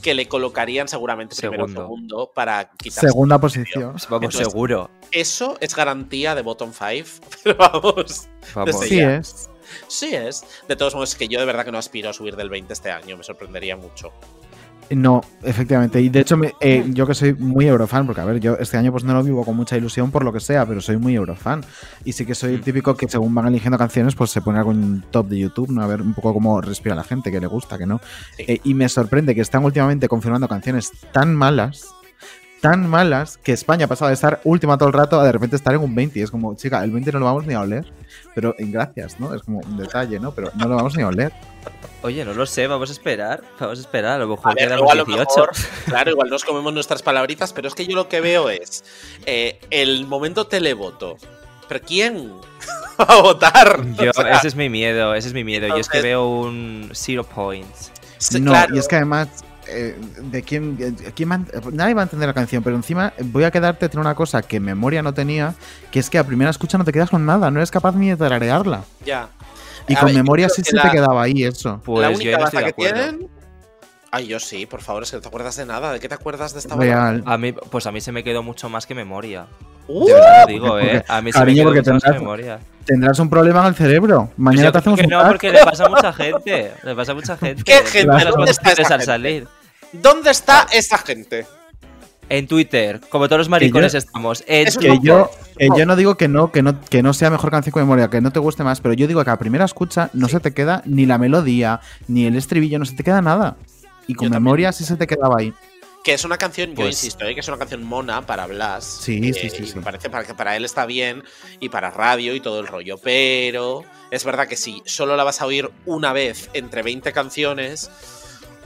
que 0.00 0.14
le 0.14 0.26
colocarían 0.26 0.88
seguramente 0.88 1.36
primero 1.36 1.64
o 1.64 1.68
Segundo. 1.68 1.82
segundo 1.82 2.32
para 2.34 2.70
quitarse. 2.70 3.06
Segunda 3.08 3.38
posición. 3.38 3.92
Vamos, 3.92 4.04
Entonces, 4.10 4.46
seguro. 4.48 4.90
Eso 5.12 5.56
es 5.60 5.74
garantía 5.76 6.34
de 6.34 6.42
bottom 6.42 6.72
5, 6.72 7.08
pero 7.44 7.56
vamos. 7.56 8.28
Vamos. 8.54 8.80
Sí 8.80 8.96
ya. 8.96 9.16
es. 9.16 9.48
Sí 9.88 10.14
es. 10.14 10.44
De 10.68 10.74
todos 10.76 10.94
modos, 10.94 11.10
es 11.10 11.16
que 11.16 11.28
yo 11.28 11.38
de 11.38 11.46
verdad 11.46 11.64
que 11.64 11.70
no 11.72 11.78
aspiro 11.78 12.10
a 12.10 12.12
subir 12.12 12.34
del 12.36 12.50
20 12.50 12.72
este 12.72 12.90
año, 12.90 13.16
me 13.16 13.22
sorprendería 13.24 13.76
mucho. 13.76 14.12
No, 14.90 15.22
efectivamente. 15.42 16.00
Y 16.02 16.10
de 16.10 16.20
hecho, 16.20 16.36
me- 16.36 16.52
eh, 16.60 16.84
yo 16.88 17.06
que 17.06 17.14
soy 17.14 17.32
muy 17.32 17.66
eurofan, 17.66 18.04
porque 18.04 18.20
a 18.20 18.24
ver, 18.26 18.40
yo 18.40 18.56
este 18.58 18.76
año 18.76 18.92
pues 18.92 19.04
no 19.04 19.14
lo 19.14 19.22
vivo 19.22 19.44
con 19.44 19.56
mucha 19.56 19.76
ilusión 19.76 20.10
por 20.10 20.22
lo 20.24 20.32
que 20.32 20.40
sea, 20.40 20.66
pero 20.66 20.80
soy 20.82 20.98
muy 20.98 21.14
eurofan. 21.14 21.64
Y 22.04 22.12
sí 22.12 22.26
que 22.26 22.34
soy 22.34 22.52
el 22.54 22.60
Mm. 22.60 22.64
típico 22.64 22.94
que 22.94 23.08
según 23.08 23.34
van 23.34 23.46
eligiendo 23.46 23.78
canciones, 23.78 24.14
pues 24.14 24.30
se 24.30 24.42
pone 24.42 24.58
algún 24.58 25.02
top 25.10 25.28
de 25.28 25.38
YouTube, 25.38 25.70
¿no? 25.70 25.82
A 25.82 25.86
ver 25.86 26.02
un 26.02 26.12
poco 26.12 26.34
cómo 26.34 26.60
respira 26.60 26.94
la 26.94 27.04
gente, 27.04 27.30
que 27.30 27.40
le 27.40 27.46
gusta, 27.46 27.78
que 27.78 27.86
no. 27.86 28.00
Sí. 28.36 28.44
Eh, 28.46 28.60
y 28.64 28.74
me 28.74 28.88
sorprende 28.88 29.34
que 29.34 29.40
están 29.40 29.64
últimamente 29.64 30.08
confirmando 30.08 30.46
canciones 30.46 30.92
tan 31.12 31.34
malas, 31.34 31.86
tan 32.60 32.86
malas, 32.88 33.38
que 33.38 33.52
España 33.52 33.86
ha 33.86 33.88
pasado 33.88 34.08
de 34.08 34.14
estar 34.14 34.40
última 34.44 34.76
todo 34.76 34.88
el 34.88 34.92
rato 34.94 35.18
a 35.18 35.24
de 35.24 35.32
repente 35.32 35.56
estar 35.56 35.74
en 35.74 35.80
un 35.80 35.94
20. 35.94 36.18
Y 36.18 36.22
es 36.22 36.30
como, 36.30 36.54
chica, 36.54 36.84
el 36.84 36.90
20 36.90 37.10
no 37.12 37.18
lo 37.20 37.24
vamos 37.24 37.46
ni 37.46 37.54
a 37.54 37.60
oler. 37.60 37.90
Pero 38.34 38.54
en 38.58 38.72
gracias, 38.72 39.20
¿no? 39.20 39.34
Es 39.34 39.42
como 39.42 39.58
un 39.60 39.76
detalle, 39.76 40.18
¿no? 40.18 40.32
Pero 40.32 40.50
no 40.54 40.66
lo 40.68 40.76
vamos 40.76 40.96
ni 40.96 41.02
a 41.02 41.08
oler. 41.08 41.32
Oye, 42.02 42.24
no 42.24 42.32
lo 42.34 42.46
sé, 42.46 42.66
vamos 42.66 42.88
a 42.88 42.92
esperar. 42.92 43.42
Vamos 43.60 43.78
a 43.78 43.80
esperar, 43.82 44.12
a 44.14 44.18
lo 44.18 44.24
A 44.24 44.36
mejor 44.36 44.54
ver, 44.54 44.72
a 44.72 44.76
lo 44.76 45.04
18. 45.04 45.06
mejor, 45.16 45.50
claro, 45.86 46.10
igual 46.10 46.30
nos 46.30 46.44
comemos 46.44 46.72
nuestras 46.72 47.02
palabritas, 47.02 47.52
pero 47.52 47.68
es 47.68 47.74
que 47.74 47.86
yo 47.86 47.94
lo 47.94 48.08
que 48.08 48.20
veo 48.20 48.48
es 48.50 48.84
eh, 49.26 49.60
el 49.70 50.06
momento 50.06 50.46
televoto. 50.46 51.16
¿Pero 51.68 51.84
quién 51.86 52.32
va 53.00 53.04
a 53.04 53.22
votar? 53.22 53.84
Yo, 54.02 54.10
O 54.10 54.12
sea, 54.14 54.32
ese 54.32 54.48
es 54.48 54.56
mi 54.56 54.68
miedo, 54.68 55.14
ese 55.14 55.28
es 55.28 55.34
mi 55.34 55.44
miedo. 55.44 55.68
Yo 55.68 55.76
es 55.76 55.88
que 55.88 55.98
Entonces- 55.98 56.02
veo 56.02 56.26
un 56.28 56.90
zero 56.94 57.24
points. 57.24 57.92
no, 58.40 58.50
claro, 58.52 58.74
y 58.74 58.78
es 58.78 58.88
que 58.88 58.96
además, 58.96 59.28
eh, 59.68 59.96
¿de 60.30 60.42
quién, 60.42 60.76
eh, 60.80 61.12
quién 61.14 61.30
va 61.30 61.34
a- 61.36 61.70
nadie 61.72 61.94
va 61.94 62.02
a 62.02 62.04
entender 62.04 62.26
la 62.28 62.34
canción, 62.34 62.62
pero 62.62 62.76
encima 62.76 63.12
voy 63.24 63.44
a 63.44 63.50
quedarte 63.50 63.86
en 63.92 63.98
una 63.98 64.14
cosa 64.14 64.42
que 64.42 64.60
memoria 64.60 65.02
no 65.02 65.14
tenía, 65.14 65.54
que 65.90 65.98
es 66.00 66.10
que 66.10 66.18
a 66.18 66.24
primera 66.24 66.50
escucha 66.50 66.78
no 66.78 66.84
te 66.84 66.92
quedas 66.92 67.10
con 67.10 67.24
nada, 67.26 67.50
no 67.50 67.58
eres 67.60 67.70
capaz 67.70 67.94
ni 67.94 68.08
de 68.10 68.16
tararearla. 68.16 68.84
ya. 69.04 69.28
Y 69.88 69.94
A 69.94 69.98
con 69.98 70.06
ver, 70.06 70.14
yo 70.14 70.22
memoria 70.22 70.48
sí 70.48 70.62
se 70.62 70.76
la- 70.76 70.82
te 70.82 70.90
quedaba 70.90 71.22
ahí 71.22 71.42
eso. 71.42 71.80
Pues 71.84 72.02
la 72.02 72.10
yo 72.12 72.16
única 72.16 72.38
no 72.38 72.44
estoy 72.44 72.62
baza 72.62 72.66
de 72.66 72.72
que 72.72 72.72
tienen. 72.72 73.28
Ay, 74.14 74.26
yo 74.26 74.38
sí, 74.38 74.66
por 74.66 74.82
favor, 74.82 75.02
es 75.04 75.10
que 75.10 75.16
no 75.16 75.22
te 75.22 75.28
acuerdas 75.28 75.56
de 75.56 75.64
nada. 75.64 75.90
¿De 75.92 75.98
qué 75.98 76.06
te 76.06 76.14
acuerdas 76.14 76.52
de 76.52 76.58
esta? 76.58 76.76
Real. 76.76 77.22
A 77.24 77.38
mí, 77.38 77.52
pues 77.52 77.86
a 77.86 77.92
mí 77.92 78.00
se 78.02 78.12
me 78.12 78.22
quedó 78.22 78.42
mucho 78.42 78.68
más 78.68 78.84
que 78.86 78.94
memoria. 78.94 79.46
¡Uh! 79.88 80.06
De 80.06 80.12
verdad 80.12 80.40
lo 80.42 80.46
digo, 80.52 80.68
porque- 80.68 80.96
eh. 80.98 81.04
A 81.08 81.20
mí 81.22 81.32
se 81.32 81.38
cariño, 81.38 81.56
me 81.56 81.62
quedó 81.62 81.64
porque 81.64 81.80
mucho 81.80 81.92
más 81.94 82.02
que 82.02 82.08
tendrás- 82.10 82.20
memoria. 82.20 82.58
Tendrás 82.84 83.18
un 83.20 83.30
problema 83.30 83.60
en 83.62 83.66
el 83.68 83.74
cerebro. 83.74 84.28
Mañana 84.36 84.70
Pues 84.70 84.72
te 84.72 84.78
hacemos 84.90 84.96
creo 84.98 85.06
un 85.06 85.10
que 85.10 85.14
no, 85.16 85.20
pack. 85.22 85.28
porque 85.32 85.52
le 85.52 85.64
pasa 85.64 85.86
a 85.86 85.88
mucha 85.88 86.12
gente. 86.12 86.72
Le 86.82 86.94
pasa 86.94 87.12
a 87.12 87.14
mucha 87.14 87.36
gente. 87.38 87.62
¿Qué 87.64 87.72
gente? 87.86 88.24
¿Dónde 88.30 88.50
está 88.50 88.72
esa 88.72 88.82
al 88.82 88.88
gente? 88.88 89.04
salir. 89.06 89.48
¿Dónde 89.92 90.30
está 90.30 90.66
esa 90.72 90.98
gente? 90.98 91.46
En 92.28 92.46
Twitter, 92.46 93.00
como 93.08 93.28
todos 93.28 93.38
los 93.40 93.48
maricones 93.48 93.94
estamos. 93.94 94.44
En 94.46 94.68
Eso 94.68 94.78
que 94.80 94.98
yo, 95.02 95.30
que 95.58 95.68
yo 95.76 95.86
no 95.86 95.96
digo 95.96 96.16
que 96.16 96.28
no, 96.28 96.50
que 96.52 96.62
no, 96.62 96.80
que 96.82 97.02
no 97.02 97.12
sea 97.14 97.30
mejor 97.30 97.50
canción 97.50 97.72
con 97.72 97.82
memoria, 97.82 98.08
que 98.08 98.20
no 98.20 98.30
te 98.30 98.40
guste 98.40 98.62
más, 98.62 98.80
pero 98.80 98.94
yo 98.94 99.06
digo 99.06 99.22
que 99.24 99.30
a 99.30 99.38
primera 99.38 99.64
escucha 99.64 100.08
no 100.12 100.28
se 100.28 100.40
te 100.40 100.52
queda 100.52 100.82
ni 100.86 101.04
la 101.06 101.18
melodía, 101.18 101.80
ni 102.08 102.24
el 102.26 102.36
estribillo, 102.36 102.78
no 102.78 102.84
se 102.84 102.94
te 102.94 103.02
queda 103.04 103.20
nada. 103.22 103.56
Y 104.06 104.14
con 104.14 104.26
Yo 104.28 104.32
también. 104.32 104.42
memoria 104.44 104.72
sí 104.72 104.84
se 104.84 104.96
te 104.96 105.06
quedaba 105.06 105.36
ahí. 105.38 105.52
Que 106.04 106.14
es 106.14 106.24
una 106.24 106.36
canción, 106.36 106.70
yo 106.70 106.74
Pues- 106.76 106.88
insisto, 107.04 107.24
¿eh? 107.26 107.34
que 107.34 107.40
es 107.40 107.48
una 107.48 107.58
canción 107.58 107.84
mona 107.84 108.22
para 108.26 108.46
Blas. 108.48 108.84
Sí, 108.84 109.20
eh, 109.22 109.32
sí, 109.32 109.50
sí, 109.50 109.62
y 109.62 109.66
sí. 109.66 109.76
Me 109.76 109.82
parece 109.82 110.10
para 110.10 110.24
que 110.24 110.34
para 110.34 110.56
él 110.56 110.64
está 110.64 110.84
bien 110.84 111.22
y 111.60 111.68
para 111.68 111.90
radio 111.90 112.34
y 112.34 112.40
todo 112.40 112.58
el 112.58 112.66
rollo. 112.66 112.98
Pero 112.98 113.84
es 114.10 114.24
verdad 114.24 114.48
que 114.48 114.56
si 114.56 114.82
solo 114.84 115.16
la 115.16 115.22
vas 115.22 115.40
a 115.40 115.46
oír 115.46 115.70
una 115.86 116.12
vez 116.12 116.50
entre 116.54 116.82
20 116.82 117.12
canciones, 117.12 117.88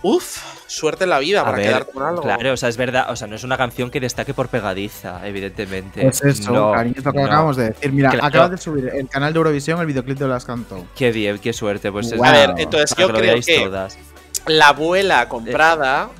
uff, 0.02 0.38
suerte 0.66 1.04
en 1.04 1.10
la 1.10 1.18
vida 1.18 1.42
A 1.42 1.44
para 1.44 1.56
ver, 1.58 1.66
quedarte 1.66 1.92
con 1.92 2.02
algo. 2.04 2.22
Claro, 2.22 2.52
o 2.54 2.56
sea, 2.56 2.70
es 2.70 2.78
verdad, 2.78 3.10
o 3.10 3.16
sea, 3.16 3.26
no 3.26 3.36
es 3.36 3.44
una 3.44 3.58
canción 3.58 3.90
que 3.90 4.00
destaque 4.00 4.32
por 4.32 4.48
pegadiza, 4.48 5.20
evidentemente. 5.28 6.00
Pues 6.00 6.22
eso, 6.22 6.52
No, 6.52 6.72
cariño, 6.72 6.94
es 6.98 7.04
lo 7.04 7.12
que 7.12 7.18
no. 7.18 7.26
acabamos 7.26 7.56
de 7.58 7.64
decir. 7.70 7.92
Mira, 7.92 8.10
Claro. 8.12 8.26
acabas 8.26 8.50
de 8.52 8.56
subir 8.56 8.88
el 8.94 9.08
canal 9.10 9.34
de 9.34 9.36
Eurovisión 9.38 9.78
el 9.80 9.86
videoclip 9.86 10.18
de 10.18 10.26
Las 10.28 10.46
Cantó. 10.46 10.86
Qué 10.96 11.12
bien, 11.12 11.38
qué 11.38 11.52
suerte. 11.52 11.92
Pues 11.92 12.10
es. 12.12 12.22
A 12.22 12.32
ver, 12.32 12.54
entonces 12.56 12.94
para 12.94 13.02
yo 13.02 13.06
que 13.08 13.12
lo 13.12 13.18
creo 13.18 13.30
veáis 13.32 13.44
que 13.46 13.58
todas. 13.60 13.98
La 14.46 14.68
abuela 14.68 15.28
comprada, 15.28 16.10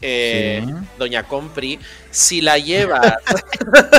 eh, 0.00 0.62
Sí. 0.66 0.72
Doña 0.98 1.22
Compri, 1.24 1.78
si 2.10 2.40
la 2.40 2.58
llevas, 2.58 3.14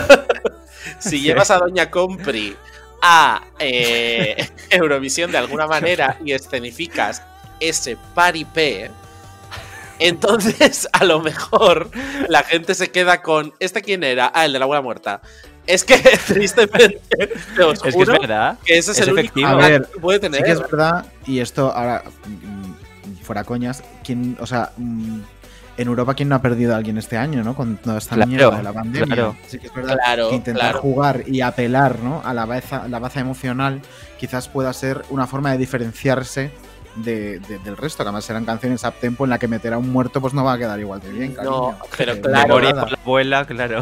si 0.99 1.21
llevas 1.21 1.49
a 1.51 1.57
Doña 1.59 1.89
Compri 1.89 2.55
a 3.01 3.41
eh, 3.59 4.49
Eurovisión 4.69 5.31
de 5.31 5.37
alguna 5.37 5.67
manera 5.67 6.17
y 6.23 6.31
escenificas 6.33 7.21
ese 7.59 7.97
paripé, 8.13 8.91
entonces 9.99 10.87
a 10.91 11.05
lo 11.05 11.21
mejor 11.21 11.89
la 12.27 12.43
gente 12.43 12.75
se 12.75 12.91
queda 12.91 13.21
con 13.21 13.53
¿este 13.59 13.81
quién 13.81 14.03
era? 14.03 14.31
Ah, 14.33 14.45
el 14.45 14.53
de 14.53 14.59
la 14.59 14.65
abuela 14.65 14.81
muerta. 14.81 15.21
Es 15.65 15.85
que 15.85 15.97
tristemente 16.27 16.99
te 17.55 17.63
os 17.63 17.83
Es 17.85 17.95
que 17.95 18.01
es 18.01 18.07
verdad. 18.07 18.57
que 18.65 18.77
ese 18.77 18.91
es, 18.91 18.99
es 18.99 19.07
el 19.07 19.17
efectivo. 19.17 19.47
único 19.47 19.63
A 19.63 19.69
ver, 19.69 19.87
que 19.93 19.99
puede 19.99 20.19
tener. 20.19 20.41
Sí 20.41 20.45
que 20.45 20.51
es 20.51 20.59
verdad, 20.59 21.05
y 21.25 21.39
esto 21.39 21.71
ahora, 21.71 22.03
fuera 23.23 23.43
coñas, 23.43 23.83
¿quién, 24.03 24.37
o 24.39 24.45
sea, 24.45 24.71
mm, 24.77 25.19
en 25.75 25.87
Europa, 25.87 26.13
¿quién 26.13 26.29
no 26.29 26.35
ha 26.35 26.41
perdido 26.41 26.73
a 26.73 26.77
alguien 26.77 26.97
este 26.99 27.17
año, 27.17 27.43
no? 27.43 27.55
Con 27.55 27.77
toda 27.77 27.97
esta 27.97 28.13
Claro, 28.15 28.29
mierda 28.29 28.57
de 28.57 28.63
la 28.63 28.73
pandemia. 28.73 29.05
claro. 29.15 29.35
Sí 29.47 29.57
que 29.57 29.67
es 29.67 29.73
verdad 29.73 29.95
Claro, 29.95 30.29
que 30.29 30.35
intentar 30.35 30.61
claro. 30.71 30.81
jugar 30.81 31.23
y 31.27 31.41
apelar, 31.41 31.97
¿no? 31.99 32.21
A 32.23 32.33
la 32.35 32.45
baza, 32.45 32.87
la 32.87 32.99
baza 32.99 33.19
emocional, 33.21 33.81
quizás 34.19 34.47
pueda 34.49 34.71
ser 34.73 35.03
una 35.09 35.25
forma 35.25 35.51
de 35.51 35.57
diferenciarse 35.57 36.51
de- 36.97 37.39
de- 37.39 37.57
del 37.57 37.75
resto, 37.75 38.03
que 38.03 38.09
además 38.09 38.23
serán 38.23 38.45
canciones 38.45 38.83
up 38.83 38.93
tempo 39.01 39.23
en 39.23 39.31
la 39.31 39.39
que 39.39 39.47
meter 39.47 39.73
a 39.73 39.79
un 39.79 39.89
muerto 39.91 40.21
pues 40.21 40.35
no 40.35 40.43
va 40.43 40.53
a 40.53 40.57
quedar 40.59 40.79
igual 40.79 40.99
de 41.01 41.09
bien, 41.09 41.33
cariño. 41.33 41.51
No, 41.71 41.77
pero 41.97 42.13
Eh, 42.13 42.21
claro, 42.21 42.59
nada. 42.61 42.81
por 42.81 42.91
la 42.91 42.97
abuela, 43.01 43.45
claro. 43.45 43.79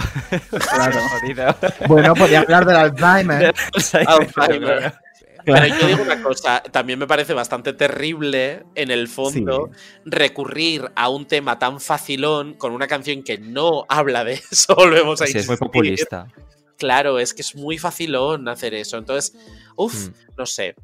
Claro. 0.49 0.95
Bueno, 1.89 2.13
podía 2.13 2.39
hablar 2.39 2.65
del 2.65 2.77
Alzheimer. 2.77 3.53
Alzheimer. 4.07 4.93
Pero 5.45 5.65
yo 5.67 5.87
digo 5.87 6.03
una 6.03 6.21
cosa, 6.21 6.61
también 6.61 6.99
me 6.99 7.07
parece 7.07 7.33
bastante 7.33 7.73
terrible, 7.73 8.63
en 8.75 8.91
el 8.91 9.07
fondo, 9.07 9.69
recurrir 10.05 10.91
a 10.95 11.09
un 11.09 11.25
tema 11.25 11.57
tan 11.59 11.79
facilón 11.79 12.53
con 12.55 12.73
una 12.73 12.87
canción 12.87 13.23
que 13.23 13.37
no 13.37 13.85
habla 13.89 14.23
de 14.23 14.33
eso, 14.33 14.75
volvemos 14.75 15.21
a 15.21 15.27
Sí, 15.27 15.37
es 15.37 15.47
muy 15.47 15.57
populista. 15.57 16.27
Claro, 16.77 17.19
es 17.19 17.33
que 17.33 17.41
es 17.43 17.55
muy 17.55 17.77
facilón 17.77 18.47
hacer 18.47 18.73
eso. 18.73 18.97
Entonces, 18.97 19.37
uff, 19.75 20.07
Mm. 20.07 20.13
no 20.37 20.45
sé. 20.47 20.75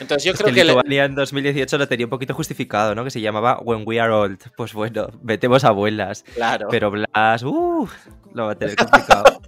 Entonces 0.00 0.24
yo 0.24 0.32
Es 0.32 0.38
creo 0.38 0.48
que 0.48 0.54
que... 0.60 0.64
le- 0.64 0.72
Lituania 0.74 1.04
en 1.04 1.14
2018 1.14 1.78
lo 1.78 1.88
tenía 1.88 2.06
un 2.06 2.10
poquito 2.10 2.34
justificado, 2.34 2.94
¿no? 2.94 3.04
Que 3.04 3.10
se 3.10 3.20
llamaba 3.20 3.58
When 3.60 3.82
We 3.86 4.00
Are 4.00 4.12
Old. 4.12 4.38
Pues 4.56 4.72
bueno, 4.72 5.08
metemos 5.22 5.64
abuelas. 5.64 6.24
Claro. 6.34 6.68
Pero 6.70 6.90
Blas, 6.90 7.42
uh, 7.42 7.88
lo 8.34 8.46
va 8.46 8.52
a 8.52 8.54
tener 8.54 8.76
complicado. 8.76 9.40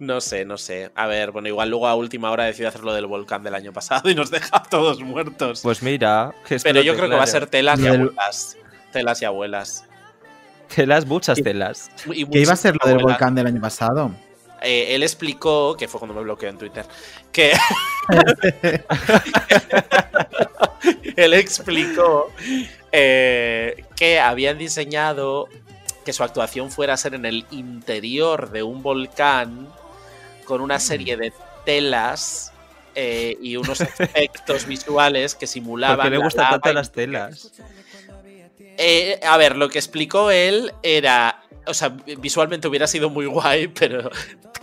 No 0.00 0.20
sé, 0.20 0.44
no 0.44 0.58
sé. 0.58 0.90
A 0.94 1.06
ver, 1.06 1.30
bueno, 1.30 1.48
igual 1.48 1.70
luego 1.70 1.86
a 1.86 1.94
última 1.94 2.30
hora 2.30 2.44
decidió 2.44 2.68
hacer 2.68 2.82
lo 2.82 2.92
del 2.92 3.06
volcán 3.06 3.42
del 3.42 3.54
año 3.54 3.72
pasado 3.72 4.10
y 4.10 4.14
nos 4.14 4.30
deja 4.30 4.56
a 4.56 4.62
todos 4.62 5.00
muertos. 5.00 5.60
Pues 5.62 5.82
mira, 5.82 6.34
que 6.46 6.58
Pero 6.62 6.82
yo 6.82 6.94
creo 6.96 7.08
que 7.08 7.16
va 7.16 7.22
a 7.24 7.26
ser 7.26 7.46
telas 7.46 7.80
y 7.80 7.86
abuelas. 7.86 8.56
Telas 8.92 9.22
y 9.22 9.24
abuelas. 9.24 9.84
Telas, 10.74 11.06
muchas 11.06 11.40
telas. 11.40 11.90
Y 12.12 12.26
¿Qué 12.26 12.40
iba 12.40 12.52
a 12.52 12.56
ser 12.56 12.74
lo 12.74 12.80
del 12.88 12.98
abuelas. 12.98 13.18
volcán 13.18 13.34
del 13.34 13.46
año 13.46 13.60
pasado? 13.60 14.10
Eh, 14.62 14.94
él 14.94 15.02
explicó, 15.02 15.76
que 15.76 15.88
fue 15.88 16.00
cuando 16.00 16.14
me 16.14 16.22
bloqueó 16.22 16.48
en 16.48 16.58
Twitter, 16.58 16.84
que, 17.32 17.52
él 21.16 21.34
explicó 21.34 22.32
eh, 22.92 23.84
que 23.94 24.18
habían 24.18 24.58
diseñado 24.58 25.48
que 26.04 26.12
su 26.12 26.22
actuación 26.22 26.70
fuera 26.70 26.94
a 26.94 26.96
ser 26.96 27.14
en 27.14 27.26
el 27.26 27.46
interior 27.50 28.50
de 28.50 28.62
un 28.62 28.82
volcán 28.82 29.68
con 30.44 30.60
una 30.60 30.78
serie 30.78 31.16
de 31.16 31.32
telas 31.64 32.52
eh, 32.94 33.36
y 33.42 33.56
unos 33.56 33.80
efectos 33.80 34.66
visuales 34.66 35.34
que 35.34 35.46
simulaban. 35.46 35.98
¿Por 35.98 36.06
qué 36.06 36.10
le 36.10 36.18
gustan 36.18 36.50
tanto 36.50 36.72
las 36.72 36.92
telas? 36.92 37.52
Eh, 38.78 39.20
a 39.22 39.36
ver, 39.36 39.56
lo 39.56 39.68
que 39.68 39.78
explicó 39.78 40.30
él 40.30 40.72
era. 40.82 41.42
O 41.66 41.74
sea, 41.74 41.96
visualmente 42.18 42.68
hubiera 42.68 42.86
sido 42.86 43.10
muy 43.10 43.26
guay, 43.26 43.68
pero 43.68 44.10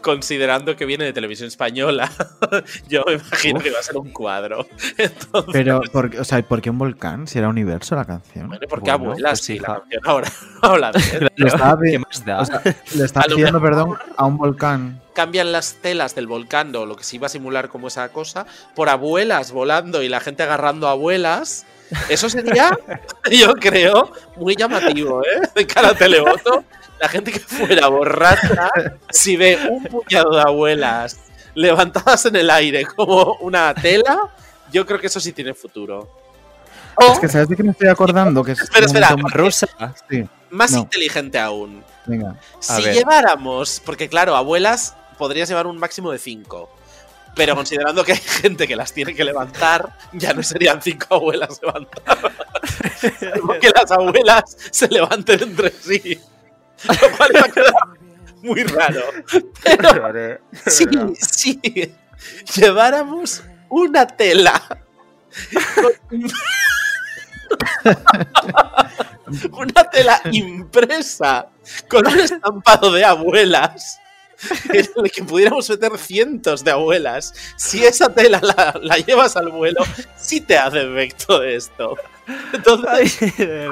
considerando 0.04 0.76
que 0.76 0.86
viene 0.86 1.06
de 1.06 1.14
televisión 1.14 1.48
española, 1.48 2.12
yo 2.88 3.04
me 3.08 3.14
imagino 3.14 3.60
que 3.60 3.72
va 3.72 3.80
a 3.80 3.84
ser 3.84 3.98
un 3.98 4.12
cuadro. 4.12 4.68
Entonces, 5.00 5.52
Pero, 5.52 5.82
¿por, 5.92 6.12
qué- 6.12 6.20
o 6.20 6.24
sea, 6.24 6.40
¿por 6.44 6.62
qué 6.62 6.70
un 6.70 6.78
volcán? 6.78 7.28
Si 7.28 7.40
era 7.40 7.48
universo 7.50 7.96
la 7.96 8.06
canción. 8.06 8.48
bueno, 8.50 8.62
porque 8.70 8.92
bueno, 8.92 9.06
abuelas, 9.14 9.40
pues 9.40 9.46
sí, 9.46 9.58
la 9.60 9.80
canción 9.80 10.02
ahora 10.06 10.32
habla 10.62 10.92
de 10.92 11.00
él. 11.18 11.32
Le 11.36 11.48
estaba, 11.48 11.80
pi- 11.80 11.92
¿Qué 11.92 12.00
más 12.00 12.24
da? 12.26 12.42
o 12.42 12.46
sea, 12.46 12.62
le 12.96 13.06
estaba 13.06 13.24
A 13.26 13.30
lo 13.30 13.36
pidiendo 13.36 13.60
perdón 13.62 13.98
a 14.18 14.26
un 14.26 14.38
volcán. 14.38 15.02
cambian 15.16 15.52
las 15.52 15.76
telas 15.82 16.14
del 16.14 16.28
volcán 16.28 16.76
o 16.76 16.86
lo 16.86 16.96
que 16.96 17.04
se 17.04 17.16
iba 17.16 17.26
a 17.26 17.30
simular 17.30 17.70
como 17.70 17.88
esa 17.88 18.10
cosa 18.10 18.46
por 18.76 18.90
abuelas 18.90 19.52
volando 19.52 20.04
y 20.04 20.10
la 20.10 20.20
gente 20.20 20.44
agarrando 20.44 20.88
abuelas. 20.88 21.66
Eso 22.10 22.28
sería, 22.30 22.76
yo 23.30 23.54
creo, 23.56 24.12
muy 24.38 24.56
llamativo, 24.56 25.22
¿eh? 25.22 25.42
De 25.54 25.68
cara 25.68 25.90
a 25.90 25.94
televoto. 25.96 26.64
La 27.04 27.10
gente 27.10 27.34
que 27.34 27.40
fuera 27.40 27.88
borracha, 27.90 28.70
si 29.10 29.36
ve 29.36 29.60
un 29.70 29.84
puñado 29.84 30.36
de 30.38 30.40
abuelas 30.42 31.18
levantadas 31.54 32.26
en 32.28 32.38
el 32.38 32.50
aire 32.50 32.86
como 32.86 33.34
una 33.42 33.74
tela, 33.74 34.30
yo 34.72 34.86
creo 34.86 35.02
que 35.02 35.08
eso 35.08 35.20
sí 35.20 35.34
tiene 35.34 35.54
futuro. 35.54 36.10
Es 36.98 37.20
que 37.20 37.28
¿sabes 37.28 37.50
de 37.50 37.58
qué 37.58 37.64
me 37.64 37.72
estoy 37.72 37.90
acordando? 37.90 38.42
Que 38.42 38.54
es 38.54 38.62
Espera, 38.62 38.86
espera. 38.86 39.18
más- 39.18 39.34
Rusa. 39.34 39.68
Sí, 40.10 40.24
Más 40.52 40.72
No. 40.72 40.78
inteligente 40.80 41.38
aún. 41.40 41.84
venga. 42.06 42.40
Si 42.62 42.82
ver. 42.82 42.96
lleváramos, 42.96 43.82
porque 43.86 44.08
claro, 44.08 44.38
abuelas 44.38 44.96
podrías 45.18 45.50
llevar 45.50 45.68
un 45.68 45.78
máximo 45.78 46.10
de 46.10 46.20
5. 46.20 46.70
Pero 47.36 47.54
considerando 47.54 48.06
que 48.06 48.14
hay 48.14 48.20
gente 48.20 48.66
que 48.66 48.78
las 48.78 48.94
tiene 48.94 49.14
que 49.14 49.26
levantar, 49.26 49.98
ya 50.14 50.34
no 50.34 50.42
serían 50.42 50.82
cinco 50.82 51.16
abuelas 51.16 51.60
levantadas. 51.62 52.32
Que 53.60 53.70
las 53.76 53.92
abuelas 53.92 54.56
se 54.72 54.88
levanten 54.88 55.44
entre 55.44 55.70
sí. 55.72 56.18
Lo 56.88 57.18
cual 57.18 57.52
quedar 57.54 57.74
muy 58.42 58.64
raro. 58.64 59.02
Pero 59.64 60.40
si, 60.68 60.86
si 61.20 61.60
lleváramos 62.56 63.44
una 63.70 64.06
tela 64.08 64.62
con- 65.76 66.32
una 69.52 69.84
tela 69.90 70.22
impresa 70.32 71.48
con 71.90 72.06
un 72.08 72.20
estampado 72.20 72.92
de 72.92 73.04
abuelas 73.06 74.00
en 74.74 74.86
el 74.98 75.12
que 75.12 75.24
pudiéramos 75.24 75.70
meter 75.70 75.98
cientos 75.98 76.64
de 76.64 76.72
abuelas. 76.72 77.34
Si 77.56 77.84
esa 77.86 78.14
tela 78.14 78.40
la, 78.42 78.78
la 78.82 78.98
llevas 78.98 79.38
al 79.38 79.50
vuelo, 79.50 79.84
sí 80.18 80.42
te 80.42 80.58
hace 80.58 80.82
efecto 80.84 81.42
esto. 81.44 81.96
Entonces, 82.52 83.18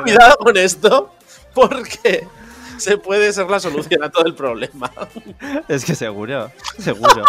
cuidado 0.03 0.37
con 0.37 0.55
esto, 0.57 1.13
porque 1.53 2.25
se 2.81 2.97
puede 2.97 3.31
ser 3.33 3.49
la 3.49 3.59
solución 3.59 4.03
a 4.03 4.09
todo 4.09 4.25
el 4.25 4.35
problema. 4.35 4.91
Es 5.67 5.85
que 5.85 5.95
seguro, 5.95 6.51
seguro. 6.79 7.23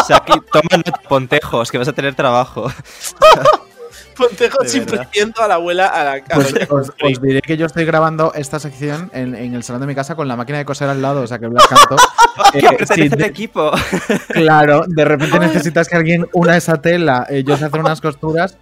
O 0.00 0.04
sea, 0.04 0.16
aquí 0.18 0.32
toma 0.52 0.82
Pontejos, 1.08 1.70
que 1.70 1.78
vas 1.78 1.88
a 1.88 1.92
tener 1.92 2.14
trabajo. 2.14 2.70
Pontejos 4.16 4.74
imprimiendo 4.74 5.40
a 5.40 5.48
la 5.48 5.54
abuela 5.54 5.86
a 5.86 6.04
la 6.04 6.12
a 6.12 6.20
Pues 6.34 6.52
os, 6.68 7.22
diré 7.22 7.40
que 7.40 7.56
yo 7.56 7.64
estoy 7.64 7.86
grabando 7.86 8.34
esta 8.34 8.58
sección 8.60 9.10
en, 9.14 9.34
en 9.34 9.54
el 9.54 9.62
salón 9.62 9.80
de 9.80 9.86
mi 9.86 9.94
casa 9.94 10.14
con 10.14 10.28
la 10.28 10.36
máquina 10.36 10.58
de 10.58 10.64
coser 10.66 10.90
al 10.90 11.00
lado, 11.00 11.22
o 11.22 11.26
sea 11.26 11.38
que 11.38 11.46
Blas 11.46 11.66
Canto. 11.66 11.96
eh, 12.54 12.76
Que 12.76 12.86
sí, 12.86 13.08
de- 13.08 13.24
equipo. 13.26 13.70
claro, 14.28 14.84
de 14.86 15.04
repente 15.06 15.38
necesitas 15.38 15.88
que 15.88 15.96
alguien 15.96 16.28
una 16.34 16.56
esa 16.56 16.82
tela, 16.82 17.26
eh, 17.30 17.44
yo 17.44 17.56
sé 17.56 17.64
hacer 17.64 17.80
unas 17.80 18.00
costuras. 18.00 18.58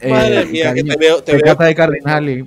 eh, 0.00 0.10
Madre 0.10 0.44
mía, 0.46 0.72
que 0.72 0.84
te 0.84 0.96
veo- 0.96 1.22
te 1.22 1.36
veo- 1.36 1.54
de 1.56 1.74
Cardinali. 1.74 2.46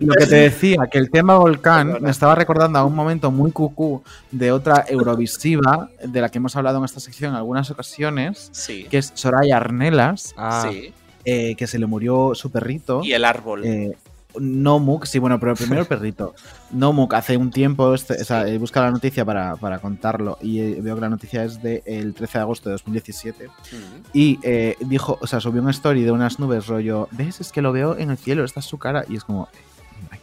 Lo 0.00 0.14
que 0.14 0.26
te 0.26 0.34
decía, 0.36 0.88
que 0.90 0.98
el 0.98 1.10
tema 1.10 1.36
volcán 1.36 1.98
me 2.00 2.10
estaba 2.10 2.34
recordando 2.34 2.78
a 2.78 2.84
un 2.84 2.94
momento 2.94 3.30
muy 3.30 3.52
cucú 3.52 4.02
de 4.30 4.50
otra 4.50 4.84
Eurovisiva, 4.88 5.90
de 6.02 6.20
la 6.20 6.28
que 6.30 6.38
hemos 6.38 6.56
hablado 6.56 6.78
en 6.78 6.84
esta 6.84 7.00
sección 7.00 7.30
en 7.32 7.36
algunas 7.36 7.70
ocasiones, 7.70 8.48
Sí, 8.52 8.86
que 8.90 8.98
es 8.98 9.12
Soraya 9.14 9.56
Arnelas, 9.58 10.34
Ah, 10.36 10.66
sí. 10.70 10.92
eh, 11.24 11.54
que 11.54 11.66
se 11.66 11.78
le 11.78 11.86
murió 11.86 12.32
su 12.34 12.50
perrito. 12.50 13.02
Y 13.04 13.12
el 13.12 13.24
árbol. 13.24 13.64
Eh, 13.64 13.92
Nomuk, 14.38 15.06
sí, 15.06 15.18
bueno, 15.18 15.40
pero 15.40 15.54
primero 15.56 15.82
el 15.82 15.86
perrito. 15.88 16.34
Nomuk 16.70 17.12
hace 17.14 17.36
un 17.36 17.50
tiempo, 17.50 17.92
este, 17.94 18.14
o 18.14 18.24
sea, 18.24 18.46
busca 18.58 18.80
la 18.80 18.92
noticia 18.92 19.24
para, 19.24 19.56
para 19.56 19.80
contarlo 19.80 20.38
y 20.40 20.60
eh, 20.60 20.78
veo 20.80 20.94
que 20.94 21.00
la 21.00 21.08
noticia 21.08 21.42
es 21.44 21.60
del 21.60 22.14
13 22.14 22.38
de 22.38 22.42
agosto 22.42 22.68
de 22.68 22.74
2017 22.74 23.46
Mm. 23.48 23.76
y 24.12 24.38
eh, 24.44 24.76
dijo, 24.80 25.18
o 25.20 25.26
sea, 25.26 25.40
subió 25.40 25.60
una 25.60 25.72
story 25.72 26.04
de 26.04 26.12
unas 26.12 26.38
nubes 26.38 26.68
rollo, 26.68 27.08
¿ves? 27.10 27.40
Es 27.40 27.50
que 27.52 27.60
lo 27.60 27.72
veo 27.72 27.98
en 27.98 28.10
el 28.10 28.16
cielo, 28.18 28.44
esta 28.44 28.60
es 28.60 28.66
su 28.66 28.78
cara 28.78 29.04
y 29.08 29.16
es 29.16 29.24
como, 29.24 29.48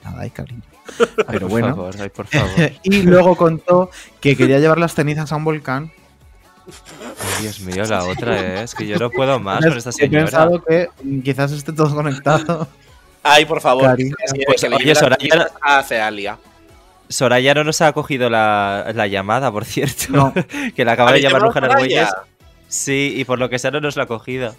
nada 0.10 0.22
ahí, 0.24 0.30
cariño. 0.30 0.62
ay, 1.00 1.06
Pero 1.28 1.40
por 1.42 1.50
bueno. 1.50 1.68
favor, 1.70 1.96
ay, 2.00 2.10
por 2.10 2.28
favor. 2.28 2.50
y 2.84 3.02
luego 3.04 3.36
contó 3.36 3.90
que 4.20 4.36
quería 4.36 4.60
llevar 4.60 4.78
las 4.80 4.94
cenizas 4.96 5.32
a 5.32 5.36
un 5.36 5.44
volcán. 5.44 5.92
Ay, 6.68 7.44
Dios 7.44 7.60
mío, 7.62 7.84
la 7.86 8.04
otra 8.04 8.40
¿eh? 8.40 8.64
es 8.64 8.76
que 8.76 8.86
yo 8.86 8.98
no 8.98 9.10
puedo 9.10 9.40
más 9.42 9.66
con 9.66 9.78
esta 9.78 9.90
He 9.92 9.94
señora. 9.94 10.26
pensado 10.26 10.64
que 10.64 10.90
quizás 11.24 11.52
esté 11.52 11.72
todo 11.74 11.94
conectado. 11.96 12.68
Ay, 13.24 13.46
por 13.46 13.62
favor. 13.62 13.86
Cariño. 13.86 14.16
Pues, 14.46 14.62
que 14.62 14.68
oye, 14.68 14.96
Soraya- 14.96 15.18
cenizas 15.20 15.52
a 15.62 15.84
Cealia. 15.84 16.38
Soraya 17.10 17.54
no 17.54 17.64
nos 17.64 17.80
ha 17.82 17.94
cogido 17.94 18.30
la, 18.30 18.92
la 18.94 19.08
llamada, 19.08 19.50
por 19.52 19.64
cierto. 19.66 20.06
No. 20.10 20.34
que 20.76 20.84
la 20.84 20.94
acaba 20.94 21.12
de 21.12 21.18
¿Habéis 21.20 21.26
llamar 21.32 21.42
Luján? 21.44 21.64
Argüelles. 21.66 22.10
Sí, 22.68 23.14
y 23.16 23.24
por 23.24 23.40
lo 23.40 23.50
que 23.50 23.60
sea 23.60 23.72
no 23.72 23.80
nos 23.80 23.96
la 23.96 24.04
ha 24.04 24.08
cogido. 24.08 24.54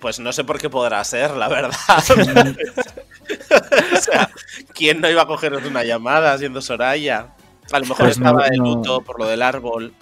Pues 0.00 0.20
no 0.20 0.32
sé 0.32 0.44
por 0.44 0.58
qué 0.60 0.70
podrá 0.70 1.02
ser, 1.02 1.32
la 1.32 1.48
verdad. 1.48 1.74
o 3.96 4.00
sea, 4.00 4.30
¿quién 4.74 5.00
no 5.00 5.08
iba 5.10 5.22
a 5.22 5.26
cogernos 5.26 5.64
una 5.64 5.84
llamada 5.84 6.36
siendo 6.38 6.60
Soraya? 6.60 7.28
A 7.72 7.78
lo 7.78 7.86
mejor 7.86 8.06
Pues 8.06 8.18
no, 8.18 8.26
estaba 8.28 8.48
de 8.48 8.58
no. 8.58 8.64
luto 8.64 9.00
por 9.02 9.18
lo 9.18 9.26
del 9.26 9.42
árbol. 9.42 9.92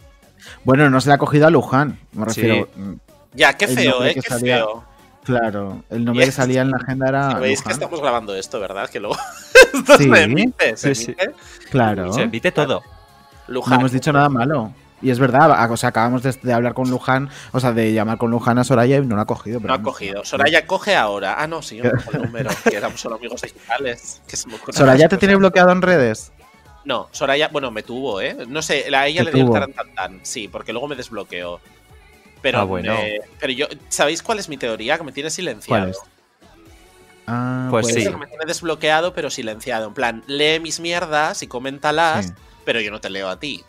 Bueno, 0.65 0.89
no 0.91 1.01
se 1.01 1.09
le 1.09 1.15
ha 1.15 1.19
cogido 1.19 1.47
a 1.47 1.51
Luján, 1.51 1.99
me 2.13 2.31
Sí. 2.31 2.41
refiero. 2.43 2.69
mm, 2.75 2.93
Ya, 3.35 3.53
qué 3.55 3.69
feo, 3.69 4.05
¿eh? 4.05 4.15
que 4.15 4.23
Qué 4.23 4.29
salía- 4.29 4.57
feo. 4.57 4.85
Claro, 5.23 5.85
el 5.91 6.05
nombre 6.05 6.25
que 6.25 6.33
salía 6.33 6.63
en 6.63 6.71
la 6.71 6.79
agenda 6.79 7.09
era. 7.09 7.35
Veis 7.35 7.63
que 7.63 7.71
estamos 7.73 8.01
grabando 8.01 8.35
esto, 8.35 8.59
¿verdad? 8.59 8.89
Que 8.89 8.99
luego 8.99 9.17
esto 9.75 9.99
Sí. 9.99 10.11
se 10.11 10.23
emite, 10.23 10.77
se 10.77 10.95
Sí, 10.95 11.05
sí. 11.05 11.15
emite. 11.19 11.35
Claro. 11.71 12.13
Se 12.13 12.23
evite 12.23 12.51
todo. 12.51 12.83
No 13.47 13.63
hemos 13.75 13.93
dicho 13.93 14.13
nada 14.13 14.29
malo. 14.31 14.73
Y 15.03 15.11
es 15.11 15.19
verdad, 15.19 15.71
o 15.71 15.77
sea, 15.77 15.89
acabamos 15.89 16.23
de, 16.23 16.33
de 16.43 16.53
hablar 16.53 16.75
con 16.75 16.91
Luján, 16.91 17.31
o 17.53 17.61
sea, 17.61 17.73
de 17.73 17.93
llamar 17.93 18.19
con 18.19 18.31
Luján 18.31 18.59
a 18.59 18.65
Soraya 18.65 18.99
y 18.99 19.07
no 19.07 19.17
lo 19.17 19.23
ha 19.23 19.27
cogido. 19.27 19.59
Pero 19.61 19.69
No 19.75 19.81
ha 19.81 19.83
cogido. 19.83 20.25
Soraya 20.25 20.67
coge 20.67 20.95
ahora. 20.95 21.37
Ah, 21.39 21.47
no, 21.47 21.63
sí, 21.63 21.77
yo 21.83 21.85
no 21.85 21.91
el 22.13 22.23
número. 22.23 22.51
Que 22.69 22.77
éramos 22.77 23.01
solo 23.01 23.17
amigos 23.17 23.41
digitales. 23.41 24.21
Que 24.27 24.37
se 24.37 24.47
me 24.49 24.57
ocurren 24.57 24.75
¿Soraya 24.77 25.09
te 25.09 25.17
tiene 25.17 25.37
bloqueado 25.37 25.73
en 25.73 25.81
redes? 25.83 26.33
No, 26.85 27.09
Soraya, 27.13 27.49
bueno, 27.49 27.71
me 27.71 27.83
tuvo, 27.83 28.21
¿eh? 28.21 28.37
No 28.49 28.61
sé, 28.63 28.95
a 28.95 29.07
ella 29.07 29.21
¿Te 29.25 29.33
le 29.33 29.43
dio 29.43 29.57
el 29.57 29.75
tan 29.75 29.95
tan. 29.95 30.21
Sí, 30.23 30.49
porque 30.49 30.73
luego 30.73 30.89
me 30.89 30.97
desbloqueó. 30.97 31.61
Pero, 32.43 32.59
Ah, 32.61 32.65
bueno. 32.65 32.95
me- 32.95 33.21
pero 33.39 33.53
yo, 33.53 33.67
¿sabéis 33.91 34.23
cuál 34.23 34.39
es 34.39 34.49
mi 34.49 34.57
teoría? 34.57 34.97
Que 34.99 35.05
me 35.05 35.13
tiene 35.13 35.29
silenciado. 35.31 35.83
¿Cuál 35.83 35.91
es? 35.91 35.99
Ah, 37.27 37.69
Pues 37.71 37.87
puede 37.87 38.01
sí. 38.05 38.11
Que 38.11 38.17
me 38.17 38.27
tiene 38.27 38.45
desbloqueado, 38.47 39.13
pero 39.15 39.31
silenciado. 39.31 39.87
En 39.89 39.95
plan, 39.95 40.25
lee 40.27 40.59
mis 40.61 40.81
mierdas 40.81 41.43
y 41.43 41.47
coméntalas, 41.47 42.27
Sí. 42.27 42.33
pero 42.65 42.81
yo 42.81 42.91
no 42.91 43.01
te 43.01 43.11
leo 43.11 43.29
a 43.29 43.39
ti. 43.39 43.63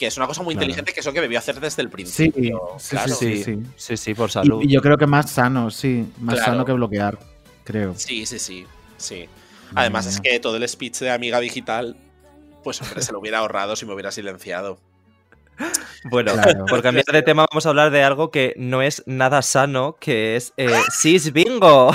Que 0.00 0.06
es 0.06 0.16
una 0.16 0.26
cosa 0.26 0.42
muy 0.42 0.54
Claro. 0.54 0.64
inteligente 0.64 0.94
que 0.94 1.00
eso 1.00 1.12
que 1.12 1.20
debió 1.20 1.38
hacer 1.38 1.60
desde 1.60 1.82
el 1.82 1.90
principio. 1.90 2.58
sí, 2.78 2.90
claro. 2.96 3.14
sí, 3.14 3.36
Sí, 3.36 3.44
sí. 3.44 3.58
sí, 3.76 3.96
sí, 3.98 4.14
por 4.14 4.30
Y- 4.30 4.32
salud. 4.32 4.62
Y, 4.62 4.68
yo 4.72 4.80
creo 4.80 4.96
que 4.96 5.06
más 5.06 5.30
sano, 5.30 5.70
sí. 5.70 6.06
Más 6.18 6.36
Claro. 6.36 6.52
sano 6.52 6.64
que 6.64 6.72
bloquear, 6.72 7.18
creo. 7.64 7.94
Sí, 7.96 8.24
sí, 8.24 8.38
sí, 8.38 8.64
sí. 8.96 9.28
Además 9.74 10.06
Madre 10.06 10.16
es 10.16 10.22
mía. 10.22 10.32
que 10.32 10.40
todo 10.40 10.56
el 10.56 10.66
speech 10.66 11.00
de 11.00 11.10
amiga 11.10 11.38
digital, 11.38 11.98
pues 12.64 12.80
hombre, 12.80 13.02
se 13.02 13.12
lo 13.12 13.20
hubiera 13.20 13.40
ahorrado 13.40 13.76
si 13.76 13.84
me 13.84 13.92
hubiera 13.92 14.10
silenciado. 14.10 14.78
Bueno, 16.04 16.32
Claro. 16.32 16.64
por 16.66 16.82
cambiar 16.82 17.04
de 17.04 17.22
tema 17.22 17.46
vamos 17.50 17.66
a 17.66 17.68
hablar 17.70 17.90
de 17.90 18.02
algo 18.02 18.30
que 18.30 18.54
no 18.56 18.80
es 18.82 19.02
nada 19.06 19.42
sano, 19.42 19.96
que 20.00 20.36
es 20.36 20.52
eh, 20.56 20.70
Sis 20.92 21.32
Bingo. 21.32 21.92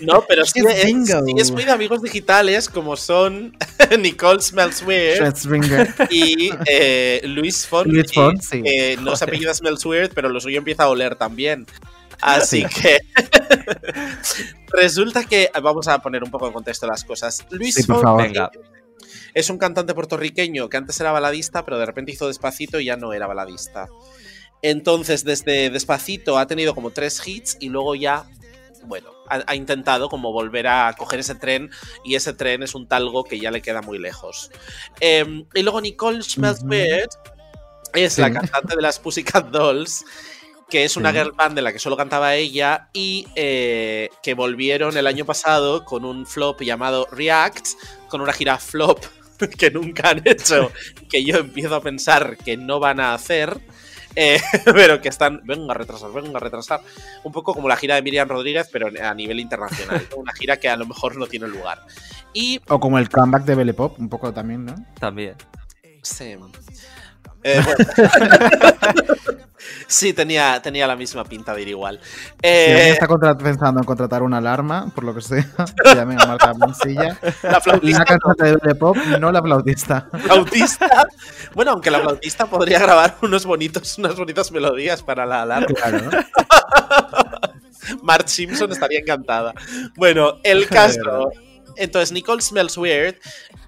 No, 0.00 0.24
pero 0.28 0.44
sí 0.44 0.60
Es 0.66 0.82
sí 0.82 0.96
es 1.38 1.50
muy 1.52 1.64
de 1.64 1.70
amigos 1.70 2.02
digitales 2.02 2.68
como 2.68 2.96
son 2.96 3.56
Nicole 4.00 4.40
Smells 4.42 4.82
Weird 4.82 5.16
Schwarzenegger. 5.18 5.94
y 6.10 6.50
eh, 6.66 7.20
Luis 7.24 7.66
Fonsi. 7.66 7.90
Luis 7.90 8.12
Fonsi. 8.12 8.62
que 8.62 8.96
no 9.00 9.14
se 9.16 9.24
apellida 9.24 9.54
Smells 9.54 9.84
Weird, 9.86 10.12
pero 10.14 10.28
lo 10.28 10.40
suyo 10.40 10.58
empieza 10.58 10.84
a 10.84 10.88
oler 10.88 11.14
también. 11.16 11.66
Así 12.20 12.64
Sí. 12.70 12.80
que 12.82 12.98
resulta 14.72 15.24
que 15.24 15.50
vamos 15.62 15.86
a 15.88 15.98
poner 16.00 16.24
un 16.24 16.30
poco 16.30 16.46
en 16.46 16.52
contexto 16.52 16.86
las 16.86 17.04
cosas. 17.04 17.44
Luis 17.50 17.74
Sí, 17.74 17.82
favor. 17.84 18.22
Venga. 18.22 18.50
Es 19.34 19.50
un 19.50 19.58
cantante 19.58 19.94
puertorriqueño 19.94 20.68
que 20.68 20.76
antes 20.76 20.98
era 21.00 21.12
baladista, 21.12 21.64
pero 21.64 21.78
de 21.78 21.86
repente 21.86 22.12
hizo 22.12 22.26
despacito 22.28 22.80
y 22.80 22.86
ya 22.86 22.96
no 22.96 23.12
era 23.12 23.26
baladista. 23.26 23.88
Entonces, 24.62 25.22
desde 25.24 25.70
Despacito 25.70 26.38
ha 26.38 26.46
tenido 26.46 26.74
como 26.74 26.90
tres 26.90 27.20
hits 27.26 27.56
y 27.60 27.68
luego 27.68 27.94
ya, 27.94 28.24
bueno, 28.86 29.10
ha, 29.28 29.42
ha 29.46 29.54
intentado 29.54 30.08
como 30.08 30.32
volver 30.32 30.66
a 30.66 30.94
coger 30.96 31.20
ese 31.20 31.34
tren 31.34 31.70
y 32.04 32.14
ese 32.14 32.32
tren 32.32 32.62
es 32.62 32.74
un 32.74 32.88
talgo 32.88 33.22
que 33.24 33.38
ya 33.38 33.50
le 33.50 33.60
queda 33.60 33.82
muy 33.82 33.98
lejos. 33.98 34.50
Em, 35.00 35.44
y 35.54 35.62
luego 35.62 35.80
Nicole. 35.80 36.20
Weird 36.64 37.08
es 37.92 38.14
Sí. 38.14 38.20
la 38.22 38.32
cantante 38.32 38.74
de 38.76 38.82
las 38.82 38.98
Pussycat 38.98 39.48
Dolls, 39.50 40.04
que 40.70 40.84
es 40.84 40.96
una 40.96 41.12
Sí. 41.12 41.18
girl 41.18 41.32
band 41.32 41.54
de 41.54 41.62
la 41.62 41.72
que 41.72 41.78
solo 41.78 41.96
cantaba 41.96 42.34
ella 42.34 42.88
y 42.92 43.26
eh, 43.36 44.08
que 44.22 44.34
volvieron 44.34 44.96
el 44.96 45.06
año 45.06 45.24
pasado 45.26 45.84
con 45.84 46.04
un 46.04 46.26
flop 46.26 46.62
llamado 46.62 47.06
React, 47.12 47.66
con 48.08 48.20
una 48.20 48.32
gira 48.32 48.58
flop 48.58 49.04
que 49.58 49.70
nunca 49.70 50.10
han 50.10 50.22
hecho, 50.24 50.72
que 51.08 51.24
yo 51.24 51.38
empiezo 51.38 51.74
a 51.74 51.80
pensar 51.82 52.36
que 52.36 52.56
no 52.56 52.80
van 52.80 53.00
a 53.00 53.14
hacer. 53.14 53.60
eh, 54.14 54.40
pero 54.64 55.00
que 55.00 55.08
están, 55.08 55.40
venga 55.44 55.72
a 55.72 55.76
retrasar, 55.76 56.12
venga 56.12 56.38
a 56.38 56.40
retrasar. 56.40 56.80
Un 57.24 57.32
poco 57.32 57.54
como 57.54 57.68
la 57.68 57.76
gira 57.76 57.94
de 57.96 58.02
Miriam 58.02 58.28
Rodríguez, 58.28 58.68
pero 58.72 58.88
a 59.02 59.14
nivel 59.14 59.40
internacional. 59.40 60.06
Una 60.16 60.32
gira 60.32 60.56
que 60.58 60.68
a 60.68 60.76
lo 60.76 60.86
mejor 60.86 61.16
no 61.16 61.26
tiene 61.26 61.48
lugar. 61.48 61.82
Y 62.32 62.60
O 62.68 62.80
como 62.80 62.98
el 62.98 63.08
comeback 63.08 63.44
de 63.44 63.54
Belle 63.54 63.74
Pop, 63.74 63.98
un 63.98 64.08
poco 64.08 64.32
también, 64.32 64.64
¿no? 64.64 64.74
También. 64.98 65.34
Sí. 66.02 66.36
Eh, 67.42 67.60
bueno. 67.64 67.76
sí, 69.86 70.12
tenía, 70.12 70.60
tenía 70.62 70.86
la 70.86 70.96
misma 70.96 71.24
pinta 71.24 71.54
de 71.54 71.62
ir 71.62 71.68
igual. 71.68 72.00
Eh, 72.42 72.90
está 72.90 73.06
pensando 73.36 73.80
en 73.80 73.86
contratar 73.86 74.22
una 74.22 74.38
alarma, 74.38 74.90
por 74.94 75.04
lo 75.04 75.14
que 75.14 75.20
sea, 75.20 75.46
que 75.84 75.94
llamen 75.94 76.20
a 76.20 76.26
Marta 76.26 76.54
Mansilla. 76.54 77.18
la 77.42 77.60
flautista, 77.60 77.98
La 78.00 78.04
cantante 78.04 78.56
de 78.68 78.74
Pop, 78.74 78.96
no 79.20 79.32
la 79.32 79.42
flautista. 79.42 80.08
flautista. 80.12 81.06
Bueno, 81.54 81.72
aunque 81.72 81.90
la 81.90 82.00
flautista 82.00 82.46
podría 82.46 82.78
grabar 82.78 83.16
unos 83.22 83.46
bonitos, 83.46 83.98
unas 83.98 84.16
bonitas 84.16 84.50
melodías 84.52 85.02
para 85.02 85.26
la 85.26 85.42
alarma. 85.42 85.66
Claro. 85.66 86.10
Marge 88.02 88.28
Simpson 88.28 88.72
estaría 88.72 89.00
encantada. 89.00 89.54
Bueno, 89.96 90.38
el 90.42 90.66
caso. 90.68 91.30
Entonces, 91.76 92.12
Nicole 92.12 92.40
Smells 92.40 92.76
Weird 92.78 93.16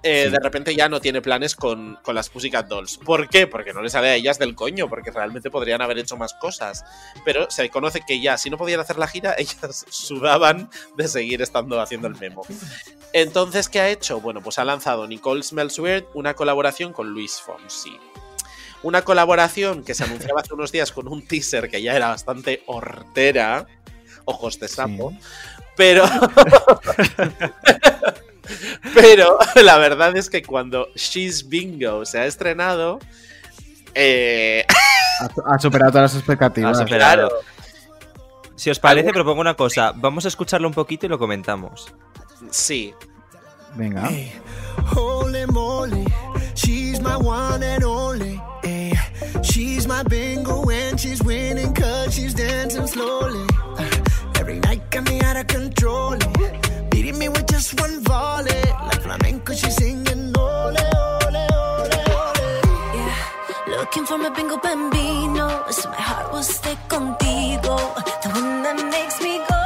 eh, 0.03 0.29
de 0.29 0.39
repente 0.39 0.75
ya 0.75 0.87
no 0.87 1.01
tiene 1.01 1.21
planes 1.21 1.55
con, 1.55 1.97
con 2.03 2.15
las 2.15 2.29
Pussycat 2.29 2.67
Dolls. 2.67 2.97
¿Por 2.97 3.27
qué? 3.27 3.47
Porque 3.47 3.73
no 3.73 3.81
les 3.81 3.91
sale 3.91 4.09
a 4.09 4.15
ellas 4.15 4.39
del 4.39 4.55
coño, 4.55 4.87
porque 4.87 5.11
realmente 5.11 5.51
podrían 5.51 5.81
haber 5.81 5.97
hecho 5.97 6.15
más 6.15 6.33
cosas. 6.33 6.85
Pero 7.25 7.49
se 7.51 7.69
conoce 7.69 8.01
que 8.07 8.21
ya, 8.21 8.37
si 8.37 8.49
no 8.49 8.57
podían 8.57 8.79
hacer 8.79 8.97
la 8.97 9.07
gira, 9.07 9.35
ellas 9.37 9.85
sudaban 9.89 10.69
de 10.95 11.07
seguir 11.07 11.41
estando 11.41 11.81
haciendo 11.81 12.07
el 12.07 12.15
memo. 12.15 12.43
Entonces, 13.13 13.67
¿qué 13.67 13.81
ha 13.81 13.89
hecho? 13.89 14.21
Bueno, 14.21 14.41
pues 14.41 14.59
ha 14.59 14.65
lanzado 14.65 15.07
Nicole 15.07 15.43
Smells 15.43 15.79
Weird 15.79 16.05
una 16.13 16.33
colaboración 16.33 16.93
con 16.93 17.09
Luis 17.09 17.41
Fonsi. 17.41 17.97
Una 18.81 19.01
colaboración 19.01 19.83
que 19.83 19.93
se 19.93 20.05
anunciaba 20.05 20.39
hace 20.39 20.53
unos 20.53 20.71
días 20.71 20.93
con 20.93 21.09
un 21.09 21.27
teaser 21.27 21.69
que 21.69 21.81
ya 21.81 21.95
era 21.95 22.09
bastante 22.09 22.63
hortera. 22.65 23.67
Ojos 24.23 24.57
de 24.59 24.69
sapo. 24.69 25.13
Pero. 25.75 26.05
Pero 28.93 29.37
la 29.63 29.77
verdad 29.77 30.15
es 30.17 30.29
que 30.29 30.41
cuando 30.41 30.87
She's 30.95 31.47
Bingo 31.49 32.05
se 32.05 32.19
ha 32.19 32.25
estrenado. 32.25 32.99
eh, 33.95 34.65
Ha, 35.21 35.53
ha 35.55 35.59
superado 35.59 35.91
todas 35.91 36.13
las 36.13 36.19
expectativas. 36.19 36.77
Ha 36.77 36.81
superado. 36.83 37.29
Si 38.55 38.69
os 38.69 38.79
parece, 38.79 39.11
propongo 39.13 39.39
una 39.41 39.53
cosa. 39.55 39.93
Vamos 39.95 40.25
a 40.25 40.27
escucharlo 40.27 40.67
un 40.67 40.73
poquito 40.73 41.05
y 41.05 41.09
lo 41.09 41.17
comentamos. 41.19 41.93
sí. 42.51 42.93
Venga. 43.75 44.09
Holy 44.95 45.45
moly, 45.45 46.03
she's 46.55 46.99
my 47.01 47.15
one 47.15 47.63
and 47.63 47.83
only. 47.83 48.41
eh. 48.63 48.91
She's 49.43 49.85
my 49.87 50.01
bingo 50.09 50.61
when 50.65 50.97
she's 50.97 51.21
winning, 51.21 51.71
cause 51.75 52.15
she's 52.15 52.33
dancing 52.33 52.87
slowly. 52.87 53.45
Uh, 53.77 53.85
every 54.39 54.59
night 54.61 54.81
got 54.89 55.07
me 55.07 55.21
out 55.21 55.37
of 55.37 55.45
control. 55.45 56.15
eh. 56.15 56.59
Me 57.17 57.27
with 57.27 57.47
just 57.47 57.79
one 57.81 58.03
volley. 58.03 58.61
Like 58.87 59.01
flamenco, 59.01 59.53
she's 59.53 59.75
singing 59.75 60.31
ole, 60.37 60.77
ole, 60.77 61.35
ole, 61.35 61.89
ole. 62.15 62.49
Yeah, 62.95 63.15
looking 63.67 64.05
for 64.05 64.17
my 64.19 64.29
bingo 64.29 64.57
bambino, 64.57 65.65
so 65.71 65.89
my 65.89 65.95
heart 65.95 66.31
will 66.31 66.43
stay 66.43 66.77
contigo. 66.87 67.77
The 68.21 68.29
one 68.29 68.63
that 68.63 68.77
makes 68.91 69.19
me 69.21 69.39
go. 69.49 69.59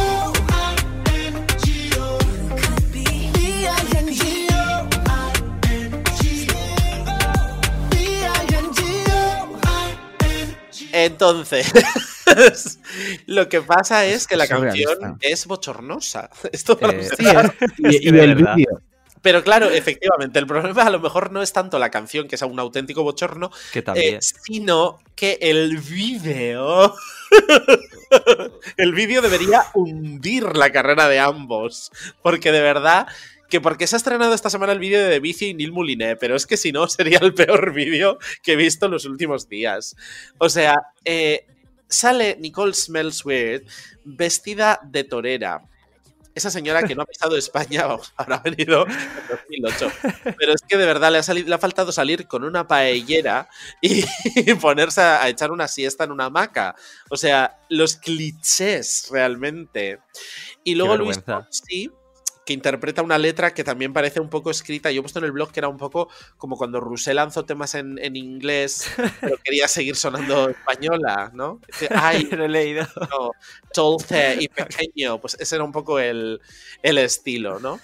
Entonces. 10.92 11.72
Lo 13.28 13.50
que 13.50 13.62
pasa 13.62 14.06
es 14.06 14.28
que 14.28 14.36
la 14.38 14.46
Surrealista. 14.46 14.92
canción 14.98 15.18
es 15.22 15.46
bochornosa. 15.46 16.30
Esto 16.52 16.78
Eh, 16.82 16.98
los 16.98 17.08
Sí, 17.08 17.26
y, 17.78 18.06
y 18.06 18.20
el 18.20 18.36
vídeo. 18.36 18.82
Pero 19.22 19.42
claro, 19.42 19.70
efectivamente, 19.70 20.38
el 20.40 20.46
problema 20.48 20.84
a 20.84 20.90
lo 20.90 21.00
mejor 21.00 21.32
no 21.32 21.42
es 21.42 21.54
tanto 21.54 21.80
la 21.80 21.90
canción, 21.90 22.28
que 22.28 22.36
es 22.36 22.42
un 22.42 22.60
auténtico 22.60 23.04
bochorno, 23.04 23.52
Que 23.72 23.82
también. 23.82 24.16
eh, 24.16 24.20
sino 24.22 25.00
que 25.16 25.38
el 25.42 25.78
vídeo. 25.78 26.94
el 28.78 28.94
vídeo 28.94 29.22
debería 29.22 29.64
hundir 29.74 30.56
la 30.58 30.72
carrera 30.72 31.08
de 31.08 31.20
ambos. 31.20 31.92
Porque 32.22 32.52
de 32.52 32.62
verdad. 32.62 33.08
Que 33.50 33.62
porque 33.62 33.86
se 33.86 33.96
ha 33.96 33.98
estrenado 33.98 34.34
esta 34.34 34.50
semana 34.50 34.74
el 34.74 34.80
vídeo 34.80 35.00
de 35.08 35.20
Vici 35.20 35.50
y 35.50 35.54
Neil 35.54 35.72
Moulinet, 35.72 36.18
pero 36.20 36.36
es 36.36 36.48
que 36.48 36.58
si 36.58 36.72
no 36.72 36.88
sería 36.88 37.20
el 37.22 37.36
peor 37.36 37.72
vídeo 37.72 38.18
que 38.42 38.54
he 38.54 38.56
visto 38.56 38.88
en 38.88 38.94
los 38.94 39.06
últimos 39.06 39.48
días. 39.48 39.96
O 40.40 40.50
sea, 40.50 40.76
eh, 41.06 41.46
sale 41.88 42.38
Nicole 42.40 42.74
Smells 42.74 43.26
Weird 43.26 43.64
vestida 44.04 44.80
de 44.84 45.04
torera. 45.04 45.64
Esa 46.36 46.50
señora 46.50 46.82
que 46.82 46.96
no 46.96 47.04
ha 47.04 47.06
pisado 47.06 47.38
España, 47.38 47.86
vamos, 47.88 48.12
habrá 48.18 48.40
venido 48.40 48.88
en 48.88 49.62
2008. 49.62 49.92
Pero 50.38 50.54
es 50.54 50.62
que 50.68 50.78
de 50.78 50.86
verdad 50.86 51.12
le 51.12 51.20
ha, 51.20 51.24
salido, 51.24 51.48
le 51.48 51.56
ha 51.56 51.60
faltado 51.60 51.92
salir 51.92 52.28
con 52.28 52.44
una 52.44 52.68
paellera 52.68 53.48
y, 53.82 54.04
ponerse 54.56 55.02
a, 55.02 55.24
a 55.24 55.30
echar 55.30 55.52
una 55.52 55.68
siesta 55.68 56.04
en 56.06 56.12
una 56.12 56.26
hamaca. 56.26 56.76
O 57.10 57.18
sea, 57.18 57.60
los 57.70 57.98
clichés 57.98 59.10
realmente. 59.12 60.00
Y 60.64 60.76
luego 60.76 60.98
Luis 60.98 61.18
vergüenza. 61.18 61.48
Que 62.46 62.54
interpreta 62.54 63.02
una 63.02 63.18
letra 63.18 63.54
que 63.54 63.64
también 63.64 63.94
parece 63.94 64.20
un 64.20 64.30
poco 64.30 64.52
escrita. 64.52 64.92
Yo 64.92 65.00
he 65.00 65.02
puesto 65.04 65.20
en 65.20 65.26
el 65.26 65.32
blog 65.32 65.52
que 65.52 65.60
era 65.62 65.70
un 65.70 65.78
poco 65.78 66.10
como 66.38 66.58
cuando 66.58 66.80
Rusé 66.82 67.14
lanzó 67.14 67.46
temas 67.46 67.74
en, 67.76 67.98
en 68.00 68.16
inglés, 68.16 68.90
pero 69.22 69.38
quería 69.44 69.68
seguir 69.68 69.96
sonando 69.96 70.50
española, 70.50 71.32
¿no? 71.34 71.60
Dice, 71.68 71.88
Ay, 71.96 72.26
Lo 72.32 72.46
he 72.46 72.50
leído. 72.50 72.86
no, 73.10 73.32
dulce 73.74 74.38
y 74.40 74.48
pequeño, 74.50 75.20
pues 75.22 75.38
ese 75.40 75.56
era 75.56 75.64
un 75.64 75.72
poco 75.72 76.00
el, 76.00 76.42
el 76.82 76.98
estilo, 76.98 77.60
¿no? 77.60 77.80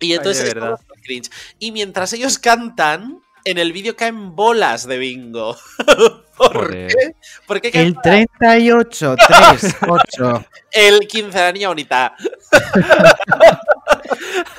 Y 0.00 0.12
entonces 0.12 0.54
de 0.54 0.60
es 0.60 1.02
cringe. 1.02 1.30
Y 1.58 1.72
mientras 1.72 2.12
ellos 2.12 2.38
cantan, 2.38 3.20
en 3.44 3.58
el 3.58 3.72
vídeo 3.72 3.96
caen 3.96 4.36
bolas 4.36 4.86
de 4.86 4.98
bingo. 4.98 5.56
¿Por 6.36 6.52
Joder. 6.68 6.86
qué? 6.88 7.16
Porque 7.46 7.70
caen 7.72 7.86
El 7.88 8.00
38, 8.00 9.16
3, 9.26 9.76
8. 9.88 10.44
el 10.70 11.00
15 11.00 11.36
de 11.36 11.44
la 11.44 11.52
niña 11.52 11.68
bonita. 11.68 12.14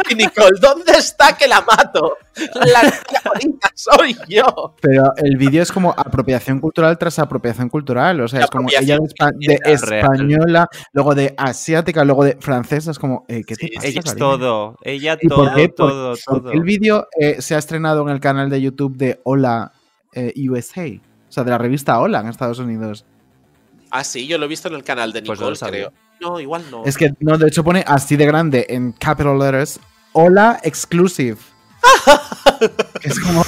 y 0.10 0.16
Nicole, 0.16 0.58
¿dónde 0.62 0.94
está 0.94 1.36
que 1.38 1.48
la 1.48 1.62
mato? 1.62 2.18
La 2.54 2.82
niña 2.84 3.22
bonita 3.26 3.72
soy 3.76 4.16
yo. 4.28 4.76
Pero 4.82 5.12
el 5.18 5.36
vídeo 5.38 5.62
es 5.62 5.72
como 5.72 5.92
apropiación 5.92 6.60
cultural 6.60 6.98
tras 6.98 7.20
apropiación 7.20 7.70
cultural. 7.70 8.22
O 8.22 8.28
sea, 8.28 8.42
es 8.42 8.48
como 8.50 8.70
ella 8.70 8.98
de, 8.98 9.04
espa- 9.04 9.32
de 9.38 9.78
Real. 9.78 10.04
española, 10.04 10.68
luego 10.94 11.16
de 11.16 11.34
asiática, 11.38 12.04
luego 12.06 12.24
de 12.24 12.38
francesa. 12.40 12.92
Es 12.92 13.00
como, 13.00 13.26
eh, 13.28 13.44
¿qué 13.46 13.56
te 13.56 13.68
Sí, 13.68 13.72
pasa, 13.76 13.88
Ella 13.88 14.02
cariño? 14.02 14.20
todo. 14.26 14.78
Ella 14.84 15.18
¿Y 15.22 15.28
todo, 15.28 15.40
por 15.46 15.56
qué? 15.56 15.68
Todo, 15.70 16.16
porque 16.26 16.42
todo. 16.42 16.52
el 16.54 16.62
vídeo 16.64 17.08
eh, 17.20 17.42
se 17.42 17.56
ha 17.56 17.58
estrenado 17.58 18.02
en 18.04 18.10
el 18.10 18.20
canal 18.20 18.50
de 18.50 18.62
YouTube 18.62 18.96
de 18.98 19.20
Hola 19.24 19.72
eh, 20.14 20.34
USA. 20.50 20.86
O 20.88 21.32
sea, 21.32 21.44
de 21.44 21.52
la 21.52 21.58
revista 21.58 22.00
Hola 22.00 22.22
en 22.22 22.28
Estados 22.28 22.60
Unidos. 22.60 23.06
Ah, 23.92 24.04
sí, 24.04 24.28
yo 24.28 24.38
lo 24.38 24.46
he 24.46 24.48
visto 24.48 24.68
en 24.68 24.76
el 24.76 24.84
canal 24.84 25.12
de 25.14 25.22
Pues 25.24 25.40
Nicole, 25.40 25.56
sabía. 25.56 25.88
creo. 25.88 25.94
No, 26.22 26.40
igual 26.40 26.64
no. 26.70 26.84
Es 26.86 26.98
que, 26.98 27.14
no, 27.20 27.38
de 27.38 27.48
hecho 27.48 27.64
pone 27.64 27.84
así 27.88 28.16
de 28.16 28.26
grande 28.26 28.66
en 28.70 28.92
capital 28.92 29.38
letters. 29.40 29.80
Hola 30.14 30.60
Exclusive. 30.64 31.38
es 33.04 33.20
como... 33.20 33.44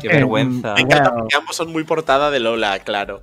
Qué 0.00 0.08
vergüenza. 0.08 0.74
Me 0.74 0.82
encanta 0.82 1.10
wow. 1.10 1.18
porque 1.20 1.36
ambos 1.36 1.56
son 1.56 1.70
muy 1.72 1.84
portada 1.84 2.30
de 2.30 2.40
Lola, 2.40 2.78
claro. 2.80 3.22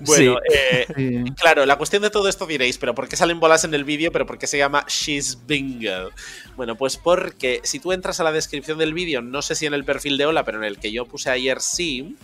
Bueno, 0.00 0.38
Sí. 0.48 0.54
eh, 0.54 0.86
Sí. 0.96 1.24
claro, 1.36 1.66
la 1.66 1.76
cuestión 1.76 2.02
de 2.02 2.10
todo 2.10 2.28
esto 2.28 2.46
diréis, 2.46 2.78
pero 2.78 2.94
¿por 2.94 3.08
qué 3.08 3.16
salen 3.16 3.40
bolas 3.40 3.64
en 3.64 3.74
el 3.74 3.84
vídeo? 3.84 4.12
¿Pero 4.12 4.26
por 4.26 4.38
qué 4.38 4.46
se 4.46 4.58
llama 4.58 4.84
She's 4.88 5.38
Bingo? 5.46 6.10
Bueno, 6.56 6.76
pues 6.76 6.96
porque 6.96 7.60
si 7.64 7.80
tú 7.80 7.92
entras 7.92 8.20
a 8.20 8.24
la 8.24 8.32
descripción 8.32 8.78
del 8.78 8.94
vídeo, 8.94 9.22
no 9.22 9.42
sé 9.42 9.54
si 9.54 9.66
en 9.66 9.74
el 9.74 9.84
perfil 9.84 10.18
de 10.18 10.26
Hola, 10.26 10.44
pero 10.44 10.58
en 10.58 10.64
el 10.64 10.78
que 10.78 10.92
yo 10.92 11.04
puse 11.06 11.30
ayer 11.30 11.60
sí, 11.60 12.16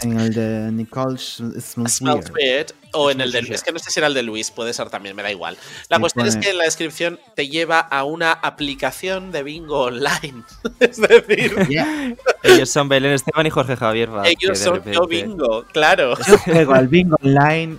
En 0.00 0.18
el 0.18 0.34
de 0.34 0.72
Nicole 0.72 1.16
Smells 1.18 1.64
Smells 1.64 2.00
Weird. 2.00 2.32
Weird, 2.34 2.66
o 2.92 3.10
en 3.10 3.20
el 3.20 3.30
de 3.30 3.38
Smells 3.38 3.54
Es 3.56 3.62
que 3.62 3.72
no 3.72 3.78
sé 3.78 3.90
si 3.90 4.00
era 4.00 4.08
el 4.08 4.14
de 4.14 4.22
Luis, 4.24 4.50
puede 4.50 4.72
ser 4.72 4.90
también, 4.90 5.14
me 5.14 5.22
da 5.22 5.30
igual. 5.30 5.56
La 5.88 6.00
cuestión 6.00 6.26
es 6.26 6.36
que 6.36 6.50
en 6.50 6.58
la 6.58 6.64
descripción 6.64 7.20
te 7.36 7.48
lleva 7.48 7.78
a 7.78 8.02
una 8.04 8.32
aplicación 8.32 9.30
de 9.30 9.42
bingo 9.44 9.82
online. 9.82 10.42
es 10.80 10.96
decir, 10.96 11.54
Yeah. 11.68 12.16
Ellos 12.42 12.68
son 12.70 12.88
Belén 12.88 13.12
Esteban 13.12 13.46
y 13.46 13.50
Jorge 13.50 13.76
Javier 13.76 14.10
Ellos 14.24 14.58
son 14.58 14.74
repente. 14.76 14.96
yo 14.96 15.06
bingo, 15.06 15.64
claro. 15.72 16.16
Yo 16.26 16.38
juego 16.38 16.74
al 16.74 16.88
bingo 16.88 17.16
online. 17.22 17.78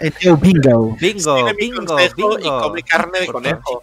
El 0.00 0.12
tío 0.14 0.36
bingo. 0.36 0.96
Bingo, 0.98 1.44
bingo, 1.54 1.96
bingo. 2.16 2.38
Y 2.38 2.42
come 2.42 2.82
carne 2.82 3.20
de 3.20 3.26
conejo. 3.26 3.82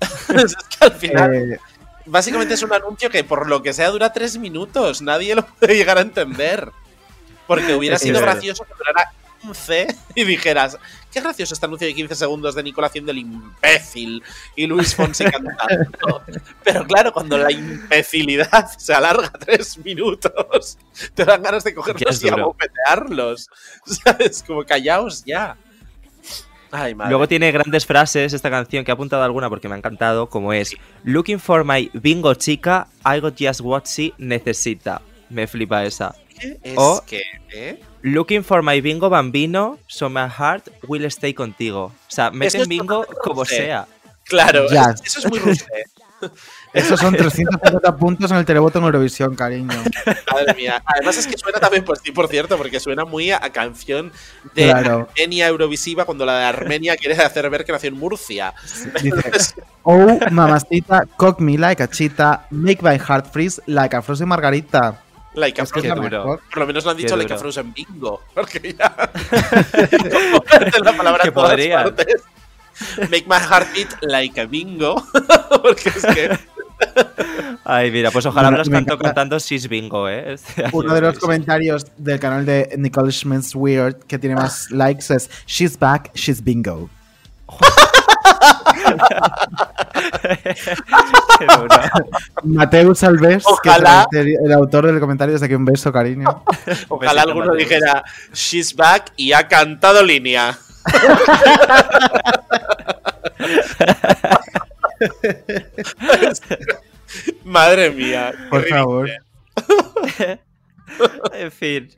es 0.34 0.54
que 0.54 0.84
al 0.84 0.92
final, 0.92 1.34
Eh, 1.34 1.58
básicamente 2.06 2.54
es 2.54 2.62
un 2.62 2.72
anuncio 2.72 3.10
que 3.10 3.24
por 3.24 3.48
lo 3.48 3.62
que 3.62 3.72
sea 3.72 3.90
dura 3.90 4.12
tres 4.12 4.38
minutos. 4.38 5.02
Nadie 5.02 5.34
lo 5.34 5.46
puede 5.58 5.76
llegar 5.76 5.98
a 5.98 6.02
entender. 6.02 6.70
Porque 7.46 7.74
hubiera 7.74 7.98
sido 7.98 8.20
gracioso 8.20 8.64
que 8.64 8.72
durara 8.78 9.12
15 9.42 9.86
y 10.14 10.24
dijeras, 10.24 10.78
qué 11.12 11.20
gracioso 11.20 11.54
este 11.54 11.66
anuncio 11.66 11.86
de 11.86 11.94
15 11.94 12.14
segundos 12.14 12.54
de 12.54 12.62
Nicola 12.62 12.86
haciendo 12.86 13.10
el 13.10 13.18
imbécil 13.18 14.22
y 14.56 14.66
Luis 14.66 14.94
Fonsi 14.94 15.24
cantando. 15.24 16.22
Pero 16.64 16.86
claro, 16.86 17.12
cuando 17.12 17.36
la 17.36 17.50
imbecilidad 17.50 18.70
se 18.78 18.94
alarga 18.94 19.30
tres 19.30 19.76
minutos, 19.78 20.78
te 21.14 21.24
dan 21.24 21.42
ganas 21.42 21.64
de 21.64 21.74
cogerlos 21.74 22.22
y 22.22 22.30
duro. 22.30 22.42
abopetearlos. 22.42 23.48
¿Sabes? 23.84 24.42
Como 24.46 24.64
callaos 24.64 25.24
ya. 25.24 25.56
Ay, 26.72 26.94
madre. 26.94 27.10
Luego 27.10 27.28
tiene 27.28 27.52
grandes 27.52 27.84
frases 27.86 28.32
esta 28.32 28.50
canción 28.50 28.84
que 28.84 28.90
he 28.90 28.94
apuntado 28.94 29.22
alguna 29.22 29.48
porque 29.50 29.68
me 29.68 29.74
ha 29.74 29.78
encantado, 29.78 30.28
como 30.28 30.52
es 30.52 30.74
Looking 31.04 31.38
for 31.38 31.64
my 31.64 31.90
bingo 31.92 32.34
chica, 32.34 32.88
I 33.04 33.20
got 33.20 33.34
just 33.38 33.60
what 33.60 33.84
she 33.84 34.12
necesita. 34.18 35.02
Me 35.28 35.46
flipa 35.46 35.84
esa. 35.84 36.14
¿Qué 36.40 36.58
es 36.62 36.74
o- 36.76 37.04
que, 37.06 37.22
eh? 37.52 37.78
Looking 38.00 38.42
for 38.42 38.62
my 38.62 38.80
bingo 38.80 39.08
bambino, 39.10 39.78
so 39.86 40.08
my 40.10 40.26
heart 40.28 40.68
will 40.88 41.04
stay 41.04 41.32
contigo. 41.34 41.84
O 41.84 41.92
sea, 42.08 42.30
meten 42.30 42.68
bingo 42.68 43.06
como 43.22 43.42
rusé. 43.44 43.56
sea. 43.66 43.86
Claro, 44.24 44.66
Ya. 44.70 44.94
eso 45.04 45.18
es 45.20 45.28
muy 45.30 45.38
rusé. 45.38 45.66
esos 46.72 46.98
son 46.98 47.14
350 47.16 47.96
puntos 47.96 48.30
en 48.30 48.38
el 48.38 48.44
televoto 48.44 48.78
en 48.78 48.84
Eurovisión, 48.86 49.34
cariño. 49.34 49.82
Madre 50.32 50.54
mía. 50.54 50.82
Además 50.84 51.18
es 51.18 51.26
que 51.26 51.36
suena 51.36 51.58
también, 51.60 51.84
sí, 52.02 52.12
por 52.12 52.28
cierto, 52.28 52.56
porque 52.56 52.80
suena 52.80 53.04
muy 53.04 53.30
a, 53.30 53.40
canción 53.52 54.12
de 54.54 54.64
Claro. 54.64 55.08
Armenia 55.10 55.48
Eurovisiva 55.48 56.04
cuando 56.04 56.24
la 56.24 56.38
de 56.38 56.44
Armenia 56.44 56.96
quiere 56.96 57.22
hacer 57.22 57.48
ver 57.50 57.64
que 57.64 57.72
nació 57.72 57.88
en 57.88 57.98
Murcia. 57.98 58.54
Dice, 59.02 59.62
oh, 59.82 60.18
mamacita, 60.30 61.06
cock 61.16 61.40
me 61.40 61.58
like 61.58 61.82
a 61.82 61.88
cheetah, 61.88 62.46
make 62.50 62.82
my 62.82 62.98
heart 62.98 63.30
freeze 63.32 63.60
like 63.66 63.94
a 63.94 64.02
frozen 64.02 64.28
margarita. 64.28 65.02
Like 65.34 65.60
a 65.60 65.64
Es 65.64 65.72
que 65.72 65.80
Frozen. 65.80 66.10
Por 66.10 66.58
lo 66.58 66.66
menos 66.66 66.84
lo 66.84 66.90
han 66.90 66.96
dicho 66.96 67.16
like 67.16 67.32
a 67.32 67.36
duro. 67.36 67.52
Frozen 67.52 67.72
Bingo. 67.72 68.22
Porque 68.34 68.74
ya. 68.78 68.94
La 70.84 70.96
palabra 70.96 71.22
Que 71.22 71.28
en 71.28 71.34
todas 71.34 71.56
partes. 71.56 72.22
Make 73.10 73.26
my 73.26 73.38
heart 73.38 73.66
beat 73.74 73.88
like 74.02 74.38
a 74.40 74.46
bingo. 74.46 75.02
porque 75.62 75.88
es 75.88 76.04
que. 76.14 76.38
Ay, 77.64 77.90
mira, 77.90 78.10
pues 78.10 78.26
ojalá 78.26 78.50
Bueno, 78.50 78.64
canto 78.70 78.98
cantando 78.98 79.38
Sis 79.38 79.68
Bingo, 79.68 80.08
¿eh? 80.08 80.32
Este 80.34 80.64
Uno 80.72 80.94
de 80.94 81.00
los 81.00 81.18
comentarios 81.18 81.86
del 81.96 82.18
canal 82.18 82.44
de 82.44 82.74
Nicole 82.76 83.12
Schmitz 83.12 83.54
Weird 83.54 83.96
que 84.06 84.18
tiene 84.18 84.34
más 84.36 84.70
likes 84.70 85.14
es 85.14 85.30
She's 85.46 85.78
back, 85.78 86.10
she's 86.14 86.42
bingo. 86.42 86.90
Mateus 92.44 93.02
Alves, 93.02 93.44
Ojalá. 93.46 94.06
que 94.10 94.20
es 94.20 94.26
el, 94.26 94.36
el 94.46 94.52
autor 94.52 94.86
del 94.86 95.00
comentario, 95.00 95.32
desde 95.32 95.46
aquí 95.46 95.54
un 95.54 95.64
beso, 95.64 95.92
cariño. 95.92 96.44
Ojalá 96.88 97.22
alguno 97.22 97.46
Mateus. 97.46 97.58
dijera 97.68 98.02
She's 98.32 98.74
back 98.74 99.12
y 99.16 99.32
ha 99.32 99.48
cantado 99.48 100.02
línea. 100.02 100.56
Madre 107.44 107.90
mía. 107.90 108.32
Por 108.50 108.66
favor. 108.68 109.10
en 111.34 111.52
fin. 111.52 111.90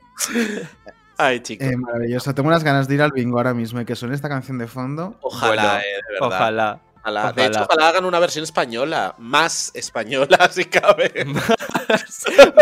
Ay, 1.17 1.39
chicos. 1.41 1.67
Eh, 1.67 1.77
maravilloso. 1.77 2.33
Tengo 2.33 2.47
unas 2.49 2.63
ganas 2.63 2.87
de 2.87 2.95
ir 2.95 3.01
al 3.01 3.11
bingo 3.11 3.37
ahora 3.37 3.53
mismo 3.53 3.79
y 3.81 3.85
que 3.85 3.95
suene 3.95 4.15
esta 4.15 4.29
canción 4.29 4.57
de 4.57 4.67
fondo. 4.67 5.17
Ojalá, 5.21 5.55
Bueno, 5.55 5.79
eh, 5.79 5.83
de 6.07 6.13
verdad. 6.13 6.27
Ojalá. 6.27 6.79
Ojalá. 7.01 7.33
De 7.33 7.45
hecho, 7.45 7.63
ojalá. 7.69 7.89
hagan 7.89 8.05
una 8.05 8.19
versión 8.19 8.43
española. 8.43 9.13
Más 9.19 9.71
española, 9.75 10.49
si 10.51 10.65
cabe. 10.65 11.11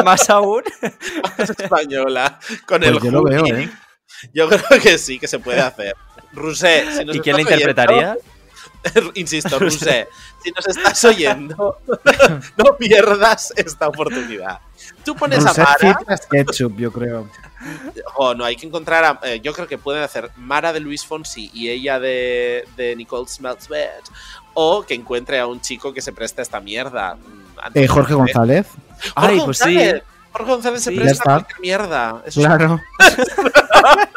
Más 0.04 0.30
aún. 0.30 0.64
Más 1.38 1.50
española. 1.50 2.40
Con 2.68 2.82
Pues 2.82 2.92
el 2.92 3.00
yo 3.02 3.12
lo 3.12 3.24
veo. 3.24 3.46
¿eh? 3.48 3.70
Yo 4.34 4.48
creo 4.50 4.82
que 4.82 4.98
sí, 4.98 5.18
que 5.18 5.28
se 5.28 5.40
puede 5.40 5.62
hacer. 5.62 5.96
Rusé, 6.34 6.86
si 6.92 7.06
nos 7.06 7.16
¿Y 7.16 7.20
quién 7.22 7.38
la 7.38 7.44
oyendo- 7.44 7.54
interpretaría? 7.62 8.18
Insisto, 9.16 9.60
Rusé, 9.60 10.08
si 10.44 10.52
nos 10.52 10.68
estás 10.68 11.04
oyendo, 11.06 11.78
no 12.58 12.78
pierdas 12.78 13.54
esta 13.56 13.88
oportunidad. 13.88 14.60
Tú 15.06 15.16
pones 15.16 15.46
a 15.46 15.54
Mara. 15.54 16.00
Ketchup, 16.30 16.78
yo 16.78 16.92
creo. 16.92 17.30
Oh, 18.16 18.34
no, 18.34 18.44
hay 18.44 18.56
que 18.58 18.66
encontrar 18.68 19.04
a. 19.06 19.20
eh, 19.24 19.40
yo 19.42 19.54
creo 19.54 19.68
que 19.68 19.78
pueden 19.78 20.04
hacer 20.04 20.32
Mara 20.36 20.74
de 20.74 20.80
Luis 20.82 21.06
Fonsi 21.06 21.50
y 21.54 21.70
ella 21.70 22.00
de, 22.00 22.68
de 22.76 22.96
Nicole 22.96 23.28
Smells 23.28 23.70
Bad. 23.70 24.04
O 24.54 24.84
que 24.84 24.94
encuentre 24.94 25.40
a 25.40 25.48
un 25.48 25.62
chico 25.62 25.94
que 25.94 26.02
se 26.02 26.12
preste 26.12 26.42
a 26.42 26.44
esta 26.44 26.60
mierda. 26.60 27.16
Mm, 27.16 27.44
Eh, 27.78 27.88
Jorge 27.88 28.14
González. 28.14 28.68
Jorge 29.16 29.32
Ay, 29.34 29.42
pues 29.46 29.58
sí. 29.58 29.74
González. 29.76 30.04
Jorge 30.34 30.52
González 30.52 30.84
se 30.84 30.90
Sí. 30.92 30.98
Presta 30.98 31.24
a 31.24 31.34
cualquier 31.40 31.60
mierda. 31.62 32.22
Eso 32.26 32.40
es- 32.42 32.46
Claro. 32.46 32.80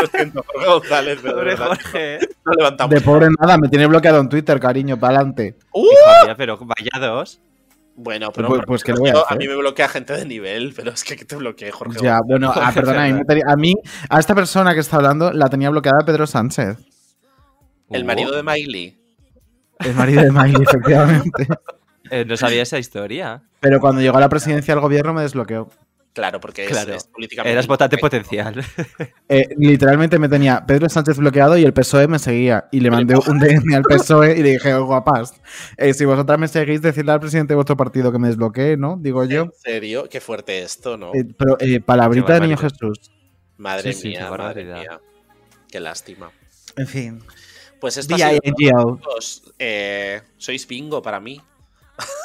lo 0.00 0.06
siento, 0.08 0.44
Jorge 0.46 0.66
González. 0.68 1.18
pero 1.22 1.34
de 1.36 1.40
Pobre 1.42 1.50
verdad, 1.54 1.66
Jorge. 1.68 2.18
No 2.44 2.52
levantamos. 2.52 2.94
De 2.94 3.00
pobre 3.00 3.28
nada, 3.40 3.58
me 3.58 3.68
tiene 3.68 3.86
bloqueado 3.86 4.20
en 4.20 4.28
Twitter, 4.28 4.58
cariño, 4.60 4.98
para 4.98 5.16
adelante. 5.16 5.56
¡Uh! 5.72 5.86
Pero 6.36 6.58
vaya 6.58 7.06
dos. 7.06 7.40
Bueno, 7.96 8.30
pero 8.32 8.48
Pues- 8.48 8.58
por 8.60 8.66
pues, 8.66 8.84
¿qué 8.84 8.92
ejemplo, 8.92 9.12
le 9.12 9.18
voy 9.18 9.22
a 9.28 9.34
mí 9.36 9.46
me 9.48 9.56
bloquea 9.56 9.88
gente 9.88 10.14
de 10.14 10.24
nivel, 10.24 10.72
pero 10.74 10.90
es 10.92 11.04
que 11.04 11.16
te 11.16 11.36
bloquee, 11.36 11.70
Jorge. 11.70 11.98
Ya, 12.02 12.20
bueno, 12.24 12.50
ah, 12.54 12.70
perdona, 12.74 13.04
a 13.04 13.08
mí, 13.08 13.22
a 13.46 13.56
mí, 13.56 13.74
a 14.08 14.18
esta 14.18 14.34
persona 14.34 14.72
que 14.72 14.80
está 14.80 14.96
hablando, 14.96 15.32
la 15.32 15.48
tenía 15.50 15.68
bloqueada 15.68 15.98
Pedro 16.06 16.26
Sánchez, 16.26 16.78
El 17.90 18.04
marido 18.06 18.34
de 18.34 18.42
Miley. 18.42 18.96
el 19.80 19.94
marido 19.94 20.22
de 20.22 20.30
Miley, 20.30 20.62
efectivamente. 20.62 21.46
eh, 22.10 22.24
no 22.24 22.36
sabía 22.38 22.62
esa 22.62 22.78
historia. 22.78 23.42
Pero 23.60 23.80
cuando 23.80 24.00
llegó 24.00 24.16
a 24.16 24.20
la 24.20 24.28
presidencia 24.30 24.72
del 24.74 24.80
gobierno 24.80 25.12
me 25.12 25.22
desbloqueó. 25.22 25.68
Claro, 26.20 26.38
porque 26.38 26.64
es, 26.64 26.70
Claro. 26.70 26.94
es 26.94 27.04
políticamente. 27.04 27.52
Eras 27.54 27.66
votante 27.66 27.96
potencial. 27.96 28.54
Eh, 29.32 29.46
literalmente 29.56 30.18
me 30.18 30.28
tenía 30.28 30.66
Pedro 30.66 30.88
Sánchez 30.88 31.16
bloqueado 31.18 31.56
y 31.56 31.62
el 31.64 31.72
PSOE 31.72 32.08
me 32.08 32.18
seguía. 32.18 32.68
Y 32.72 32.80
le 32.80 32.90
mandé 32.90 33.14
un 33.16 33.38
DM 33.38 33.74
al 33.76 33.82
PSOE 33.84 34.36
y 34.36 34.42
le 34.42 34.50
dije, 34.50 34.74
"Oh, 34.74 34.84
guapas, 34.86 35.40
eh, 35.76 35.94
si 35.94 36.04
vosotras 36.04 36.36
me 36.38 36.48
seguís, 36.48 36.82
decidle 36.82 37.12
al 37.12 37.20
presidente 37.20 37.52
de 37.52 37.54
vuestro 37.54 37.76
partido 37.76 38.10
que 38.12 38.18
me 38.18 38.26
desbloquee, 38.28 38.76
¿no? 38.76 38.98
Digo 39.00 39.24
yo. 39.24 39.42
¿En 39.44 39.52
serio? 39.52 40.08
Qué 40.10 40.20
fuerte 40.20 40.62
esto, 40.62 40.96
¿no? 40.96 41.12
Eh, 41.14 41.24
pero 41.38 41.56
eh, 41.60 41.80
palabrita 41.80 42.34
de 42.34 42.40
niño. 42.40 42.56
Jesús. 42.56 43.12
madre 43.56 43.92
sí, 43.92 44.08
mía, 44.08 44.18
qué 44.18 44.24
madre 44.24 44.64
barbaridad. 44.64 44.80
mía. 44.80 45.00
Qué 45.70 45.80
lástima. 45.80 46.30
En 46.76 46.86
fin. 46.88 47.22
Pues 47.80 47.96
esto 47.96 48.14
ha 48.16 48.18
sido. 48.18 49.00
Eh, 49.58 50.20
sois 50.36 50.66
bingo 50.66 51.00
para 51.00 51.20
mí. 51.20 51.40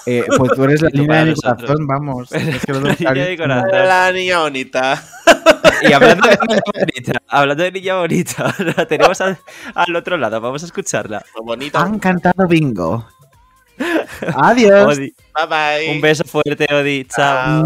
Eh, 0.08 0.24
pues 0.38 0.52
tú 0.54 0.64
eres 0.66 0.82
la 0.82 0.90
línea 0.94 1.26
de 1.26 1.32
mi 1.32 1.36
corazón, 1.36 1.88
vamos. 1.88 2.32
Es 2.32 2.66
que 2.66 2.74
lo 2.74 2.82
La 2.82 2.96
tengo 2.96 3.12
niña 3.14 3.26
de 3.26 3.36
clarísimo. 3.38 3.44
corazón. 3.48 3.88
La 3.88 4.12
niña 4.12 4.40
bonita. 4.40 5.04
Y 5.82 5.92
hablando 5.94 6.28
de 6.28 6.36
niña 6.38 6.60
bonita, 6.74 7.22
hablando 7.28 7.64
de 7.64 7.72
niña 7.72 7.96
bonita, 8.00 8.56
la 8.78 8.86
tenemos 8.86 9.22
al, 9.22 9.38
al 9.74 9.96
otro 9.96 10.18
lado. 10.18 10.40
Vamos 10.42 10.64
a 10.64 10.66
escucharla. 10.68 11.24
Muy 11.38 11.46
bonita. 11.46 11.82
Han 11.82 12.00
cantado 12.00 12.48
bingo. 12.48 13.08
Adiós. 14.38 14.98
Odi, 14.98 15.14
Bye 15.34 15.48
bye. 15.50 15.92
un 15.96 16.02
beso 16.02 16.24
fuerte, 16.24 16.66
Odi. 16.74 17.06
Chao. 17.14 17.64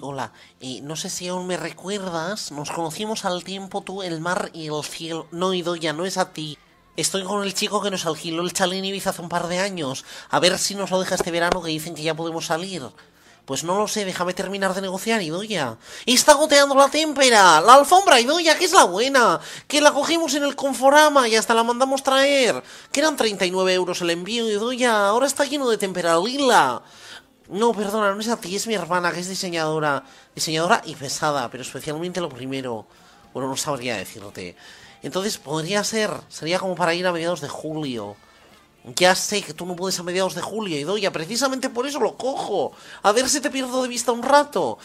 Hola. 0.00 0.32
No 0.82 0.96
sé 0.96 1.10
si 1.10 1.28
aún 1.28 1.46
me 1.46 1.56
recuerdas. 1.56 2.52
Nos 2.52 2.70
conocimos 2.70 3.24
al 3.24 3.42
tiempo 3.42 3.82
tú, 3.82 4.02
el 4.02 4.20
mar 4.20 4.50
y 4.52 4.68
el 4.68 4.84
cielo. 4.84 5.26
No, 5.32 5.52
ya 5.54 5.92
no 5.92 6.04
es 6.04 6.18
a 6.18 6.32
ti. 6.32 6.58
Estoy 6.96 7.24
con 7.24 7.42
el 7.42 7.54
chico 7.54 7.80
que 7.82 7.90
nos 7.90 8.06
alquiló 8.06 8.42
el 8.42 8.52
chalet 8.52 8.78
en 8.78 8.84
Ibiza 8.84 9.10
hace 9.10 9.22
un 9.22 9.28
par 9.28 9.48
de 9.48 9.58
años. 9.58 10.04
A 10.30 10.40
ver 10.40 10.58
si 10.58 10.74
nos 10.74 10.90
lo 10.90 11.00
deja 11.00 11.14
este 11.14 11.30
verano 11.30 11.62
que 11.62 11.70
dicen 11.70 11.94
que 11.94 12.02
ya 12.02 12.14
podemos 12.14 12.46
salir. 12.46 12.82
Pues 13.44 13.64
no 13.64 13.78
lo 13.78 13.88
sé, 13.88 14.04
déjame 14.04 14.34
terminar 14.34 14.74
de 14.74 14.82
negociar, 14.82 15.22
Idoya. 15.22 15.78
Está 16.04 16.34
goteando 16.34 16.74
la 16.74 16.90
témpera, 16.90 17.62
la 17.62 17.74
alfombra, 17.74 18.20
Idoya, 18.20 18.58
que 18.58 18.66
es 18.66 18.72
la 18.72 18.84
buena. 18.84 19.40
Que 19.66 19.80
la 19.80 19.92
cogimos 19.92 20.34
en 20.34 20.44
el 20.44 20.54
Conforama 20.54 21.28
y 21.28 21.34
hasta 21.34 21.54
la 21.54 21.64
mandamos 21.64 22.02
traer. 22.02 22.62
Que 22.92 23.00
eran 23.00 23.16
39 23.16 23.72
euros 23.72 24.02
el 24.02 24.10
envío, 24.10 24.48
Idoya. 24.48 25.08
Ahora 25.08 25.26
está 25.26 25.44
lleno 25.44 25.70
de 25.70 25.78
témpera 25.78 26.18
lila. 26.18 26.82
No, 27.48 27.72
perdona, 27.72 28.14
no 28.14 28.20
es 28.20 28.28
a 28.28 28.36
ti, 28.36 28.54
es 28.56 28.66
mi 28.66 28.74
hermana, 28.74 29.10
que 29.10 29.20
es 29.20 29.28
diseñadora. 29.28 30.04
Diseñadora 30.34 30.82
y 30.84 30.94
pesada, 30.94 31.50
pero 31.50 31.62
especialmente 31.62 32.20
lo 32.20 32.28
primero. 32.28 32.86
Bueno, 33.32 33.48
no 33.48 33.56
sabría 33.56 33.96
decirte. 33.96 34.54
Entonces 35.02 35.38
podría 35.38 35.82
ser, 35.84 36.10
sería 36.28 36.58
como 36.58 36.74
para 36.74 36.94
ir 36.94 37.06
a 37.06 37.12
mediados 37.12 37.40
de 37.40 37.48
julio. 37.48 38.16
Ya 38.96 39.14
sé 39.14 39.42
que 39.42 39.54
tú 39.54 39.64
no 39.64 39.76
puedes 39.76 39.98
a 39.98 40.02
mediados 40.02 40.34
de 40.34 40.42
julio, 40.42 40.78
Idoya, 40.78 41.10
precisamente 41.10 41.70
por 41.70 41.86
eso 41.86 42.00
lo 42.00 42.16
cojo. 42.16 42.72
A 43.02 43.12
ver 43.12 43.28
si 43.28 43.40
te 43.40 43.50
pierdo 43.50 43.82
de 43.82 43.88
vista 43.88 44.12
un 44.12 44.22
rato. 44.22 44.78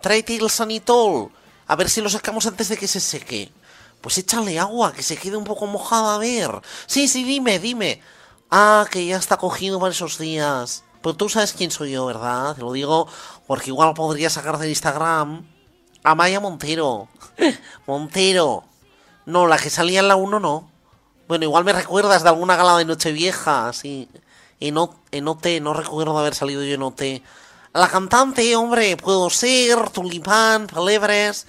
Tráete 0.00 0.36
el 0.36 0.50
sanitol. 0.50 1.30
A 1.68 1.76
ver 1.76 1.88
si 1.88 2.00
lo 2.00 2.10
sacamos 2.10 2.46
antes 2.46 2.68
de 2.68 2.76
que 2.76 2.88
se 2.88 3.00
seque. 3.00 3.52
Pues 4.00 4.18
échale 4.18 4.58
agua, 4.58 4.92
que 4.92 5.02
se 5.02 5.16
quede 5.16 5.36
un 5.36 5.44
poco 5.44 5.66
mojada, 5.66 6.16
a 6.16 6.18
ver. 6.18 6.50
Sí, 6.86 7.06
sí, 7.06 7.22
dime, 7.22 7.60
dime. 7.60 8.00
Ah, 8.50 8.86
que 8.90 9.06
ya 9.06 9.16
está 9.16 9.36
cogido 9.36 9.78
para 9.78 9.92
esos 9.92 10.18
días. 10.18 10.82
Pero 11.02 11.14
tú 11.16 11.28
sabes 11.28 11.52
quién 11.52 11.70
soy 11.70 11.92
yo, 11.92 12.06
¿verdad? 12.06 12.54
Te 12.54 12.60
lo 12.62 12.72
digo 12.72 13.08
porque 13.46 13.70
igual 13.70 13.92
podría 13.94 14.30
sacar 14.30 14.58
del 14.58 14.70
Instagram 14.70 15.44
a 16.04 16.14
Maya 16.14 16.40
Montero. 16.40 17.08
Montero. 17.86 18.64
No, 19.26 19.46
la 19.46 19.58
que 19.58 19.70
salía 19.70 20.00
en 20.00 20.08
la 20.08 20.16
1 20.16 20.40
no. 20.40 20.70
Bueno, 21.28 21.44
igual 21.44 21.64
me 21.64 21.72
recuerdas 21.72 22.22
de 22.22 22.28
alguna 22.28 22.56
gala 22.56 22.76
de 22.78 22.84
Nochevieja, 22.84 23.72
sí. 23.72 24.08
En, 24.60 24.78
O- 24.78 24.94
en 25.10 25.26
OT, 25.28 25.46
no 25.60 25.74
recuerdo 25.74 26.16
haber 26.18 26.34
salido 26.34 26.62
yo 26.62 26.74
en 26.74 26.82
OT. 26.82 27.02
La 27.72 27.88
cantante, 27.88 28.54
hombre, 28.54 28.96
puedo 28.96 29.30
ser, 29.30 29.90
Tulipán, 29.90 30.66
Pelebres. 30.66 31.46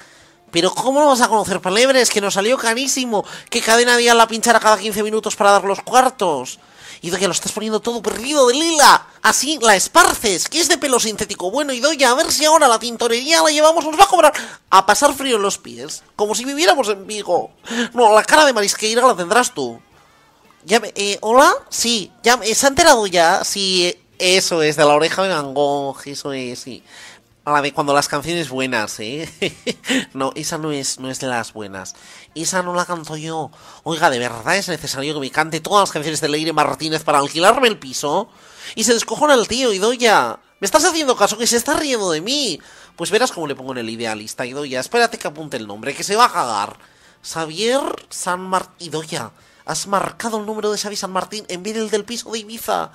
Pero 0.51 0.71
¿cómo 0.73 0.99
no 0.99 1.07
vas 1.07 1.21
a 1.21 1.27
conocer 1.27 1.59
Pelebres? 1.59 2.09
Que 2.09 2.21
nos 2.21 2.35
salió 2.35 2.57
carísimo. 2.57 3.25
Que 3.49 3.59
cadena 3.61 3.97
día 3.97 4.13
la 4.13 4.27
pinchara 4.27 4.59
cada 4.59 4.77
15 4.77 5.03
minutos 5.03 5.35
para 5.35 5.51
dar 5.51 5.63
los 5.63 5.81
cuartos. 5.81 6.59
Y 7.03 7.11
que 7.11 7.27
lo 7.27 7.33
estás 7.33 7.51
poniendo 7.51 7.81
todo 7.81 8.01
perdido 8.01 8.47
de 8.47 8.53
lila. 8.53 9.05
Así 9.21 9.59
la 9.61 9.75
esparces, 9.75 10.47
que 10.47 10.59
es 10.61 10.69
de 10.69 10.77
pelo 10.77 10.99
sintético. 11.01 11.51
Bueno, 11.51 11.73
y 11.73 11.81
doy 11.81 12.01
a 12.03 12.13
ver 12.13 12.31
si 12.31 12.45
ahora 12.45 12.67
la 12.69 12.79
tintorería 12.79 13.43
la 13.43 13.51
llevamos, 13.51 13.83
nos 13.85 13.99
va 13.99 14.05
a 14.05 14.07
cobrar 14.07 14.33
a 14.69 14.85
pasar 14.85 15.13
frío 15.13 15.35
en 15.35 15.41
los 15.41 15.57
pies. 15.57 16.01
Como 16.15 16.33
si 16.33 16.45
viviéramos 16.45 16.87
en 16.87 17.05
Vigo. 17.05 17.51
No, 17.93 18.15
la 18.15 18.23
cara 18.23 18.45
de 18.45 18.53
Marisqueira 18.53 19.05
la 19.05 19.15
tendrás 19.17 19.53
tú. 19.53 19.79
Ya 20.63 20.79
me- 20.79 20.93
eh, 20.95 21.17
¿Hola? 21.19 21.53
Sí, 21.69 22.09
ya 22.23 22.37
me- 22.37 22.55
¿se 22.55 22.65
ha 22.65 22.69
enterado 22.69 23.05
ya? 23.05 23.43
Sí, 23.43 23.83
eh, 23.85 23.99
eso 24.17 24.61
es, 24.63 24.77
de 24.77 24.85
la 24.85 24.93
oreja 24.93 25.23
de 25.23 25.29
Van 25.29 25.53
eso 26.05 26.31
es, 26.31 26.59
sí. 26.59 26.81
La 27.45 27.61
de 27.61 27.73
cuando 27.73 27.93
las 27.93 28.07
canciones 28.07 28.47
buenas, 28.47 29.01
¿eh? 29.01 29.29
no, 30.13 30.31
esa 30.35 30.57
no 30.57 30.71
es, 30.71 30.99
no 30.99 31.09
es 31.09 31.21
las 31.21 31.51
buenas. 31.51 31.93
Esa 32.35 32.63
no 32.63 32.73
la 32.73 32.85
canto 32.85 33.17
yo. 33.17 33.51
Oiga, 33.83 34.09
¿de 34.09 34.17
verdad 34.17 34.55
es 34.55 34.69
necesario 34.69 35.13
que 35.13 35.19
me 35.19 35.29
cante 35.29 35.59
todas 35.59 35.81
las 35.81 35.91
canciones 35.91 36.21
de 36.21 36.29
Leire 36.29 36.53
Martínez 36.53 37.03
para 37.03 37.19
alquilarme 37.19 37.67
el 37.67 37.77
piso? 37.77 38.29
Y 38.75 38.85
se 38.85 38.93
descojona 38.93 39.33
el 39.33 39.49
tío, 39.49 39.73
Idoya. 39.73 40.39
¿Me 40.61 40.65
estás 40.65 40.85
haciendo 40.85 41.17
caso 41.17 41.37
que 41.37 41.45
se 41.45 41.57
está 41.57 41.73
riendo 41.73 42.09
de 42.11 42.21
mí? 42.21 42.61
Pues 42.95 43.11
verás 43.11 43.33
cómo 43.33 43.45
le 43.45 43.55
pongo 43.55 43.73
en 43.73 43.79
el 43.79 43.89
idealista, 43.89 44.45
Idoya. 44.45 44.79
Espérate 44.79 45.17
que 45.17 45.27
apunte 45.27 45.57
el 45.57 45.67
nombre, 45.67 45.93
que 45.93 46.05
se 46.05 46.15
va 46.15 46.25
a 46.25 46.31
cagar. 46.31 46.77
Xavier 47.23 47.81
San 48.09 48.39
Martín. 48.39 48.87
Idoya, 48.87 49.31
has 49.65 49.87
marcado 49.87 50.39
el 50.39 50.45
número 50.45 50.71
de 50.71 50.77
Xavi 50.77 50.95
San 50.95 51.11
Martín 51.11 51.45
en 51.49 51.61
vez 51.61 51.73
del 51.73 51.89
del 51.89 52.05
piso 52.05 52.31
de 52.31 52.39
Ibiza. 52.39 52.91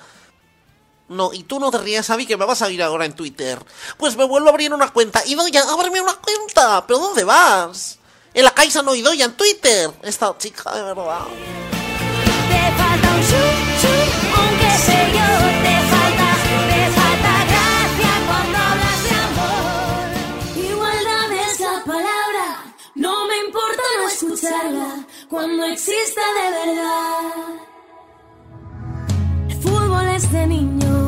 No, 1.09 1.33
y 1.33 1.43
tú 1.43 1.59
no 1.59 1.71
te 1.71 1.79
rías, 1.79 2.07
Xavi, 2.07 2.25
que 2.25 2.37
me 2.37 2.45
vas 2.45 2.61
a 2.61 2.69
ir 2.69 2.81
ahora 2.83 3.05
en 3.05 3.13
Twitter. 3.13 3.59
Pues 3.97 4.15
me 4.15 4.23
vuelvo 4.25 4.47
a 4.47 4.51
abrir 4.51 4.73
una 4.73 4.89
cuenta. 4.93 5.25
Idoya, 5.25 5.63
ábreme 5.69 5.99
una 6.01 6.13
cuenta. 6.15 6.85
¿Pero 6.85 6.99
dónde 6.99 7.23
vas? 7.23 7.97
En 8.33 8.43
la 8.43 8.51
Caixa 8.51 8.83
no, 8.83 8.93
Idoya, 8.93 9.25
en 9.25 9.33
Twitter. 9.33 9.91
Esta 10.03 10.37
chica, 10.37 10.71
de 10.73 10.83
verdad. 10.83 11.25
Te 12.49 12.71
falta 12.77 13.09
un 13.09 13.21
chu, 13.21 13.43
chu, 13.81 13.93
aunque 14.37 14.71
sé 14.85 14.97
yo. 15.13 15.27
Te 15.65 15.75
falta, 15.91 16.29
te 16.69 16.81
falta 16.97 17.33
gracia 17.49 18.13
cuando 18.27 18.57
hablas 18.57 18.99
de 19.03 19.13
amor. 19.27 20.07
Igualdad 20.71 21.29
es 21.49 21.59
la 21.59 21.83
palabra, 21.85 22.47
no 22.95 23.27
me 23.27 23.37
importa 23.45 23.83
no 23.97 24.07
escucharla 24.07 24.91
cuando 25.29 25.65
exista 25.65 26.21
de 26.39 26.47
verdad. 26.51 27.69
El 29.49 29.57
fútbol 29.61 30.07
es 30.15 30.31
de 30.31 30.47
niños, 30.47 30.85
¿a 30.85 30.89
quién 30.89 30.98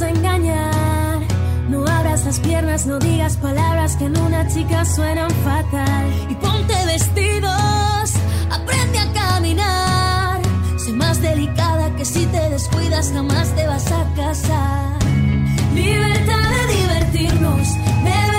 a 0.00 0.08
engañar? 0.08 1.20
No 1.68 1.86
abras 1.86 2.24
las 2.24 2.40
piernas, 2.40 2.86
no 2.86 2.98
digas 2.98 3.36
palabras 3.36 3.96
que 3.96 4.06
en 4.06 4.18
una 4.18 4.48
chica 4.48 4.84
suenan 4.84 5.30
fatal. 5.44 6.06
Y 6.30 6.34
ponte 6.36 6.74
vestidos, 6.86 8.12
aprende 8.50 8.98
a 8.98 9.12
caminar. 9.12 10.40
Sé 10.78 10.92
más 10.92 11.20
delicada 11.20 11.94
que 11.96 12.04
si 12.04 12.24
te 12.26 12.48
descuidas 12.48 13.12
jamás 13.12 13.54
te 13.54 13.66
vas 13.66 13.90
a 13.92 14.06
casar. 14.14 14.98
Libertad 15.74 16.48
de 16.56 16.74
divertirnos, 16.74 17.74
de 18.04 18.31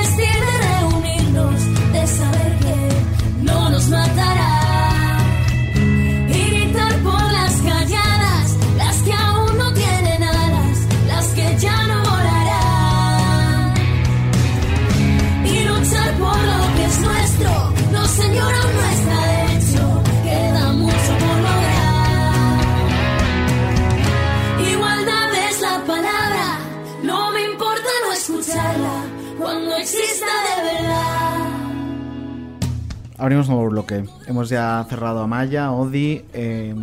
Abrimos 33.24 33.48
nuevo 33.48 33.70
bloque. 33.70 34.04
Hemos 34.28 34.50
ya 34.50 34.86
cerrado 34.90 35.22
a 35.22 35.28
Maya, 35.28 35.72
Odi. 35.72 36.26
eh, 36.34 36.76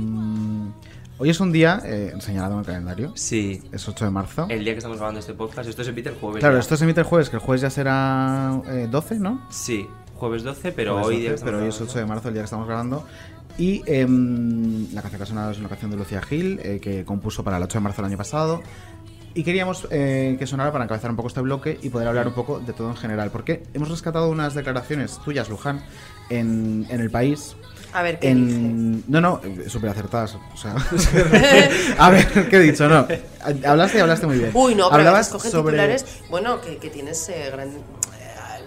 hoy 1.18 1.28
es 1.28 1.38
un 1.38 1.52
día 1.52 1.82
eh, 1.84 2.14
señalado 2.20 2.54
en 2.54 2.60
el 2.60 2.64
calendario. 2.64 3.12
Sí. 3.14 3.62
Es 3.70 3.86
8 3.86 4.06
de 4.06 4.10
marzo. 4.10 4.46
El 4.48 4.64
día 4.64 4.72
que 4.72 4.78
estamos 4.78 4.96
grabando 4.96 5.20
este 5.20 5.34
podcast, 5.34 5.68
esto 5.68 5.84
se 5.84 5.90
emite 5.90 6.08
el 6.08 6.14
jueves. 6.14 6.40
Claro, 6.40 6.54
ya. 6.54 6.60
esto 6.60 6.78
se 6.78 6.84
emite 6.84 7.00
el 7.00 7.06
jueves, 7.06 7.28
que 7.28 7.36
el 7.36 7.42
jueves 7.42 7.60
ya 7.60 7.68
será 7.68 8.58
eh, 8.68 8.88
12, 8.90 9.16
¿no? 9.18 9.46
Sí, 9.50 9.86
jueves 10.14 10.42
12, 10.42 10.72
pero 10.72 10.92
Jueves 10.94 11.08
hoy 11.08 11.14
12, 11.16 11.20
día 11.20 11.34
que 11.36 11.44
pero 11.44 11.58
hoy 11.58 11.68
es 11.68 11.74
grabando- 11.74 11.90
8 11.92 11.98
de 11.98 12.06
marzo, 12.06 12.28
el 12.28 12.34
día 12.34 12.42
que 12.42 12.44
estamos 12.46 12.66
grabando. 12.66 13.06
Y 13.58 13.82
em, 13.84 14.86
la 14.94 15.02
canción 15.02 15.18
que 15.18 15.24
ha 15.24 15.26
sonado 15.26 15.50
es 15.50 15.58
una 15.58 15.68
canción 15.68 15.90
de 15.90 15.98
Lucía 15.98 16.22
Gil, 16.22 16.58
eh, 16.62 16.80
que 16.80 17.04
compuso 17.04 17.44
para 17.44 17.58
el 17.58 17.64
8 17.64 17.76
de 17.76 17.82
marzo 17.82 18.00
del 18.00 18.06
año 18.12 18.16
pasado. 18.16 18.62
Y 19.34 19.44
queríamos 19.44 19.86
eh, 19.90 20.36
que 20.38 20.46
sonara 20.46 20.72
para 20.72 20.84
encabezar 20.84 21.10
un 21.10 21.16
poco 21.16 21.28
este 21.28 21.42
bloque 21.42 21.78
y 21.82 21.90
poder 21.90 22.08
hablar 22.08 22.26
un 22.28 22.32
poco 22.34 22.60
de 22.60 22.72
todo 22.72 22.88
en 22.88 22.96
general. 22.96 23.30
Porque 23.30 23.62
hemos 23.74 23.90
rescatado 23.90 24.30
unas 24.30 24.54
declaraciones 24.54 25.18
tuyas, 25.22 25.48
Luján, 25.50 25.82
en, 26.30 26.86
en 26.88 27.00
el 27.00 27.10
país. 27.10 27.56
A 27.92 28.02
ver, 28.02 28.20
¿qué 28.20 28.28
en... 28.30 29.02
No, 29.08 29.20
no, 29.20 29.40
súper 29.68 29.90
acertadas. 29.90 30.36
O 30.54 30.56
sea, 30.56 30.76
a 31.98 32.10
ver, 32.10 32.48
¿qué 32.48 32.56
he 32.56 32.60
dicho? 32.60 32.88
No. 32.88 33.06
Hablaste 33.66 33.98
y 33.98 34.00
hablaste 34.00 34.26
muy 34.26 34.38
bien. 34.38 34.52
Uy, 34.54 34.74
no, 34.76 34.88
pero 34.90 35.00
Hablabas 35.00 35.28
sobre... 35.28 35.50
titulares. 35.50 36.06
Bueno, 36.30 36.60
que, 36.60 36.76
que 36.78 36.88
tienes 36.88 37.28
eh, 37.30 37.50
gran. 37.50 37.68
eh, 37.70 37.82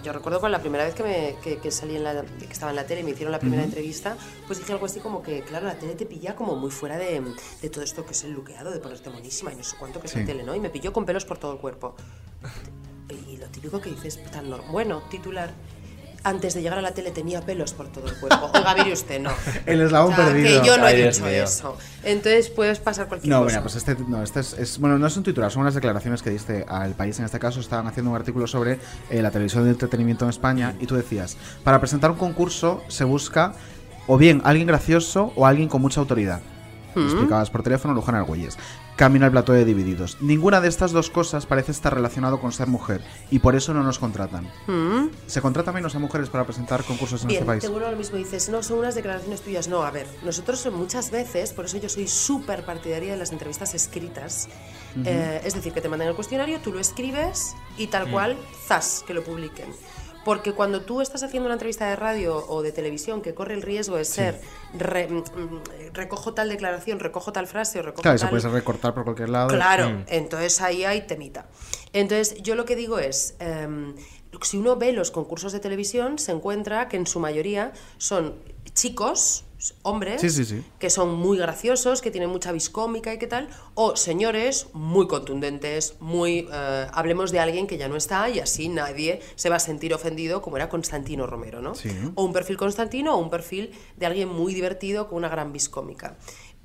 Yo 0.04 0.12
recuerdo 0.12 0.40
con 0.40 0.52
la 0.52 0.60
primera 0.60 0.84
vez 0.84 0.94
que, 0.94 1.02
me, 1.02 1.36
que, 1.42 1.56
que 1.56 1.70
salí 1.70 1.96
en 1.96 2.04
la, 2.04 2.22
que 2.22 2.52
estaba 2.52 2.68
en 2.70 2.76
la 2.76 2.84
tele 2.84 3.00
y 3.00 3.04
me 3.04 3.12
hicieron 3.12 3.32
la 3.32 3.38
primera 3.38 3.62
entrevista, 3.64 4.14
pues 4.46 4.58
dije 4.58 4.72
algo 4.74 4.84
así 4.84 5.00
como 5.00 5.22
que, 5.22 5.40
claro, 5.40 5.66
la 5.68 5.74
tele 5.78 5.94
te 5.94 6.04
pilla 6.04 6.36
como 6.36 6.54
muy 6.56 6.70
fuera 6.70 6.98
de, 6.98 7.22
de 7.62 7.70
todo 7.70 7.82
esto 7.82 8.04
que 8.04 8.12
es 8.12 8.24
el 8.24 8.32
luqueado, 8.32 8.72
de 8.72 8.78
ponerte 8.78 9.08
monísima 9.08 9.54
y 9.54 9.56
no 9.56 9.64
sé 9.64 9.74
cuánto 9.78 10.00
que 10.00 10.06
es 10.06 10.12
Sí. 10.12 10.18
la 10.20 10.26
tele, 10.26 10.42
¿no? 10.44 10.54
Y 10.54 10.60
me 10.60 10.68
pilló 10.68 10.92
con 10.92 11.06
pelos 11.06 11.24
por 11.24 11.38
todo 11.38 11.54
el 11.54 11.58
cuerpo. 11.60 11.94
Y 13.26 13.38
lo 13.38 13.46
típico 13.46 13.80
que 13.80 13.88
dices, 13.88 14.22
tan 14.30 14.50
normal. 14.50 14.68
Bueno, 14.70 15.02
titular. 15.10 15.50
Antes 16.24 16.54
de 16.54 16.62
llegar 16.62 16.78
a 16.78 16.82
la 16.82 16.92
tele 16.92 17.10
tenía 17.10 17.42
pelos 17.42 17.74
por 17.74 17.88
todo 17.88 18.06
el 18.06 18.14
cuerpo. 18.14 18.50
Oiga, 18.54 18.74
mire 18.74 18.92
usted, 18.94 19.20
no. 19.20 19.30
El 19.66 19.82
eslabón 19.82 20.14
O 20.14 20.16
sea, 20.16 20.24
perdido. 20.26 20.62
Que 20.62 20.66
yo 20.66 20.78
no 20.78 20.86
Ay, 20.86 21.00
he 21.02 21.08
dicho 21.08 21.26
eso. 21.28 21.76
Entonces 22.02 22.48
puedes 22.48 22.78
pasar 22.78 23.08
cualquier 23.08 23.30
No, 23.30 23.42
cosa. 23.42 23.50
mira, 23.50 23.62
pues 23.62 23.76
este, 23.76 23.94
no, 24.08 24.22
este 24.22 24.40
es, 24.40 24.54
es- 24.54 24.78
Bueno, 24.78 24.98
no 24.98 25.06
es 25.06 25.16
un 25.16 25.22
titular, 25.22 25.50
son 25.50 25.62
unas 25.62 25.74
declaraciones 25.74 26.22
que 26.22 26.30
diste 26.30 26.64
al 26.66 26.94
país. 26.94 27.18
En 27.18 27.26
este 27.26 27.38
caso, 27.38 27.60
estaban 27.60 27.86
haciendo 27.86 28.10
un 28.10 28.16
artículo 28.16 28.46
sobre 28.46 28.78
eh, 29.10 29.20
la 29.22 29.30
televisión 29.30 29.64
de 29.64 29.70
entretenimiento 29.70 30.24
en 30.24 30.30
España. 30.30 30.74
Y 30.80 30.86
tú 30.86 30.94
decías: 30.96 31.36
para 31.62 31.78
presentar 31.78 32.10
un 32.10 32.16
concurso 32.16 32.82
se 32.88 33.04
busca 33.04 33.52
o 34.06 34.16
bien 34.16 34.40
alguien 34.44 34.66
gracioso 34.66 35.32
o 35.36 35.46
alguien 35.46 35.68
con 35.68 35.82
mucha 35.82 36.00
autoridad. 36.00 36.40
Lo 36.94 37.02
Mm. 37.02 37.06
explicabas 37.06 37.50
por 37.50 37.62
teléfono, 37.62 37.92
Luján 37.92 38.14
Argüelles. 38.14 38.56
Camino 38.96 39.26
al 39.26 39.32
plató 39.32 39.52
de 39.52 39.64
Divididos. 39.64 40.18
Ninguna 40.20 40.60
de 40.60 40.68
estas 40.68 40.92
dos 40.92 41.10
cosas 41.10 41.46
parece 41.46 41.72
estar 41.72 41.92
relacionado 41.92 42.40
con 42.40 42.52
ser 42.52 42.68
mujer 42.68 43.02
y 43.30 43.40
por 43.40 43.56
eso 43.56 43.74
no 43.74 43.82
nos 43.82 43.98
contratan. 43.98 44.44
Mm. 44.66 45.08
¿Se 45.26 45.40
contrata 45.40 45.72
menos 45.72 45.94
a 45.94 45.98
mujeres 45.98 46.28
para 46.30 46.44
presentar 46.44 46.84
concursos 46.84 47.22
en 47.22 47.28
Bien, 47.28 47.40
este 47.42 47.46
país? 47.46 47.64
a 47.64 47.90
lo 47.90 47.96
mismo. 47.96 48.16
Dices, 48.16 48.48
no, 48.48 48.62
son 48.62 48.78
unas 48.78 48.94
declaraciones 48.94 49.40
tuyas. 49.40 49.68
No, 49.68 49.82
a 49.82 49.90
ver, 49.90 50.06
nosotros 50.24 50.66
muchas 50.72 51.10
veces, 51.10 51.52
por 51.52 51.64
eso 51.64 51.78
yo 51.78 51.88
soy 51.88 52.06
súper 52.06 52.64
partidaria 52.64 53.12
de 53.12 53.18
las 53.18 53.32
entrevistas 53.32 53.74
escritas. 53.74 54.48
Eh, 55.04 55.40
es 55.44 55.54
decir, 55.54 55.72
que 55.72 55.80
te 55.80 55.88
mandan 55.88 56.08
el 56.08 56.14
cuestionario, 56.14 56.60
tú 56.60 56.72
lo 56.72 56.78
escribes 56.78 57.54
y 57.76 57.88
tal 57.88 58.06
Mm. 58.08 58.12
cual, 58.12 58.36
zas, 58.68 59.02
que 59.06 59.12
lo 59.14 59.24
publiquen. 59.24 59.66
Porque 60.24 60.52
cuando 60.52 60.80
tú 60.82 61.00
estás 61.00 61.22
haciendo 61.22 61.46
una 61.46 61.54
entrevista 61.54 61.86
de 61.88 61.96
radio 61.96 62.36
o 62.48 62.62
de 62.62 62.72
televisión 62.72 63.20
que 63.20 63.34
corre 63.34 63.54
el 63.54 63.62
riesgo 63.62 63.96
de 63.96 64.04
ser 64.04 64.40
re- 64.72 65.06
mm, 65.08 65.18
mm, 65.18 65.62
recojo 65.92 66.32
tal 66.34 66.48
declaración, 66.48 66.98
recojo 66.98 67.32
tal 67.32 67.46
frase 67.46 67.78
o 67.80 67.82
recojo 67.82 68.02
Claro, 68.02 68.18
se 68.18 68.24
tal... 68.24 68.30
puede 68.30 68.48
recortar 68.48 68.94
por 68.94 69.04
cualquier 69.04 69.28
lado. 69.28 69.48
Claro, 69.48 69.90
Mm. 69.90 70.04
entonces 70.08 70.60
ahí 70.60 70.84
hay 70.84 71.02
temita. 71.02 71.46
Entonces, 71.92 72.42
yo 72.42 72.54
lo 72.54 72.64
que 72.64 72.74
digo 72.76 72.98
es, 72.98 73.34
em, 73.38 73.94
si 74.42 74.56
uno 74.56 74.76
ve 74.76 74.92
los 74.92 75.10
concursos 75.10 75.52
de 75.52 75.60
televisión, 75.60 76.18
se 76.18 76.32
encuentra 76.32 76.88
que 76.88 76.96
en 76.96 77.06
su 77.06 77.20
mayoría 77.20 77.72
son 77.98 78.34
chicos, 78.72 79.44
hombres, 79.82 80.20
Sí, 80.20 80.28
sí, 80.28 80.44
sí. 80.44 80.62
que 80.78 80.90
son 80.90 81.14
muy 81.14 81.38
graciosos, 81.38 82.02
que 82.02 82.10
tienen 82.10 82.28
mucha 82.28 82.52
viscómica 82.52 83.14
y 83.14 83.18
qué 83.18 83.26
tal, 83.26 83.48
o 83.74 83.96
señores 83.96 84.66
muy 84.74 85.06
contundentes, 85.06 85.94
muy... 86.00 86.46
eh, 86.52 86.86
hablemos 86.92 87.30
de 87.32 87.40
alguien 87.40 87.66
que 87.66 87.78
ya 87.78 87.88
no 87.88 87.96
está 87.96 88.28
y 88.28 88.40
así 88.40 88.68
nadie 88.68 89.20
se 89.36 89.48
va 89.48 89.56
a 89.56 89.60
sentir 89.60 89.94
ofendido 89.94 90.42
como 90.42 90.56
era 90.56 90.68
Constantino 90.68 91.26
Romero, 91.26 91.62
¿no? 91.62 91.72
O 92.14 92.24
un 92.24 92.32
perfil 92.32 92.56
Constantino 92.56 93.14
o 93.14 93.18
un 93.18 93.30
perfil 93.30 93.72
de 93.96 94.06
alguien 94.06 94.28
muy 94.28 94.52
divertido 94.52 95.08
con 95.08 95.18
una 95.18 95.28
gran 95.28 95.52
viscómica. 95.52 96.16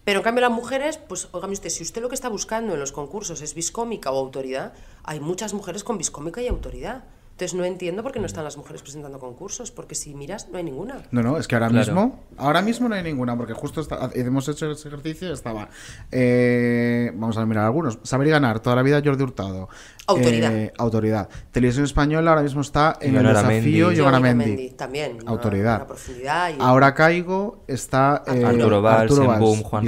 Pero 0.03 0.19
en 0.19 0.23
cambio 0.23 0.41
las 0.41 0.51
mujeres, 0.51 0.97
pues 0.97 1.27
óigame 1.33 1.53
usted, 1.53 1.69
si 1.69 1.83
usted 1.83 2.01
lo 2.01 2.09
que 2.09 2.15
está 2.15 2.29
buscando 2.29 2.73
en 2.73 2.79
los 2.79 2.91
concursos 2.91 3.41
es 3.41 3.53
viscómica 3.53 4.11
o 4.11 4.17
autoridad, 4.17 4.73
hay 5.03 5.19
muchas 5.19 5.53
mujeres 5.53 5.83
con 5.83 5.97
viscómica 5.97 6.41
y 6.41 6.47
autoridad. 6.47 7.03
Entonces 7.39 7.57
no 7.57 7.63
entiendo 7.63 8.03
por 8.03 8.11
qué 8.11 8.19
no 8.19 8.25
están 8.25 8.43
las 8.43 8.57
mujeres 8.57 8.81
presentando 8.81 9.17
concursos, 9.17 9.71
porque 9.71 9.95
si 9.95 10.13
miras 10.13 10.49
no 10.49 10.57
hay 10.57 10.63
ninguna. 10.65 10.97
No, 11.11 11.23
no, 11.23 11.37
es 11.37 11.47
que 11.47 11.55
ahora 11.55 11.69
Claro. 11.69 11.85
mismo, 11.85 12.19
ahora 12.35 12.61
mismo 12.61 12.89
no 12.89 12.95
hay 12.95 13.01
ninguna, 13.03 13.37
porque 13.37 13.53
justo 13.53 13.79
está- 13.79 14.09
hemos 14.13 14.49
hecho 14.49 14.69
ese 14.69 14.89
ejercicio, 14.89 15.31
estaba, 15.31 15.69
eh, 16.11 17.11
vamos 17.15 17.37
a 17.37 17.45
mirar 17.45 17.63
algunos, 17.63 17.97
saber 18.03 18.27
y 18.27 18.31
ganar, 18.31 18.59
toda 18.59 18.75
la 18.75 18.81
vida 18.81 19.01
Jordi 19.01 19.23
Hurtado. 19.23 19.69
Autoridad. 20.07 20.53
Eh, 20.53 20.73
autoridad. 20.77 21.29
Televisión 21.53 21.85
Española 21.85 22.31
ahora 22.31 22.43
mismo 22.43 22.59
está 22.59 22.97
en 22.99 23.15
el 23.15 23.25
desafío 23.25 23.93
Ioana 23.93 24.19
Mendy. 24.19 24.71
También, 24.71 25.19
Autoridad. 25.25 25.77
una 25.77 25.87
profundidad 25.87 26.49
y- 26.49 26.57
Ahora 26.59 26.93
caigo, 26.93 27.63
está 27.67 28.21
eh, 28.27 28.43
Arturo 28.43 28.81
Valls, 28.81 29.17
en 29.17 29.27
Valls, 29.27 29.39
Boom, 29.39 29.63
Juan. 29.63 29.87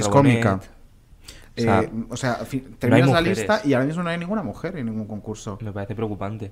O 1.54 1.60
sea, 1.62 1.90
o 2.08 2.16
sea, 2.16 2.38
no 2.40 2.76
terminas 2.78 3.10
la 3.10 3.20
lista 3.20 3.60
y 3.62 3.74
ahora 3.74 3.84
mismo 3.84 4.02
no 4.02 4.08
hay 4.08 4.16
ninguna 4.16 4.42
mujer 4.42 4.74
en 4.78 4.86
ningún 4.86 5.06
concurso. 5.06 5.58
Me 5.60 5.70
parece 5.70 5.94
preocupante. 5.94 6.50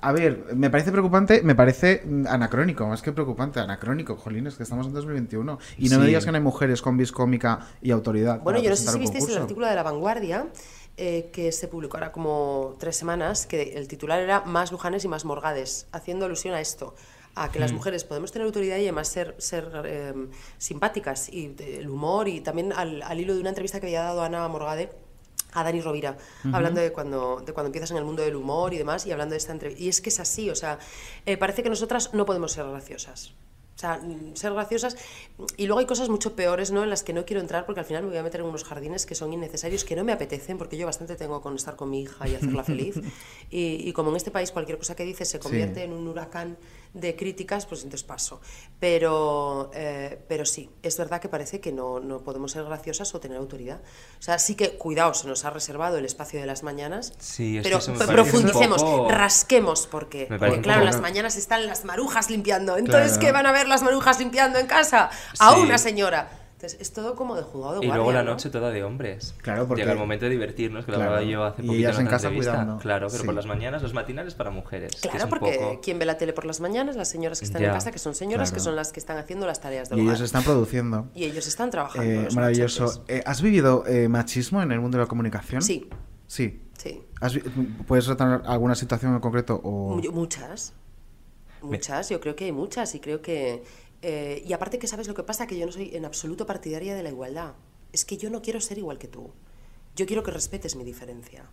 A 0.00 0.12
ver, 0.12 0.54
me 0.54 0.70
parece 0.70 0.92
preocupante, 0.92 1.42
me 1.42 1.54
parece 1.56 2.02
mm, 2.06 2.26
anacrónico, 2.28 2.86
más 2.86 3.02
que 3.02 3.10
preocupante, 3.12 3.58
anacrónico, 3.58 4.16
jolines, 4.16 4.54
que 4.54 4.62
estamos 4.62 4.86
en 4.86 4.92
2021. 4.92 5.58
Y 5.78 5.84
no 5.88 5.96
Sí. 5.96 5.98
me 5.98 6.06
digas 6.06 6.24
que 6.24 6.30
no 6.30 6.36
hay 6.36 6.42
mujeres 6.42 6.82
con 6.82 6.96
viscómica 6.96 7.60
y 7.82 7.90
autoridad. 7.90 8.40
Bueno, 8.42 8.60
yo 8.60 8.70
no 8.70 8.76
sé 8.76 8.86
si 8.92 8.98
visteis 8.98 9.28
el 9.28 9.38
artículo 9.38 9.66
de 9.66 9.74
La 9.74 9.82
Vanguardia, 9.82 10.46
eh, 10.96 11.30
que 11.32 11.50
se 11.52 11.66
publicó 11.68 11.96
ahora 11.96 12.12
como 12.12 12.76
tres 12.78 12.96
semanas, 12.96 13.46
que 13.46 13.74
el 13.76 13.88
titular 13.88 14.20
era 14.20 14.42
Más 14.44 14.70
Lujanes 14.70 15.04
y 15.04 15.08
más 15.08 15.24
Morgades, 15.24 15.86
haciendo 15.92 16.26
alusión 16.26 16.54
a 16.54 16.60
esto, 16.60 16.94
a 17.34 17.50
que 17.50 17.58
las 17.58 17.72
Mm. 17.72 17.76
mujeres 17.76 18.04
podemos 18.04 18.30
tener 18.32 18.46
autoridad 18.46 18.76
y 18.78 18.82
además 18.82 19.08
ser, 19.08 19.34
ser 19.38 19.68
eh, 19.84 20.14
simpáticas, 20.58 21.28
y 21.32 21.48
de- 21.48 21.78
el 21.78 21.88
humor, 21.88 22.28
y 22.28 22.40
también 22.40 22.72
al, 22.72 23.02
al 23.02 23.20
hilo 23.20 23.34
de 23.34 23.40
una 23.40 23.48
entrevista 23.50 23.80
que 23.80 23.86
había 23.86 24.02
dado 24.02 24.22
Ana 24.22 24.46
Morgade 24.48 24.90
a 25.52 25.64
Dani 25.64 25.80
Rovira, 25.80 26.16
hablando 26.52 26.80
de 26.80 26.92
cuando, 26.92 27.42
de 27.44 27.52
cuando 27.52 27.68
empiezas 27.68 27.90
en 27.92 27.96
el 27.96 28.04
mundo 28.04 28.22
del 28.22 28.36
humor 28.36 28.74
y 28.74 28.78
demás, 28.78 29.06
y 29.06 29.12
hablando 29.12 29.32
de 29.32 29.38
esta 29.38 29.52
entrevista. 29.52 29.82
Y 29.82 29.88
es 29.88 30.00
que 30.00 30.10
es 30.10 30.20
así, 30.20 30.50
o 30.50 30.54
sea, 30.54 30.78
eh, 31.26 31.36
parece 31.36 31.62
que 31.62 31.70
nosotras 31.70 32.12
no 32.14 32.26
podemos 32.26 32.52
ser 32.52 32.66
graciosas. 32.66 33.32
O 33.74 33.80
sea, 33.80 34.00
ser 34.34 34.52
graciosas. 34.54 34.96
Y 35.56 35.66
luego 35.66 35.78
hay 35.78 35.86
cosas 35.86 36.08
mucho 36.08 36.34
peores, 36.34 36.72
¿no? 36.72 36.82
En 36.82 36.90
las 36.90 37.04
que 37.04 37.12
no 37.12 37.24
quiero 37.24 37.40
entrar 37.40 37.64
porque 37.64 37.78
al 37.78 37.86
final 37.86 38.02
me 38.02 38.08
voy 38.08 38.18
a 38.18 38.24
meter 38.24 38.40
en 38.40 38.46
unos 38.48 38.64
jardines 38.64 39.06
que 39.06 39.14
son 39.14 39.32
innecesarios, 39.32 39.84
que 39.84 39.94
no 39.94 40.02
me 40.02 40.10
apetecen, 40.10 40.58
porque 40.58 40.76
yo 40.76 40.84
bastante 40.84 41.14
tengo 41.14 41.40
con 41.40 41.54
estar 41.54 41.76
con 41.76 41.88
mi 41.88 42.00
hija 42.02 42.26
y 42.26 42.34
hacerla 42.34 42.64
feliz. 42.64 42.96
Y, 43.50 43.88
y 43.88 43.92
como 43.92 44.10
en 44.10 44.16
este 44.16 44.30
país 44.32 44.50
cualquier 44.50 44.78
cosa 44.78 44.96
que 44.96 45.04
dices 45.04 45.28
se 45.30 45.38
convierte 45.38 45.76
Sí. 45.76 45.80
en 45.82 45.92
un 45.92 46.06
huracán 46.08 46.58
de 47.00 47.16
críticas, 47.16 47.66
pues 47.66 47.82
entonces 47.84 48.04
paso. 48.06 48.40
Pero, 48.80 49.70
eh, 49.74 50.18
pero 50.28 50.44
sí, 50.46 50.70
es 50.82 50.96
verdad 50.96 51.20
que 51.20 51.28
parece 51.28 51.60
que 51.60 51.72
no, 51.72 52.00
no 52.00 52.20
podemos 52.20 52.52
ser 52.52 52.64
graciosas 52.64 53.14
o 53.14 53.20
tener 53.20 53.36
autoridad. 53.38 53.80
O 54.18 54.22
sea, 54.22 54.38
sí 54.38 54.54
que, 54.54 54.78
cuidado, 54.78 55.12
se 55.14 55.26
nos 55.28 55.44
ha 55.44 55.50
reservado 55.50 55.98
el 55.98 56.04
espacio 56.04 56.40
de 56.40 56.46
las 56.46 56.62
mañanas. 56.62 57.12
Sí, 57.18 57.58
es 57.58 57.64
pero 57.64 57.78
profundicemos, 58.06 58.82
poco- 58.82 59.10
rasquemos, 59.10 59.86
porque, 59.86 60.26
porque 60.26 60.60
claro, 60.60 60.80
en 60.80 60.86
las 60.86 61.00
mañanas 61.00 61.36
están 61.36 61.66
las 61.66 61.84
marujas 61.84 62.30
limpiando. 62.30 62.76
Entonces, 62.76 63.12
Claro. 63.12 63.20
¿qué 63.20 63.32
van 63.32 63.46
a 63.46 63.52
ver 63.52 63.68
las 63.68 63.82
marujas 63.82 64.18
limpiando 64.18 64.58
en 64.58 64.66
casa? 64.66 65.10
A 65.38 65.54
Sí. 65.54 65.60
una 65.60 65.78
señora. 65.78 66.30
Entonces, 66.58 66.80
es 66.80 66.92
todo 66.92 67.14
como 67.14 67.36
de 67.36 67.42
jugado 67.42 67.78
de 67.78 67.86
Y 67.86 67.88
guardia. 67.88 67.94
luego 67.94 68.12
la 68.12 68.24
¿no? 68.24 68.32
noche 68.32 68.50
toda 68.50 68.70
de 68.72 68.82
hombres. 68.82 69.32
Claro, 69.42 69.68
porque- 69.68 69.82
Llega 69.82 69.92
el 69.92 69.98
momento 69.98 70.24
de 70.24 70.32
divertirnos, 70.32 70.84
que 70.84 70.90
lo 70.90 70.96
Claro. 70.98 71.12
hablaba 71.12 71.30
yo 71.30 71.44
hace 71.44 71.62
Y 71.62 71.66
poquito 71.66 71.78
ellas 71.86 71.94
en 71.94 72.06
en 72.06 72.10
casa 72.10 72.26
entrevista. 72.26 72.52
cuidando. 72.52 72.78
Claro, 72.78 73.06
pero 73.08 73.20
Sí. 73.20 73.26
por 73.26 73.34
las 73.36 73.46
mañanas, 73.46 73.80
los 73.80 73.94
matinales 73.94 74.34
para 74.34 74.50
mujeres. 74.50 74.96
Claro, 75.00 75.22
un 75.24 75.30
porque 75.30 75.52
poco- 75.56 75.80
¿quién 75.80 76.00
ve 76.00 76.04
la 76.04 76.18
tele 76.18 76.32
por 76.32 76.44
las 76.46 76.58
mañanas? 76.60 76.96
Las 76.96 77.08
señoras 77.08 77.38
que 77.38 77.44
están 77.44 77.62
Ya. 77.62 77.68
en 77.68 77.74
casa, 77.74 77.92
que 77.92 78.00
son 78.00 78.16
señoras, 78.16 78.50
que 78.50 78.58
son 78.58 78.74
las 78.74 78.90
que 78.92 78.98
están 78.98 79.18
haciendo 79.18 79.46
las 79.46 79.60
tareas 79.60 79.88
del 79.88 80.00
Y 80.00 80.02
hogar. 80.02 80.16
ellos 80.16 80.24
están 80.26 80.42
produciendo. 80.42 81.06
Y 81.14 81.26
ellos 81.26 81.46
están 81.46 81.70
trabajando. 81.70 82.10
Eh, 82.10 82.24
los 82.24 82.34
maravilloso. 82.34 83.04
Eh, 83.06 83.22
¿Has 83.24 83.40
vivido 83.40 83.84
eh, 83.86 84.08
machismo 84.08 84.60
en 84.60 84.72
el 84.72 84.80
mundo 84.80 84.98
de 84.98 85.04
la 85.04 85.08
comunicación? 85.08 85.62
Sí. 85.62 85.88
Sí. 86.26 86.60
Sí. 86.76 87.00
¿Has 87.20 87.34
vi- 87.34 87.40
¿Puedes 87.86 88.04
tratar 88.06 88.42
alguna 88.46 88.74
situación 88.74 89.14
en 89.14 89.20
concreto? 89.20 89.60
O... 89.62 89.94
Mu- 89.94 90.10
Muchas. 90.12 90.72
Muchas, 91.62 92.08
yo 92.08 92.20
creo 92.20 92.34
que 92.36 92.46
hay 92.46 92.52
muchas 92.52 92.94
y 92.94 93.00
creo 93.00 93.20
que... 93.22 93.62
eh, 94.02 94.42
y 94.46 94.52
aparte 94.52 94.78
que 94.78 94.86
sabes 94.86 95.08
lo 95.08 95.14
que 95.14 95.22
pasa, 95.22 95.46
que 95.46 95.58
yo 95.58 95.66
no 95.66 95.72
soy 95.72 95.94
en 95.94 96.04
absoluto 96.04 96.46
partidaria 96.46 96.94
de 96.94 97.02
la 97.02 97.08
igualdad. 97.10 97.54
Es 97.92 98.04
que 98.04 98.16
yo 98.16 98.30
no 98.30 98.42
quiero 98.42 98.60
ser 98.60 98.78
igual 98.78 98.98
que 98.98 99.08
tú. 99.08 99.30
Yo 99.96 100.06
quiero 100.06 100.22
que 100.22 100.30
respetes 100.30 100.76
mi 100.76 100.84
diferencia. 100.84 101.48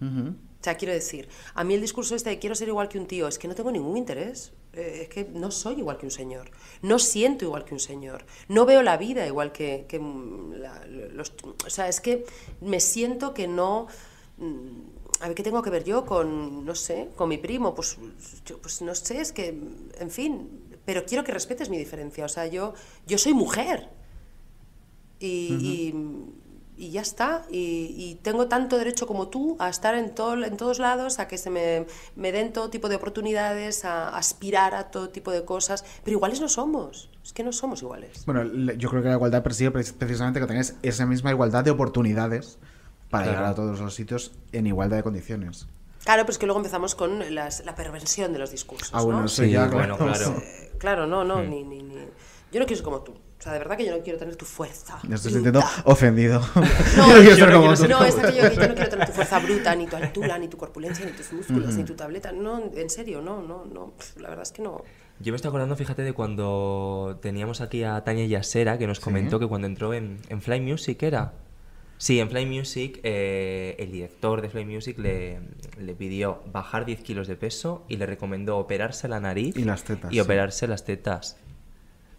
Ujú. 0.00 0.30
O 0.30 0.64
sea, 0.64 0.76
quiero 0.76 0.92
decir, 0.94 1.28
a 1.54 1.62
mí 1.62 1.74
el 1.74 1.80
discurso 1.80 2.16
este 2.16 2.30
de 2.30 2.38
quiero 2.38 2.54
ser 2.56 2.68
igual 2.68 2.88
que 2.88 2.98
un 2.98 3.06
tío, 3.06 3.28
es 3.28 3.38
que 3.38 3.46
no 3.48 3.54
tengo 3.54 3.70
ningún 3.70 3.96
interés. 3.96 4.52
Eh, 4.72 5.00
es 5.02 5.08
que 5.08 5.24
no 5.24 5.50
soy 5.52 5.78
igual 5.78 5.98
que 5.98 6.06
un 6.06 6.10
señor. 6.10 6.50
No 6.82 6.98
siento 6.98 7.44
igual 7.44 7.64
que 7.64 7.74
un 7.74 7.80
señor. 7.80 8.24
No 8.48 8.64
veo 8.66 8.82
la 8.82 8.96
vida 8.96 9.24
igual 9.26 9.52
que, 9.52 9.84
que, 9.88 10.00
mm, 10.00 10.54
la- 10.54 10.84
los... 10.86 11.32
O 11.66 11.70
sea, 11.70 11.88
es 11.88 12.00
que 12.00 12.24
me 12.60 12.80
siento 12.80 13.34
que 13.34 13.46
no... 13.46 13.86
mm, 14.38 15.03
A 15.24 15.28
ver, 15.28 15.34
¿qué 15.34 15.42
tengo 15.42 15.62
que 15.62 15.70
ver 15.70 15.84
yo 15.84 16.04
con, 16.04 16.66
no 16.66 16.74
sé, 16.74 17.08
con 17.16 17.30
mi 17.30 17.38
primo? 17.38 17.74
Pues, 17.74 17.96
yo, 18.44 18.58
pues 18.58 18.82
no 18.82 18.94
sé, 18.94 19.22
es 19.22 19.32
que, 19.32 19.58
en 19.98 20.10
fin, 20.10 20.50
pero 20.84 21.06
quiero 21.06 21.24
que 21.24 21.32
respetes 21.32 21.70
mi 21.70 21.78
diferencia. 21.78 22.26
O 22.26 22.28
sea, 22.28 22.46
yo, 22.46 22.74
yo 23.06 23.16
soy 23.16 23.32
mujer. 23.32 23.88
Y, 25.20 25.54
y- 25.96 26.30
y 26.76 26.90
ya 26.90 27.00
está. 27.02 27.46
Y, 27.50 27.94
y 27.96 28.16
tengo 28.22 28.48
tanto 28.48 28.76
derecho 28.76 29.06
como 29.06 29.28
tú 29.28 29.56
a 29.60 29.68
estar 29.70 29.94
en, 29.94 30.14
todo, 30.14 30.44
en 30.44 30.56
todos 30.58 30.78
lados, 30.78 31.18
a 31.20 31.26
que 31.28 31.38
se 31.38 31.48
me, 31.48 31.86
me 32.16 32.30
den 32.32 32.52
todo 32.52 32.68
tipo 32.68 32.88
de 32.90 32.96
oportunidades, 32.96 33.84
a 33.86 34.08
aspirar 34.08 34.74
a 34.74 34.90
todo 34.90 35.08
tipo 35.08 35.30
de 35.30 35.44
cosas. 35.46 35.84
Pero 36.04 36.16
iguales 36.18 36.40
no 36.42 36.48
somos. 36.50 37.08
Es 37.24 37.32
que 37.32 37.44
no 37.44 37.52
somos 37.52 37.80
iguales. 37.80 38.26
Bueno, 38.26 38.44
yo 38.74 38.90
creo 38.90 39.02
que 39.02 39.08
la 39.08 39.14
igualdad 39.14 39.42
persigue 39.42 39.70
pre- 39.70 39.84
precisamente 39.84 40.38
que 40.40 40.46
tengáis 40.46 40.74
esa 40.82 41.06
misma 41.06 41.30
igualdad 41.30 41.64
de 41.64 41.70
oportunidades 41.70 42.58
para 43.18 43.24
Claro. 43.24 43.38
llegar 43.38 43.52
a 43.52 43.54
todos 43.54 43.80
los 43.80 43.94
sitios 43.94 44.32
en 44.52 44.66
igualdad 44.66 44.96
de 44.98 45.02
condiciones. 45.02 45.66
Claro, 46.04 46.24
pues 46.26 46.36
que 46.36 46.46
luego 46.46 46.58
empezamos 46.58 46.94
con 46.94 47.34
las- 47.34 47.64
la 47.64 47.74
perversión 47.74 48.32
de 48.32 48.38
los 48.38 48.50
discursos. 48.50 48.90
Ah, 48.92 49.00
bueno, 49.02 49.20
¿no? 49.20 49.26
eso 49.26 49.44
ya, 49.44 49.68
claro. 49.70 49.96
Eh, 50.42 50.72
claro, 50.78 51.06
no, 51.06 51.24
no, 51.24 51.42
ni, 51.42 51.62
ni, 51.64 51.82
ni- 51.82 51.94
Yo 52.52 52.60
no 52.60 52.66
quiero 52.66 52.76
ser 52.76 52.84
como 52.84 53.00
tú. 53.00 53.12
O 53.12 53.42
sea, 53.44 53.52
de 53.52 53.58
verdad 53.58 53.76
que 53.76 53.84
yo 53.84 53.96
no 53.96 54.02
quiero 54.02 54.18
tener 54.18 54.36
tu 54.36 54.44
fuerza. 54.44 54.98
Me 55.02 55.16
estoy 55.16 55.32
bruta. 55.32 55.60
sintiendo 55.60 55.90
ofendido. 55.90 56.40
No, 56.96 57.08
Yo 57.08 57.14
no 57.14 57.14
quiero 57.14 57.22
yo 57.22 57.34
ser 57.36 57.48
no 57.48 57.60
como 57.60 57.74
quiero 57.74 57.82
tú. 57.82 57.88
no, 57.88 58.04
es 58.04 58.18
aquello 58.18 58.50
que 58.50 58.56
yo 58.56 58.68
no 58.68 58.74
quiero 58.74 58.88
tener 58.90 59.06
tu 59.06 59.12
fuerza 59.12 59.38
bruta, 59.46 59.74
ni 59.74 59.86
tu 59.86 59.96
altura, 59.96 60.38
ni 60.38 60.48
tu 60.48 60.56
corpulencia, 60.56 61.04
ni 61.04 61.12
tus 61.12 61.32
músculos, 61.32 61.74
ni 61.74 61.84
tu 61.84 61.94
tableta. 61.94 62.32
No, 62.32 62.62
en 62.74 62.90
serio, 62.90 63.20
no, 63.22 63.42
no, 63.42 63.64
no. 63.64 63.92
La 64.20 64.28
verdad 64.28 64.42
es 64.44 64.52
que 64.52 64.62
no. 64.62 64.82
Yo 65.20 65.32
me 65.32 65.36
estoy 65.36 65.48
acordando, 65.48 65.74
fíjate, 65.76 66.02
de 66.02 66.12
cuando 66.12 67.18
teníamos 67.22 67.60
aquí 67.60 67.82
a 67.84 68.02
Tania 68.04 68.26
Yasera, 68.26 68.78
que 68.78 68.86
nos 68.86 69.00
comentó 69.00 69.38
que 69.38 69.46
cuando 69.48 69.66
entró 69.66 69.94
en, 69.94 70.18
en 70.28 70.40
Fly 70.42 70.60
Music 70.60 71.02
era. 71.02 71.32
Sí, 72.04 72.20
en 72.20 72.28
Fly 72.28 72.44
Music, 72.44 73.00
eh, 73.02 73.76
el 73.78 73.90
director 73.90 74.42
de 74.42 74.50
Fly 74.50 74.66
Music 74.66 74.98
le, 74.98 75.38
le 75.80 75.94
pidió 75.94 76.42
bajar 76.52 76.84
10 76.84 77.00
kilos 77.00 77.28
de 77.28 77.34
peso 77.34 77.82
y 77.88 77.96
le 77.96 78.04
recomendó 78.04 78.58
operarse 78.58 79.08
la 79.08 79.20
nariz 79.20 79.56
Y 79.56 79.64
las 79.64 79.84
tetas, 79.84 80.12
y 80.12 80.16
sí. 80.16 80.20
operarse 80.20 80.66
las 80.66 80.84
tetas. 80.84 81.38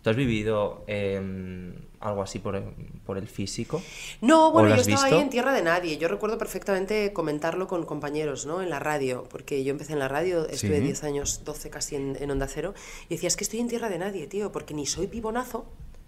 ¿Tú 0.02 0.10
has 0.10 0.16
vivido 0.16 0.84
eh, 0.88 1.72
algo 2.00 2.24
así 2.24 2.40
por, 2.40 2.64
por 3.06 3.20
el 3.20 3.28
físico? 3.28 3.80
No, 4.22 4.48
¿O 4.48 4.52
bueno, 4.54 4.70
yo 4.70 4.82
estaba 4.82 5.04
visto? 5.04 5.16
ahí 5.18 5.22
en 5.22 5.30
tierra 5.30 5.54
de 5.54 5.62
nadie. 5.62 6.00
Yo 6.00 6.08
recuerdo 6.08 6.40
perfectamente 6.40 7.14
comentarlo 7.14 7.68
con 7.68 7.86
compañeros, 7.86 8.48
¿no? 8.48 8.64
En 8.64 8.72
la 8.72 8.80
radio, 8.80 9.26
porque 9.30 9.64
yo 9.64 9.70
empecé 9.70 9.94
en 9.94 10.00
la 10.00 10.08
radio, 10.08 10.48
estuve 10.48 10.78
Sí. 10.80 10.84
10 10.84 11.04
años, 11.04 11.44
12 11.46 11.70
casi 11.70 11.96
en, 11.96 12.18
en 12.20 12.32
Onda 12.32 12.48
Cero, 12.48 12.74
y 13.08 13.14
decía, 13.14 13.28
es 13.28 13.36
que 13.36 13.44
estoy 13.44 13.60
en 13.60 13.68
tierra 13.68 13.90
de 13.90 14.00
nadie, 14.00 14.26
tío, 14.26 14.52
porque 14.52 14.74
ni 14.74 14.88
soy 14.88 15.06
pibonazo, 15.06 15.66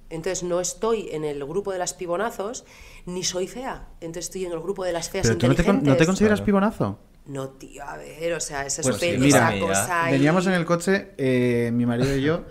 Entonces 0.10 0.44
no 0.44 0.60
estoy 0.60 1.10
en 1.12 1.24
el 1.26 1.44
grupo 1.46 1.72
de 1.74 1.80
las 1.80 1.94
pibonazos, 1.94 2.66
ni 3.06 3.24
soy 3.24 3.48
fea. 3.48 3.88
Entonces 4.02 4.26
estoy 4.26 4.46
en 4.46 4.52
el 4.54 4.60
grupo 4.60 4.84
de 4.86 4.94
las 4.94 5.10
feas 5.10 5.28
Pero 5.28 5.38
tú 5.38 5.48
no 5.48 5.56
te, 5.56 5.64
con- 5.64 5.76
inteligentes. 5.76 5.90
¿no 5.94 5.98
te 5.98 6.06
consideras 6.06 6.42
pibonazo? 6.42 7.00
No, 7.26 7.50
tío, 7.50 7.84
a 7.84 7.98
ver, 7.98 8.34
o 8.34 8.40
sea, 8.40 8.66
esa, 8.66 8.82
Pues 8.84 9.02
espe- 9.02 9.18
mira, 9.20 9.54
esa 9.54 9.60
cosa 9.60 10.06
ahí- 10.06 10.14
veníamos 10.14 10.48
en 10.48 10.54
el 10.54 10.64
coche, 10.66 11.10
eh, 11.18 11.72
mi 11.74 11.86
marido 11.86 12.16
y 12.16 12.22
yo, 12.22 12.44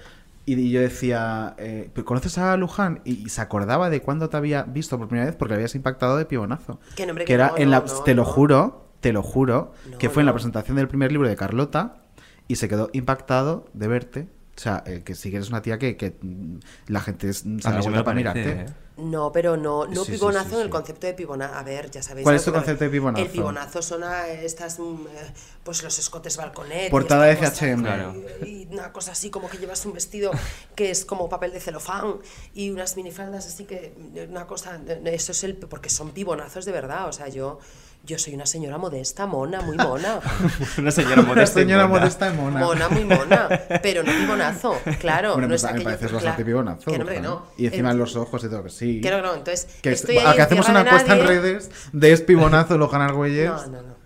y 0.44 0.70
yo 0.70 0.80
decía, 0.82 1.54
eh, 1.58 1.90
¿pero 1.94 2.04
¿conoces 2.04 2.36
a 2.36 2.54
Luján? 2.58 3.00
Y, 3.04 3.24
y 3.24 3.28
se 3.30 3.40
acordaba 3.40 3.88
de 3.88 4.02
cuándo 4.02 4.28
te 4.28 4.36
había 4.36 4.64
visto 4.64 4.98
por 4.98 5.08
primera 5.08 5.26
vez 5.26 5.34
porque 5.34 5.52
le 5.54 5.56
habías 5.56 5.74
impactado 5.74 6.18
de 6.18 6.26
pibonazo. 6.26 6.78
Que 6.94 7.06
no, 7.06 7.12
hombre, 7.12 7.24
que 7.24 7.28
que 7.28 7.34
era 7.34 7.48
no, 7.48 7.56
en 7.56 7.64
no, 7.64 7.70
la, 7.70 7.80
no, 7.86 8.02
te 8.02 8.14
lo 8.14 8.24
juro, 8.26 8.86
te 9.00 9.12
lo 9.14 9.22
juro, 9.22 9.72
No, 9.90 9.96
que 9.98 10.10
fue 10.10 10.22
en 10.22 10.26
la 10.26 10.32
presentación 10.34 10.76
del 10.76 10.88
primer 10.88 11.10
libro 11.10 11.26
de 11.28 11.36
Carlota 11.36 12.02
y 12.46 12.56
se 12.56 12.68
quedó 12.68 12.90
impactado 12.92 13.64
de 13.72 13.88
verte. 13.88 14.28
O 14.56 14.60
sea, 14.60 14.82
eh, 14.86 15.02
que 15.04 15.14
que 15.14 15.36
eres 15.36 15.50
una 15.50 15.60
tía 15.60 15.78
que, 15.78 15.96
que, 15.96 16.16
mm, 16.20 16.58
la 16.88 17.00
gente 17.00 17.30
me 17.44 17.60
vuelta 17.60 18.04
para 18.04 18.14
mirarte. 18.14 18.50
¿eh? 18.50 18.66
No, 18.96 19.30
pero 19.30 19.58
no, 19.58 19.86
no 19.86 20.04
Sí, 20.04 20.12
sí, 20.12 20.12
pibonazo 20.12 20.48
sí, 20.48 20.54
en 20.54 20.60
el 20.62 20.70
concepto 20.70 21.06
de 21.06 21.12
pibonazo. 21.12 21.54
A 21.54 21.62
ver, 21.62 21.90
ya 21.90 22.02
sabéis. 22.02 22.24
¿Cuál 22.24 22.36
es 22.36 22.44
tu 22.44 22.52
concepto 22.52 22.84
de 22.84 22.90
pibonazo? 22.90 23.22
El 23.22 23.30
pibonazo 23.30 23.82
son 23.82 24.04
a 24.04 24.28
estas, 24.28 24.78
mm, 24.78 24.82
eh, 24.82 25.32
pues 25.62 25.82
los 25.82 25.98
escotes 25.98 26.38
balconet. 26.38 26.90
Portada 26.90 27.24
de 27.24 27.36
cosa, 27.36 27.48
H&M. 27.48 27.82
Claro. 27.82 28.14
Y 28.46 28.66
una 28.70 28.92
cosa 28.92 29.12
así 29.12 29.28
como 29.28 29.50
que 29.50 29.58
llevas 29.58 29.84
un 29.84 29.92
vestido 29.92 30.30
que 30.74 30.90
es 30.90 31.04
como 31.04 31.28
papel 31.28 31.52
de 31.52 31.60
celofán 31.60 32.16
y 32.54 32.70
unas 32.70 32.96
minifaldas 32.96 33.46
así 33.46 33.64
que 33.64 33.92
una 34.30 34.46
cosa, 34.46 34.80
eso 35.04 35.32
es 35.32 35.44
el 35.44 35.56
porque 35.56 35.90
son 35.90 36.12
pibonazos 36.12 36.64
de 36.64 36.72
verdad, 36.72 37.08
o 37.08 37.12
sea, 37.12 37.28
yo 37.28 37.58
yo 38.06 38.18
soy 38.18 38.34
una 38.34 38.46
señora 38.46 38.78
modesta, 38.78 39.26
mona, 39.26 39.60
muy 39.60 39.76
mona. 39.76 40.20
Una 40.78 40.90
señora 40.92 41.22
modesta. 41.22 41.60
y 41.60 41.64
señora 41.64 41.86
mona. 41.88 42.00
modesta 42.00 42.32
y 42.32 42.36
mona. 42.36 42.60
Mona, 42.60 42.88
muy 42.88 43.04
mona, 43.04 43.48
pero 43.82 44.02
no 44.04 44.12
pibonazo, 44.12 44.78
claro. 45.00 45.32
Bueno, 45.32 45.48
no 45.48 45.52
pues 45.52 45.64
es 45.64 45.72
me 45.74 45.80
pareces 45.80 46.12
bastante 46.12 46.44
pibonazo. 46.44 46.90
Que 46.90 46.98
no, 46.98 47.04
Luján. 47.04 47.22
no. 47.22 47.46
Y 47.58 47.66
encima 47.66 47.90
En- 47.90 47.98
los 47.98 48.14
ojos 48.16 48.42
y 48.44 48.48
todo, 48.48 48.62
que 48.62 48.70
sí. 48.70 49.00
Que 49.00 49.10
no, 49.10 49.20
no, 49.20 49.34
entonces 49.34 49.66
Que 49.82 49.92
estoy 49.92 50.18
es- 50.18 50.24
ahí 50.24 50.36
que 50.36 50.42
hacemos 50.42 50.68
una 50.68 50.82
de 50.84 50.86
encuesta 50.88 51.12
en 51.14 51.18
nadie. 51.24 51.40
redes 51.40 51.70
de 51.92 52.12
espibonazo 52.12 52.78
Lojan 52.78 53.02
Argüelles. 53.02 53.50
No, 53.50 53.66
no, 53.66 53.82
no, 53.82 53.82
no. 53.82 53.96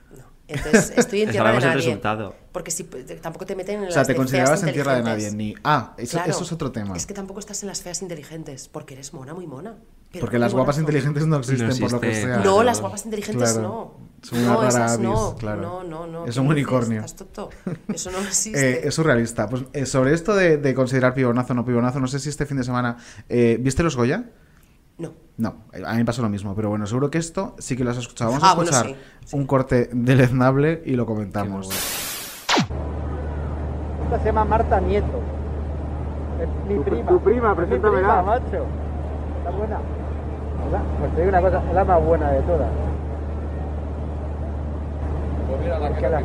Entonces 0.48 0.92
estoy 0.96 1.22
en 1.22 1.30
tierra 1.30 1.52
de 1.52 1.60
sabemos 1.60 1.64
el 1.64 1.68
nadie. 1.70 1.82
resultado. 1.86 2.34
Porque 2.52 2.70
si 2.72 2.82
tampoco 3.22 3.46
te 3.46 3.54
meten 3.54 3.76
en 3.76 3.82
O 3.82 3.84
las 3.84 3.94
sea, 3.94 4.02
te 4.04 4.12
de 4.12 4.16
considerabas 4.16 4.62
en 4.64 4.72
tierra 4.72 4.94
de 4.96 5.02
nadie. 5.04 5.30
Ni... 5.30 5.54
Ah, 5.62 5.94
eso, 5.98 6.16
Claro. 6.16 6.30
eso 6.32 6.42
es 6.42 6.50
otro 6.52 6.72
tema. 6.72 6.96
Es 6.96 7.06
que 7.06 7.14
tampoco 7.14 7.38
estás 7.38 7.62
en 7.62 7.68
las 7.68 7.82
feas 7.82 8.02
inteligentes, 8.02 8.66
porque 8.68 8.94
eres 8.94 9.12
mona, 9.14 9.32
muy 9.34 9.46
mona. 9.46 9.76
Pero 10.12 10.20
Porque 10.22 10.38
las 10.38 10.52
guapas 10.52 10.78
inteligentes 10.78 11.26
no 11.26 11.36
existen, 11.36 11.68
No 11.68 11.76
por 11.78 11.92
lo 11.92 12.00
que 12.00 12.14
sea. 12.14 12.36
No, 12.38 12.42
Claro. 12.42 12.62
las 12.64 12.80
guapas 12.80 13.04
inteligentes 13.04 13.52
Claro. 13.52 13.68
no. 13.68 14.10
Son 14.22 14.44
no, 14.44 14.62
esas 14.64 14.92
avis, 14.94 15.08
no. 15.08 15.34
claro. 15.38 15.60
No, 15.62 15.84
no, 15.84 16.06
no. 16.06 16.26
Es 16.26 16.34
¿qué 16.34 16.40
un 16.40 16.48
unicornio. 16.48 17.00
Estás 17.00 17.16
tonto. 17.28 17.50
Eso 17.88 18.10
no 18.10 18.18
existe. 18.26 18.70
Eh, 18.72 18.80
es 18.88 18.94
surrealista. 18.94 19.48
Pues 19.48 19.64
eh, 19.72 19.86
sobre 19.86 20.12
esto 20.12 20.34
de, 20.34 20.56
de 20.58 20.74
considerar 20.74 21.14
pibonazo 21.14 21.52
o 21.52 21.56
no 21.56 21.64
pibonazo, 21.64 22.00
no 22.00 22.06
sé 22.06 22.18
si 22.18 22.28
este 22.28 22.44
fin 22.44 22.56
de 22.58 22.64
semana. 22.64 22.96
eh, 23.28 23.56
¿Viste 23.60 23.82
los 23.82 23.96
Goya? 23.96 24.24
No. 24.98 25.12
No, 25.38 25.64
eh, 25.72 25.82
a 25.86 25.92
mí 25.92 25.98
me 25.98 26.04
pasó 26.04 26.20
lo 26.20 26.28
mismo, 26.28 26.54
pero 26.54 26.68
bueno, 26.68 26.86
seguro 26.86 27.08
que 27.10 27.16
esto 27.16 27.54
sí 27.58 27.76
que 27.76 27.84
lo 27.84 27.90
has 27.92 27.96
escuchado. 27.96 28.30
Vamos 28.32 28.44
a 28.44 28.50
Ah, 28.50 28.54
bueno, 28.56 28.70
escuchar 28.70 28.96
sí, 29.24 29.36
un 29.36 29.46
corte 29.46 29.88
deleznable 29.92 30.82
y 30.84 30.96
lo 30.96 31.06
comentamos. 31.06 31.70
Esta 34.04 34.18
se 34.18 34.24
llama 34.26 34.44
Marta 34.44 34.80
Nieto. 34.80 35.20
Es 36.42 36.48
mi 36.68 36.82
prima. 36.84 37.08
Tu 37.08 37.20
prima, 37.20 37.54
preséntamela. 37.56 38.22
macho. 38.22 38.66
Está 39.38 39.50
buena. 39.50 39.78
Pues 40.98 41.12
te 41.14 41.20
digo 41.22 41.28
una 41.30 41.40
cosa, 41.40 41.62
es 41.68 41.74
la 41.74 41.84
más 41.84 42.04
buena 42.04 42.30
de 42.30 42.40
todas. 42.42 42.68
porque, 45.88 46.08
la- 46.08 46.18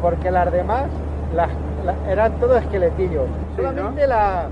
porque 0.00 0.30
las 0.30 0.52
demás 0.52 0.86
las, 1.34 1.48
las- 1.84 1.96
eran 2.08 2.32
todos 2.34 2.58
esqueletillos. 2.62 3.26
Solamente 3.56 4.06
la 4.06 4.46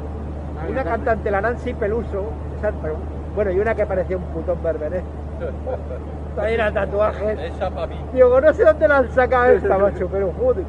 una 0.69 0.85
cantante, 0.85 1.31
la 1.31 1.41
Nancy 1.41 1.73
Peluso, 1.75 2.31
esa- 2.59 2.73
bueno, 3.35 3.51
y 3.53 3.59
una 3.59 3.75
que 3.75 3.87
parecía 3.87 4.17
un 4.17 4.25
putón 4.25 4.61
berberé. 4.63 5.03
Traía 6.35 6.73
tatuajes. 6.73 7.39
Esa 7.39 7.71
para 7.71 7.87
mí. 7.87 7.97
Digo, 8.13 8.41
no 8.41 8.53
sé 8.53 8.65
dónde 8.65 8.89
la 8.89 8.97
han 8.99 9.11
sacado 9.13 9.47
esta, 9.47 9.79
macho, 9.79 10.09
pero 10.11 10.33
joder. 10.39 10.65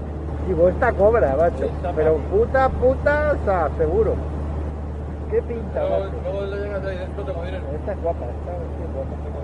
Digo, 0.47 0.69
esta 0.69 0.91
cobra, 0.93 1.35
macho. 1.39 1.69
Pero 1.95 2.15
puta, 2.31 2.69
puta, 2.69 3.33
o 3.39 3.45
sea, 3.45 3.69
seguro. 3.77 4.13
¿Qué 5.29 5.41
pinta, 5.43 5.81
macho? 5.85 6.11
Esta 7.75 7.91
es 7.93 8.01
guapa, 8.01 8.25
esta 8.25 8.51
es 8.55 8.93
guapa. 8.93 9.38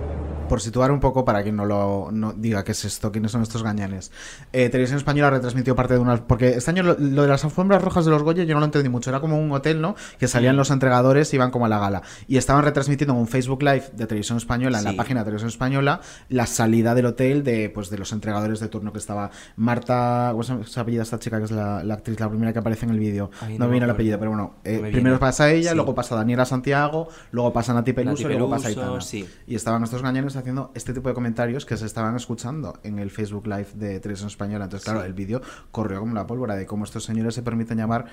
Por 0.48 0.60
situar 0.60 0.90
un 0.90 1.00
poco, 1.00 1.24
para 1.24 1.42
quien 1.42 1.56
no 1.56 1.64
lo 1.64 2.10
no 2.12 2.32
diga 2.32 2.64
qué 2.64 2.72
es 2.72 2.84
esto, 2.84 3.10
quiénes 3.12 3.32
son 3.32 3.42
estos 3.42 3.62
gañanes. 3.62 4.12
Eh, 4.52 4.68
Televisión 4.68 4.98
Española 4.98 5.30
retransmitió 5.30 5.74
parte 5.74 5.94
de 5.94 6.00
una... 6.00 6.16
Porque 6.26 6.50
este 6.56 6.70
año 6.70 6.82
lo, 6.82 6.96
lo 6.98 7.22
de 7.22 7.28
las 7.28 7.44
alfombras 7.44 7.82
rojas 7.82 8.04
de 8.04 8.10
los 8.10 8.22
Goya 8.22 8.44
yo 8.44 8.54
no 8.54 8.60
lo 8.60 8.66
entendí 8.66 8.88
mucho. 8.88 9.10
Era 9.10 9.20
como 9.20 9.38
un 9.38 9.50
hotel, 9.52 9.80
¿no? 9.80 9.94
Que 10.18 10.28
salían 10.28 10.56
los 10.56 10.70
entregadores 10.70 11.32
y 11.32 11.36
iban 11.36 11.50
como 11.50 11.66
a 11.66 11.68
la 11.68 11.78
gala. 11.78 12.02
Y 12.28 12.36
estaban 12.36 12.64
retransmitiendo 12.64 13.14
en 13.14 13.20
un 13.20 13.26
Facebook 13.28 13.62
Live 13.62 13.84
de 13.94 14.06
Televisión 14.06 14.38
Española, 14.38 14.78
en 14.78 14.84
la 14.84 14.92
página 14.94 15.20
de 15.20 15.24
Televisión 15.24 15.48
Española, 15.48 16.00
la 16.28 16.46
salida 16.46 16.94
del 16.94 17.06
hotel 17.06 17.42
de, 17.44 17.70
pues, 17.70 17.90
de 17.90 17.98
los 17.98 18.12
entregadores 18.12 18.60
de 18.60 18.68
turno 18.68 18.92
que 18.92 18.98
estaba 18.98 19.30
Marta... 19.56 20.28
¿Cómo 20.32 20.42
se 20.42 20.80
apellida 20.80 21.02
esta 21.02 21.18
chica 21.18 21.38
que 21.38 21.44
es 21.44 21.50
la, 21.50 21.82
la 21.82 21.94
actriz, 21.94 22.20
la 22.20 22.28
primera 22.28 22.52
que 22.52 22.58
aparece 22.58 22.84
en 22.86 22.92
el 22.92 22.98
vídeo? 22.98 23.30
No 23.42 23.58
no 23.58 23.64
me 23.66 23.70
viene 23.72 23.84
el 23.84 23.90
apellido, 23.90 24.18
pero 24.18 24.30
bueno. 24.30 24.54
eh, 24.64 24.80
No 24.82 24.90
primero 24.90 25.18
pasa 25.18 25.50
ella, 25.50 25.70
Sí. 25.70 25.76
luego 25.76 25.94
pasa 25.94 26.14
Daniela 26.14 26.44
Santiago, 26.44 27.08
luego 27.32 27.52
pasa 27.52 27.74
Nati 27.74 27.92
Peluso 27.92 28.22
y 28.30 28.32
luego 28.34 28.50
pasa 28.50 28.68
Aitana. 28.68 29.00
sí. 29.00 29.26
Y 29.46 29.54
estaban 29.54 29.82
estos 29.82 30.02
gañanes 30.02 30.35
haciendo 30.38 30.70
este 30.74 30.92
tipo 30.94 31.08
de 31.08 31.14
comentarios 31.14 31.64
que 31.66 31.76
se 31.76 31.86
estaban 31.86 32.14
escuchando 32.16 32.78
en 32.82 32.98
el 32.98 33.10
Facebook 33.10 33.46
Live 33.46 33.68
de 33.74 34.00
Televisión 34.00 34.28
Española. 34.28 34.64
Entonces, 34.64 34.84
claro, 34.84 35.00
Sí. 35.02 35.06
el 35.06 35.12
vídeo 35.14 35.40
corrió 35.70 36.00
como 36.00 36.14
la 36.14 36.26
pólvora 36.26 36.56
de 36.56 36.66
cómo 36.66 36.84
estos 36.84 37.04
señores 37.04 37.34
se 37.34 37.42
permiten 37.42 37.78
llamar. 37.78 38.06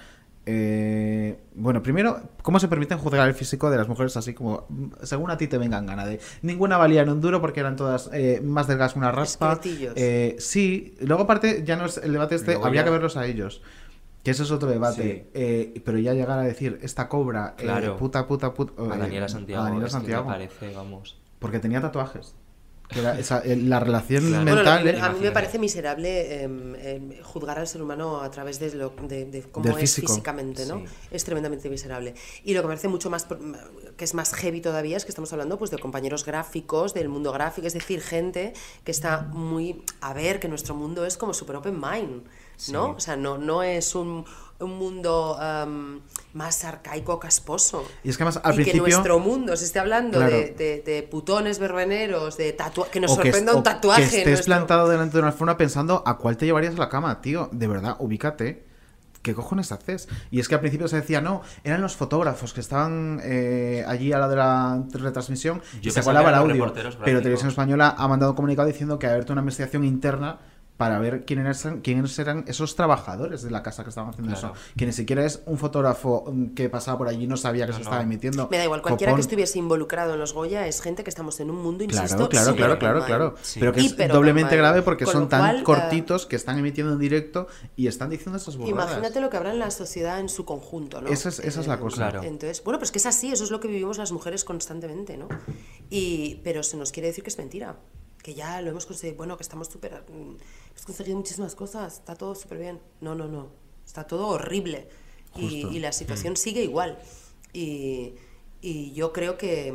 eh, 0.45 1.39
bueno, 1.55 1.81
primero, 1.81 2.21
cómo 2.41 2.59
se 2.59 2.67
permiten 2.67 2.97
juzgar 2.97 3.27
el 3.29 3.33
físico 3.33 3.69
de 3.71 3.77
las 3.77 3.87
mujeres 3.87 4.17
así 4.17 4.33
como 4.33 4.65
mm, 4.67 4.87
según 5.03 5.31
a 5.31 5.37
ti 5.37 5.47
te 5.47 5.57
vengan 5.57 5.85
gana 5.85 6.05
de 6.05 6.19
ninguna 6.41 6.77
valía 6.77 7.01
en 7.03 7.09
un 7.09 7.21
duro 7.21 7.39
porque 7.39 7.61
eran 7.61 7.77
todas 7.77 8.09
eh, 8.11 8.41
más 8.43 8.67
delgadas 8.67 8.91
que 8.93 8.99
una 8.99 9.11
raspa. 9.13 9.59
Eh, 9.63 10.35
sí, 10.39 10.95
luego 10.99 11.23
aparte 11.23 11.63
ya 11.65 11.77
no 11.77 11.85
es 11.85 11.95
el 11.97 12.11
debate 12.11 12.35
este, 12.35 12.55
Luego 12.55 12.73
ya- 12.73 12.83
que 12.83 12.89
verlos 12.89 13.15
a 13.15 13.25
ellos. 13.25 13.61
Que 14.21 14.31
eso 14.31 14.43
es 14.43 14.51
otro 14.51 14.69
debate. 14.69 15.25
Sí. 15.25 15.29
Eh, 15.33 15.81
pero 15.85 15.97
ya 15.97 16.13
llegar 16.13 16.39
a 16.39 16.43
decir, 16.43 16.77
esta 16.81 17.07
cobra, 17.09 17.55
Claro. 17.57 17.97
puta, 17.97 18.25
puta, 18.27 18.53
puta. 18.53 18.81
A 18.83 18.97
Daniela 18.97 19.27
Santiago. 19.29 19.61
a 19.63 19.65
Daniela 19.65 19.87
es 19.87 19.91
que 19.93 19.97
me 19.97 20.01
Santiago. 20.01 20.25
parece, 20.27 20.73
vamos. 20.73 21.17
Porque 21.43 21.59
tenía 21.59 21.79
tatuajes. 21.81 22.33
Que 22.89 22.99
era 22.99 23.17
esa- 23.17 23.39
eh, 23.39 23.55
la 23.55 23.79
relación 23.79 24.27
Claro. 24.27 24.43
Bueno, 24.43 24.55
mental. 24.57 24.87
eh, 24.87 24.99
a 25.01 25.09
mí 25.09 25.19
me 25.21 25.31
parece 25.31 25.57
miserable 25.57 26.43
em, 26.43 26.75
em, 26.75 27.23
juzgar 27.23 27.57
al 27.57 27.65
ser 27.67 27.81
humano 27.81 28.21
a 28.21 28.29
través 28.29 28.59
de, 28.59 28.73
lo, 28.75 28.89
de, 29.07 29.25
de 29.25 29.41
cómo 29.43 29.63
Del 29.63 29.75
es 29.75 29.79
físico. 29.81 30.07
físicamente, 30.09 30.65
¿no? 30.65 30.79
Sí. 30.79 30.85
Es 31.11 31.23
tremendamente 31.23 31.69
miserable. 31.69 32.13
Y 32.43 32.53
lo 32.53 32.61
que 32.61 32.67
me 32.67 32.71
parece 32.73 32.89
mucho 32.89 33.09
más, 33.09 33.25
que 33.97 34.03
es 34.03 34.13
más 34.13 34.33
heavy 34.33 34.59
todavía, 34.61 34.97
es 34.97 35.05
que 35.05 35.09
estamos 35.11 35.31
hablando 35.31 35.57
pues, 35.57 35.71
de 35.71 35.79
compañeros 35.79 36.25
gráficos, 36.25 36.93
del 36.93 37.09
mundo 37.09 37.31
gráfico, 37.31 37.67
es 37.67 37.73
decir, 37.73 38.01
gente 38.01 38.53
que 38.83 38.91
está 38.91 39.21
muy... 39.21 39.83
A 40.01 40.13
ver, 40.13 40.39
que 40.39 40.47
nuestro 40.49 40.75
mundo 40.75 41.05
es 41.05 41.15
como 41.17 41.33
super 41.33 41.55
open 41.55 41.75
mind, 41.79 42.23
¿no? 42.71 42.87
Sí. 42.89 42.93
O 42.97 42.99
sea, 42.99 43.15
no, 43.15 43.37
no 43.37 43.63
es 43.63 43.95
un, 43.95 44.25
un 44.63 44.77
mundo 44.77 45.37
em, 45.41 45.99
más 46.33 46.63
arcaico, 46.63 47.19
casposo. 47.19 47.85
Y 48.03 48.09
es 48.09 48.17
que 48.17 48.23
además, 48.23 48.41
al 48.43 48.53
y 48.53 48.55
principio- 48.55 48.83
que 48.85 48.91
nuestro 48.91 49.19
mundo 49.19 49.55
se 49.55 49.65
esté 49.65 49.79
hablando 49.79 50.17
Claro. 50.17 50.35
de, 50.35 50.51
de- 50.51 50.83
de 50.85 51.03
putones 51.03 51.59
verbeneros, 51.59 52.37
de 52.37 52.53
tatuajes, 52.53 52.91
que 52.91 52.99
nos 52.99 53.11
o 53.11 53.15
sorprenda 53.15 53.53
un 53.53 53.63
tatuaje. 53.63 54.01
que 54.01 54.05
estés 54.17 54.25
nuestro- 54.25 54.45
plantado 54.45 54.89
delante 54.89 55.13
de 55.13 55.19
una 55.19 55.27
alfombra 55.29 55.57
pensando 55.57 56.03
a 56.05 56.17
cuál 56.17 56.37
te 56.37 56.45
llevarías 56.45 56.75
a 56.75 56.77
la 56.79 56.89
cama, 56.89 57.21
tío. 57.21 57.49
De 57.51 57.67
verdad, 57.67 57.95
ubícate. 57.99 58.65
¿Qué 59.21 59.33
cojones 59.33 59.71
haces? 59.71 60.09
Y 60.31 60.41
es 60.41 60.49
que 60.49 60.55
al 60.55 60.59
principio 60.59 60.89
se 60.89 60.97
decía, 60.97 61.21
no, 61.21 61.43
eran 61.63 61.81
los 61.81 61.95
fotógrafos 61.95 62.51
que 62.53 62.59
estaban 62.59 63.21
eh, 63.23 63.81
allí 63.87 64.11
a 64.11 64.17
la 64.17 64.27
de 64.27 64.35
la 64.35 64.83
retransmisión 64.91 65.61
y 65.75 65.79
Yo 65.79 65.91
se 65.91 65.99
pensaba 66.01 66.19
colaba 66.23 66.29
el 66.29 66.35
audio. 66.51 66.73
Pero. 67.05 67.21
Televisión 67.21 67.47
Española 67.49 67.95
ha 67.97 68.05
mandado 68.09 68.33
un 68.33 68.35
comunicado 68.35 68.67
diciendo 68.67 68.99
que 68.99 69.07
ha 69.07 69.11
abierto 69.11 69.31
una 69.31 69.41
investigación 69.41 69.85
interna 69.85 70.39
para 70.77 70.97
ver 70.99 71.23
quiénes 71.23 71.63
eran, 71.65 71.81
quiénes 71.81 72.17
eran 72.17 72.43
esos 72.47 72.75
trabajadores 72.75 73.43
de 73.43 73.51
la 73.51 73.61
casa 73.61 73.83
que 73.83 73.89
estaban 73.89 74.09
haciendo 74.09 74.33
Claro. 74.33 74.53
eso. 74.55 74.73
Que 74.75 74.85
ni 74.87 74.91
siquiera 74.91 75.23
es 75.23 75.43
un 75.45 75.57
fotógrafo 75.59 76.25
mm, 76.27 76.47
que 76.55 76.67
pasaba 76.69 76.97
por 76.97 77.07
allí 77.07 77.25
y 77.25 77.27
no 77.27 77.37
sabía 77.37 77.65
que 77.65 77.71
No, 77.71 77.77
se 77.77 77.83
no. 77.83 77.89
estaba 77.89 78.01
emitiendo. 78.03 78.47
Me 78.49 78.57
da 78.57 78.63
igual, 78.65 78.81
cualquiera 78.81 79.11
Copón. 79.11 79.17
que 79.17 79.21
estuviese 79.21 79.59
involucrado 79.59 80.13
en 80.15 80.19
los 80.19 80.33
Goya 80.33 80.65
es 80.67 80.81
gente 80.81 81.03
que 81.03 81.09
estamos 81.11 81.39
en 81.39 81.51
un 81.51 81.57
mundo, 81.61 81.83
insisto, 81.83 82.27
Claro, 82.27 82.55
claro, 82.55 82.55
claro, 82.55 82.79
claro, 82.79 83.05
claro. 83.05 83.35
Sí. 83.43 83.59
Pero 83.59 83.71
que 83.71 83.81
es 83.81 83.95
doblemente 84.09 84.57
grave 84.57 84.81
porque 84.81 85.05
Con 85.05 85.13
son 85.13 85.29
tan 85.29 85.41
cual, 85.41 85.57
eh, 85.59 85.63
cortitos 85.63 86.25
que 86.25 86.35
están 86.35 86.57
emitiendo 86.57 86.93
en 86.93 86.99
directo 86.99 87.47
y 87.75 87.87
están 87.87 88.09
diciendo 88.09 88.37
esas 88.37 88.57
burradas. 88.57 88.89
Imagínate 88.91 89.21
lo 89.21 89.29
que 89.29 89.37
habrá 89.37 89.51
en 89.53 89.59
la 89.59 89.69
sociedad 89.71 90.19
en 90.19 90.27
su 90.29 90.43
conjunto, 90.43 91.01
¿no? 91.01 91.09
Esa 91.09 91.29
es- 91.29 91.39
esa 91.39 91.61
es 91.61 91.67
la 91.67 91.79
cosa. 91.79 91.97
Claro. 91.97 92.23
Entonces, 92.23 92.63
bueno, 92.63 92.79
pues 92.79 92.91
que 92.91 92.97
es 92.97 93.05
así, 93.05 93.31
eso 93.31 93.43
es 93.43 93.51
lo 93.51 93.59
que 93.59 93.67
vivimos 93.67 93.97
las 93.99 94.11
mujeres 94.11 94.43
constantemente, 94.43 95.17
¿no? 95.17 95.27
Y, 95.89 96.41
pero 96.43 96.63
se 96.63 96.77
nos 96.77 96.91
quiere 96.91 97.07
decir 97.07 97.23
que 97.23 97.29
es 97.29 97.37
mentira, 97.37 97.77
que 98.23 98.33
ya 98.33 98.59
lo 98.61 98.71
hemos 98.71 98.85
conseguido, 98.87 99.17
bueno, 99.17 99.37
que 99.37 99.43
estamos 99.43 99.67
súper... 99.67 100.03
mm, 100.09 100.37
Hemos 100.71 100.85
conseguido 100.85 101.17
muchísimas 101.17 101.53
cosas, 101.53 101.93
está 101.99 102.15
todo 102.15 102.33
súper 102.33 102.57
bien. 102.57 102.79
No, 103.01 103.13
no, 103.13 103.27
no, 103.27 103.49
está 103.85 104.07
todo 104.07 104.29
horrible. 104.29 104.87
Y, 105.35 105.67
y 105.67 105.79
la 105.79 105.91
situación 105.91 106.35
sigue 106.37 106.63
igual. 106.63 106.97
Y, 107.53 108.15
y 108.61 108.93
yo 108.93 109.13
creo 109.13 109.37
que 109.37 109.67
eh, 109.67 109.73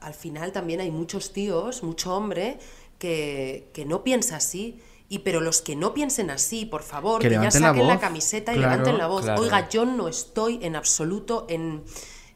al 0.00 0.14
final 0.14 0.50
también 0.52 0.80
hay 0.80 0.90
muchos 0.90 1.32
tíos, 1.32 1.82
mucho 1.84 2.16
hombre, 2.16 2.58
que, 2.98 3.68
que 3.72 3.84
no 3.84 4.02
piensa 4.02 4.36
así. 4.36 4.80
Y 5.08 5.20
pero 5.20 5.40
los 5.40 5.60
que 5.60 5.74
no 5.76 5.92
piensen 5.92 6.30
así, 6.30 6.66
por 6.66 6.82
favor, 6.82 7.20
Que 7.20 7.28
que, 7.28 7.34
ya 7.34 7.42
la 7.42 7.50
saquen 7.50 7.86
la, 7.86 7.94
voz. 7.94 8.00
camiseta 8.00 8.52
y 8.52 8.56
Claro, 8.58 8.70
levanten 8.70 8.98
la 8.98 9.06
voz. 9.08 9.22
claro. 9.24 9.42
Oiga, 9.42 9.68
yo 9.68 9.84
no 9.84 10.08
estoy 10.08 10.58
en 10.62 10.76
absoluto 10.76 11.46
en 11.48 11.82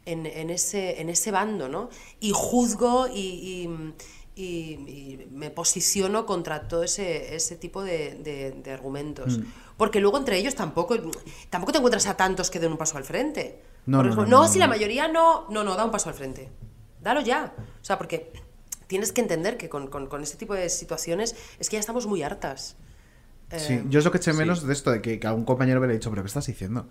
en, 0.07 0.27
en 0.27 0.51
ese, 0.51 1.01
en 1.01 1.09
ese 1.09 1.31
bando, 1.31 1.67
¿no? 1.67 1.89
Y 2.19 2.31
juzgo 2.31 3.07
y, 3.07 3.19
y- 3.19 3.93
y- 4.35 4.73
y 5.21 5.27
me 5.31 5.49
posiciono 5.49 6.25
contra 6.25 6.67
todo 6.67 6.83
ese, 6.83 7.35
ese 7.35 7.55
tipo 7.55 7.83
de, 7.83 8.15
de- 8.15 8.51
de 8.51 8.71
argumentos. 8.71 9.39
Mm. 9.39 9.43
Porque 9.77 9.99
luego 9.99 10.17
entre 10.17 10.37
ellos 10.37 10.55
tampoco, 10.55 10.95
tampoco 11.49 11.71
te 11.71 11.77
encuentras 11.79 12.05
a 12.07 12.17
tantos 12.17 12.49
que 12.51 12.59
den 12.59 12.71
un 12.71 12.77
paso 12.77 12.97
al 12.97 13.03
frente. 13.05 13.61
No, 13.85 13.97
Por 13.99 14.05
no, 14.07 14.11
ejemplo, 14.11 14.29
no, 14.31 14.37
no, 14.41 14.47
no, 14.47 14.51
si 14.51 14.59
la 14.59 14.67
mayoría 14.67 15.07
no, 15.07 15.47
no, 15.49 15.63
no, 15.63 15.75
da 15.75 15.85
un 15.85 15.91
paso 15.91 16.09
al 16.09 16.15
frente. 16.15 16.49
Dalo 17.01 17.21
ya. 17.21 17.53
O 17.81 17.85
sea, 17.85 17.97
porque 17.97 18.31
tienes 18.87 19.11
que 19.11 19.21
entender 19.21 19.57
que 19.57 19.69
con, 19.69 19.87
con, 19.87 20.07
con 20.07 20.21
este 20.23 20.37
tipo 20.37 20.53
de 20.53 20.69
situaciones 20.69 21.35
es 21.59 21.69
que 21.69 21.75
ya 21.75 21.79
estamos 21.79 22.05
muy 22.07 22.21
hartas. 22.23 22.77
Sí, 23.57 23.73
Eh, 23.73 23.83
yo 23.89 23.99
es 23.99 24.05
lo 24.05 24.11
que 24.11 24.17
eché 24.17 24.33
menos 24.33 24.65
de 24.65 24.73
esto, 24.73 24.91
de 24.91 25.01
que, 25.01 25.19
que 25.19 25.27
a 25.27 25.33
un 25.33 25.45
compañero 25.45 25.79
me 25.79 25.87
le 25.87 25.93
he 25.93 25.97
dicho, 25.97 26.09
pero 26.09 26.23
¿qué 26.23 26.27
estás 26.27 26.47
diciendo? 26.47 26.87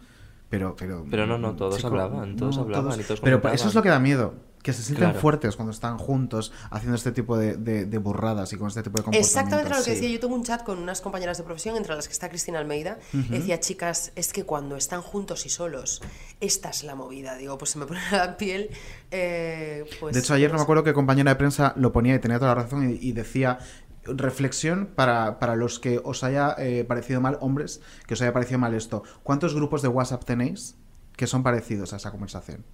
Pero, 0.51 0.77
pero, 0.77 1.05
Pero 1.11 1.27
no, 1.27 1.37
no, 1.37 1.57
todos 1.57 1.85
hablaban, 1.85 2.37
todos 2.37 2.59
hablaban 2.59 3.01
y 3.01 3.03
todos 3.03 3.21
Pero 3.21 3.43
eso 3.53 3.67
es 3.69 3.75
lo 3.75 3.83
que 3.83 3.89
da 3.89 3.99
miedo, 3.99 4.35
que 4.65 4.73
se 4.73 4.83
sienten 4.83 5.09
Claro. 5.11 5.21
fuertes 5.21 5.57
cuando 5.57 5.73
están 5.73 5.99
juntos 5.99 6.51
haciendo 6.71 6.97
este 6.97 7.13
tipo 7.13 7.37
de, 7.37 7.57
de- 7.59 7.85
de 7.85 7.99
burradas 7.99 8.51
y 8.55 8.57
con 8.57 8.67
este 8.69 8.83
tipo 8.83 8.97
de 8.97 9.05
comportamientos. 9.05 9.29
Exactamente 9.31 9.69
lo 9.71 9.77
que 9.77 9.83
Sí. 9.83 9.91
decía. 9.91 10.09
Yo 10.09 10.19
tengo 10.21 10.35
un 10.35 10.43
chat 10.43 10.63
con 10.65 10.79
unas 10.79 11.03
compañeras 11.03 11.37
de 11.37 11.45
profesión, 11.45 11.77
entre 11.77 11.95
las 11.95 12.09
que 12.09 12.13
está 12.13 12.31
Cristina 12.31 12.59
Almeida. 12.61 12.99
Decía, 13.13 13.61
chicas, 13.61 14.11
es 14.17 14.33
que 14.33 14.45
cuando 14.45 14.77
están 14.77 15.03
juntos 15.03 15.45
y 15.45 15.51
solos, 15.51 16.01
esta 16.41 16.71
es 16.71 16.83
la 16.83 16.95
movida. 16.95 17.37
Digo, 17.37 17.59
pues 17.59 17.73
se 17.73 17.79
me 17.79 17.85
pone 17.87 18.01
la 18.11 18.37
piel. 18.39 18.71
eh, 19.11 19.85
pues, 20.01 20.15
de 20.15 20.21
hecho, 20.21 20.33
ayer 20.35 20.49
no 20.49 20.55
pues, 20.55 20.61
me 20.61 20.63
acuerdo 20.65 20.83
qué 20.83 20.95
compañera 20.95 21.31
de 21.33 21.37
prensa 21.37 21.75
lo 21.77 21.93
ponía 21.93 22.15
y 22.15 22.19
tenía 22.19 22.39
toda 22.39 22.55
la 22.55 22.63
razón 22.63 22.91
y, 22.91 22.95
y 23.07 23.13
decía 23.13 23.59
reflexión 24.07 24.87
para, 24.95 25.39
para 25.39 25.57
los 25.57 25.79
que 25.79 26.01
os 26.03 26.25
haya 26.25 26.55
eh, 26.59 26.85
parecido 26.85 27.21
mal, 27.21 27.39
hombres, 27.41 27.81
que 28.07 28.15
os 28.15 28.23
haya 28.23 28.33
parecido 28.33 28.59
mal 28.59 28.75
esto. 28.75 29.03
¿Cuántos 29.23 29.55
grupos 29.55 29.83
de 29.83 29.89
WhatsApp 29.89 30.25
tenéis 30.25 30.77
que 31.17 31.27
son 31.27 31.43
parecidos 31.43 31.93
a 31.93 31.97
esa 31.97 32.11
conversación? 32.11 32.65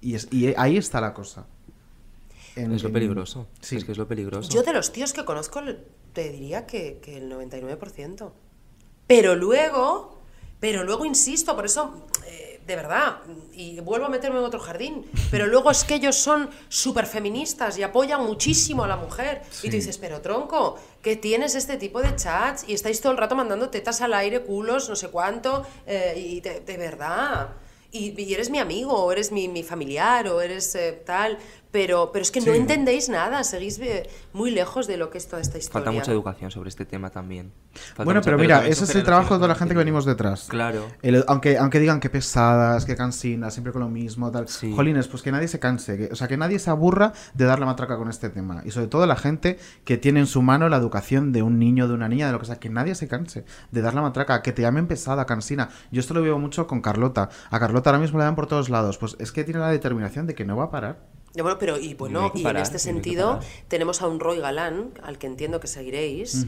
Y, 0.00 0.14
es- 0.14 0.28
y 0.30 0.54
ahí 0.56 0.76
está 0.76 1.00
la 1.00 1.12
cosa. 1.14 1.46
En- 2.56 2.72
Es 2.72 2.82
lo 2.82 2.88
en- 2.88 2.92
peligroso. 2.94 3.46
Sí. 3.60 3.76
Es 3.76 3.84
que 3.84 3.92
es 3.92 3.98
lo 3.98 4.08
peligroso. 4.08 4.50
Yo 4.50 4.62
de 4.62 4.72
los 4.72 4.92
tíos 4.92 5.12
que 5.12 5.24
conozco 5.24 5.60
te 6.12 6.30
diría 6.30 6.66
que, 6.66 6.98
que 7.02 7.16
el 7.18 7.28
99%. 7.30 8.32
Pero 9.06 9.34
luego, 9.36 10.18
pero 10.60 10.84
luego 10.84 11.04
insisto, 11.04 11.54
por 11.54 11.64
eso, 11.66 12.06
eh, 12.26 12.60
de 12.66 12.76
verdad, 12.76 13.18
y 13.54 13.80
vuelvo 13.80 14.06
a 14.06 14.08
meterme 14.10 14.38
en 14.38 14.44
otro 14.44 14.60
jardín, 14.60 15.06
pero 15.30 15.46
luego 15.46 15.70
es 15.70 15.84
que 15.84 15.94
ellos 15.94 16.16
son 16.16 16.50
súper 16.68 17.06
feministas 17.06 17.78
y 17.78 17.82
apoyan 17.82 18.22
muchísimo 18.26 18.84
a 18.84 18.88
la 18.88 18.96
mujer. 18.96 19.42
Y 19.50 19.54
Sí. 19.54 19.70
tú 19.70 19.76
dices, 19.76 19.96
pero 19.98 20.20
tronco, 20.20 20.78
que 21.00 21.16
tienes 21.16 21.54
este 21.54 21.76
tipo 21.78 22.02
de 22.02 22.14
chats 22.16 22.64
y 22.68 22.74
estáis 22.74 23.00
todo 23.00 23.12
el 23.12 23.18
rato 23.18 23.34
mandando 23.36 23.70
tetas 23.70 24.00
al 24.02 24.12
aire, 24.14 24.42
culos, 24.42 24.88
no 24.90 24.96
sé 24.96 25.08
cuánto, 25.08 25.64
eh, 25.86 26.14
y 26.18 26.40
de, 26.40 26.60
de 26.60 26.76
verdad. 26.76 27.48
Y, 27.90 28.34
eres 28.34 28.50
mi 28.50 28.58
amigo, 28.58 28.92
o 28.92 29.10
eres 29.10 29.32
mi, 29.32 29.48
mi 29.48 29.62
familiar, 29.62 30.28
o 30.28 30.40
eres 30.42 30.74
eh, 30.74 31.02
tal, 31.06 31.38
pero, 31.70 32.10
pero 32.12 32.22
es 32.22 32.30
que 32.30 32.40
no 32.40 32.46
Sí. 32.52 32.58
entendéis 32.58 33.08
nada, 33.08 33.44
seguís 33.44 33.78
eh, 33.80 34.08
muy 34.32 34.50
lejos 34.50 34.86
de 34.86 34.96
lo 34.96 35.10
que 35.10 35.18
es 35.18 35.26
toda 35.28 35.42
esta 35.42 35.58
historia. 35.58 35.84
Falta 35.84 35.90
mucha 35.90 36.12
educación 36.12 36.50
sobre 36.50 36.68
este 36.70 36.84
tema 36.84 37.10
también. 37.10 37.52
Falta 37.72 38.04
Bueno, 38.04 38.20
mucha- 38.20 38.24
pero 38.26 38.38
mira, 38.38 38.66
ese 38.66 38.84
es 38.84 38.94
el 38.94 39.02
trabajo 39.04 39.34
de 39.34 39.38
toda 39.38 39.48
la 39.48 39.54
gente 39.54 39.74
que 39.74 39.78
venimos 39.78 40.04
detrás. 40.04 40.46
Claro. 40.48 40.86
El- 41.02 41.24
aunque, 41.28 41.58
aunque 41.58 41.78
digan 41.80 42.00
que 42.00 42.10
pesadas, 42.10 42.84
que 42.84 42.96
cansinas, 42.96 43.52
siempre 43.54 43.72
con 43.72 43.82
lo 43.82 43.88
mismo, 43.88 44.30
tal. 44.30 44.46
Jolines, 44.74 45.08
pues 45.08 45.22
que 45.22 45.30
nadie 45.32 45.48
se 45.48 45.58
canse. 45.58 45.96
que- 45.96 46.08
o 46.12 46.16
sea, 46.16 46.26
que 46.28 46.36
nadie 46.36 46.58
se 46.58 46.70
aburra 46.70 47.12
de 47.34 47.44
dar 47.44 47.60
la 47.60 47.66
matraca 47.66 47.96
con 47.96 48.08
este 48.08 48.30
tema. 48.30 48.62
Y 48.64 48.70
sobre 48.70 48.86
todo 48.88 49.06
la 49.06 49.16
gente 49.16 49.58
que 49.84 49.96
tiene 49.98 50.20
en 50.20 50.26
su 50.26 50.42
mano 50.42 50.68
la 50.68 50.76
educación 50.76 51.32
de 51.32 51.42
un 51.42 51.58
niño, 51.58 51.86
de 51.88 51.94
una 51.94 52.08
niña, 52.08 52.26
de 52.26 52.32
lo 52.32 52.40
que 52.40 52.46
sea. 52.46 52.56
Que 52.56 52.68
nadie 52.70 52.94
se 52.94 53.08
canse 53.08 53.44
de 53.70 53.80
dar 53.82 53.94
la 53.94 54.02
matraca, 54.02 54.42
que 54.42 54.52
te 54.52 54.62
llamen 54.62 54.86
pesada, 54.86 55.26
cansina. 55.26 55.68
Yo 55.92 56.00
esto 56.00 56.14
lo 56.14 56.22
veo 56.22 56.38
mucho 56.38 56.66
con 56.66 56.80
Carlota. 56.80 57.28
A 57.50 57.58
Carlota 57.60 57.90
ahora 57.90 58.00
mismo 58.00 58.18
le 58.18 58.24
dan 58.24 58.34
por 58.34 58.46
todos 58.46 58.68
lados. 58.70 58.98
Pues 58.98 59.16
es 59.18 59.32
que 59.32 59.44
tiene 59.44 59.60
la 59.60 59.70
determinación 59.70 60.26
de 60.26 60.34
que 60.34 60.44
no 60.44 60.56
va 60.56 60.64
a 60.64 60.70
parar. 60.70 60.98
Bueno, 61.34 61.58
pero 61.58 61.78
y 61.78 61.90
No 61.92 61.96
bueno, 61.98 62.32
y 62.34 62.44
en 62.44 62.56
este 62.56 62.78
sentido 62.78 63.40
tenemos 63.68 64.02
a 64.02 64.08
un 64.08 64.20
Roy 64.20 64.38
Galán, 64.38 64.92
al 65.02 65.18
que 65.18 65.26
entiendo 65.26 65.60
que 65.60 65.66
seguiréis, 65.66 66.46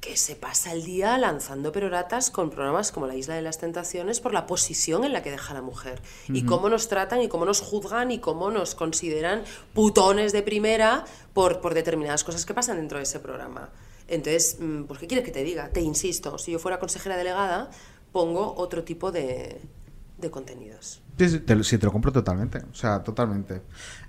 que 0.00 0.16
se 0.16 0.34
pasa 0.34 0.72
el 0.72 0.84
día 0.84 1.18
lanzando 1.18 1.72
peroratas 1.72 2.30
con 2.30 2.50
programas 2.50 2.90
como 2.90 3.06
La 3.06 3.16
Isla 3.16 3.34
de 3.34 3.42
las 3.42 3.58
Tentaciones 3.58 4.20
por 4.20 4.32
la 4.32 4.46
posición 4.46 5.04
en 5.04 5.12
la 5.12 5.22
que 5.22 5.30
deja 5.30 5.52
la 5.52 5.60
mujer. 5.60 6.00
Y 6.28 6.44
cómo 6.44 6.68
nos 6.70 6.88
tratan 6.88 7.20
y 7.20 7.28
cómo 7.28 7.44
nos 7.44 7.60
juzgan 7.60 8.10
y 8.10 8.18
cómo 8.18 8.50
nos 8.50 8.74
consideran 8.74 9.44
putones 9.74 10.32
de 10.32 10.42
primera 10.42 11.04
por, 11.34 11.60
por 11.60 11.74
determinadas 11.74 12.24
cosas 12.24 12.46
que 12.46 12.54
pasan 12.54 12.78
dentro 12.78 12.96
de 12.96 13.04
ese 13.04 13.20
programa. 13.20 13.68
Entonces, 14.08 14.56
mm, 14.58 14.84
pues 14.84 14.98
¿qué 14.98 15.06
quieres 15.06 15.24
que 15.24 15.32
te 15.32 15.44
diga? 15.44 15.68
Te 15.68 15.80
insisto, 15.80 16.38
si 16.38 16.52
yo 16.52 16.58
fuera 16.58 16.78
consejera 16.78 17.16
delegada, 17.16 17.70
pongo 18.10 18.54
otro 18.56 18.82
tipo 18.82 19.12
de, 19.12 19.60
de 20.18 20.30
contenidos. 20.30 21.02
Sí, 21.20 21.28
sí, 21.28 21.40
te, 21.40 21.54
lo- 21.54 21.62
sí, 21.64 21.76
te 21.76 21.84
lo 21.86 21.92
compro 21.92 22.10
totalmente. 22.12 22.58
O 22.70 22.74
sea, 22.74 23.02
totalmente. 23.02 23.60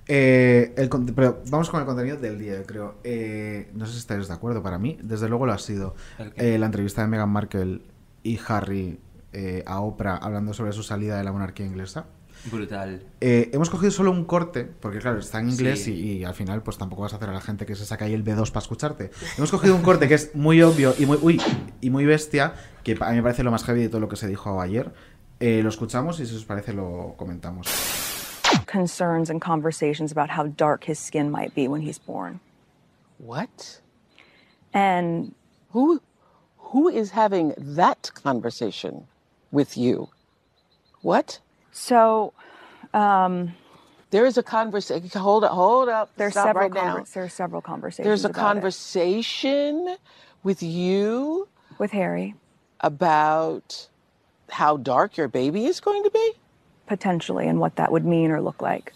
Eh, 0.08 0.74
el 0.78 0.90
pero 1.16 1.42
vamos 1.50 1.70
con 1.70 1.80
el 1.82 1.86
contenido 1.86 2.18
del 2.18 2.40
día, 2.40 2.56
yo 2.58 2.64
creo. 2.66 2.96
Eh, 3.04 3.70
no 3.74 3.86
sé 3.86 3.94
si 3.94 3.98
estáis 4.00 4.28
de 4.28 4.34
acuerdo. 4.34 4.64
Para 4.64 4.78
mí, 4.80 4.98
desde 5.04 5.28
luego 5.30 5.46
lo 5.46 5.54
ha 5.54 5.58
sido. 5.58 5.96
Eh, 6.38 6.58
la 6.58 6.66
entrevista 6.68 7.02
de 7.02 7.08
Meghan 7.08 7.30
Markle 7.30 7.82
y 8.24 8.40
Harry 8.48 9.00
eh, 9.34 9.64
a 9.66 9.82
Oprah 9.82 10.18
hablando 10.18 10.54
sobre 10.54 10.72
su 10.72 10.84
salida 10.84 11.18
de 11.18 11.24
la 11.24 11.32
monarquía 11.32 11.66
inglesa. 11.66 12.06
Brutal. 12.52 13.04
Eh, 13.20 13.52
hemos 13.54 13.70
cogido 13.70 13.92
solo 13.92 14.10
un 14.10 14.26
corte, 14.26 14.64
porque 14.64 14.98
claro, 14.98 15.20
está 15.20 15.40
en 15.40 15.50
inglés 15.52 15.84
Sí. 15.84 15.94
y, 15.94 16.12
y 16.18 16.24
al 16.24 16.34
final 16.34 16.64
pues 16.64 16.76
tampoco 16.78 17.04
vas 17.04 17.14
a 17.14 17.18
hacer 17.18 17.30
a 17.30 17.34
la 17.34 17.42
gente 17.42 17.68
que 17.68 17.76
se 17.76 17.86
saca 17.86 18.06
ahí 18.06 18.14
el 18.16 18.24
B2 18.24 18.48
para 18.50 18.62
escucharte. 18.64 19.12
Hemos 19.38 19.52
cogido 19.52 19.76
un 19.76 19.84
corte 19.84 20.08
que 20.08 20.16
es 20.16 20.34
muy 20.34 20.60
obvio 20.64 20.96
y 20.98 21.06
muy, 21.06 21.20
uy, 21.22 21.40
y 21.82 21.92
muy 21.92 22.04
bestia, 22.06 22.54
que 22.84 22.98
a 23.00 23.10
mí 23.12 23.18
me 23.18 23.22
parece 23.22 23.44
lo 23.44 23.52
más 23.52 23.64
heavy 23.64 23.82
de 23.84 23.90
todo 23.90 24.02
lo 24.02 24.10
que 24.10 24.16
se 24.16 24.28
dijo 24.28 24.60
ayer. 24.60 24.92
Eh, 25.42 25.62
lo 25.64 25.70
escuchamos 25.70 26.20
y 26.20 26.26
si 26.26 26.36
os 26.36 26.46
parece 26.46 26.74
lo 26.74 27.16
comentamos. 27.18 27.66
concerns 28.68 29.30
and 29.30 29.42
conversations 29.42 30.12
about 30.12 30.30
how 30.30 30.46
dark 30.48 30.84
his 30.84 31.00
skin 31.00 31.32
might 31.32 31.54
be 31.56 31.68
when 31.68 31.82
he's 31.82 31.98
born. 31.98 32.40
What? 33.18 33.82
And 34.74 35.34
who 35.72 36.02
who 36.58 36.88
is 36.88 37.12
having 37.12 37.54
that 37.58 38.12
conversation 38.24 39.08
with 39.52 39.76
you? 39.78 40.10
What? 41.02 41.40
So, 41.72 42.34
um, 42.94 43.54
there 44.12 44.26
is 44.26 44.38
a 44.38 44.44
conversation. 44.44 45.10
Hold 45.20 45.44
up, 45.44 45.52
hold 45.52 45.90
up. 45.90 46.12
There's 46.18 46.34
Stop 46.34 46.48
several 46.48 46.70
right 46.70 46.74
now. 46.74 46.98
conver- 46.98 47.14
there's 47.14 47.34
several 47.34 47.62
conversations. 47.62 48.06
There's 48.06 48.26
a 48.26 48.30
about 48.30 48.40
it. 48.40 48.44
conversation 48.46 49.98
with 50.44 50.62
you 50.64 51.48
with 51.80 51.92
Harry 51.92 52.36
about 52.82 53.88
how 54.52 54.78
dark 54.78 55.18
your 55.18 55.28
baby 55.28 55.66
is 55.66 55.80
going 55.80 56.04
to 56.04 56.12
be. 56.12 56.34
potentially 56.92 57.48
and 57.48 57.58
what 57.60 57.76
that 57.76 57.90
would 57.90 58.06
mean 58.06 58.32
or 58.32 58.42
look 58.42 58.62
like. 58.62 58.94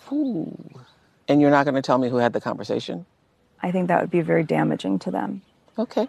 And 1.27 1.39
you're 1.39 1.55
not 1.57 1.63
going 1.65 1.75
to 1.75 1.81
tell 1.81 1.97
me 1.97 2.09
who 2.09 2.17
had 2.17 2.33
the 2.33 2.41
conversation. 2.41 3.05
I 3.63 3.71
think 3.71 3.87
that 3.87 4.01
would 4.01 4.11
be 4.11 4.21
very 4.21 4.43
damaging 4.43 4.99
to 4.99 5.11
them. 5.11 5.41
Okay. 5.77 6.07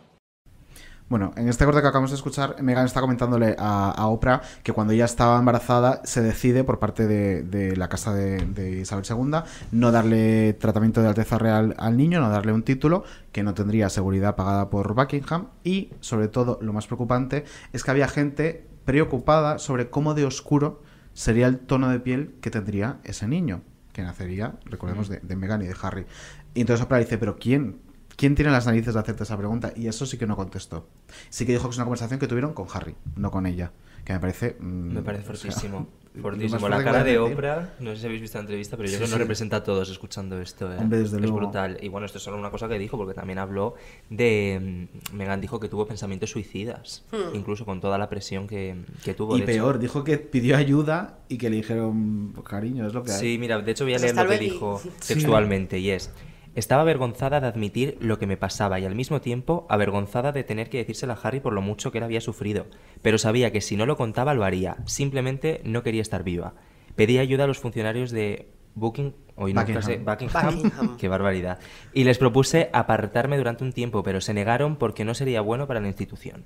Bueno, 1.08 1.32
en 1.36 1.48
este 1.48 1.64
corte 1.64 1.80
que 1.80 1.86
acabamos 1.86 2.10
de 2.10 2.16
escuchar, 2.16 2.60
Megan 2.60 2.84
está 2.84 3.00
comentándole 3.00 3.54
a, 3.60 3.92
a 3.92 4.08
Oprah 4.08 4.42
que 4.64 4.72
cuando 4.72 4.92
ella 4.92 5.04
estaba 5.04 5.38
embarazada 5.38 6.00
se 6.02 6.20
decide 6.20 6.64
por 6.64 6.80
parte 6.80 7.06
de, 7.06 7.44
de 7.44 7.76
la 7.76 7.88
casa 7.88 8.12
de, 8.12 8.38
de 8.38 8.80
Isabel 8.80 9.04
II 9.08 9.42
no 9.70 9.92
darle 9.92 10.54
tratamiento 10.54 11.02
de 11.02 11.08
Alteza 11.08 11.38
Real 11.38 11.76
al 11.78 11.96
niño, 11.96 12.20
no 12.20 12.28
darle 12.28 12.52
un 12.52 12.64
título 12.64 13.04
que 13.30 13.44
no 13.44 13.54
tendría 13.54 13.88
seguridad 13.88 14.34
pagada 14.34 14.68
por 14.68 14.94
Buckingham 14.94 15.46
y, 15.62 15.92
sobre 16.00 16.26
todo, 16.26 16.58
lo 16.60 16.72
más 16.72 16.88
preocupante 16.88 17.44
es 17.72 17.84
que 17.84 17.90
había 17.92 18.08
gente 18.08 18.65
preocupada 18.86 19.58
sobre 19.58 19.90
cómo 19.90 20.14
de 20.14 20.24
oscuro 20.24 20.82
sería 21.12 21.46
el 21.48 21.58
tono 21.58 21.90
de 21.90 22.00
piel 22.00 22.36
que 22.40 22.50
tendría 22.50 23.00
ese 23.04 23.28
niño, 23.28 23.60
que 23.92 24.02
nacería, 24.02 24.58
recordemos, 24.64 25.10
de, 25.10 25.18
de 25.20 25.36
Meghan 25.36 25.60
y 25.60 25.66
de 25.66 25.76
Harry. 25.82 26.06
Y 26.54 26.62
entonces 26.62 26.84
Oprah 26.84 26.98
dice, 26.98 27.18
pero 27.18 27.36
¿quién? 27.36 27.82
¿Quién 28.16 28.34
tiene 28.34 28.50
las 28.50 28.64
narices 28.64 28.94
de 28.94 29.00
hacerte 29.00 29.24
esa 29.24 29.36
pregunta? 29.36 29.72
Y 29.76 29.88
eso 29.88 30.06
sí 30.06 30.16
que 30.16 30.26
no 30.26 30.36
contestó. 30.36 30.88
Sí 31.28 31.44
que 31.44 31.52
dijo 31.52 31.64
que 31.64 31.72
es 31.72 31.76
una 31.76 31.84
conversación 31.84 32.18
que 32.18 32.26
tuvieron 32.26 32.54
con 32.54 32.66
Harry, 32.72 32.96
no 33.14 33.30
con 33.30 33.44
ella. 33.44 33.72
Que 34.06 34.12
me 34.14 34.20
parece... 34.20 34.56
mm, 34.58 34.64
Me 34.94 35.02
parece 35.02 35.30
o 35.30 35.34
sea, 35.34 35.50
fortísimo. 35.50 35.86
Fortísimo. 36.16 36.66
La 36.70 36.82
cara 36.82 37.04
de. 37.04 37.18
Oprah, 37.18 37.74
no 37.78 37.90
sé 37.90 37.98
si 38.00 38.06
habéis 38.06 38.22
visto 38.22 38.38
la 38.38 38.40
entrevista, 38.40 38.74
pero 38.78 38.86
yo 38.88 38.92
Sí, 38.92 38.96
creo 38.96 39.04
que 39.04 39.06
sí. 39.08 39.12
nos 39.12 39.18
representa 39.20 39.56
a 39.56 39.62
todos 39.62 39.90
escuchando 39.90 40.40
esto. 40.40 40.72
¿eh? 40.72 40.76
Hombre, 40.78 41.00
desde 41.00 41.16
es 41.16 41.22
luego. 41.22 41.36
brutal. 41.36 41.76
Y 41.82 41.88
bueno, 41.88 42.06
esto 42.06 42.16
es 42.16 42.24
solo 42.24 42.38
una 42.38 42.50
cosa 42.50 42.68
que 42.70 42.78
dijo, 42.78 42.96
porque 42.96 43.12
también 43.12 43.38
habló 43.38 43.74
de. 44.08 44.88
mm, 45.12 45.14
Megan 45.14 45.42
dijo 45.42 45.60
que 45.60 45.68
tuvo 45.68 45.86
pensamientos 45.86 46.30
suicidas, 46.30 47.04
Hmm. 47.12 47.36
incluso 47.36 47.66
con 47.66 47.82
toda 47.82 47.98
la 47.98 48.08
presión 48.08 48.46
que, 48.46 48.76
que 49.04 49.12
tuvo. 49.12 49.36
Y 49.36 49.42
de 49.42 49.52
hecho. 49.52 49.62
peor, 49.64 49.78
dijo 49.78 50.04
que 50.04 50.16
pidió 50.16 50.56
ayuda 50.56 51.18
y 51.28 51.36
que 51.36 51.50
le 51.50 51.56
dijeron, 51.56 52.32
cariño, 52.48 52.86
es 52.86 52.94
lo 52.94 53.02
que 53.04 53.12
hay. 53.12 53.20
Sí, 53.20 53.36
mira, 53.38 53.60
de 53.60 53.70
hecho 53.70 53.84
voy 53.84 53.92
a 53.92 53.98
Pues 53.98 54.14
leer 54.14 54.24
lo 54.24 54.30
que 54.30 54.38
dijo 54.38 54.80
Sí. 55.00 55.12
textualmente 55.14 55.78
y 55.78 55.90
es 55.90 56.10
estaba 56.56 56.82
avergonzada 56.82 57.40
de 57.40 57.46
admitir 57.46 57.96
lo 58.00 58.18
que 58.18 58.26
me 58.26 58.36
pasaba 58.36 58.80
y 58.80 58.84
al 58.84 58.94
mismo 58.96 59.20
tiempo 59.20 59.66
avergonzada 59.68 60.32
de 60.32 60.44
tener 60.44 60.68
que 60.70 60.78
decírselo 60.78 61.12
a 61.12 61.20
Harry 61.22 61.40
por 61.40 61.52
lo 61.52 61.62
mucho 61.62 61.92
que 61.92 61.98
él 61.98 62.04
había 62.04 62.20
sufrido, 62.20 62.66
pero 63.02 63.18
sabía 63.18 63.52
que 63.52 63.60
si 63.60 63.76
no 63.76 63.86
lo 63.86 63.96
contaba 63.96 64.34
lo 64.34 64.44
haría, 64.44 64.78
simplemente 64.86 65.60
no 65.64 65.82
quería 65.84 66.02
estar 66.02 66.24
viva. 66.24 66.54
Pedí 66.96 67.18
ayuda 67.18 67.44
a 67.44 67.46
los 67.46 67.58
funcionarios 67.58 68.10
de 68.10 68.48
Booking, 68.74 69.14
hoy 69.36 69.54
no 69.54 69.60
Buckingham. 69.60 69.82
sé, 69.82 69.98
Buckingham, 69.98 70.64
Buckingham. 70.64 70.96
qué 70.96 71.08
barbaridad, 71.08 71.60
y 71.92 72.04
les 72.04 72.18
propuse 72.18 72.70
apartarme 72.72 73.38
durante 73.38 73.64
un 73.64 73.72
tiempo, 73.72 74.02
pero 74.02 74.20
se 74.20 74.34
negaron 74.34 74.76
porque 74.76 75.04
no 75.04 75.14
sería 75.14 75.40
bueno 75.42 75.66
para 75.66 75.80
la 75.80 75.88
institución. 75.88 76.44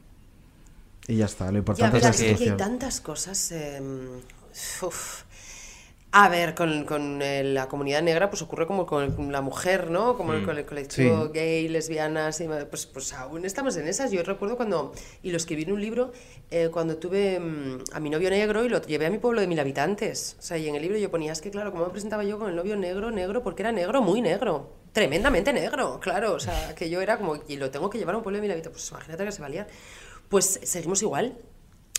Y 1.08 1.16
ya 1.16 1.26
está, 1.26 1.50
lo 1.50 1.58
Ya, 1.72 1.90
importante 1.90 1.90
verás, 1.90 2.20
es 2.20 2.26
la 2.26 2.34
es 2.34 2.36
que 2.36 2.44
hay 2.44 2.52
tantas 2.52 3.00
cosas. 3.00 3.52
eh, 3.52 3.80
uf. 4.82 5.24
A 6.12 6.28
ver, 6.28 6.56
con, 6.56 6.84
con, 6.86 7.22
eh, 7.22 7.44
la 7.44 7.68
comunidad 7.68 8.02
negra 8.02 8.30
pues 8.30 8.42
ocurre 8.42 8.66
como 8.66 8.84
con 8.84 9.30
la 9.30 9.42
mujer, 9.42 9.92
¿no? 9.92 10.16
Como 10.16 10.32
Mm. 10.32 10.44
con 10.44 10.58
el 10.58 10.66
colectivo 10.66 11.26
Sí. 11.26 11.30
gay, 11.32 11.68
lesbianas, 11.68 12.40
y, 12.40 12.48
pues, 12.68 12.86
pues 12.86 13.12
aún 13.12 13.44
estamos 13.44 13.76
en 13.76 13.86
esas. 13.86 14.10
Yo 14.10 14.20
recuerdo 14.24 14.56
cuando, 14.56 14.92
y 15.22 15.30
lo 15.30 15.36
escribí 15.36 15.62
en 15.62 15.70
un 15.72 15.80
libro, 15.80 16.10
eh, 16.50 16.68
cuando 16.72 16.96
tuve 16.96 17.38
mm, 17.38 17.84
a 17.92 18.00
mi 18.00 18.10
novio 18.10 18.28
negro 18.28 18.64
y 18.64 18.68
lo 18.68 18.82
llevé 18.82 19.06
a 19.06 19.10
mi 19.10 19.18
pueblo 19.18 19.40
de 19.40 19.46
mil 19.46 19.60
habitantes. 19.60 20.34
O 20.40 20.42
sea, 20.42 20.58
y 20.58 20.68
en 20.68 20.74
el 20.74 20.82
libro 20.82 20.98
yo 20.98 21.12
ponía, 21.12 21.30
es 21.30 21.40
que 21.40 21.52
claro, 21.52 21.70
como 21.70 21.84
me 21.84 21.90
presentaba 21.92 22.24
yo 22.24 22.40
con 22.40 22.50
el 22.50 22.56
novio 22.56 22.74
negro, 22.76 23.12
negro, 23.12 23.44
porque 23.44 23.62
era 23.62 23.70
negro, 23.70 24.02
muy 24.02 24.20
negro. 24.20 24.72
Tremendamente 24.92 25.52
negro, 25.52 26.00
claro. 26.00 26.32
O 26.34 26.40
sea, 26.40 26.74
que 26.74 26.90
yo 26.90 27.00
era 27.00 27.18
como, 27.18 27.36
y 27.46 27.54
lo 27.56 27.70
tengo 27.70 27.88
que 27.88 27.98
llevar 27.98 28.16
a 28.16 28.18
un 28.18 28.24
pueblo 28.24 28.38
de 28.38 28.42
mil 28.42 28.50
habitantes. 28.50 28.80
Pues 28.82 28.90
imagínate 28.90 29.24
que 29.26 29.30
se 29.30 29.42
valía. 29.42 29.68
Pues 30.28 30.58
seguimos 30.64 31.00
igual. 31.02 31.36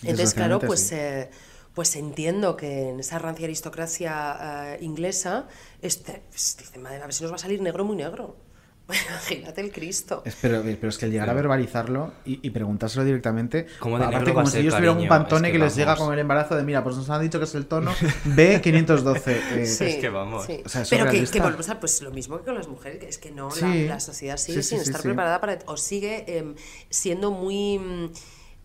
Entonces, 0.04 0.34
claro, 0.34 0.60
pues, 0.60 0.82
sí. 0.82 0.96
eh, 0.98 1.30
pues 1.73 1.95
entiendo 1.95 2.57
que 2.57 2.89
en 2.89 2.99
esa 2.99 3.18
rancia 3.19 3.45
aristocracia 3.45 4.73
eh, 4.73 4.77
inglesa, 4.81 5.48
este, 5.81 6.22
pues, 6.30 6.57
dice, 6.60 6.80
madre, 6.80 6.98
a 7.02 7.06
ver 7.06 7.14
si 7.14 7.23
nos 7.23 7.31
va 7.31 7.35
a 7.35 7.39
salir 7.39 7.61
negro 7.61 7.85
muy 7.85 7.95
negro. 7.95 8.35
Imagínate 8.89 9.61
el 9.61 9.72
Cristo. 9.72 10.22
Es- 10.26 10.35
Pero, 10.41 10.61
pero 10.64 10.89
es 10.89 10.98
que 10.98 11.06
el 11.06 11.11
llegar 11.14 11.30
a 11.30 11.34
verbalizarlo 11.34 12.11
y, 12.26 12.45
y 12.45 12.49
preguntárselo 12.49 13.06
directamente, 13.06 13.68
¿Cómo 13.80 13.98
de 13.98 14.03
aparte 14.03 14.34
como 14.34 14.45
si 14.48 14.57
ellos 14.57 14.76
tuvieran 14.76 14.98
un 14.98 15.07
pantone 15.07 15.48
Es 15.48 15.52
que, 15.53 15.60
que 15.60 15.64
les 15.64 15.76
llega 15.77 15.95
con 15.95 16.11
el 16.11 16.19
embarazo 16.19 16.57
de, 16.57 16.64
mira, 16.64 16.84
pues 16.84 16.98
nos 16.98 17.10
han 17.10 17.22
dicho 17.22 17.38
que 17.39 17.45
es 17.45 17.56
el 17.56 17.68
tono 17.68 17.91
B512. 18.26 19.22
eh, 19.27 19.65
Sí, 19.65 19.85
Es 19.85 19.95
que 19.95 20.10
vamos. 20.10 20.45
sí. 20.45 20.61
O 20.65 20.68
sea, 20.68 20.81
es 20.81 20.89
Pero 20.89 21.06
que, 21.10 21.23
que 21.23 21.39
volvemos 21.39 21.69
a 21.69 21.80
pues 21.80 22.02
lo 22.02 22.11
mismo 22.11 22.38
que 22.39 22.43
con 22.43 22.56
las 22.56 22.68
mujeres, 22.68 22.99
que 22.99 23.07
es 23.07 23.18
que 23.18 23.31
no, 23.31 23.48
la- 23.49 23.56
Sí. 23.56 23.85
la, 23.88 23.99
sociedad 24.02 24.35
sigue 24.35 24.61
Sí, 24.61 24.64
sí, 24.64 24.69
sin 24.76 24.80
sí, 24.80 24.89
estar 24.89 25.02
sí. 25.02 25.07
preparada 25.07 25.39
para 25.39 25.60
o 25.68 25.77
sigue 25.77 26.26
em, 26.38 26.56
siendo 26.89 27.31
muy 27.31 28.11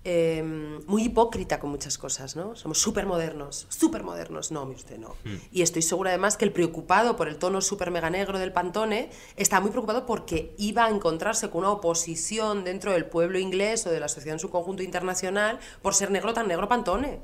em, 0.08 0.78
muy 0.86 1.02
hipócrita 1.06 1.58
con 1.58 1.70
muchas 1.70 1.98
cosas, 1.98 2.36
¿no? 2.36 2.54
Somos 2.54 2.78
súper 2.78 3.06
modernos, 3.06 3.66
súper 3.68 4.04
modernos. 4.04 4.52
No, 4.52 4.64
mire 4.64 4.76
usted, 4.78 4.98
no. 4.98 5.16
Mm. 5.24 5.34
Y 5.50 5.62
estoy 5.62 5.82
segura 5.82 6.10
además 6.10 6.36
que 6.36 6.44
el 6.44 6.52
preocupado 6.52 7.16
por 7.16 7.26
el 7.26 7.36
tono 7.38 7.60
súper 7.60 7.90
mega 7.90 8.08
negro 8.08 8.38
del 8.38 8.52
Pantone 8.52 9.10
está 9.36 9.58
muy 9.60 9.70
preocupado 9.72 10.06
porque 10.06 10.54
iba 10.58 10.84
a 10.84 10.90
encontrarse 10.90 11.50
con 11.50 11.62
una 11.62 11.70
oposición 11.72 12.62
dentro 12.62 12.92
del 12.92 13.06
pueblo 13.06 13.40
inglés 13.40 13.84
o 13.86 13.90
de 13.90 13.98
la 13.98 14.06
sociedad 14.08 14.34
en 14.34 14.38
su 14.38 14.48
conjunto 14.48 14.84
internacional 14.84 15.58
por 15.82 15.92
ser 15.94 16.12
negro 16.12 16.32
tan 16.32 16.46
negro 16.46 16.68
Pantone. 16.68 17.18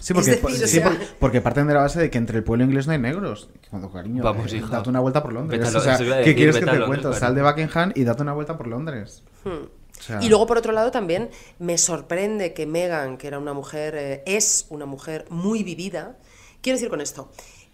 Sí, 0.00 0.14
porque, 0.14 0.30
decir, 0.32 0.44
o 0.46 0.50
sí, 0.50 0.66
sea- 0.68 0.84
por- 0.88 0.98
porque 1.20 1.40
parten 1.42 1.66
de 1.66 1.74
la 1.74 1.80
base 1.80 2.00
de 2.00 2.10
que 2.10 2.18
entre 2.18 2.38
el 2.38 2.44
pueblo 2.44 2.64
inglés 2.64 2.86
no 2.86 2.92
hay 2.94 2.98
negros. 2.98 3.50
Cuando, 3.70 3.90
cariño, 3.92 4.22
Vamos, 4.22 4.52
eh, 4.52 4.62
date 4.70 4.88
una 4.88 5.00
vuelta 5.00 5.22
por 5.22 5.32
Londres. 5.32 5.74
A 5.74 5.78
O 5.78 5.80
sea, 5.80 5.98
¿Qué 6.24 6.34
quieres 6.34 6.56
que 6.56 6.64
te 6.66 6.84
cuento? 6.86 7.12
Sal 7.12 7.34
de 7.34 7.42
Buckingham 7.42 7.92
y 7.94 8.04
date 8.04 8.22
una 8.22 8.32
vuelta 8.32 8.56
por 8.56 8.66
Londres. 8.66 9.22
Hmm. 9.44 9.66
O 9.98 10.02
sea, 10.02 10.22
Y 10.22 10.28
luego, 10.28 10.46
por 10.46 10.58
otro 10.58 10.72
lado, 10.72 10.90
también 10.90 11.30
me 11.58 11.78
sorprende 11.78 12.52
que 12.54 12.66
Meghan, 12.66 13.16
que 13.18 13.26
era 13.28 13.38
una 13.38 13.52
mujer, 13.54 13.94
eh, 13.96 14.22
es 14.26 14.66
una 14.70 14.86
mujer 14.86 15.24
muy 15.30 15.62
vivida. 15.62 16.16
Quiero 16.60 16.76
decir 16.76 16.90
con 16.90 17.00
esto, 17.00 17.30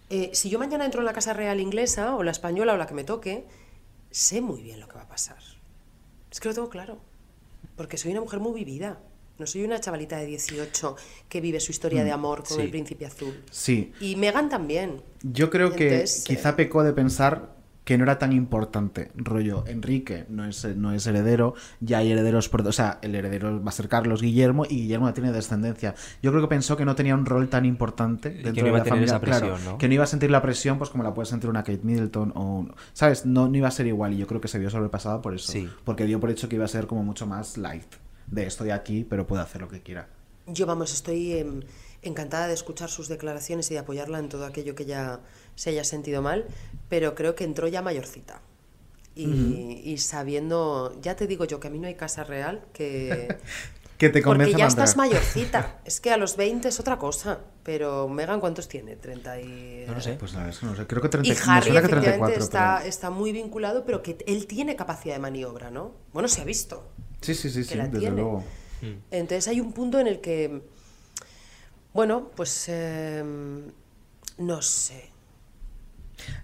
eh, 0.09 0.29
si 0.33 0.49
yo 0.49 0.59
mañana 0.59 0.85
entro 0.85 1.01
en 1.01 1.05
la 1.05 1.13
Casa 1.13 1.33
Real 1.33 1.59
inglesa, 1.59 2.15
o 2.15 2.23
la 2.23 2.31
española, 2.31 2.73
o 2.73 2.77
la 2.77 2.85
que 2.87 2.93
me 2.93 3.03
toque, 3.03 3.45
sé 4.11 4.41
muy 4.41 4.61
bien 4.61 4.79
lo 4.79 4.87
que 4.87 4.95
va 4.95 5.01
a 5.03 5.07
pasar. 5.07 5.37
Es 6.31 6.39
que 6.39 6.47
lo 6.49 6.53
tengo 6.53 6.69
claro. 6.69 6.97
Porque 7.75 7.97
soy 7.97 8.11
una 8.11 8.21
mujer 8.21 8.39
muy 8.39 8.53
vivida. 8.53 8.99
No 9.39 9.47
soy 9.47 9.63
una 9.63 9.79
chavalita 9.79 10.17
de 10.17 10.27
18 10.27 10.95
que 11.27 11.41
vive 11.41 11.59
su 11.59 11.71
historia 11.71 12.03
Mm, 12.03 12.05
de 12.05 12.11
amor 12.11 12.43
con 12.43 12.57
sí. 12.57 12.61
el 12.61 12.69
príncipe 12.69 13.05
azul. 13.07 13.43
Sí. 13.49 13.91
Y 13.99 14.15
Meghan 14.15 14.47
también. 14.49 15.01
Yo 15.23 15.49
creo 15.49 15.71
que 15.75 15.91
Entonces, 15.91 16.23
quizá 16.23 16.55
pecó 16.55 16.83
de 16.83 16.93
pensar 16.93 17.55
que 17.83 17.97
no 17.97 18.03
era 18.05 18.17
tan 18.17 18.31
importante. 18.31 19.11
Rollo, 19.15 19.65
Enrique 19.67 20.25
no 20.29 20.45
es, 20.45 20.63
no 20.77 20.93
es 20.93 21.05
heredero, 21.05 21.53
ya 21.81 21.97
hay 21.97 22.11
herederos, 22.11 22.47
por- 22.49 22.65
o 22.67 22.71
sea, 22.71 22.99
el 23.01 23.13
heredero 23.15 23.61
va 23.61 23.69
a 23.69 23.71
ser 23.73 23.89
Carlos 23.89 24.21
Guillermo 24.21 24.65
y 24.65 24.75
Guillermo 24.83 25.07
ya 25.07 25.13
tiene 25.13 25.31
descendencia. 25.33 25.93
Yo 26.21 26.31
creo 26.31 26.41
que 26.41 26.47
pensó 26.47 26.77
que 26.77 26.85
no 26.85 26.95
tenía 26.95 27.13
un 27.13 27.25
rol 27.25 27.49
tan 27.49 27.65
importante 27.65 28.29
dentro 28.29 28.53
que 28.53 28.61
no 28.61 28.65
de 28.65 28.69
iba 28.69 28.77
la 28.77 28.81
a 28.81 28.83
tener 28.85 28.99
familia. 28.99 29.05
esa 29.15 29.19
presión, 29.19 29.57
claro, 29.57 29.71
¿no? 29.73 29.77
que 29.77 29.87
no 29.87 29.93
iba 29.95 30.03
a 30.03 30.07
sentir 30.07 30.31
la 30.31 30.41
presión 30.41 30.77
pues 30.77 30.89
como 30.89 31.03
la 31.03 31.13
puede 31.13 31.25
sentir 31.25 31.49
una 31.49 31.63
Kate 31.63 31.81
Middleton 31.83 32.31
o 32.35 32.59
un- 32.59 32.73
¿sabes? 32.93 33.25
No, 33.25 33.49
no 33.49 33.57
iba 33.57 33.67
a 33.67 33.71
ser 33.71 33.87
igual 33.87 34.13
y 34.13 34.17
yo 34.17 34.27
creo 34.27 34.39
que 34.39 34.47
se 34.47 34.59
vio 34.59 34.69
sobrepasada 34.69 35.21
por 35.21 35.33
eso. 35.35 35.51
Sí. 35.51 35.69
Porque 35.83 36.05
dio 36.05 36.19
por 36.19 36.29
hecho 36.29 36.47
que 36.47 36.55
iba 36.55 36.65
a 36.65 36.69
ser 36.69 36.87
como 36.87 37.03
mucho 37.03 37.27
más 37.27 37.57
light. 37.57 37.83
De 38.27 38.45
estoy 38.47 38.69
aquí, 38.69 39.05
pero 39.07 39.27
puedo 39.27 39.41
hacer 39.41 39.61
lo 39.61 39.67
que 39.67 39.81
quiera. 39.81 40.07
Yo, 40.47 40.65
vamos, 40.65 40.93
estoy 40.93 41.33
em, 41.33 41.59
encantada 42.03 42.47
de 42.47 42.53
escuchar 42.53 42.89
sus 42.89 43.07
declaraciones 43.07 43.69
y 43.71 43.73
de 43.73 43.79
apoyarla 43.79 44.19
en 44.19 44.29
todo 44.29 44.45
aquello 44.45 44.75
que 44.75 44.85
ya 44.85 45.21
se 45.55 45.69
haya 45.71 45.83
sentido 45.83 46.21
mal, 46.21 46.45
pero 46.89 47.15
creo 47.15 47.35
que 47.35 47.43
entró 47.43 47.67
ya 47.67 47.81
mayorcita. 47.81 48.41
Y, 49.15 49.95
sabiendo, 49.99 50.97
ya 51.01 51.15
te 51.15 51.27
digo 51.27 51.45
yo 51.45 51.59
que 51.59 51.67
a 51.67 51.71
mí 51.71 51.79
no 51.79 51.87
hay 51.87 51.95
casa 51.95 52.23
real 52.23 52.65
que... 52.73 53.35
Que 53.97 54.09
te 54.09 54.21
Porque 54.21 54.51
ya 54.51 54.65
a 54.65 54.67
estás 54.67 54.97
mayorcita. 54.97 55.79
Es 55.85 56.01
que 56.01 56.11
a 56.11 56.17
los 56.17 56.35
20 56.35 56.67
es 56.67 56.79
otra 56.79 56.97
cosa. 56.97 57.39
Pero 57.63 58.09
Megan, 58.09 58.41
¿cuántos 58.41 58.67
tiene? 58.67 58.95
30 58.97 59.39
y... 59.39 59.83
No 59.87 59.93
lo 59.93 60.01
sé. 60.01 60.13
Pues 60.15 60.33
la 60.33 60.39
verdad 60.39 60.53
es 60.55 60.59
que 60.59 60.65
no 60.65 60.75
sé. 60.75 60.87
Creo 60.87 61.01
que 61.01 61.09
30, 61.09 61.29
Y 61.29 61.31
me 61.31 61.37
Harry 61.37 61.65
suena 61.67 61.79
que 61.79 61.85
efectivamente 61.87 62.33
34, 62.39 62.43
está, 62.43 62.75
pero- 62.79 62.89
está 62.89 63.09
muy 63.11 63.31
vinculado, 63.31 63.85
pero 63.85 64.01
que 64.01 64.17
él 64.25 64.45
tiene 64.47 64.75
capacidad 64.75 65.13
de 65.15 65.19
maniobra, 65.19 65.69
¿no? 65.71 65.93
Bueno, 66.11 66.27
se 66.27 66.41
ha 66.41 66.43
visto. 66.43 66.83
Sí, 67.21 67.33
sí, 67.35 67.49
sí, 67.49 67.63
sí, 67.63 67.77
desde 67.77 67.99
tiene. 67.99 68.15
luego. 68.15 68.43
Entonces 69.11 69.47
hay 69.47 69.61
un 69.61 69.71
punto 69.71 69.99
en 69.99 70.07
el 70.07 70.19
que, 70.19 70.63
bueno, 71.93 72.29
pues 72.35 72.65
eh, 72.69 73.23
no 74.37 74.61
sé. 74.61 75.11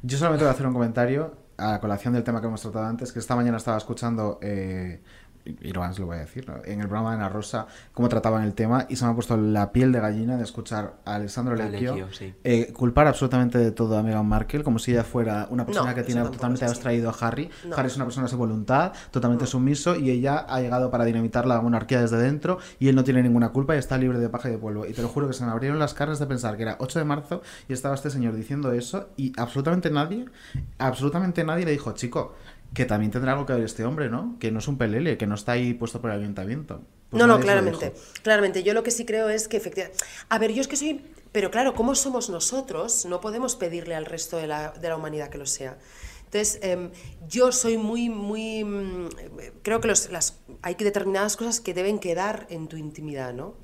Yo 0.01 0.17
solamente 0.17 0.43
voy 0.43 0.49
a 0.49 0.53
hacer 0.53 0.67
un 0.67 0.73
comentario 0.73 1.37
a 1.57 1.79
colación 1.79 2.13
del 2.13 2.23
tema 2.23 2.39
que 2.39 2.47
hemos 2.47 2.61
tratado 2.61 2.85
antes, 2.85 3.11
que 3.11 3.19
esta 3.19 3.35
mañana 3.35 3.57
estaba 3.57 3.77
escuchando, 3.77 4.39
eh, 4.41 5.01
y 5.61 5.71
lo 5.71 6.05
voy 6.05 6.17
a 6.17 6.19
decir, 6.19 6.47
¿no? 6.47 6.55
en 6.65 6.81
el 6.81 6.87
programa 6.87 7.11
de 7.11 7.17
Ana 7.17 7.29
Rosa, 7.29 7.67
cómo 7.93 8.09
trataban 8.09 8.43
el 8.43 8.53
tema, 8.53 8.85
y 8.89 8.95
se 8.95 9.05
me 9.05 9.11
ha 9.11 9.13
puesto 9.13 9.37
la 9.37 9.71
piel 9.71 9.91
de 9.91 9.99
gallina 9.99 10.37
de 10.37 10.43
escuchar 10.43 10.95
a 11.05 11.15
Alessandro 11.15 11.55
Lecchio 11.55 11.95
Lecchio, 11.95 12.11
sí. 12.11 12.33
eh, 12.43 12.71
culpar 12.73 13.07
absolutamente 13.07 13.57
de 13.57 13.71
todo 13.71 13.97
a 13.97 14.03
Meghan 14.03 14.25
Markle, 14.25 14.63
como 14.63 14.79
si 14.79 14.91
ella 14.91 15.03
fuera 15.03 15.47
una 15.49 15.65
persona 15.65 15.91
No, 15.91 15.95
que 15.95 16.03
tiene 16.03 16.21
totalmente 16.23 16.65
abstraído 16.65 17.09
a 17.09 17.13
Harry. 17.19 17.49
No. 17.65 17.75
Harry 17.75 17.87
es 17.87 17.95
una 17.95 18.05
persona 18.05 18.27
sin 18.27 18.37
voluntad, 18.37 18.93
totalmente 19.11 19.45
sumiso, 19.45 19.95
y 19.95 20.09
ella 20.11 20.37
ha 20.37 20.61
llegado 20.61 20.91
para 20.91 21.05
dinamitar 21.05 21.45
la 21.45 21.61
monarquía 21.61 22.01
desde 22.01 22.17
dentro, 22.17 22.59
y 22.79 22.87
él 22.87 22.95
no 22.95 23.03
tiene 23.03 23.23
ninguna 23.23 23.49
culpa 23.49 23.75
y 23.75 23.79
está 23.79 23.97
libre 23.97 24.19
de 24.19 24.29
paja 24.29 24.49
y 24.49 24.51
de 24.51 24.57
polvo. 24.57 24.85
Y 24.85 24.93
te 24.93 25.01
lo 25.01 25.07
juro 25.07 25.27
que 25.27 25.33
se 25.33 25.45
me 25.45 25.51
abrieron 25.51 25.79
las 25.79 25.93
carnes 25.93 26.19
de 26.19 26.25
pensar 26.25 26.57
que 26.57 26.63
era 26.63 26.77
8 26.79 26.99
de 26.99 27.05
marzo 27.05 27.41
y 27.67 27.73
estaba 27.73 27.95
este 27.95 28.09
señor 28.09 28.35
diciendo 28.35 28.71
eso, 28.71 29.09
y 29.17 29.33
absolutamente 29.37 29.89
nadie, 29.89 30.25
absolutamente 30.77 31.43
nadie 31.43 31.65
le 31.65 31.71
dijo, 31.71 31.91
chico, 31.93 32.33
que 32.73 32.85
también 32.85 33.11
tendrá 33.11 33.33
algo 33.33 33.45
que 33.45 33.53
ver 33.53 33.63
este 33.63 33.83
hombre, 33.85 34.09
¿no? 34.09 34.37
Que 34.39 34.51
no 34.51 34.59
es 34.59 34.67
un 34.67 34.77
pelele, 34.77 35.17
que 35.17 35.25
no 35.27 35.35
está 35.35 35.53
ahí 35.53 35.73
puesto 35.73 36.01
por 36.01 36.11
el 36.11 36.19
ayuntamiento. 36.21 36.81
Pues 37.09 37.19
no, 37.19 37.25
no, 37.27 37.39
claramente. 37.39 37.93
Claramente. 38.21 38.61
Yo 38.63 38.73
lo 38.73 38.83
que 38.83 38.91
sí 38.91 39.05
creo 39.05 39.29
es 39.29 39.47
que 39.47 39.57
efectivamente. 39.57 39.97
A 40.29 40.37
ver, 40.37 40.51
yo 40.53 40.61
es 40.61 40.67
que 40.67 40.75
soy. 40.75 41.01
Pero 41.31 41.51
claro, 41.51 41.73
como 41.75 41.93
somos 41.95 42.29
nosotros, 42.29 43.05
no 43.05 43.21
podemos 43.21 43.55
pedirle 43.55 43.95
al 43.95 44.05
resto 44.05 44.37
de 44.37 44.47
la, 44.47 44.71
de 44.71 44.87
la 44.89 44.95
humanidad 44.95 45.29
que 45.29 45.37
lo 45.37 45.45
sea. 45.45 45.77
Entonces, 46.25 46.59
em, 46.61 46.91
yo 47.27 47.51
soy 47.51 47.77
muy, 47.77 48.09
muy. 48.09 48.63
mm, 48.63 49.09
creo 49.63 49.81
que 49.81 49.87
los, 49.87 50.11
las, 50.11 50.39
hay 50.61 50.75
determinadas 50.75 51.37
cosas 51.37 51.59
que 51.59 51.73
deben 51.73 51.97
quedar 51.99 52.45
en 52.51 52.67
tu 52.67 52.77
intimidad, 52.77 53.33
¿no? 53.33 53.55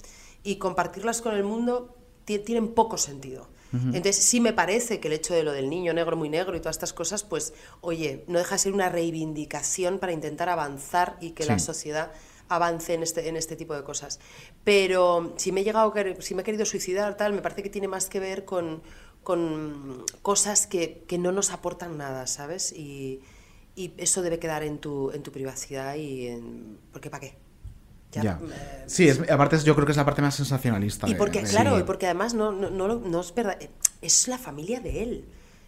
Y 0.44 0.56
compartirlas 0.58 1.22
con 1.22 1.36
el 1.36 1.44
mundo 1.44 1.96
ti- 2.26 2.40
tienen 2.40 2.70
poco 2.70 2.98
sentido. 2.98 3.48
Entonces, 3.94 4.18
sí 4.18 4.40
me 4.40 4.54
parece 4.54 5.00
que 5.00 5.08
el 5.08 5.14
hecho 5.14 5.34
de 5.34 5.44
lo 5.44 5.52
del 5.52 5.70
niño 5.70 5.94
negro 5.94 6.16
muy 6.16 6.30
negro 6.30 6.56
y 6.56 6.60
todas 6.60 6.76
estas 6.76 6.94
cosas, 6.94 7.24
pues, 7.24 7.54
oye, 7.82 8.24
no 8.28 8.40
deja 8.40 8.56
de 8.56 8.60
ser 8.60 8.74
una 8.74 8.90
reivindicación 8.90 10.00
para 10.00 10.12
intentar 10.12 10.50
avanzar 10.50 11.18
y 11.22 11.32
que 11.32 11.46
la 11.46 11.60
sociedad 11.60 12.12
avance 12.48 12.94
en 12.94 13.04
este, 13.04 13.28
en 13.28 13.36
este 13.38 13.56
tipo 13.56 13.76
de 13.76 13.84
cosas. 13.84 14.20
Pero 14.64 15.34
si 15.38 15.52
me 15.52 15.62
he 15.62 15.64
llegado 15.64 15.94
si 16.20 16.36
me 16.36 16.42
he 16.42 16.46
querido 16.46 16.66
suicidar, 16.66 17.18
tal, 17.18 17.34
me 17.34 17.42
parece 17.42 17.64
que 17.64 17.70
tiene 17.70 17.88
más 17.88 18.08
que 18.08 18.20
ver 18.20 18.46
con, 18.46 18.82
con 19.24 20.06
cosas 20.22 20.68
que, 20.68 21.04
que 21.08 21.18
no 21.18 21.32
nos 21.32 21.52
aportan 21.52 21.98
nada, 21.98 22.28
¿sabes? 22.28 22.72
Y, 22.72 23.22
y 23.76 23.94
eso 23.98 24.22
debe 24.22 24.40
quedar 24.40 24.64
en 24.64 24.80
tu, 24.80 25.12
en 25.12 25.24
tu 25.24 25.32
privacidad 25.32 25.96
y 25.96 26.28
en... 26.28 26.80
Porque 26.92 27.10
¿para 27.10 27.22
qué? 27.22 27.45
Ya, 28.16 28.24
Ya. 28.24 28.40
eh, 28.42 28.84
Sí, 28.88 29.08
es, 29.08 29.20
aparte 29.30 29.56
es- 29.58 29.64
yo 29.64 29.74
creo 29.76 29.86
que 29.86 29.92
es 29.92 29.98
la 29.98 30.06
parte 30.06 30.22
más 30.22 30.36
sensacionalista. 30.36 31.08
y 31.08 31.14
de- 31.14 31.18
porque, 31.18 31.42
de- 31.42 31.50
claro, 31.50 31.76
Sí. 31.76 31.82
y 31.82 31.84
porque 31.84 32.06
además 32.06 32.34
no, 32.34 32.52
no, 32.52 32.70
no, 32.70 32.96
no 32.96 33.22
es 33.22 33.34
verdad, 33.36 33.58
eh, 33.62 33.70
es 34.02 34.28
la 34.28 34.38
familia 34.38 34.80
de 34.80 35.04
él. 35.04 35.26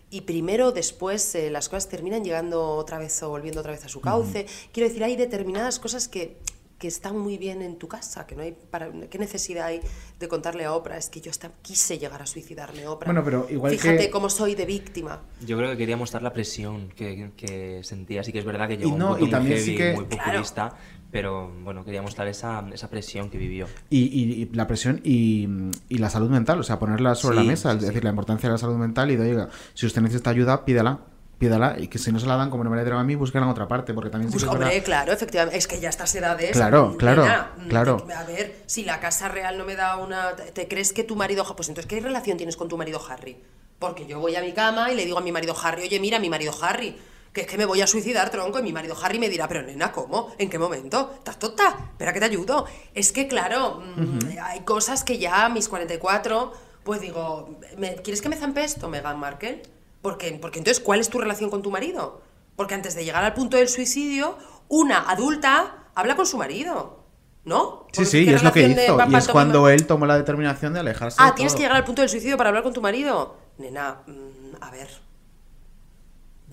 Y 0.09 0.21
primero, 0.21 0.71
después, 0.71 1.35
eh, 1.35 1.49
las 1.49 1.67
cosas 1.67 1.89
terminan 1.89 2.23
llegando 2.23 2.63
otra 2.75 2.97
vez 2.97 3.21
o 3.23 3.29
volviendo 3.29 3.59
otra 3.59 3.73
vez 3.73 3.83
a 3.83 3.89
su 3.89 3.99
cauce. 3.99 4.45
Quiero 4.71 4.87
decir, 4.87 5.03
hay 5.03 5.17
determinadas 5.17 5.79
cosas 5.79 6.07
que, 6.07 6.37
que 6.79 6.87
están 6.87 7.17
muy 7.17 7.39
bien 7.39 7.63
en 7.63 7.77
tu 7.77 7.87
casa, 7.87 8.27
que 8.27 8.35
no 8.35 8.43
hay 8.43 8.51
para, 8.69 8.91
¿qué 9.09 9.17
necesidad 9.17 9.65
hay 9.65 9.81
de 10.19 10.27
contarle 10.27 10.63
a 10.63 10.73
Oprah? 10.75 10.95
Es 10.97 11.09
que 11.09 11.19
yo 11.19 11.31
hasta 11.31 11.49
quise 11.63 11.97
llegar 11.97 12.21
a 12.21 12.27
suicidarme, 12.27 12.85
Oprah. 12.87 13.07
Bueno, 13.07 13.23
pero 13.25 13.47
igual 13.49 13.71
Fíjate 13.73 13.97
que- 13.97 14.09
cómo 14.11 14.29
soy 14.29 14.53
de 14.53 14.65
víctima. 14.67 15.23
Yo 15.43 15.57
creo 15.57 15.71
que 15.71 15.77
quería 15.77 15.97
mostrar 15.97 16.21
la 16.21 16.31
presión 16.31 16.89
que, 16.95 17.31
que 17.35 17.81
sentía. 17.83 18.23
Sí 18.23 18.31
que 18.31 18.39
es 18.39 18.45
verdad 18.45 18.67
que 18.67 18.77
llegó 18.77 18.91
Y 18.91 18.93
un 18.93 18.99
no, 18.99 19.09
punto 19.09 19.25
y 19.25 19.29
también 19.31 19.55
muy 19.57 19.65
sí 19.65 19.75
heavy, 19.75 19.91
que- 19.95 19.95
muy 19.95 20.05
populista, 20.05 20.77
pero 21.11 21.49
bueno, 21.63 21.83
quería 21.85 22.01
mostrar 22.01 22.27
esa, 22.27 22.63
esa 22.73 22.89
presión 22.89 23.29
que 23.29 23.37
vivió. 23.37 23.67
Y, 23.89 23.99
y- 24.05 24.41
y 24.43 24.45
la 24.53 24.67
presión 24.67 24.99
y, 25.03 25.47
y 25.89 25.97
la 25.99 26.09
salud 26.09 26.29
mental, 26.29 26.59
o 26.59 26.63
sea, 26.63 26.79
ponerla 26.79 27.15
sobre 27.15 27.37
Sí, 27.37 27.43
la 27.43 27.49
mesa, 27.51 27.71
sí, 27.71 27.77
es 27.77 27.81
sí. 27.83 27.87
decir, 27.89 28.03
la 28.03 28.09
importancia 28.09 28.49
de 28.49 28.53
la 28.53 28.57
salud 28.57 28.75
mental 28.75 29.09
y 29.11 29.15
de, 29.15 29.29
oiga, 29.29 29.49
si 29.73 29.85
usted 29.85 30.01
necesita 30.01 30.29
ayuda, 30.31 30.65
pídala, 30.65 30.99
pídala, 31.39 31.75
y 31.79 31.87
que 31.87 31.97
si 31.99 32.11
no 32.11 32.19
se 32.19 32.25
la 32.25 32.35
dan, 32.35 32.49
como 32.49 32.63
no 32.63 32.69
me 32.71 32.75
la 32.77 32.83
dieron 32.83 32.99
a 32.99 33.03
mí, 33.03 33.15
búsquela 33.15 33.45
en 33.45 33.51
otra 33.51 33.67
parte, 33.67 33.93
porque 33.93 34.09
también 34.09 34.31
sí 34.31 34.33
Pues, 34.33 34.43
es 34.43 34.49
hombre, 34.49 34.67
verdad- 34.69 34.83
claro, 34.83 35.11
efectivamente. 35.13 35.57
Es 35.57 35.67
que 35.67 35.79
ya 35.79 35.89
estas 35.89 36.13
edades. 36.15 36.51
Claro, 36.51 36.95
claro, 36.97 37.23
mm, 37.57 37.67
claro. 37.67 38.07
a 38.15 38.23
ver, 38.23 38.55
si 38.65 38.83
la 38.83 38.99
casa 38.99 39.29
real 39.29 39.57
no 39.57 39.63
me 39.65 39.75
da 39.75 39.97
una. 39.97 40.35
¿Te 40.35 40.51
te 40.51 40.67
crees 40.67 40.93
que 40.93 41.03
tu 41.03 41.15
marido. 41.15 41.45
Pues 41.55 41.69
entonces, 41.69 41.87
¿qué 41.87 41.99
relación 42.01 42.37
tienes 42.37 42.57
con 42.57 42.67
tu 42.67 42.75
marido 42.77 42.99
Harry? 43.07 43.37
Porque 43.79 44.07
yo 44.07 44.19
voy 44.19 44.35
a 44.35 44.41
mi 44.41 44.51
cama 44.53 44.91
y 44.91 44.95
le 44.95 45.05
digo 45.05 45.19
a 45.19 45.21
mi 45.21 45.31
marido 45.31 45.55
Harry, 45.63 45.83
oye, 45.83 45.99
mira, 45.99 46.17
mi 46.19 46.29
marido 46.31 46.51
Harry, 46.63 46.97
que 47.37 47.41
es 47.41 47.47
que 47.47 47.57
me 47.59 47.65
voy 47.65 47.81
a 47.81 47.85
suicidar, 47.85 48.31
tronco, 48.31 48.57
y 48.57 48.63
mi 48.63 48.73
marido 48.73 48.95
Harry 48.99 49.19
me 49.19 49.29
dirá, 49.29 49.47
pero 49.47 49.61
nena, 49.61 49.91
¿cómo? 49.91 50.33
¿En 50.39 50.49
qué 50.49 50.57
momento? 50.57 51.13
¿Estás 51.19 51.37
tonta? 51.37 51.77
Espera 51.91 52.11
que 52.11 52.17
te 52.19 52.25
ayudo. 52.25 52.65
Es 52.95 53.11
que, 53.11 53.27
claro, 53.27 53.79
mm, 53.95 54.19
hay 54.41 54.61
cosas 54.61 55.03
que 55.03 55.19
ya 55.19 55.45
a 55.45 55.49
mis 55.49 55.69
44, 55.69 56.51
pues 56.83 56.99
digo, 56.99 57.59
¿me- 57.77 57.97
¿quieres 57.97 58.23
que 58.23 58.29
me 58.29 58.37
zampe 58.37 58.63
esto, 58.63 58.89
Meghan 58.89 59.19
Markle? 59.19 59.61
Porque, 60.01 60.31
porque 60.41 60.57
entonces, 60.57 60.83
¿cuál 60.83 60.99
es 60.99 61.09
tu 61.09 61.19
relación 61.19 61.51
con 61.51 61.61
tu 61.61 61.69
marido? 61.69 62.21
Porque 62.55 62.73
antes 62.73 62.95
de 62.95 63.05
llegar 63.05 63.23
al 63.23 63.35
punto 63.35 63.55
del 63.57 63.69
suicidio, 63.69 64.35
una 64.67 65.07
adulta 65.07 65.89
habla 65.93 66.15
con 66.15 66.25
su 66.25 66.37
marido, 66.39 67.03
¿no? 67.45 67.85
Sí, 67.91 68.03
sí, 68.05 68.17
y 68.21 68.25
¿Qué 68.25 68.33
es 68.33 68.41
lo 68.43 68.51
que 68.51 68.63
hizo. 68.67 68.97
Y 69.09 69.15
es 69.15 69.27
cuando 69.27 69.69
él 69.69 69.85
tomó 69.85 70.07
la 70.07 70.17
determinación 70.17 70.73
de 70.73 70.79
alejarse 70.79 71.17
Ah, 71.21 71.27
de 71.27 71.33
tienes 71.33 71.53
todo. 71.53 71.57
que 71.59 71.63
llegar 71.65 71.77
al 71.77 71.83
punto 71.83 72.01
del 72.01 72.09
suicidio 72.09 72.35
para 72.35 72.49
hablar 72.49 72.63
con 72.63 72.73
tu 72.73 72.81
marido. 72.81 73.35
Nena, 73.59 74.01
mm, 74.07 74.55
a 74.59 74.71
ver. 74.71 75.05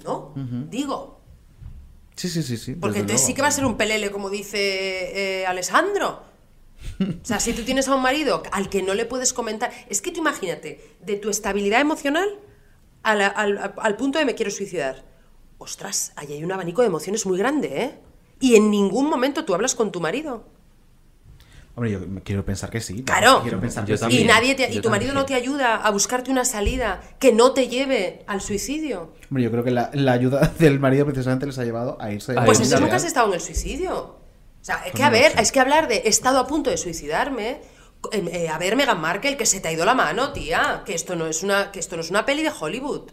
¿No? 0.05 0.33
Digo. 0.71 1.21
Sí, 2.15 2.29
sí, 2.29 2.43
sí, 2.45 2.57
sí. 2.57 2.75
Porque 2.75 2.99
entonces 3.01 3.23
luego. 3.23 3.27
sí 3.27 3.35
que 3.35 3.43
va 3.43 3.49
a 3.49 3.51
ser 3.51 3.65
un 3.65 3.77
pelele, 3.77 4.11
como 4.13 4.31
dice 4.31 5.41
eh, 5.41 5.47
Alessandro. 5.47 6.23
O 7.01 7.25
sea, 7.25 7.41
si 7.41 7.55
tú 7.55 7.63
tienes 7.63 7.89
a 7.89 7.95
un 7.97 8.03
marido 8.03 8.43
al 8.53 8.69
que 8.69 8.83
no 8.83 8.95
le 8.95 9.07
puedes 9.07 9.33
comentar. 9.33 9.73
Es 9.89 10.01
que 10.03 10.13
tú 10.13 10.21
imagínate, 10.21 10.97
de 11.01 11.17
tu 11.17 11.31
estabilidad 11.31 11.81
emocional 11.81 12.29
a 13.03 13.15
la- 13.15 13.27
al, 13.29 13.75
al 13.77 13.97
punto 13.97 14.19
de 14.19 14.27
me 14.27 14.35
quiero 14.35 14.51
suicidar. 14.51 15.05
Ostras, 15.59 16.13
ahí 16.17 16.33
hay 16.35 16.45
un 16.45 16.53
abanico 16.53 16.83
de 16.83 16.89
emociones 16.89 17.25
muy 17.27 17.39
grande, 17.39 17.83
¿eh? 17.83 17.99
Y 18.41 18.57
en 18.57 18.71
ningún 18.71 19.09
momento 19.09 19.45
tú 19.47 19.55
hablas 19.55 19.75
con 19.75 19.91
tu 19.91 20.01
marido. 20.01 20.45
Hombre, 21.77 21.91
yo 21.91 22.01
quiero 22.23 22.45
pensar 22.45 22.71
que 22.71 22.81
sí. 22.81 23.03
Claro. 23.03 23.41
Quiero 23.43 23.61
pensar 23.61 23.85
Yo 23.85 23.97
que 23.97 24.01
también. 24.01 24.23
y 24.23 24.25
nadie 24.27 24.55
te- 24.55 24.73
y 24.73 24.81
tu 24.81 24.91
marido 24.91 25.13
también. 25.13 25.15
no 25.15 25.25
te 25.27 25.35
ayuda 25.35 25.75
a 25.77 25.91
buscarte 25.91 26.31
una 26.31 26.45
salida 26.45 27.01
que 27.19 27.33
no 27.33 27.53
te 27.53 27.67
lleve 27.69 28.23
al 28.29 28.41
suicidio. 28.41 29.13
Hombre, 29.29 29.43
yo 29.43 29.51
creo 29.51 29.65
que 29.65 29.73
la, 29.73 29.91
la 29.93 30.13
ayuda 30.13 30.53
del 30.59 30.79
marido 30.79 31.05
precisamente 31.05 31.47
les 31.47 31.59
ha 31.59 31.65
llevado 31.65 31.97
a 32.01 32.13
irse. 32.13 32.35
Pues 32.35 32.59
entonces 32.59 32.81
nunca 32.81 32.97
has 32.97 33.05
estado 33.05 33.27
en 33.29 33.35
el 33.35 33.41
suicidio. 33.41 33.97
O 33.97 34.21
sea, 34.61 34.77
es 34.77 34.83
Pues 34.83 34.93
que 34.95 35.01
no 35.01 35.07
a 35.07 35.11
ver, 35.11 35.33
es 35.39 35.51
que 35.53 35.61
hablar 35.61 35.89
de 35.89 35.97
he 35.97 36.09
estado 36.09 36.39
a 36.39 36.47
punto 36.47 36.71
de 36.71 36.77
suicidarme. 36.77 37.61
eh, 38.13 38.29
eh, 38.33 38.49
a 38.49 38.57
ver, 38.59 38.77
Meghan 38.77 39.01
Markle, 39.01 39.37
que 39.37 39.45
se 39.47 39.61
te 39.61 39.67
ha 39.69 39.73
ido 39.73 39.85
la 39.85 39.95
mano, 39.95 40.33
tía. 40.33 40.83
Que 40.87 40.95
esto 40.95 41.17
no 41.17 41.27
es 41.27 41.43
una, 41.43 41.73
que 41.73 41.81
esto 41.81 41.97
no 41.97 42.03
es 42.03 42.11
una 42.11 42.25
peli 42.25 42.43
de 42.45 42.53
Hollywood. 42.59 43.11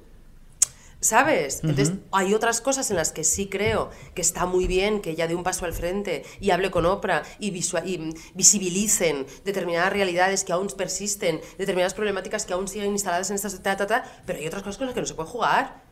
¿Sabes? 1.02 1.62
Entonces, 1.64 1.94
hay 2.12 2.36
otras 2.36 2.62
cosas 2.62 2.92
en 2.92 2.96
las 2.96 3.12
que 3.12 3.24
sí 3.24 3.48
creo 3.50 3.90
que 4.14 4.22
está 4.22 4.46
muy 4.46 4.68
bien 4.68 5.02
que 5.02 5.10
ella 5.10 5.28
dé 5.28 5.34
un 5.34 5.42
paso 5.42 5.66
al 5.66 5.74
frente 5.74 6.24
y 6.40 6.52
hable 6.52 6.70
con 6.70 6.86
Oprah 6.86 7.24
y, 7.40 7.50
visibilicen 7.50 9.26
determinadas 9.44 9.92
realidades 9.92 10.44
que 10.44 10.54
aún 10.54 10.68
persisten, 10.68 11.42
determinadas 11.58 11.96
problemáticas 11.96 12.46
que 12.46 12.54
aún 12.54 12.68
siguen 12.68 12.92
instaladas 12.92 13.32
en 13.32 13.36
esta 13.36 13.78
ta, 13.78 13.88
ta, 13.88 14.04
pero 14.28 14.38
hay 14.38 14.46
otras 14.46 14.62
cosas 14.62 14.78
con 14.78 14.86
las 14.86 14.94
que 14.94 15.02
no 15.02 15.08
se 15.08 15.16
puede 15.16 15.30
jugar. 15.30 15.84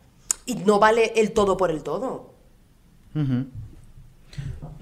Y 0.46 0.54
no 0.54 0.78
vale 0.78 1.12
el 1.16 1.32
todo 1.32 1.56
por 1.56 1.72
el 1.72 1.82
todo. 1.82 2.34
Ujú. 3.16 3.46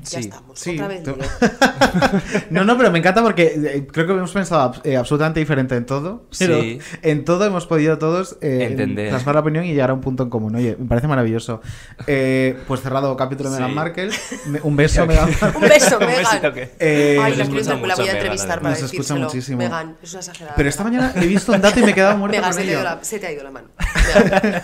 Ya 0.00 0.04
Sí, 0.04 0.16
estamos, 0.20 0.58
sí, 0.58 0.74
otra 0.74 0.88
vez. 0.88 1.02
No, 2.50 2.64
no, 2.64 2.76
pero 2.78 2.90
me 2.90 2.98
encanta 3.00 3.22
porque 3.22 3.54
eh, 3.56 3.86
creo 3.90 4.06
que 4.06 4.12
hemos 4.12 4.32
pensado 4.32 4.72
eh, 4.84 4.96
absolutamente 4.96 5.40
diferente 5.40 5.74
en 5.76 5.84
todo. 5.86 6.24
Pero 6.38 6.60
Sí. 6.60 6.78
en 7.02 7.24
todo 7.24 7.44
hemos 7.44 7.66
podido 7.66 7.98
todos 7.98 8.36
eh, 8.40 8.68
Entender. 8.70 9.10
plasmar 9.10 9.34
la 9.34 9.40
opinión 9.42 9.64
y 9.64 9.72
llegar 9.72 9.90
a 9.90 9.94
un 9.94 10.00
punto 10.00 10.22
en 10.22 10.30
común. 10.30 10.54
Oye, 10.54 10.76
me 10.78 10.86
parece 10.86 11.08
maravilloso. 11.08 11.60
Eh, 12.06 12.56
pues 12.68 12.80
cerrado 12.80 13.16
capítulo 13.16 13.50
de 13.50 13.56
Sí. 13.56 13.62
Meghan 13.62 13.74
Markle. 13.74 14.10
Me- 14.46 14.60
un 14.62 14.76
beso, 14.76 15.04
Meghan 15.06 15.28
Un 15.28 15.60
beso, 15.62 15.98
Un 15.98 16.06
Megan. 16.06 16.22
besito 16.22 16.52
que- 16.52 16.70
Eh, 16.78 17.18
Ay, 17.20 17.34
la, 17.36 17.44
quiero- 17.46 17.64
la 17.68 17.74
mucho 17.76 17.78
voy 17.80 17.90
a 17.90 17.96
Megan, 17.96 18.16
entrevistar 18.16 18.60
para 18.60 18.74
Nos 18.74 18.82
escucha 18.84 19.14
muchísimo. 19.16 19.58
Megan, 19.58 19.96
es 20.02 20.10
una 20.12 20.20
exagerada. 20.20 20.54
Pero 20.56 20.68
esta 20.68 20.84
mañana 20.84 21.12
he 21.16 21.26
visto 21.26 21.52
un 21.52 21.60
dato 21.60 21.80
y 21.80 21.82
me 21.82 21.90
he 21.90 21.94
quedado 21.94 22.16
muerto 22.16 22.36
Megan, 22.36 22.54
se 22.54 22.62
te, 22.62 22.68
ha 22.68 22.72
ido 22.72 22.82
la, 22.84 22.98
se 23.04 23.18
te 23.18 23.26
ha 23.26 23.32
ido 23.32 23.42
la 23.44 23.50
mano. 23.50 23.68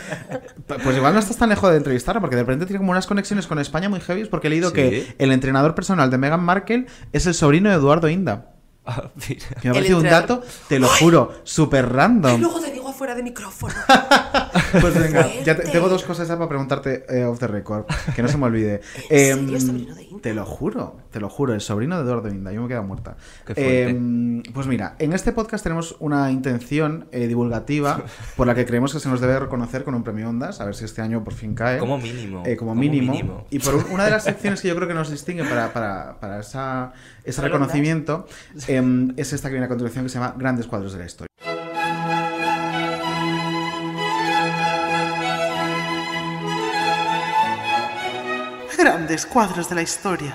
Pues 0.82 0.97
igual 0.97 1.12
no 1.12 1.20
estás 1.20 1.36
tan 1.36 1.51
lejos 1.51 1.70
de 1.70 1.77
entrevistarla, 1.77 2.20
porque 2.23 2.36
de 2.36 2.43
repente 2.43 2.65
tiene 2.66 2.78
como 2.78 2.90
unas 2.93 3.06
conexiones 3.06 3.47
con 3.47 3.59
España 3.59 3.89
muy 3.90 4.01
heavy, 4.01 4.24
porque 4.24 4.47
he 4.47 4.51
leído 4.51 4.70
Sí. 4.70 4.74
que 4.74 5.15
el 5.25 5.33
entrenador 5.33 5.75
personal 5.75 6.11
de 6.11 6.19
Meghan 6.19 6.45
Markle 6.45 6.87
es 7.13 7.27
el 7.27 7.35
sobrino 7.35 7.69
de 7.71 7.77
Eduardo 7.77 8.09
Inda. 8.09 8.51
Ah, 8.87 9.05
mira. 9.29 9.47
Que 9.61 9.69
me 9.69 9.71
ha 9.71 9.73
parecido 9.73 9.99
un 9.99 10.05
dato, 10.05 10.43
te 10.69 10.79
lo 10.79 10.89
juro, 10.89 11.41
súper 11.43 11.91
random. 11.91 12.41
Afuera 12.95 13.15
de 13.15 13.23
micrófono. 13.23 13.75
Pues 14.81 14.95
venga, 14.99 15.29
ya 15.45 15.57
te- 15.57 15.62
tengo 15.71 15.89
dos 15.89 16.03
cosas 16.03 16.27
ya 16.27 16.37
para 16.37 16.49
preguntarte 16.49 17.05
eh, 17.09 17.25
off 17.25 17.39
the 17.39 17.47
record, 17.47 17.85
que 18.15 18.23
no 18.23 18.29
se 18.29 18.37
me 18.37 18.47
olvide. 18.47 18.81
¿En 19.11 19.39
Em, 19.39 19.45
serio, 19.47 19.61
sobrino 19.61 19.95
de 19.95 20.03
Inda? 20.03 20.21
Te 20.23 20.35
lo 20.35 20.45
juro, 20.45 20.97
te 21.12 21.21
lo 21.21 21.29
juro, 21.29 21.55
el 21.55 21.61
sobrino 21.61 21.97
de 21.97 22.03
Eduardo 22.03 22.29
Inda, 22.29 22.51
yo 22.53 22.61
me 22.61 22.66
he 22.66 22.69
quedado 22.69 22.85
muerta. 22.85 23.16
Qué. 23.47 23.89
Em, 23.89 24.43
pues 24.53 24.66
mira, 24.66 24.97
en 24.99 25.12
este 25.12 25.31
podcast 25.33 25.62
tenemos 25.62 25.95
una 26.01 26.31
intención 26.33 27.07
eh, 27.12 27.29
divulgativa 27.29 28.03
por 28.37 28.47
la 28.49 28.55
que 28.57 28.66
creemos 28.66 28.93
que 28.93 28.99
se 29.01 29.09
nos 29.09 29.21
debe 29.21 29.39
reconocer 29.39 29.85
con 29.85 29.95
un 29.95 30.03
premio 30.03 30.29
Ondas, 30.29 30.61
a 30.61 30.65
ver 30.65 30.75
si 30.75 30.85
este 30.85 31.03
año 31.03 31.23
por 31.23 31.35
fin 31.35 31.55
cae. 31.55 31.79
Como 31.79 31.99
mínimo, 31.99 32.43
Eh, 32.45 32.57
como, 32.57 32.73
como 32.73 32.81
mínimo. 32.81 33.12
mínimo. 33.12 33.47
Y 33.51 33.61
por 33.61 33.77
un- 33.77 33.85
una 33.93 34.05
de 34.07 34.11
las 34.11 34.25
secciones 34.25 34.61
que 34.61 34.69
yo 34.69 34.75
creo 34.77 34.89
que 34.89 34.95
nos 34.95 35.09
distingue 35.11 35.45
para, 35.45 35.73
para, 35.73 36.19
para 36.21 36.41
esa, 36.41 36.93
ese 37.23 37.37
¿Para 37.37 37.47
el 37.47 37.53
reconocimiento 37.53 38.27
em, 38.66 39.12
es 39.16 39.33
esta 39.33 39.49
que 39.49 39.53
viene 39.55 39.66
a 39.66 39.69
continuación 39.69 40.05
que 40.05 40.09
se 40.09 40.19
llama 40.19 40.35
Grandes 40.37 40.66
Cuadros 40.66 40.93
de 40.95 40.99
la 40.99 41.07
Historia. 41.07 41.29
Grandes 48.77 49.27
cuadros 49.27 49.69
de 49.69 49.75
la 49.75 49.83
historia. 49.83 50.35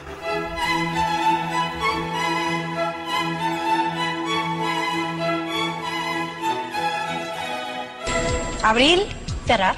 Abril, 8.63 9.05
cerrar. 9.45 9.75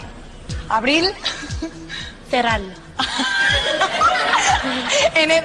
Abril, 0.69 1.13
cerrarlo. 2.29 2.73
en 5.15 5.31
el... 5.31 5.43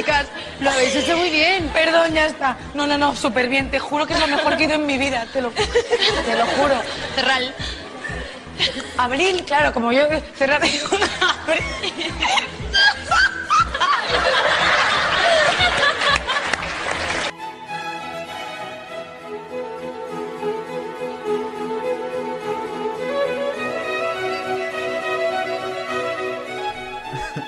Chicas, 0.00 0.28
lo 0.60 0.70
habéis 0.70 0.96
hecho 0.96 1.14
muy 1.14 1.28
bien. 1.28 1.68
Perdón, 1.74 2.14
ya 2.14 2.24
está. 2.24 2.56
No, 2.72 2.86
no, 2.86 2.96
no, 2.96 3.14
súper 3.14 3.50
bien. 3.50 3.70
Te 3.70 3.78
juro 3.78 4.06
que 4.06 4.14
es 4.14 4.20
lo 4.20 4.28
mejor 4.28 4.56
que 4.56 4.62
he 4.62 4.66
ido 4.66 4.76
en 4.76 4.86
mi 4.86 4.96
vida. 4.96 5.26
Te 5.30 5.42
lo, 5.42 5.50
te 5.50 6.36
lo 6.38 6.46
juro. 6.46 6.74
Cerral. 7.14 7.54
Abril, 8.96 9.44
claro, 9.44 9.74
como 9.74 9.92
yo 9.92 10.04
cerrar 10.38 10.56
abril. 10.56 10.80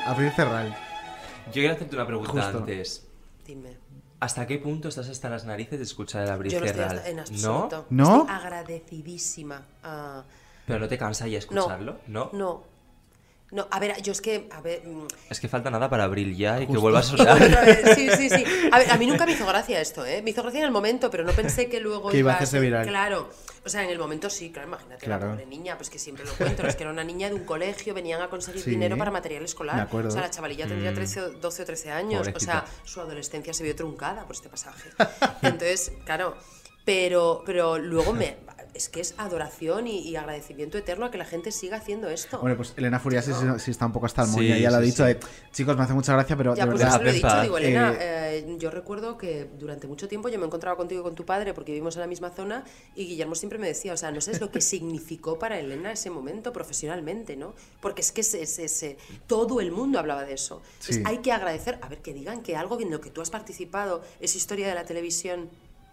Abrir 0.06 0.32
Cerral. 0.32 0.91
Yo 1.46 1.52
quiero 1.54 1.74
hacerte 1.74 1.96
una 1.96 2.06
pregunta 2.06 2.32
Justo. 2.32 2.58
antes. 2.58 3.06
Dime. 3.46 3.76
¿Hasta 4.20 4.46
qué 4.46 4.58
punto 4.58 4.88
estás 4.88 5.08
hasta 5.08 5.28
las 5.28 5.44
narices 5.44 5.78
de 5.78 5.84
escuchar 5.84 6.22
el 6.22 6.30
abrir 6.30 6.52
Yo 6.52 6.60
no 6.60 6.66
estoy 6.66 6.80
cerrar? 6.82 6.96
hasta- 6.98 7.10
en 7.10 7.16
¿No? 7.16 7.22
absoluto. 7.22 7.86
¿No? 7.90 8.20
Estoy 8.20 8.36
agradecidísima. 8.36 9.62
a- 9.82 10.24
¿Pero 10.66 10.78
no 10.78 10.88
te 10.88 10.96
cansa 10.96 11.26
ya 11.26 11.38
escucharlo? 11.38 11.98
No. 12.06 12.30
No. 12.32 12.64
No, 13.50 13.66
a 13.70 13.80
ver, 13.80 14.00
yo 14.00 14.12
es 14.12 14.22
que, 14.22 14.48
a 14.50 14.62
ver, 14.62 14.86
mm, 14.86 15.06
Es 15.28 15.38
que 15.38 15.46
falta 15.48 15.70
nada 15.70 15.90
para 15.90 16.04
abril 16.04 16.34
ya 16.36 16.62
y 16.62 16.66
que 16.66 16.78
vuelva 16.78 17.00
a 17.00 17.02
sonar. 17.36 17.42
otra 17.42 17.60
vez, 17.62 17.82
sí, 17.96 18.08
sí, 18.16 18.30
sí. 18.30 18.44
A 18.70 18.78
ver, 18.78 18.90
a 18.90 18.96
mí 18.96 19.06
nunca 19.06 19.26
me 19.26 19.32
hizo 19.32 19.44
gracia 19.44 19.78
esto, 19.80 20.06
¿eh? 20.06 20.22
Me 20.22 20.30
hizo 20.30 20.42
gracia 20.42 20.60
en 20.60 20.64
el 20.66 20.70
momento, 20.70 21.10
pero 21.10 21.22
no 21.24 21.32
pensé 21.32 21.68
que 21.68 21.78
luego 21.80 22.08
Que 22.08 22.18
iba 22.18 22.32
a 22.32 22.36
hacerse 22.36 22.60
viral. 22.60 22.86
Claro. 22.86 23.28
O 23.64 23.68
sea, 23.68 23.84
en 23.84 23.90
el 23.90 23.98
momento 23.98 24.28
sí, 24.28 24.50
claro, 24.50 24.68
imagínate 24.68 25.06
la 25.06 25.18
Claro. 25.18 25.32
pobre 25.34 25.46
niña, 25.46 25.76
pues 25.76 25.88
que 25.88 25.98
siempre 25.98 26.24
lo 26.24 26.32
cuento, 26.34 26.66
es 26.66 26.74
que 26.74 26.82
era 26.82 26.90
una 26.92 27.04
niña 27.04 27.28
de 27.28 27.34
un 27.34 27.44
colegio, 27.44 27.94
venían 27.94 28.20
a 28.20 28.28
conseguir 28.28 28.60
Sí, 28.62 28.70
dinero 28.70 28.96
para 28.98 29.10
material 29.12 29.44
escolar. 29.44 29.88
O 29.92 30.10
sea, 30.10 30.22
la 30.22 30.30
chavalilla 30.30 30.66
tendría 30.66 30.90
Mm. 30.90 30.94
13 30.94 31.20
o- 31.22 31.30
12 31.30 31.62
o 31.62 31.66
13 31.66 31.90
años. 31.92 32.28
O 32.34 32.40
sea, 32.40 32.64
su 32.84 33.00
adolescencia 33.00 33.54
se 33.54 33.62
vio 33.62 33.76
truncada 33.76 34.24
por 34.26 34.34
este 34.34 34.48
pasaje. 34.48 34.90
Entonces, 35.42 35.92
claro, 36.04 36.36
pero, 36.84 37.42
pero 37.46 37.78
luego 37.78 38.12
me... 38.12 38.36
es 38.74 38.88
que 38.88 39.00
es 39.00 39.14
adoración 39.18 39.86
y, 39.86 39.98
y 40.00 40.16
agradecimiento 40.16 40.78
eterno 40.78 41.06
a 41.06 41.10
que 41.10 41.18
la 41.18 41.24
gente 41.24 41.52
siga 41.52 41.76
haciendo 41.76 42.08
esto. 42.08 42.38
Hombre, 42.38 42.54
pues 42.56 42.72
Elena 42.76 42.98
Furias 42.98 43.24
sí, 43.24 43.32
sí 43.58 43.70
está 43.70 43.86
un 43.86 43.92
poco 43.92 44.06
hasta 44.06 44.22
el 44.22 44.28
Sí, 44.28 44.36
moño. 44.36 44.56
ya 44.56 44.70
lo 44.70 44.76
ha 44.76 44.80
sí, 44.80 44.86
dicho. 44.86 45.06
sí. 45.06 45.12
de, 45.14 45.20
Chicos, 45.52 45.76
me 45.76 45.82
hace 45.82 45.92
mucha 45.94 46.12
gracia, 46.14 46.36
pero 46.36 46.54
Ya, 46.54 46.64
de 46.64 46.70
pues 46.70 46.80
verdad. 46.80 46.96
eso 46.96 47.04
lo 47.04 47.10
he 47.10 47.12
dicho, 47.12 47.42
digo, 47.42 47.58
Elena, 47.58 47.92
eh, 48.00 48.38
eh, 48.48 48.56
yo 48.58 48.70
recuerdo 48.70 49.18
que 49.18 49.48
durante 49.58 49.86
mucho 49.86 50.08
tiempo 50.08 50.28
yo 50.28 50.38
me 50.38 50.46
encontraba 50.46 50.76
contigo 50.76 51.00
y 51.02 51.04
con 51.04 51.14
tu 51.14 51.24
padre 51.26 51.52
porque 51.54 51.72
vivimos 51.72 51.96
en 51.96 52.00
la 52.00 52.06
misma 52.06 52.30
zona 52.30 52.64
y 52.94 53.06
Guillermo 53.06 53.34
siempre 53.34 53.58
me 53.58 53.66
decía, 53.66 53.92
o 53.92 53.96
sea, 53.96 54.10
no 54.10 54.20
sé 54.20 54.38
lo 54.40 54.50
que 54.50 54.60
significó 54.72 55.38
para 55.38 55.58
Elena 55.58 55.92
ese 55.92 56.08
momento 56.10 56.52
profesionalmente, 56.52 57.36
¿no? 57.36 57.54
Porque 57.80 58.00
es 58.00 58.12
que 58.12 58.22
se- 58.22 58.46
se- 58.46 58.68
se- 58.68 58.96
todo 59.26 59.60
el 59.60 59.70
mundo 59.72 59.98
hablaba 59.98 60.24
de 60.24 60.34
eso. 60.34 60.62
Entonces, 60.74 60.96
Sí. 60.96 61.02
hay 61.04 61.18
que 61.18 61.32
agradecer, 61.32 61.78
a 61.82 61.88
ver, 61.88 61.98
que 62.00 62.12
digan 62.14 62.42
que 62.42 62.56
algo 62.56 62.80
en 62.80 62.90
lo 62.90 63.00
que 63.00 63.10
tú 63.10 63.20
has 63.20 63.30
participado 63.30 64.02
es 64.20 64.34
historia 64.36 64.66
de 64.68 64.74
la 64.74 64.84
televisión. 64.84 65.50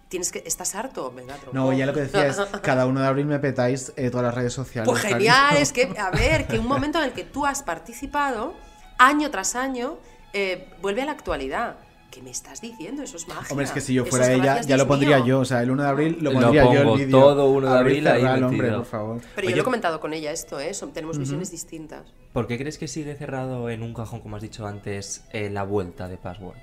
Tienes 0.10 0.31
que, 0.31 0.44
¿Estás 0.45 0.73
harto? 0.76 1.11
Venga, 1.15 1.36
tronco. 1.36 1.53
No, 1.56 1.72
ya 1.72 1.86
lo 1.86 1.94
que 1.94 2.02
decía 2.02 2.27
es, 2.27 2.38
cada 2.64 2.86
1 2.88 2.99
de 2.99 3.07
abril 3.07 3.26
me 3.27 3.38
petáis 3.40 3.94
eh, 3.95 4.10
todas 4.10 4.26
las 4.26 4.34
redes 4.36 4.53
sociales. 4.53 4.90
Pues 4.90 5.03
cariño. 5.03 5.19
genial, 5.19 5.57
es 5.57 5.72
que, 5.72 5.94
a 5.98 6.10
ver, 6.10 6.48
que 6.48 6.57
un 6.57 6.68
momento 6.68 6.98
en 6.98 7.06
el 7.06 7.14
que 7.14 7.23
tú 7.23 7.45
has 7.45 7.61
participado, 7.61 8.56
año 8.98 9.30
tras 9.30 9.56
año, 9.56 9.99
eh, 10.34 10.68
vuelve 10.81 11.03
a 11.03 11.06
la 11.06 11.11
actualidad. 11.11 11.76
¿Qué 12.10 12.23
me 12.23 12.31
estás 12.31 12.60
diciendo? 12.60 13.03
Eso 13.03 13.18
es 13.18 13.27
magia. 13.27 13.45
Hombre, 13.52 13.65
es 13.65 13.72
que 13.72 13.81
si 13.81 13.94
yo 13.94 14.03
fuera 14.03 14.26
es 14.26 14.31
ella, 14.31 14.44
gracias, 14.44 14.65
ya 14.65 14.77
lo 14.77 14.86
Dios 14.86 14.88
pondría 14.88 15.18
mío. 15.18 15.26
yo. 15.27 15.40
O 15.41 15.45
sea, 15.45 15.61
el 15.61 15.69
1 15.69 15.84
de 15.84 15.90
abril 15.90 16.18
lo 16.22 16.31
Lo 16.31 16.40
pondría 16.41 16.64
yo 16.64 16.68
pongo 16.80 16.94
el 16.95 16.99
vídeo. 17.06 17.19
todo 17.19 17.49
1 17.52 17.72
de 17.72 17.77
Abrir, 17.77 18.07
abril 18.07 18.26
ahí 18.27 18.41
hombre, 18.44 18.72
por 18.72 18.86
favor. 18.86 19.22
Pero 19.36 19.45
Oye, 19.45 19.49
yo 19.52 19.56
lo 19.57 19.61
he 19.61 19.64
comentado 19.64 19.99
con 19.99 20.14
ella 20.14 20.31
esto, 20.31 20.60
¿eh? 20.60 20.73
Son- 20.73 20.91
tenemos 20.91 21.18
Ujú. 21.18 21.22
visiones 21.26 21.52
distintas. 21.52 22.11
¿Por 22.34 22.48
qué 22.48 22.57
crees 22.57 22.80
que 22.80 22.88
sigue 22.88 23.14
cerrado 23.14 23.69
en 23.69 23.84
un 23.84 23.94
cajón, 23.94 24.22
como 24.22 24.38
has 24.38 24.41
dicho 24.41 24.65
antes, 24.65 25.23
eh, 25.34 25.52
la 25.52 25.61
vuelta 25.61 26.07
de 26.07 26.18
Password? 26.18 26.57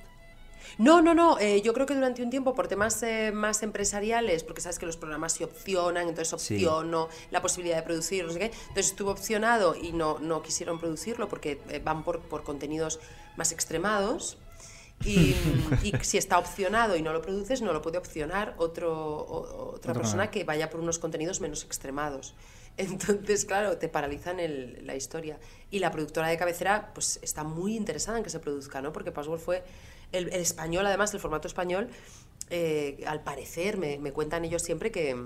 No, 0.79 1.01
no, 1.01 1.15
no. 1.15 1.39
eh, 1.39 1.63
yo 1.63 1.73
creo 1.73 1.87
que 1.87 1.95
durante 1.95 2.23
un 2.23 2.29
tiempo, 2.31 2.55
por 2.55 2.69
temas 2.69 3.03
eh, 3.03 3.33
más 3.33 3.63
empresariales, 3.63 4.45
porque 4.45 4.61
sabes 4.61 4.79
que 4.79 4.85
los 4.87 4.97
programas 4.97 5.33
se 5.33 5.45
opcionan, 5.45 6.09
entonces 6.09 6.41
Sí. 6.41 6.55
opciono 6.57 7.09
la 7.31 7.41
posibilidad 7.41 7.77
de 7.77 7.83
producir, 7.83 8.25
no 8.27 8.33
sé 8.33 8.39
qué. 8.39 8.45
Entonces 8.47 8.87
estuvo 8.89 9.11
opcionado 9.11 9.75
y 9.75 9.93
no, 9.93 10.19
no 10.19 10.43
quisieron 10.43 10.79
producirlo 10.79 11.29
porque 11.29 11.61
eh, 11.71 11.81
van 11.83 12.05
por, 12.05 12.21
por 12.21 12.43
contenidos 12.45 13.01
más 13.37 13.53
extremados. 13.53 14.37
Y, 15.05 15.35
y 15.83 15.93
si 16.03 16.19
está 16.19 16.39
opcionado 16.39 16.97
y 16.97 17.03
no 17.03 17.13
lo 17.13 17.23
produces, 17.23 17.63
no 17.63 17.73
lo 17.73 17.81
puede 17.83 17.99
opcionar 17.99 18.55
otro, 18.59 18.93
o- 18.95 19.69
otra 19.75 19.93
Otro 19.93 19.95
persona 20.03 20.31
que 20.31 20.45
vaya 20.45 20.69
por 20.71 20.81
unos 20.81 20.99
contenidos 20.99 21.41
menos 21.41 21.65
extremados. 21.65 22.35
Entonces, 22.79 23.47
claro, 23.47 23.79
te 23.79 23.89
paralizan 23.89 24.41
el- 24.41 24.87
la 24.87 24.95
historia. 24.95 25.39
Y 25.71 25.79
la 25.79 25.91
productora 25.91 26.29
de 26.29 26.37
cabecera, 26.37 26.91
pues 26.95 27.19
está 27.23 27.45
muy 27.45 27.75
interesada 27.77 28.19
en 28.19 28.25
que 28.25 28.31
se 28.31 28.39
produzca, 28.41 28.83
¿no? 28.83 28.93
Porque 28.93 29.11
Password 29.13 29.41
fue 29.41 29.65
el, 30.17 30.29
el 30.29 30.41
español, 30.41 30.87
además, 30.87 31.13
el 31.15 31.21
formato 31.21 31.49
español, 31.49 31.89
eh, 32.49 33.03
al 33.09 33.25
parecer, 33.25 33.77
me, 33.77 33.99
me 33.99 34.13
cuentan 34.13 34.45
ellos 34.45 34.63
siempre 34.63 34.93
que, 34.93 35.17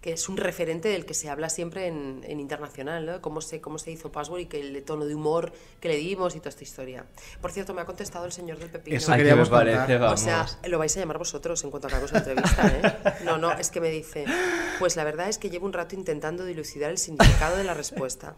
que 0.00 0.12
es 0.12 0.28
un 0.28 0.36
referente 0.36 0.88
del 0.88 1.06
que 1.06 1.14
se 1.14 1.28
habla 1.28 1.48
siempre 1.48 1.88
en, 1.88 2.20
en 2.24 2.38
internacional, 2.38 3.04
¿no? 3.04 3.20
Cómo 3.20 3.40
se, 3.40 3.60
cómo 3.60 3.78
se 3.78 3.90
hizo 3.90 4.12
Password 4.12 4.40
y 4.42 4.46
que 4.46 4.60
el 4.60 4.84
tono 4.84 5.04
de 5.04 5.16
humor 5.16 5.52
que 5.80 5.88
le 5.88 5.96
dimos 5.96 6.36
y 6.36 6.38
toda 6.38 6.50
esta 6.50 6.62
historia. 6.62 7.04
Por 7.40 7.50
cierto, 7.50 7.74
me 7.74 7.80
ha 7.80 7.84
contestado 7.84 8.26
el 8.26 8.32
señor 8.32 8.58
del 8.58 8.70
Pepino. 8.70 8.96
Eso 8.96 9.12
queríamos 9.12 9.48
¿qué 9.48 9.54
me 9.56 9.60
parece? 9.60 9.92
contar. 9.98 10.12
O 10.12 10.16
sea, 10.16 10.36
Vamos. 10.36 10.58
lo 10.68 10.78
vais 10.78 10.96
a 10.96 11.00
llamar 11.00 11.18
vosotros 11.18 11.64
en 11.64 11.70
cuanto 11.70 11.88
acabemos 11.88 12.12
la 12.12 12.18
entrevista, 12.20 12.68
¿eh? 12.68 13.24
No, 13.24 13.38
no, 13.38 13.52
es 13.54 13.70
que 13.70 13.80
me 13.80 13.90
dice, 13.90 14.24
pues 14.78 14.94
la 14.94 15.02
verdad 15.02 15.28
es 15.28 15.38
que 15.38 15.50
llevo 15.50 15.66
un 15.66 15.72
rato 15.72 15.96
intentando 15.96 16.44
dilucidar 16.44 16.92
el 16.92 16.98
significado 16.98 17.56
de 17.56 17.64
la 17.64 17.74
respuesta. 17.74 18.36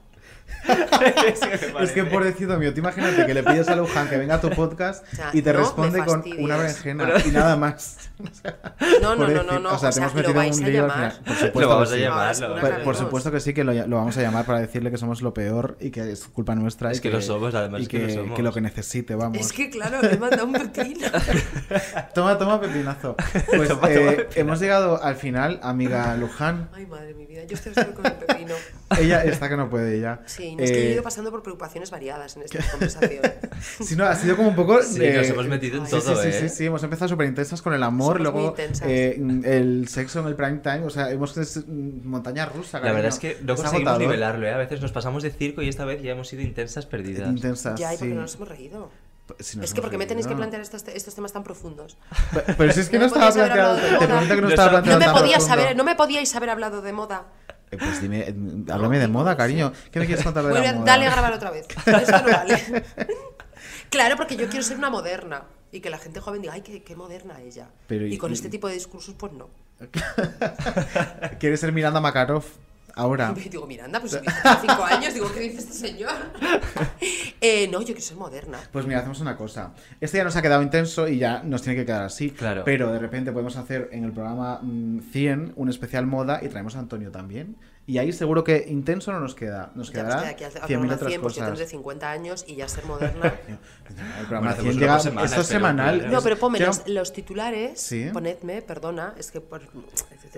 Es 1.81 1.93
que 1.93 2.05
pobrecito 2.05 2.59
mío, 2.59 2.73
te 2.75 2.81
imagínate 2.81 3.27
que 3.27 3.35
le 3.35 3.43
pides 3.43 3.69
a 3.69 3.77
Luján 3.77 4.09
que 4.09 4.17
venga 4.17 4.37
a 4.37 4.41
tu 4.41 4.51
podcast 4.51 5.05
O 5.13 5.17
sea, 5.17 5.31
y 5.33 5.43
te 5.43 5.53
no 5.53 5.61
responde 5.61 6.05
con 6.05 6.23
una 6.39 6.57
berenjena 6.57 7.15
y 7.25 7.31
nada 7.31 7.57
más. 7.57 8.10
No, 9.03 9.15
no, 9.17 9.29
no, 9.29 9.43
no, 9.43 9.59
no, 9.59 9.75
O 9.75 9.79
sea, 9.79 9.89
o 9.89 9.93
te 9.93 9.97
sea, 10.01 10.03
hemos 10.05 10.15
lo 10.15 10.21
metido 10.21 10.31
en 10.31 10.37
vais 10.37 10.59
un 10.59 10.65
a 10.65 10.69
lío 10.69 10.83
al 10.85 10.89
llamar. 10.89 11.13
final. 11.13 11.25
Por 11.25 11.35
supuesto 11.37 11.61
Lo 11.61 11.69
vamos 11.69 11.89
que 11.89 11.95
a 11.95 11.97
sí. 11.99 12.03
llamarlo. 12.03 12.49
No, 12.49 12.57
es 12.57 12.61
Por, 12.75 12.83
por 12.85 12.97
supuesto 12.97 13.31
que 13.33 13.41
sí, 13.41 13.55
que 13.55 13.65
lo, 13.65 13.73
lo 13.73 13.97
vamos 13.97 14.17
a 14.17 14.23
llamar 14.23 14.45
para 14.47 14.61
decirle 14.61 14.91
que 14.91 14.97
somos 14.99 15.23
lo 15.23 15.35
peor 15.35 15.77
y 15.81 15.91
que 15.91 16.13
es 16.13 16.25
culpa 16.29 16.55
nuestra. 16.55 16.91
Es 16.93 16.99
y 16.99 17.01
que 17.03 17.11
lo 17.11 17.21
somos, 17.23 17.55
además 17.55 17.81
y 17.81 17.83
es 17.85 17.89
que 17.89 17.99
lo 18.01 18.07
que, 18.07 18.15
somos. 18.15 18.37
que 18.37 18.43
lo 18.43 18.53
que 18.53 18.61
necesite, 18.61 19.15
vamos. 19.15 19.39
Es 19.39 19.53
que 19.53 19.71
claro, 19.71 20.01
le 20.03 20.15
he 20.15 20.19
mandado 20.19 20.47
un 20.47 20.53
pepino. 20.53 21.07
Toma, 22.15 22.39
toma, 22.39 22.61
pepinazo. 22.61 23.17
Pues 23.47 23.69
Toma, 23.69 23.81
toma, 23.81 23.91
eh, 23.93 24.11
pepinazo. 24.17 24.41
hemos 24.41 24.61
llegado 24.61 25.03
al 25.03 25.17
final, 25.17 25.61
amiga 25.63 26.17
Luján. 26.17 26.69
Ay, 26.73 26.87
madre 26.87 27.15
mi 27.15 27.27
vida, 27.27 27.45
yo 27.45 27.55
estoy 27.57 27.73
con 27.95 28.07
el 28.07 28.13
pepino. 28.15 28.55
Ella 28.99 29.23
está 29.25 29.49
que 29.49 29.57
no 29.57 29.69
puede 29.71 30.01
ya. 30.01 30.21
Sí, 30.27 30.57
no 30.57 30.63
es 30.65 30.71
que 30.71 30.77
yo 30.77 30.83
he 30.83 30.89
Eh, 30.91 30.93
ido 30.95 31.03
pasando 31.03 31.31
por 31.31 31.43
preocupaciones 31.43 31.91
variadas 31.91 32.37
en 32.37 32.43
esta 32.43 32.59
conversación. 32.71 33.23
Sí, 33.61 33.95
no, 33.97 34.05
ha 34.05 34.15
sido 34.17 34.37
como 34.37 34.49
un 34.49 34.57
poco. 34.57 34.83
Sí, 34.83 34.99
de- 34.99 35.17
nos 35.17 35.29
hemos 35.29 35.47
metido 35.47 35.79
en 35.79 35.85
sí, 35.87 35.91
todo, 35.93 36.17
sí, 36.17 36.23
sí, 36.23 36.29
¿eh? 36.29 36.41
sí, 36.41 36.49
sí, 36.49 36.67
hemos 36.67 36.83
empezado 36.83 37.09
súper 37.09 37.27
intensas 37.29 37.63
con 37.63 37.73
el 37.75 37.83
amor, 37.83 38.10
Muy 38.19 38.23
luego 38.25 38.55
eh, 38.83 39.21
el 39.45 39.89
sexo 39.89 40.21
en 40.21 40.27
el 40.27 40.35
prime 40.37 40.59
time, 40.59 40.83
o 40.85 40.91
sea, 40.91 41.11
hemos 41.11 41.37
es 41.37 41.67
montaña 41.69 42.47
rusa. 42.47 42.79
La 42.79 42.83
cariño. 42.83 42.95
verdad 42.97 43.09
es 43.13 43.19
que 43.19 43.39
no 43.43 43.55
Es 43.55 43.61
conseguimos 43.61 43.75
agotador. 43.93 44.01
nivelarlo, 44.01 44.47
¿eh? 44.47 44.53
A 44.53 44.59
veces 44.59 44.81
nos 44.81 44.93
pasamos 44.93 45.23
de 45.23 45.31
circo 45.31 45.63
y 45.63 45.69
esta 45.69 45.85
vez 45.85 46.03
ya 46.03 46.13
hemos 46.13 46.29
sido 46.29 46.43
intensas 46.43 46.87
perdidas. 46.87 47.29
Intensas, 47.29 47.79
ya, 47.79 47.93
y 47.95 47.97
porque 47.97 48.11
sí. 48.11 48.15
no 48.15 48.23
nos 48.23 48.35
hemos 48.35 48.49
reído. 48.49 48.91
Si 49.39 49.61
es 49.61 49.73
que 49.75 49.81
porque 49.81 49.97
me 49.97 50.07
tenéis 50.07 50.27
que 50.27 50.35
plantear 50.35 50.61
estos, 50.61 50.83
estos 50.89 51.15
temas 51.15 51.33
tan 51.33 51.45
profundos. 51.45 51.97
Pe- 52.35 52.55
Pero 52.59 52.73
si 52.73 52.81
es 52.81 52.89
que 52.89 52.99
no, 52.99 53.03
me 53.03 53.07
estaba 53.07 53.31
planteado, 53.33 53.77
te 53.77 53.91
moda. 53.93 53.99
prometo 54.09 54.35
que 54.35 54.41
no 54.41 54.41
No 54.43 54.49
estaba 54.49 54.67
estaba- 54.67 54.81
No 54.81 54.83
planteado 54.85 55.15
me, 55.15 55.31
profundo. 55.31 55.53
haber, 55.53 55.77
no 55.77 55.85
me 55.85 55.95
podíais 55.95 56.35
haber 56.35 56.51
hablado 56.51 56.83
de 56.83 56.93
moda. 56.93 57.27
Eh, 57.71 57.77
Pues 57.79 58.03
dime, 58.03 58.23
eh, 58.29 58.35
háblame 58.73 58.99
de 58.99 59.07
moda, 59.07 59.37
cariño. 59.37 59.73
¿Qué 59.93 60.01
me 60.01 60.07
quieres 60.07 60.25
contar 60.25 60.43
de 60.43 60.51
Vuelve 60.51 60.67
la 60.67 60.73
moda? 60.73 60.85
dale 60.85 61.07
a 61.07 61.11
grabar 61.13 61.33
otra 61.33 61.53
vez. 61.53 61.69
Esto 61.87 62.23
no 62.23 62.33
vale. 62.33 62.61
claro, 63.91 64.17
porque 64.17 64.37
yo 64.37 64.49
quiero 64.49 64.65
ser 64.65 64.77
una 64.79 64.91
moderna. 64.91 65.45
Y 65.73 65.81
que 65.81 65.91
la 65.91 65.99
gente 65.99 66.21
joven 66.21 66.43
diga, 66.43 66.55
ay, 66.55 66.63
qué, 66.63 66.83
qué 66.83 66.97
moderna 66.97 67.41
ella. 67.41 67.69
Pero 67.87 68.07
y, 68.07 68.15
y- 68.15 68.19
con 68.19 68.31
y- 68.31 68.35
este 68.35 68.49
tipo 68.49 68.67
de 68.69 68.75
discursos, 68.75 69.15
pues 69.17 69.33
no. 69.33 69.49
¿Quieres 71.39 71.61
ser 71.61 71.73
Miranda 71.73 72.01
Makarov 72.01 72.45
ahora? 72.95 73.33
Y 73.37 73.49
digo, 73.49 73.67
Miranda, 73.67 74.01
pues 74.01 74.13
cinco 74.61 74.85
años, 74.85 75.15
digo, 75.15 75.33
¿qué 75.33 75.41
dice 75.41 75.59
este 75.59 75.73
señor? 75.73 76.13
Eh, 77.41 77.69
no, 77.69 77.81
yo 77.81 77.87
quiero 77.87 78.01
ser 78.01 78.17
moderna. 78.17 78.59
Pues 78.73 78.85
mira, 78.87 78.99
hacemos 79.01 79.21
una 79.21 79.37
cosa. 79.37 79.73
Este 80.01 80.19
ya 80.19 80.25
nos 80.25 80.37
ha 80.37 80.43
quedado 80.43 80.63
intenso 80.63 81.09
y 81.09 81.19
ya 81.19 81.43
nos 81.43 81.63
tiene 81.63 81.79
que 81.79 81.87
quedar 81.87 82.03
así. 82.03 82.31
Claro. 82.31 82.63
Pero 82.65 82.93
de 82.93 82.99
repente 82.99 83.33
podemos 83.33 83.57
hacer 83.57 83.89
en 83.93 84.05
el 84.05 84.13
programa 84.13 84.59
mm, 84.63 85.01
100 85.13 85.53
un 85.57 85.69
especial 85.69 86.07
moda 86.07 86.41
y 86.43 86.49
traemos 86.49 86.77
a 86.77 86.81
Antonio 86.81 87.11
también. 87.11 87.57
Y 87.91 87.99
ahí 87.99 88.13
seguro 88.13 88.45
que 88.45 88.67
intenso 88.69 89.11
no 89.11 89.19
nos 89.19 89.35
queda. 89.35 89.73
Nos 89.75 89.89
Ya 89.89 89.95
quedará 89.95 90.15
estoy 90.19 90.31
aquí 90.35 90.45
a 90.45 90.47
hacer 90.47 90.63
100.000 90.63 90.79
una 90.79 90.95
otras 90.95 91.09
100, 91.11 91.21
pues 91.23 91.35
yo 91.35 91.41
cosas. 91.41 91.49
tendré 91.59 91.67
50 91.67 92.11
años 92.11 92.45
y 92.47 92.55
ya 92.55 92.69
ser 92.69 92.85
moderna. 92.87 93.35
El 94.21 94.27
programa 94.29 94.55
Bueno, 94.55 94.55
100 94.55 94.69
hacemos 94.69 94.75
llega- 94.77 94.87
una 94.87 94.95
por 94.95 95.03
semana, 95.03 95.27
esto 95.27 95.41
es 95.41 95.47
semanal. 95.49 96.11
No, 96.13 96.23
pero 96.23 96.37
ponme 96.39 96.61
los, 96.61 96.87
los 96.87 97.13
titulares, 97.13 97.81
Sí. 97.81 98.11
ponedme, 98.13 98.63
perdona, 98.63 99.15
es 99.19 99.33
que 99.33 99.41
por, 99.41 99.63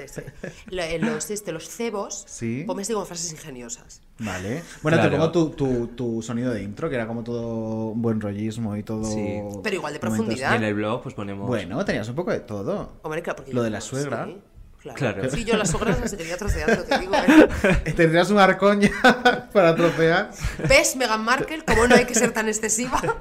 eh, 0.70 0.98
los, 1.00 1.30
este, 1.30 1.52
los 1.52 1.68
cebos, 1.68 2.24
Sí. 2.26 2.64
ponme 2.66 2.82
así 2.82 2.94
como 2.94 3.04
frases 3.04 3.30
ingeniosas. 3.32 4.00
Vale. 4.18 4.62
Bueno, 4.82 5.00
te 5.02 5.10
pongo 5.10 5.30
tu, 5.30 5.50
tu, 5.50 5.88
tu 5.88 6.22
sonido 6.22 6.52
de 6.52 6.62
intro, 6.62 6.88
que 6.88 6.94
era 6.94 7.06
como 7.06 7.22
todo 7.22 7.88
un 7.88 8.00
buen 8.00 8.20
rollismo 8.20 8.76
y 8.76 8.82
todo. 8.82 9.04
Sí. 9.04 9.40
Pero 9.62 9.76
igual 9.76 9.92
de 9.92 9.98
profundidad. 9.98 10.52
Y 10.54 10.56
en 10.56 10.64
el 10.64 10.74
blog 10.74 11.02
pues 11.02 11.14
ponemos... 11.14 11.46
Bueno, 11.46 11.84
tenías 11.84 12.08
un 12.08 12.14
poco 12.14 12.30
de 12.30 12.40
todo. 12.40 12.92
Hombre, 13.02 13.20
claro, 13.22 13.36
porque 13.38 13.52
Lo 13.52 13.62
de 13.62 13.70
la 13.70 13.80
suegra. 13.82 14.24
sí, 14.26 14.40
claro. 14.82 14.98
Claro. 14.98 15.30
Sí, 15.30 15.44
yo 15.44 15.56
las 15.56 15.70
suegras 15.70 16.00
las 16.00 16.10
seguiría 16.10 16.36
troceando, 16.36 16.84
te 16.84 16.98
digo. 16.98 17.14
¿eh? 17.14 17.92
Tendrías 17.96 18.30
un 18.30 18.38
arcoña 18.38 18.90
para 19.52 19.74
trocear. 19.74 20.30
¿Ves, 20.68 20.96
Meghan 20.96 21.24
Markle? 21.24 21.64
Como 21.64 21.86
no 21.86 21.94
hay 21.94 22.04
que 22.04 22.14
ser 22.14 22.32
tan 22.32 22.48
excesiva. 22.48 23.00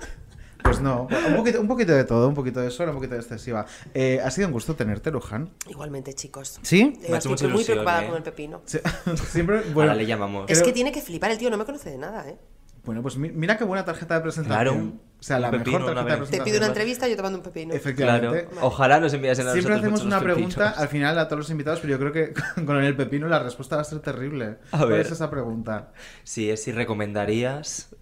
Pues 0.63 0.79
no, 0.79 1.07
un 1.27 1.35
poquito, 1.37 1.59
un 1.59 1.67
poquito 1.67 1.91
de 1.91 2.03
todo, 2.03 2.27
un 2.27 2.35
poquito 2.35 2.59
de 2.61 2.69
sol, 2.69 2.87
un 2.89 2.95
poquito 2.95 3.15
de 3.15 3.21
excesiva. 3.21 3.65
Eh, 3.95 4.21
ha 4.23 4.29
sido 4.29 4.45
un 4.47 4.53
gusto 4.53 4.75
tenerte, 4.75 5.09
Luján. 5.09 5.49
Igualmente, 5.67 6.13
chicos. 6.13 6.59
¿Sí? 6.61 6.99
Eh, 7.01 7.07
Me 7.09 7.15
ha 7.15 7.17
hecho 7.17 7.33
estoy 7.33 7.47
muy 7.47 7.55
ilusión, 7.55 7.77
preocupada 7.77 8.03
¿eh? 8.03 8.07
con 8.07 8.17
el 8.17 8.21
pepino. 8.23 8.61
Sí, 8.65 8.77
Siempre, 9.31 9.61
bueno, 9.73 9.89
Ahora 9.91 9.95
le 9.95 10.05
llamamos. 10.05 10.45
Es 10.51 10.59
creo- 10.59 10.67
que 10.67 10.73
tiene 10.73 10.91
que 10.91 11.01
flipar 11.01 11.31
el 11.31 11.39
tío, 11.39 11.49
no 11.49 11.57
me 11.57 11.65
conoce 11.65 11.89
de 11.89 11.97
nada, 11.97 12.29
¿eh? 12.29 12.37
Bueno, 12.83 13.01
pues 13.01 13.15
mi- 13.17 13.29
mira 13.31 13.57
qué 13.57 13.63
buena 13.63 13.85
tarjeta 13.85 14.15
de 14.15 14.21
presentación. 14.21 14.63
Claro, 14.75 14.93
o 15.19 15.23
sea, 15.23 15.37
la 15.39 15.51
pepino, 15.51 15.79
mejor 15.79 15.93
tarjeta 15.93 16.13
de 16.15 16.19
vez. 16.21 16.29
Te 16.29 16.37
presentación. 16.37 16.45
pido 16.45 16.57
una 16.57 16.67
entrevista 16.67 17.07
y 17.07 17.11
yo 17.11 17.15
te 17.17 17.21
mando 17.23 17.37
un 17.37 17.43
pepino. 17.43 17.73
Efectivamente. 17.73 18.45
Claro. 18.51 18.67
Ojalá 18.67 18.99
nos 18.99 19.13
enviasen 19.13 19.47
a 19.47 19.51
Siempre 19.53 19.75
hacemos 19.75 20.03
una 20.03 20.19
pregunta 20.19 20.55
pepinos. 20.55 20.77
al 20.79 20.87
final 20.87 21.19
a 21.19 21.27
todos 21.27 21.39
los 21.39 21.49
invitados, 21.51 21.79
pero 21.81 21.91
yo 21.91 21.99
creo 21.99 22.11
que 22.11 22.33
con 22.65 22.83
el 22.83 22.95
pepino 22.95 23.27
la 23.27 23.39
respuesta 23.39 23.75
va 23.75 23.83
a 23.83 23.85
ser 23.85 23.99
terrible. 23.99 24.57
A 24.71 24.77
¿Cuál 24.79 24.89
ver. 24.89 25.01
es 25.01 25.11
esa 25.11 25.29
pregunta? 25.29 25.91
Sí, 26.23 26.49
es 26.49 26.63
si 26.63 26.71
recomendarías 26.71 27.95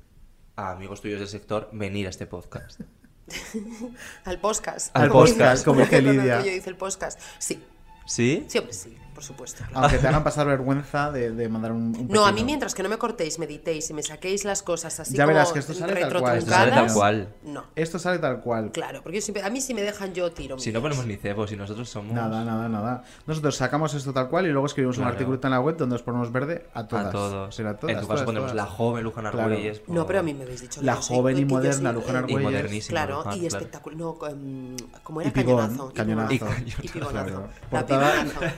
a 0.56 0.72
amigos 0.72 1.01
tuyos 1.01 1.19
del 1.19 1.27
sector 1.30 1.69
venir 1.73 2.07
a 2.07 2.10
este 2.10 2.26
podcast. 2.26 2.80
Al 4.26 4.39
podcast. 4.39 4.95
Al 4.95 5.10
podcast, 5.10 5.65
como 5.65 5.81
dice 5.81 6.01
Lidia. 6.01 6.39
yo 6.43 6.51
dice 6.51 6.69
el 6.69 6.76
podcast. 6.77 7.19
Sí, 7.38 7.61
¿Sí? 8.06 8.45
sí, 8.47 8.57
hombre, 8.57 8.73
sí, 8.73 8.97
por 9.19 9.25
supuesto. 9.25 9.63
claro. 9.67 9.81
Aunque 9.83 9.97
te 9.97 10.07
hagan 10.07 10.23
pasar 10.23 10.47
vergüenza 10.47 11.11
de, 11.11 11.31
de 11.31 11.49
mandar 11.49 11.73
un, 11.73 11.93
un 11.97 12.07
No, 12.07 12.25
a 12.25 12.31
mí 12.31 12.45
mientras 12.45 12.73
que 12.73 12.83
no 12.83 12.87
me 12.89 12.97
cortéis, 12.97 13.37
meditéis 13.37 13.89
y 13.89 13.93
me 13.93 14.01
saquéis 14.01 14.45
las 14.45 14.63
cosas 14.63 14.97
así 14.97 15.13
Ya 15.13 15.25
como 15.25 15.33
verás 15.35 15.51
que 15.51 15.59
esto 15.59 15.73
sale 15.73 15.93
tal 15.99 16.19
cual. 16.21 16.37
Esto 16.37 16.49
sale 16.51 16.71
tal 16.71 16.85
retrotruncadas, 16.85 16.93
cual. 16.93 17.33
No, 17.43 17.63
Esto 17.75 17.99
sale 17.99 18.19
tal 18.19 18.39
cual. 18.39 18.71
claro, 18.71 19.01
porque 19.03 19.17
yo 19.17 19.21
siempre, 19.21 19.43
a 19.43 19.49
mí 19.49 19.59
si 19.59 19.73
me 19.73 19.81
dejan 19.81 20.13
yo 20.13 20.31
tiro. 20.31 20.57
Si 20.57 20.71
no 20.71 20.81
ponemos 20.81 21.05
ni 21.05 21.17
cebo, 21.17 21.47
si 21.47 21.57
nosotros 21.57 21.89
somos... 21.89 22.13
Nada, 22.13 22.45
nada, 22.45 22.69
nada. 22.69 23.03
Nosotros 23.27 23.57
sacamos 23.57 23.93
esto 23.93 24.13
tal 24.13 24.29
cual 24.29 24.45
y 24.47 24.51
luego 24.51 24.67
escribimos 24.67 24.95
un 24.97 25.03
Claro. 25.03 25.13
artículo 25.15 25.39
en 25.43 25.49
la 25.51 25.59
web 25.59 25.75
donde 25.75 25.95
os 25.97 26.01
ponemos 26.01 26.31
verde 26.31 26.65
a 26.73 26.87
todas. 26.87 27.07
A 27.07 27.11
todos. 27.11 27.55
Será 27.55 27.75
todas, 27.77 27.95
en 27.95 27.99
tu 28.01 28.05
todas, 28.07 28.19
caso 28.21 28.25
ponemos 28.25 28.51
todas. 28.53 28.65
la 28.65 28.71
joven 28.71 29.03
Luján 29.03 29.23
Claro. 29.25 29.41
Argüelles. 29.41 29.81
No, 29.87 30.05
pero 30.07 30.19
a 30.19 30.23
mí 30.23 30.33
me 30.33 30.43
habéis 30.43 30.61
dicho 30.61 30.81
La 30.81 30.95
joven 30.95 31.37
y 31.37 31.43
moderna 31.45 31.91
Luján 31.91 32.15
Argüelles. 32.15 32.39
Y 32.41 32.43
modernísima. 32.45 32.89
Claro, 33.05 33.19
y 33.19 33.23
claro. 33.23 33.47
espectacular. 33.47 33.97
No, 33.99 34.17
em, 34.29 34.77
¿cómo 35.03 35.19
era? 35.19 35.31
Cañonazo. 35.33 35.91
cañonazo. 35.93 36.47
Y 36.83 36.87
pibonazo. 36.87 37.47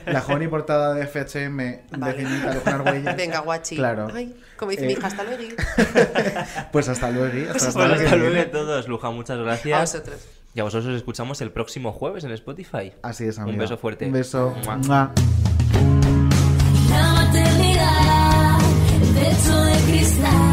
La 0.06 0.20
joven 0.20 0.42
y 0.42 0.48
portada 0.52 0.94
de 0.94 1.06
FHM 1.06 1.98
Vale. 1.98 2.14
de 2.24 2.60
Juan 2.60 2.74
Argüelles. 2.74 3.16
Venga, 3.22 3.40
guachi. 3.40 3.74
Claro. 3.76 4.06
Ay, 4.14 4.36
como 4.56 4.70
dice 4.70 4.86
mi 4.86 4.92
Eh, 4.92 4.96
hija, 4.96 5.06
hasta 5.08 5.24
luego. 5.24 5.42
Pues 6.72 6.88
hasta 6.88 7.10
luego. 7.10 7.50
Hasta, 7.52 7.72
que 7.88 7.94
hasta 8.04 8.16
luego 8.16 8.40
a 8.40 8.50
todos, 8.52 8.86
Luja, 8.86 9.10
muchas 9.10 9.38
gracias. 9.38 9.76
A 9.76 9.80
vosotros. 9.80 10.20
Y 10.54 10.60
a 10.60 10.64
vosotros 10.64 10.90
os 10.90 10.96
escuchamos 10.98 11.40
el 11.40 11.50
próximo 11.50 11.92
jueves 11.92 12.22
en 12.24 12.30
Spotify. 12.32 12.92
Así 13.02 13.24
es, 13.24 13.38
amiga. 13.38 13.54
Un 13.54 13.58
beso 13.60 13.76
fuerte. 13.78 14.04
Un 14.06 14.12
beso. 14.12 14.54
Mua. 14.64 14.76
Mua. 14.76 15.12
La 16.90 17.12
maternidad, 17.14 18.58
el 18.94 19.14
techo 19.14 19.64
de 19.64 19.72
cristal. 19.90 20.51